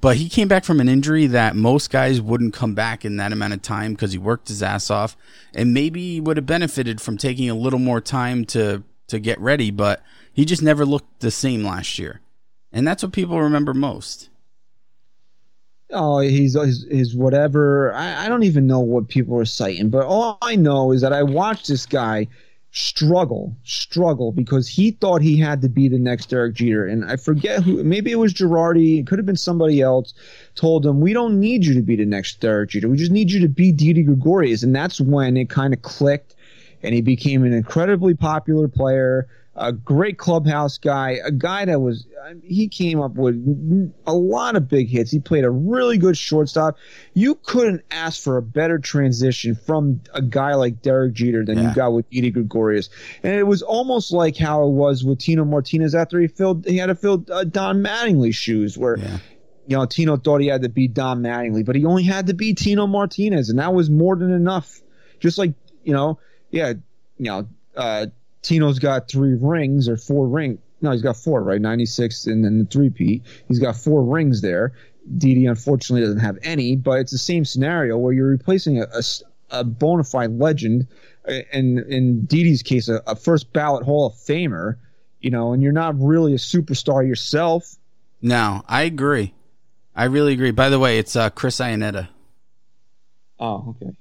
but 0.00 0.16
he 0.16 0.28
came 0.28 0.48
back 0.48 0.64
from 0.64 0.80
an 0.80 0.88
injury 0.88 1.26
that 1.26 1.56
most 1.56 1.90
guys 1.90 2.20
wouldn't 2.20 2.54
come 2.54 2.74
back 2.74 3.04
in 3.04 3.16
that 3.16 3.32
amount 3.32 3.52
of 3.52 3.62
time 3.62 3.92
because 3.92 4.12
he 4.12 4.18
worked 4.18 4.48
his 4.48 4.62
ass 4.62 4.90
off, 4.90 5.16
and 5.54 5.74
maybe 5.74 6.14
he 6.14 6.20
would 6.20 6.36
have 6.36 6.46
benefited 6.46 7.00
from 7.00 7.18
taking 7.18 7.50
a 7.50 7.54
little 7.54 7.78
more 7.78 8.00
time 8.00 8.44
to 8.46 8.82
to 9.08 9.18
get 9.18 9.40
ready. 9.40 9.70
But 9.70 10.02
he 10.32 10.44
just 10.44 10.62
never 10.62 10.84
looked 10.84 11.20
the 11.20 11.30
same 11.30 11.64
last 11.64 11.98
year, 11.98 12.20
and 12.72 12.86
that's 12.86 13.02
what 13.02 13.12
people 13.12 13.40
remember 13.40 13.74
most 13.74 14.30
oh, 15.92 16.18
he's 16.20 16.54
his 16.54 17.14
whatever. 17.14 17.92
I, 17.94 18.26
I 18.26 18.28
don't 18.28 18.42
even 18.42 18.66
know 18.66 18.80
what 18.80 19.08
people 19.08 19.38
are 19.38 19.44
citing, 19.44 19.90
but 19.90 20.04
all 20.04 20.38
I 20.42 20.56
know 20.56 20.92
is 20.92 21.00
that 21.00 21.12
I 21.12 21.22
watched 21.22 21.68
this 21.68 21.86
guy 21.86 22.28
struggle, 22.70 23.56
struggle 23.64 24.30
because 24.30 24.68
he 24.68 24.90
thought 24.92 25.22
he 25.22 25.36
had 25.36 25.62
to 25.62 25.68
be 25.68 25.88
the 25.88 25.98
next 25.98 26.26
Derek 26.26 26.54
Jeter. 26.54 26.86
And 26.86 27.04
I 27.04 27.16
forget 27.16 27.62
who, 27.62 27.82
maybe 27.82 28.12
it 28.12 28.16
was 28.16 28.34
Girardi, 28.34 29.00
it 29.00 29.06
could 29.06 29.18
have 29.18 29.26
been 29.26 29.36
somebody 29.36 29.80
else, 29.80 30.14
told 30.54 30.84
him, 30.84 31.00
We 31.00 31.12
don't 31.12 31.40
need 31.40 31.64
you 31.64 31.74
to 31.74 31.82
be 31.82 31.96
the 31.96 32.04
next 32.04 32.40
Derek 32.40 32.70
Jeter. 32.70 32.88
We 32.88 32.96
just 32.96 33.12
need 33.12 33.30
you 33.30 33.40
to 33.40 33.48
be 33.48 33.72
Didi 33.72 34.02
Gregorius. 34.02 34.62
And 34.62 34.74
that's 34.74 35.00
when 35.00 35.36
it 35.36 35.48
kind 35.48 35.72
of 35.72 35.82
clicked 35.82 36.34
and 36.82 36.94
he 36.94 37.00
became 37.00 37.44
an 37.44 37.52
incredibly 37.52 38.14
popular 38.14 38.68
player 38.68 39.26
a 39.58 39.72
great 39.72 40.18
clubhouse 40.18 40.78
guy, 40.78 41.18
a 41.24 41.32
guy 41.32 41.64
that 41.64 41.80
was 41.80 42.06
he 42.42 42.68
came 42.68 43.00
up 43.00 43.14
with 43.14 43.34
a 44.06 44.14
lot 44.14 44.56
of 44.56 44.68
big 44.68 44.88
hits. 44.88 45.10
He 45.10 45.18
played 45.18 45.44
a 45.44 45.50
really 45.50 45.98
good 45.98 46.16
shortstop. 46.16 46.78
You 47.12 47.34
couldn't 47.34 47.82
ask 47.90 48.22
for 48.22 48.36
a 48.36 48.42
better 48.42 48.78
transition 48.78 49.56
from 49.56 50.00
a 50.14 50.22
guy 50.22 50.54
like 50.54 50.80
Derek 50.80 51.12
Jeter 51.12 51.44
than 51.44 51.58
yeah. 51.58 51.70
you 51.70 51.74
got 51.74 51.92
with 51.92 52.08
Didi 52.08 52.30
Gregorius, 52.30 52.88
and 53.22 53.34
it 53.34 53.46
was 53.46 53.62
almost 53.62 54.12
like 54.12 54.36
how 54.36 54.64
it 54.66 54.70
was 54.70 55.04
with 55.04 55.18
Tino 55.18 55.44
Martinez 55.44 55.94
after 55.94 56.20
he 56.20 56.28
filled 56.28 56.64
he 56.64 56.78
had 56.78 56.86
to 56.86 56.94
fill 56.94 57.24
uh, 57.30 57.44
Don 57.44 57.82
Mattingly's 57.82 58.36
shoes, 58.36 58.78
where. 58.78 58.98
Yeah. 58.98 59.18
You 59.70 59.76
know, 59.76 59.84
Tino 59.84 60.16
thought 60.16 60.40
he 60.40 60.46
had 60.46 60.62
to 60.62 60.70
beat 60.70 60.94
Don 60.94 61.20
Mattingly, 61.20 61.62
but 61.62 61.76
he 61.76 61.84
only 61.84 62.02
had 62.02 62.28
to 62.28 62.32
beat 62.32 62.56
Tino 62.56 62.86
Martinez, 62.86 63.50
and 63.50 63.58
that 63.58 63.74
was 63.74 63.90
more 63.90 64.16
than 64.16 64.32
enough. 64.32 64.80
Just 65.20 65.36
like, 65.36 65.52
you 65.84 65.92
know, 65.92 66.18
yeah, 66.50 66.72
you 67.18 67.24
know, 67.26 67.46
uh, 67.76 68.06
Tino's 68.42 68.78
got 68.78 69.08
three 69.08 69.36
rings 69.40 69.88
or 69.88 69.96
four 69.96 70.28
ring. 70.28 70.58
No, 70.80 70.92
he's 70.92 71.02
got 71.02 71.16
four, 71.16 71.42
right? 71.42 71.60
96 71.60 72.26
and 72.26 72.44
then 72.44 72.58
the 72.58 72.64
three 72.64 72.90
Pete. 72.90 73.24
He's 73.48 73.58
got 73.58 73.76
four 73.76 74.04
rings 74.04 74.42
there. 74.42 74.72
Didi 75.16 75.46
unfortunately 75.46 76.02
doesn't 76.02 76.20
have 76.20 76.38
any, 76.42 76.76
but 76.76 77.00
it's 77.00 77.12
the 77.12 77.18
same 77.18 77.44
scenario 77.44 77.96
where 77.96 78.12
you're 78.12 78.28
replacing 78.28 78.78
a, 78.78 78.86
a, 78.94 79.02
a 79.50 79.64
bona 79.64 80.04
fide 80.04 80.32
legend, 80.38 80.86
and 81.52 81.78
in 81.80 82.26
Didi's 82.26 82.62
case, 82.62 82.88
a, 82.88 83.02
a 83.06 83.16
first 83.16 83.52
ballot 83.52 83.84
Hall 83.84 84.06
of 84.06 84.14
Famer, 84.14 84.76
you 85.20 85.30
know, 85.30 85.52
and 85.52 85.62
you're 85.62 85.72
not 85.72 85.94
really 85.98 86.34
a 86.34 86.38
superstar 86.38 87.06
yourself. 87.06 87.76
No, 88.20 88.62
I 88.68 88.82
agree. 88.82 89.34
I 89.96 90.04
really 90.04 90.34
agree. 90.34 90.50
By 90.50 90.68
the 90.68 90.78
way, 90.78 90.98
it's 90.98 91.16
uh, 91.16 91.30
Chris 91.30 91.58
Iannetta. 91.58 92.08
Oh, 93.40 93.74
okay. 93.80 93.96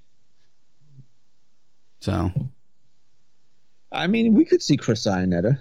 So 1.99 2.31
I 3.91 4.07
mean, 4.07 4.33
we 4.33 4.45
could 4.45 4.61
see 4.61 4.77
Chris 4.77 5.05
Iannetta. 5.05 5.59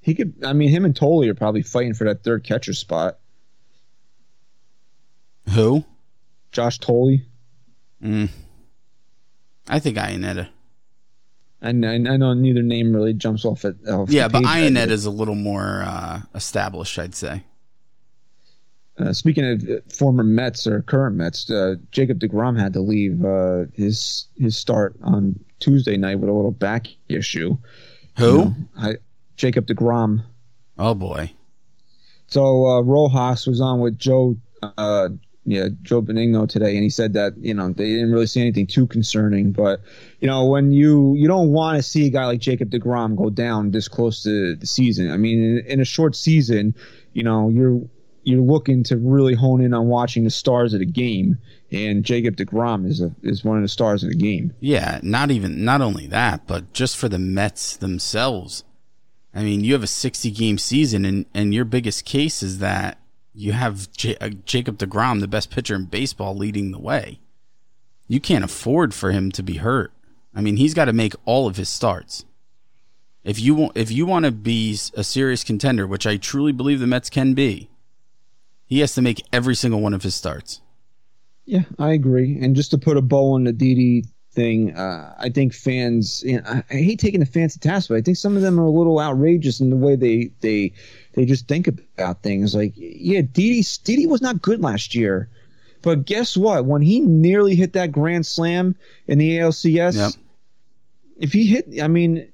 He 0.00 0.14
could. 0.14 0.34
I 0.44 0.52
mean, 0.52 0.68
him 0.68 0.84
and 0.84 0.96
Thole 0.96 1.28
are 1.28 1.34
probably 1.34 1.62
fighting 1.62 1.94
for 1.94 2.04
that 2.04 2.22
third 2.22 2.44
catcher 2.44 2.72
spot. 2.72 3.18
Who? 5.50 5.84
Josh 6.52 6.78
Thole. 6.78 7.18
Mm. 8.02 8.28
I 9.68 9.78
think 9.78 9.96
Iannetta. 9.96 10.48
And 11.60 11.84
I, 11.84 11.94
I 11.94 12.16
know 12.16 12.34
neither 12.34 12.62
name 12.62 12.94
really 12.94 13.14
jumps 13.14 13.44
off 13.44 13.64
at. 13.64 13.74
Off 13.88 14.10
Yeah, 14.10 14.28
but. 14.28 14.42
Iannetta 14.42 14.90
is 14.90 15.06
a 15.06 15.10
little 15.10 15.34
more 15.34 15.82
uh, 15.86 16.20
established, 16.34 16.98
I'd 16.98 17.14
say. 17.14 17.44
Uh, 18.98 19.12
speaking 19.12 19.44
of 19.44 19.62
uh, 19.68 19.80
former 19.88 20.24
Mets 20.24 20.66
or 20.66 20.82
current 20.82 21.16
Mets, 21.16 21.50
uh, 21.50 21.76
Jacob 21.92 22.18
Degrom 22.18 22.58
had 22.58 22.72
to 22.72 22.80
leave 22.80 23.24
uh, 23.24 23.64
his 23.74 24.26
his 24.36 24.56
start 24.56 24.96
on 25.02 25.38
Tuesday 25.60 25.96
night 25.96 26.18
with 26.18 26.28
a 26.28 26.32
little 26.32 26.50
back 26.50 26.86
issue. 27.08 27.56
Who? 28.16 28.26
You 28.26 28.38
know, 28.38 28.54
I, 28.76 28.94
Jacob 29.36 29.66
Degrom. 29.66 30.24
Oh 30.78 30.94
boy. 30.94 31.32
So 32.26 32.66
uh, 32.66 32.80
Rojas 32.82 33.46
was 33.46 33.60
on 33.60 33.80
with 33.80 33.98
Joe, 33.98 34.36
uh, 34.62 35.08
yeah, 35.46 35.68
Joe 35.82 36.02
Benigno 36.02 36.46
today, 36.46 36.74
and 36.74 36.82
he 36.82 36.90
said 36.90 37.14
that 37.14 37.32
you 37.38 37.54
know 37.54 37.72
they 37.72 37.86
didn't 37.86 38.12
really 38.12 38.26
see 38.26 38.42
anything 38.42 38.66
too 38.66 38.86
concerning, 38.86 39.52
but 39.52 39.80
you 40.20 40.26
know 40.26 40.44
when 40.44 40.72
you 40.72 41.14
you 41.14 41.26
don't 41.26 41.52
want 41.52 41.76
to 41.76 41.82
see 41.82 42.06
a 42.06 42.10
guy 42.10 42.26
like 42.26 42.40
Jacob 42.40 42.70
Degrom 42.70 43.16
go 43.16 43.30
down 43.30 43.70
this 43.70 43.88
close 43.88 44.22
to 44.24 44.54
the 44.56 44.66
season. 44.66 45.10
I 45.10 45.16
mean, 45.16 45.42
in, 45.42 45.66
in 45.66 45.80
a 45.80 45.86
short 45.86 46.14
season, 46.14 46.74
you 47.14 47.22
know 47.22 47.48
you're 47.48 47.80
you're 48.22 48.42
looking 48.42 48.82
to 48.84 48.96
really 48.96 49.34
hone 49.34 49.60
in 49.60 49.72
on 49.74 49.88
watching 49.88 50.24
the 50.24 50.30
stars 50.30 50.74
of 50.74 50.80
the 50.80 50.86
game, 50.86 51.38
and 51.70 52.04
Jacob 52.04 52.36
Degrom 52.36 52.86
is 52.86 53.00
a 53.00 53.14
is 53.22 53.44
one 53.44 53.56
of 53.56 53.62
the 53.62 53.68
stars 53.68 54.02
of 54.02 54.10
the 54.10 54.16
game. 54.16 54.52
Yeah, 54.60 55.00
not 55.02 55.30
even 55.30 55.64
not 55.64 55.80
only 55.80 56.06
that, 56.08 56.46
but 56.46 56.72
just 56.72 56.96
for 56.96 57.08
the 57.08 57.18
Mets 57.18 57.76
themselves. 57.76 58.64
I 59.34 59.42
mean, 59.42 59.62
you 59.62 59.72
have 59.74 59.82
a 59.82 59.88
60 59.88 60.30
game 60.30 60.58
season 60.58 61.04
and 61.04 61.26
and 61.34 61.54
your 61.54 61.64
biggest 61.64 62.04
case 62.04 62.42
is 62.42 62.58
that 62.58 62.98
you 63.34 63.52
have 63.52 63.90
J- 63.92 64.16
uh, 64.20 64.30
Jacob 64.44 64.78
DeGrom, 64.78 65.20
the 65.20 65.28
best 65.28 65.50
pitcher 65.50 65.76
in 65.76 65.84
baseball 65.84 66.34
leading 66.34 66.72
the 66.72 66.78
way. 66.78 67.20
You 68.08 68.20
can't 68.20 68.44
afford 68.44 68.94
for 68.94 69.12
him 69.12 69.30
to 69.32 69.42
be 69.42 69.58
hurt. 69.58 69.92
I 70.34 70.40
mean, 70.40 70.56
he's 70.56 70.74
got 70.74 70.86
to 70.86 70.92
make 70.92 71.14
all 71.24 71.46
of 71.46 71.56
his 71.56 71.68
starts. 71.68 72.24
If 73.22 73.38
you 73.38 73.54
want 73.54 73.76
if 73.76 73.90
you 73.90 74.06
want 74.06 74.24
to 74.24 74.32
be 74.32 74.78
a 74.94 75.04
serious 75.04 75.44
contender, 75.44 75.86
which 75.86 76.06
I 76.06 76.16
truly 76.16 76.52
believe 76.52 76.80
the 76.80 76.86
Mets 76.86 77.10
can 77.10 77.34
be, 77.34 77.68
he 78.68 78.80
has 78.80 78.94
to 78.94 79.02
make 79.02 79.24
every 79.32 79.54
single 79.56 79.80
one 79.80 79.94
of 79.94 80.02
his 80.02 80.14
starts. 80.14 80.60
Yeah, 81.44 81.62
I 81.78 81.92
agree. 81.92 82.38
And 82.40 82.54
just 82.54 82.70
to 82.72 82.78
put 82.78 82.96
a 82.98 83.02
bow 83.02 83.32
on 83.32 83.44
the 83.44 83.52
Didi 83.54 84.04
thing, 84.32 84.76
uh, 84.76 85.14
I 85.18 85.30
think 85.30 85.54
fans. 85.54 86.22
You 86.24 86.36
know, 86.36 86.42
I, 86.46 86.62
I 86.70 86.74
hate 86.74 87.00
taking 87.00 87.20
the 87.20 87.26
fans 87.26 87.54
to 87.54 87.58
task, 87.58 87.88
but 87.88 87.96
I 87.96 88.02
think 88.02 88.18
some 88.18 88.36
of 88.36 88.42
them 88.42 88.60
are 88.60 88.64
a 88.64 88.70
little 88.70 89.00
outrageous 89.00 89.58
in 89.60 89.70
the 89.70 89.76
way 89.76 89.96
they 89.96 90.30
they 90.40 90.74
they 91.14 91.24
just 91.24 91.48
think 91.48 91.66
about 91.66 92.22
things. 92.22 92.54
Like, 92.54 92.74
yeah, 92.76 93.22
Didi 93.22 93.64
Didi 93.84 94.06
was 94.06 94.20
not 94.20 94.42
good 94.42 94.60
last 94.60 94.94
year, 94.94 95.30
but 95.80 96.04
guess 96.04 96.36
what? 96.36 96.66
When 96.66 96.82
he 96.82 97.00
nearly 97.00 97.54
hit 97.54 97.72
that 97.72 97.92
grand 97.92 98.26
slam 98.26 98.76
in 99.06 99.16
the 99.18 99.38
ALCS, 99.38 99.96
Yep. 99.96 100.12
if 101.18 101.32
he 101.32 101.46
hit, 101.46 101.80
I 101.82 101.88
mean. 101.88 102.30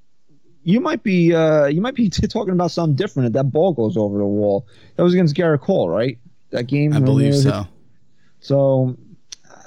You 0.66 0.80
might 0.80 1.02
be 1.02 1.34
uh, 1.34 1.66
you 1.66 1.82
might 1.82 1.94
be 1.94 2.08
talking 2.28 2.54
about 2.54 2.70
something 2.70 2.96
different 2.96 3.26
if 3.26 3.32
that 3.34 3.52
ball 3.52 3.74
goes 3.74 3.98
over 3.98 4.16
the 4.16 4.24
wall. 4.24 4.66
That 4.96 5.02
was 5.02 5.12
against 5.12 5.36
Gerrit 5.36 5.60
Cole, 5.60 5.90
right? 5.90 6.16
That 6.54 6.64
game. 6.66 6.92
I 6.94 7.00
believe 7.00 7.34
so. 7.36 7.66
so 8.40 8.96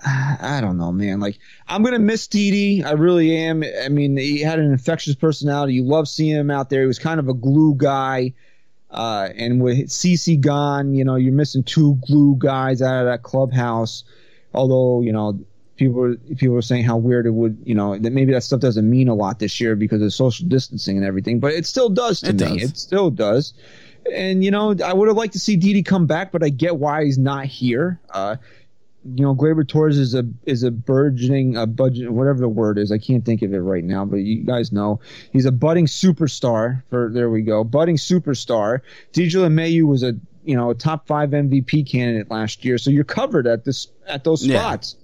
I 0.06 0.60
don't 0.62 0.78
know, 0.78 0.92
man. 0.92 1.20
Like 1.20 1.38
I'm 1.68 1.84
gonna 1.84 2.00
miss 2.00 2.28
Didi. 2.28 2.84
I 2.84 2.92
really 2.92 3.36
am. 3.36 3.64
I 3.84 3.90
mean, 3.90 4.16
he 4.18 4.40
had 4.42 4.60
an 4.60 4.72
infectious 4.72 5.16
personality. 5.16 5.74
You 5.74 5.84
love 5.84 6.08
seeing 6.08 6.36
him 6.36 6.50
out 6.50 6.70
there. 6.70 6.82
He 6.82 6.88
was 6.88 7.00
kind 7.00 7.20
of 7.20 7.28
a 7.28 7.34
glue 7.34 7.76
guy. 7.76 8.34
Uh, 8.90 9.28
and 9.36 9.62
with 9.62 9.78
CC 9.90 10.40
gone, 10.40 10.94
you 10.94 11.04
know, 11.04 11.16
you're 11.16 11.34
missing 11.34 11.62
two 11.62 11.96
glue 12.08 12.36
guys 12.38 12.82
out 12.82 13.02
of 13.02 13.06
that 13.06 13.22
clubhouse. 13.22 14.06
Although, 14.54 15.02
you 15.02 15.12
know, 15.12 15.38
people 15.76 15.96
were 16.00 16.16
people 16.38 16.56
were 16.56 16.62
saying 16.62 16.86
how 16.86 16.96
weird 16.96 17.26
it 17.26 17.32
would, 17.32 17.58
you 17.66 17.76
know, 17.76 17.98
that 17.98 18.12
maybe 18.14 18.32
that 18.32 18.44
stuff 18.44 18.62
doesn't 18.62 18.90
mean 18.90 19.10
a 19.10 19.14
lot 19.14 19.40
this 19.40 19.60
year 19.60 19.76
because 19.76 20.02
of 20.02 20.14
social 20.14 20.48
distancing 20.48 20.96
and 20.96 21.06
everything, 21.06 21.42
but 21.42 21.52
it 21.52 21.66
still 21.66 21.90
does 21.90 22.22
to 22.22 22.30
It 22.30 22.40
me. 22.40 22.60
does. 22.60 22.70
It 22.72 22.78
still 22.78 23.10
does. 23.12 23.54
And 24.14 24.43
you 24.43 24.51
know, 24.51 24.76
I 24.84 24.93
would 24.93 25.08
have 25.08 25.18
liked 25.18 25.34
to 25.34 25.39
see 25.39 25.55
Didi 25.55 25.84
come 25.84 26.05
back, 26.08 26.32
but 26.32 26.43
I 26.43 26.49
get 26.49 26.78
why 26.78 27.05
he's 27.05 27.18
not 27.18 27.45
here. 27.45 27.99
Uh, 28.10 28.38
you 29.16 29.24
know, 29.24 29.34
Gleyber 29.36 29.66
Torres 29.68 29.97
is 29.97 30.14
a 30.14 30.26
is 30.45 30.64
a 30.64 30.72
burgeoning, 30.72 31.55
a 31.55 31.66
budget, 31.66 32.12
whatever 32.12 32.39
the 32.39 32.49
word 32.49 32.78
is. 32.78 32.91
I 32.91 32.97
can't 32.97 33.24
think 33.26 33.41
of 33.41 33.53
it 33.53 33.60
right 33.60 33.84
now, 33.84 34.03
but 34.05 34.18
you 34.18 34.43
guys 34.43 34.72
know 34.72 34.99
he's 35.32 35.45
a 35.45 35.51
budding 35.51 35.86
superstar. 35.86 36.84
For 36.89 37.10
there 37.14 37.30
we 37.30 37.41
go, 37.41 37.64
budding 37.64 37.95
superstar. 37.97 38.82
DJ 39.14 39.36
LeMahieu 39.36 39.84
was 39.84 40.03
a 40.03 40.14
you 40.43 40.55
know 40.55 40.72
a 40.72 40.76
top 40.76 41.08
five 41.08 41.30
MVP 41.30 41.89
candidate 41.89 42.30
last 42.30 42.66
year, 42.66 42.78
so 42.78 42.89
you're 42.89 43.03
covered 43.05 43.47
at 43.47 43.64
this 43.66 43.88
at 44.08 44.24
those 44.24 44.45
Yeah. 44.45 44.60
spots. 44.60 44.95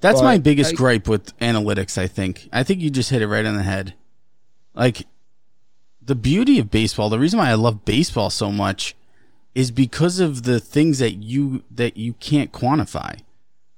That's 0.00 0.20
But 0.20 0.24
my 0.24 0.38
biggest 0.38 0.72
I- 0.72 0.76
gripe 0.76 1.08
with 1.08 1.36
analytics, 1.38 1.96
I 1.98 2.06
think. 2.06 2.48
I 2.52 2.62
think 2.64 2.80
you 2.80 2.90
just 2.90 3.10
hit 3.10 3.22
it 3.22 3.28
right 3.28 3.46
on 3.46 3.56
the 3.56 3.62
head. 3.62 3.94
Like 4.74 5.06
the 6.06 6.14
beauty 6.14 6.58
of 6.58 6.70
baseball, 6.70 7.10
the 7.10 7.18
reason 7.18 7.38
why 7.38 7.50
I 7.50 7.54
love 7.54 7.84
baseball 7.84 8.30
so 8.30 8.50
much 8.50 8.94
is 9.54 9.70
because 9.70 10.20
of 10.20 10.44
the 10.44 10.60
things 10.60 10.98
that 11.00 11.14
you 11.14 11.64
that 11.70 11.96
you 11.96 12.14
can't 12.14 12.52
quantify. 12.52 13.20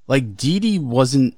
Like 0.06 0.36
Didi 0.36 0.78
wasn't 0.78 1.36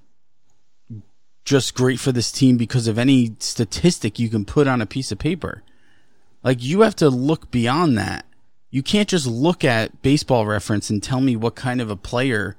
just 1.45 1.75
great 1.75 1.99
for 1.99 2.13
this 2.13 2.31
team 2.31 2.57
because 2.57 2.87
of 2.87 2.99
any 2.99 3.35
statistic 3.39 4.19
you 4.19 4.29
can 4.29 4.45
put 4.45 4.67
on 4.67 4.81
a 4.81 4.87
piece 4.87 5.13
of 5.13 5.19
paper. 5.19 5.63
Like 6.43 6.63
you 6.63 6.81
have 6.83 6.97
to 6.97 7.09
look 7.09 7.51
beyond 7.51 7.97
that. 7.99 8.25
You 8.71 8.83
can't 8.83 9.09
just 9.09 9.27
look 9.27 9.65
at 9.65 10.03
baseball 10.03 10.47
reference 10.47 10.91
and 10.91 11.03
tell 11.03 11.21
me 11.21 11.37
what 11.37 11.55
kind 11.55 11.81
of 11.81 11.91
a 11.91 11.97
player 11.97 12.57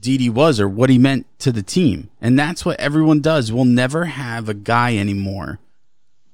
Didi 0.00 0.30
was 0.30 0.58
or 0.58 0.68
what 0.68 0.90
he 0.90 0.98
meant 0.98 1.26
to 1.40 1.52
the 1.52 1.62
team. 1.62 2.08
And 2.20 2.38
that's 2.38 2.64
what 2.64 2.80
everyone 2.80 3.20
does. 3.20 3.52
We'll 3.52 3.64
never 3.64 4.06
have 4.06 4.48
a 4.48 4.54
guy 4.54 4.96
anymore 4.96 5.58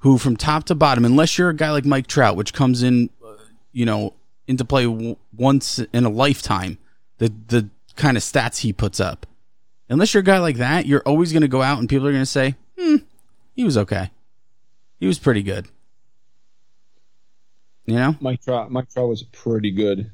who, 0.05 0.19
from 0.19 0.37
top 0.37 0.65
to 0.65 0.75
bottom, 0.75 1.07
unless 1.07 1.39
you're 1.39 1.49
a 1.49 1.55
guy 1.57 1.71
like 1.71 1.87
Mike 1.87 2.07
Trout, 2.07 2.37
which 2.37 2.53
comes 2.53 2.83
in, 2.83 3.09
uh, 3.25 3.37
you 3.73 3.87
know, 3.87 4.13
into 4.47 4.63
play 4.63 4.85
w- 4.85 5.17
once 5.35 5.79
in 5.79 6.05
a 6.05 6.11
lifetime, 6.11 6.77
the 7.17 7.33
the 7.49 7.71
kind 7.97 8.19
of 8.19 8.23
stats 8.23 8.59
he 8.59 8.71
puts 8.71 9.01
up. 9.01 9.27
Unless 9.89 10.13
you're 10.13 10.21
a 10.21 10.25
guy 10.25 10.39
like 10.39 10.59
that, 10.59 10.85
you're 10.85 11.01
always 11.07 11.33
going 11.33 11.41
to 11.41 11.49
go 11.49 11.63
out 11.63 11.79
and 11.79 11.89
people 11.89 12.07
are 12.07 12.13
going 12.13 12.21
to 12.21 12.27
say, 12.27 12.55
"Hmm, 12.79 12.97
he 13.57 13.65
was 13.65 13.79
okay. 13.79 14.11
He 15.01 15.07
was 15.07 15.19
pretty 15.19 15.43
good." 15.43 15.69
You 17.87 17.95
know? 17.97 18.17
Mike 18.21 18.43
Trout, 18.43 18.71
Mike 18.71 18.91
Trout 18.91 19.09
was 19.09 19.23
pretty 19.23 19.71
good. 19.71 20.11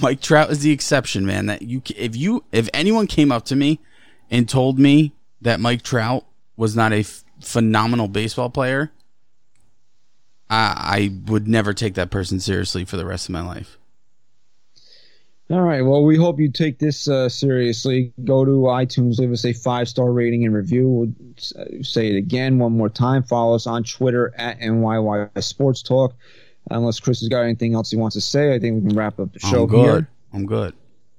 Mike 0.00 0.20
Trout 0.20 0.50
is 0.50 0.60
the 0.60 0.70
exception, 0.70 1.26
man. 1.26 1.46
That 1.46 1.62
you, 1.62 1.82
if 1.96 2.14
you, 2.14 2.44
if 2.52 2.68
anyone 2.72 3.08
came 3.08 3.32
up 3.32 3.44
to 3.46 3.56
me 3.56 3.80
and 4.30 4.48
told 4.48 4.78
me 4.78 5.14
that 5.40 5.58
Mike 5.58 5.82
Trout 5.82 6.24
was 6.56 6.76
not 6.76 6.92
a 6.92 7.00
f- 7.00 7.24
phenomenal 7.40 8.06
baseball 8.06 8.50
player, 8.50 8.92
I, 10.50 10.74
I 10.76 11.30
would 11.30 11.48
never 11.48 11.72
take 11.72 11.94
that 11.94 12.10
person 12.10 12.40
seriously 12.40 12.84
for 12.84 12.96
the 12.96 13.06
rest 13.06 13.28
of 13.28 13.32
my 13.32 13.40
life. 13.40 13.78
All 15.50 15.62
right. 15.62 15.82
Well, 15.82 16.04
we 16.04 16.16
hope 16.16 16.38
you 16.38 16.50
take 16.50 16.78
this 16.78 17.08
uh, 17.08 17.28
seriously. 17.28 18.12
Go 18.22 18.44
to 18.44 18.50
iTunes, 18.50 19.18
leave 19.18 19.32
us 19.32 19.44
a 19.44 19.52
five 19.52 19.88
star 19.88 20.12
rating 20.12 20.44
and 20.44 20.54
review. 20.54 20.88
We'll 20.88 21.12
uh, 21.58 21.82
say 21.82 22.08
it 22.08 22.16
again 22.16 22.58
one 22.58 22.76
more 22.76 22.88
time. 22.88 23.24
Follow 23.24 23.56
us 23.56 23.66
on 23.66 23.82
Twitter 23.82 24.32
at 24.36 24.60
NYY 24.60 25.42
Sports 25.42 25.82
Talk. 25.82 26.14
Unless 26.70 27.00
Chris 27.00 27.18
has 27.20 27.28
got 27.28 27.40
anything 27.40 27.74
else 27.74 27.90
he 27.90 27.96
wants 27.96 28.14
to 28.14 28.20
say, 28.20 28.54
I 28.54 28.60
think 28.60 28.82
we 28.82 28.88
can 28.88 28.96
wrap 28.96 29.18
up 29.18 29.32
the 29.32 29.40
show 29.40 29.64
I'm 29.64 29.68
good. 29.68 29.84
here. 29.84 30.08
I'm 30.32 30.46
good. 30.46 30.74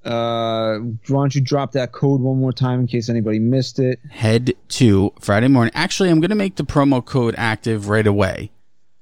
Uh, 0.06 0.80
why 1.08 1.22
don't 1.22 1.36
you 1.36 1.42
drop 1.42 1.74
that 1.74 1.92
code 1.92 2.22
one 2.22 2.40
more 2.40 2.54
time 2.54 2.80
in 2.80 2.88
case 2.88 3.10
anybody 3.10 3.40
missed 3.40 3.80
it? 3.80 4.00
Head 4.10 4.54
to 4.70 5.14
Friday 5.20 5.50
morning. 5.50 5.74
Actually, 5.76 6.10
I'm 6.10 6.22
going 6.22 6.30
to 6.30 6.36
make 6.36 6.56
the 6.56 6.64
promo 6.64 7.04
code 7.04 7.36
active 7.38 7.90
right 7.90 8.08
away. 8.08 8.52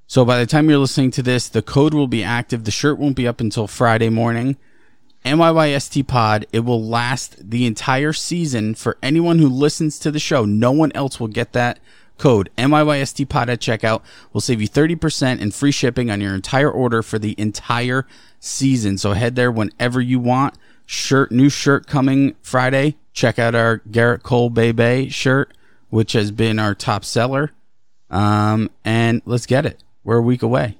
So 0.09 0.25
by 0.25 0.39
the 0.39 0.47
time 0.47 0.67
you're 0.67 0.79
listening 0.79 1.11
to 1.11 1.21
this, 1.21 1.47
the 1.47 1.61
code 1.61 1.93
will 1.93 2.07
be 2.07 2.23
active. 2.23 2.63
The 2.63 2.71
shirt 2.71 2.97
won't 2.97 3.15
be 3.15 3.27
up 3.27 3.39
until 3.39 3.67
Friday 3.67 4.09
morning. 4.09 4.57
NYYST 5.23 6.07
Pod. 6.07 6.47
It 6.51 6.61
will 6.61 6.83
last 6.83 7.51
the 7.51 7.67
entire 7.67 8.11
season 8.11 8.73
for 8.73 8.97
anyone 9.03 9.37
who 9.37 9.47
listens 9.47 9.99
to 9.99 10.09
the 10.09 10.17
show. 10.17 10.45
No 10.45 10.71
one 10.71 10.91
else 10.95 11.19
will 11.19 11.27
get 11.27 11.53
that 11.53 11.77
code. 12.17 12.49
NYYST 12.57 13.29
Pod 13.29 13.51
at 13.51 13.59
checkout 13.59 14.01
will 14.33 14.41
save 14.41 14.59
you 14.59 14.67
30% 14.67 15.39
and 15.39 15.53
free 15.53 15.71
shipping 15.71 16.09
on 16.09 16.21
your 16.21 16.33
entire 16.33 16.71
order 16.71 17.03
for 17.03 17.19
the 17.19 17.35
entire 17.37 18.07
season. 18.39 18.97
So 18.97 19.13
head 19.13 19.35
there 19.35 19.51
whenever 19.51 20.01
you 20.01 20.17
want. 20.17 20.55
Shirt, 20.87 21.31
new 21.31 21.49
shirt 21.49 21.85
coming 21.85 22.33
Friday. 22.41 22.97
Check 23.13 23.37
out 23.37 23.53
our 23.53 23.83
Gerrit 23.91 24.23
Cole 24.23 24.49
Bay 24.49 24.71
Bay 24.71 25.07
shirt, 25.09 25.55
which 25.91 26.13
has 26.13 26.31
been 26.31 26.57
our 26.57 26.73
top 26.73 27.05
seller. 27.05 27.51
Um, 28.09 28.71
and 28.83 29.21
let's 29.27 29.45
get 29.45 29.67
it. 29.67 29.83
We're 30.03 30.17
a 30.17 30.21
week 30.21 30.43
away. 30.43 30.77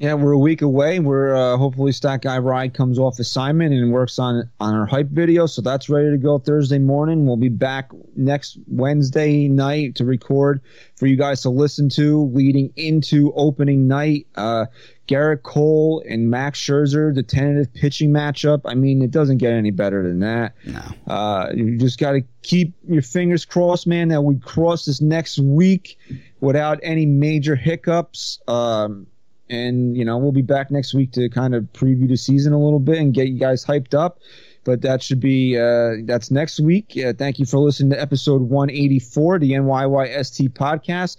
Yeah, 0.00 0.14
we're 0.14 0.30
a 0.30 0.38
week 0.38 0.62
away. 0.62 1.00
We're 1.00 1.34
uh, 1.34 1.56
hopefully 1.56 1.90
Stat 1.90 2.22
Guy 2.22 2.38
Ride 2.38 2.72
comes 2.72 3.00
off 3.00 3.18
assignment 3.18 3.74
and 3.74 3.90
works 3.90 4.20
on 4.20 4.48
on 4.60 4.74
our 4.74 4.86
hype 4.86 5.08
video, 5.08 5.46
so 5.46 5.60
that's 5.60 5.88
ready 5.88 6.12
to 6.12 6.16
go 6.16 6.38
Thursday 6.38 6.78
morning. 6.78 7.26
We'll 7.26 7.36
be 7.36 7.48
back 7.48 7.90
next 8.14 8.58
Wednesday 8.68 9.48
night 9.48 9.96
to 9.96 10.04
record 10.04 10.60
for 10.94 11.06
you 11.06 11.16
guys 11.16 11.42
to 11.42 11.50
listen 11.50 11.88
to, 11.90 12.26
leading 12.32 12.72
into 12.76 13.32
opening 13.34 13.88
night. 13.88 14.28
Uh, 14.36 14.66
Gerrit 15.08 15.42
Cole 15.42 16.02
and 16.08 16.30
Max 16.30 16.60
Scherzer, 16.60 17.14
the 17.14 17.22
tentative 17.22 17.72
pitching 17.72 18.10
matchup. 18.10 18.60
I 18.66 18.74
mean, 18.74 19.02
it 19.02 19.10
doesn't 19.10 19.38
get 19.38 19.52
any 19.52 19.70
better 19.70 20.02
than 20.02 20.20
that. 20.20 20.54
No. 20.66 20.82
Uh, 21.12 21.50
you 21.54 21.78
just 21.78 21.98
got 21.98 22.12
to 22.12 22.22
keep 22.42 22.74
your 22.86 23.02
fingers 23.02 23.44
crossed, 23.44 23.86
man, 23.86 24.08
that 24.08 24.22
we 24.22 24.36
cross 24.38 24.84
this 24.84 25.00
next 25.00 25.38
week 25.38 25.98
without 26.40 26.78
any 26.82 27.06
major 27.06 27.56
hiccups. 27.56 28.38
Um, 28.46 29.06
and 29.50 29.96
you 29.96 30.04
know 30.04 30.18
we'll 30.18 30.30
be 30.30 30.42
back 30.42 30.70
next 30.70 30.92
week 30.92 31.12
to 31.12 31.28
kind 31.30 31.54
of 31.54 31.64
preview 31.72 32.06
the 32.06 32.16
season 32.16 32.52
a 32.52 32.62
little 32.62 32.78
bit 32.78 32.98
and 32.98 33.14
get 33.14 33.28
you 33.28 33.38
guys 33.38 33.64
hyped 33.64 33.94
up 33.94 34.18
but 34.64 34.82
that 34.82 35.02
should 35.02 35.20
be 35.20 35.58
uh, 35.58 35.94
that's 36.04 36.30
next 36.30 36.60
week 36.60 36.92
uh, 37.02 37.14
thank 37.14 37.38
you 37.38 37.46
for 37.46 37.58
listening 37.58 37.88
to 37.88 37.98
episode 37.98 38.42
184 38.42 39.38
the 39.38 39.52
nyyst 39.52 40.50
podcast 40.50 41.16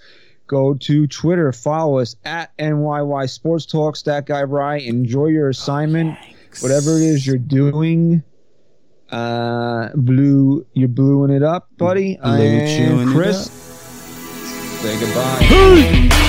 go 0.49 0.73
to 0.73 1.07
twitter. 1.07 1.53
Follow 1.53 1.99
us 1.99 2.17
at 2.25 2.51
nyy 2.57 3.29
sports 3.29 3.65
talk 3.65 3.95
stat 3.95 4.25
guy 4.25 4.43
rye 4.43 4.77
enjoy 4.77 5.27
your 5.27 5.47
assignment. 5.47 6.17
whatever 6.61 6.97
it 6.97 7.03
is 7.03 7.25
you're 7.25 7.37
doing 7.37 8.23
uh 9.11 9.89
blue 9.95 10.65
you're 10.73 10.89
bluing 10.89 11.31
it 11.31 11.43
up 11.43 11.69
buddy. 11.77 12.19
I 12.21 12.35
Blue 12.37 12.45
am 12.45 13.13
chris 13.13 13.49
say 14.81 14.99
goodbye 14.99 16.25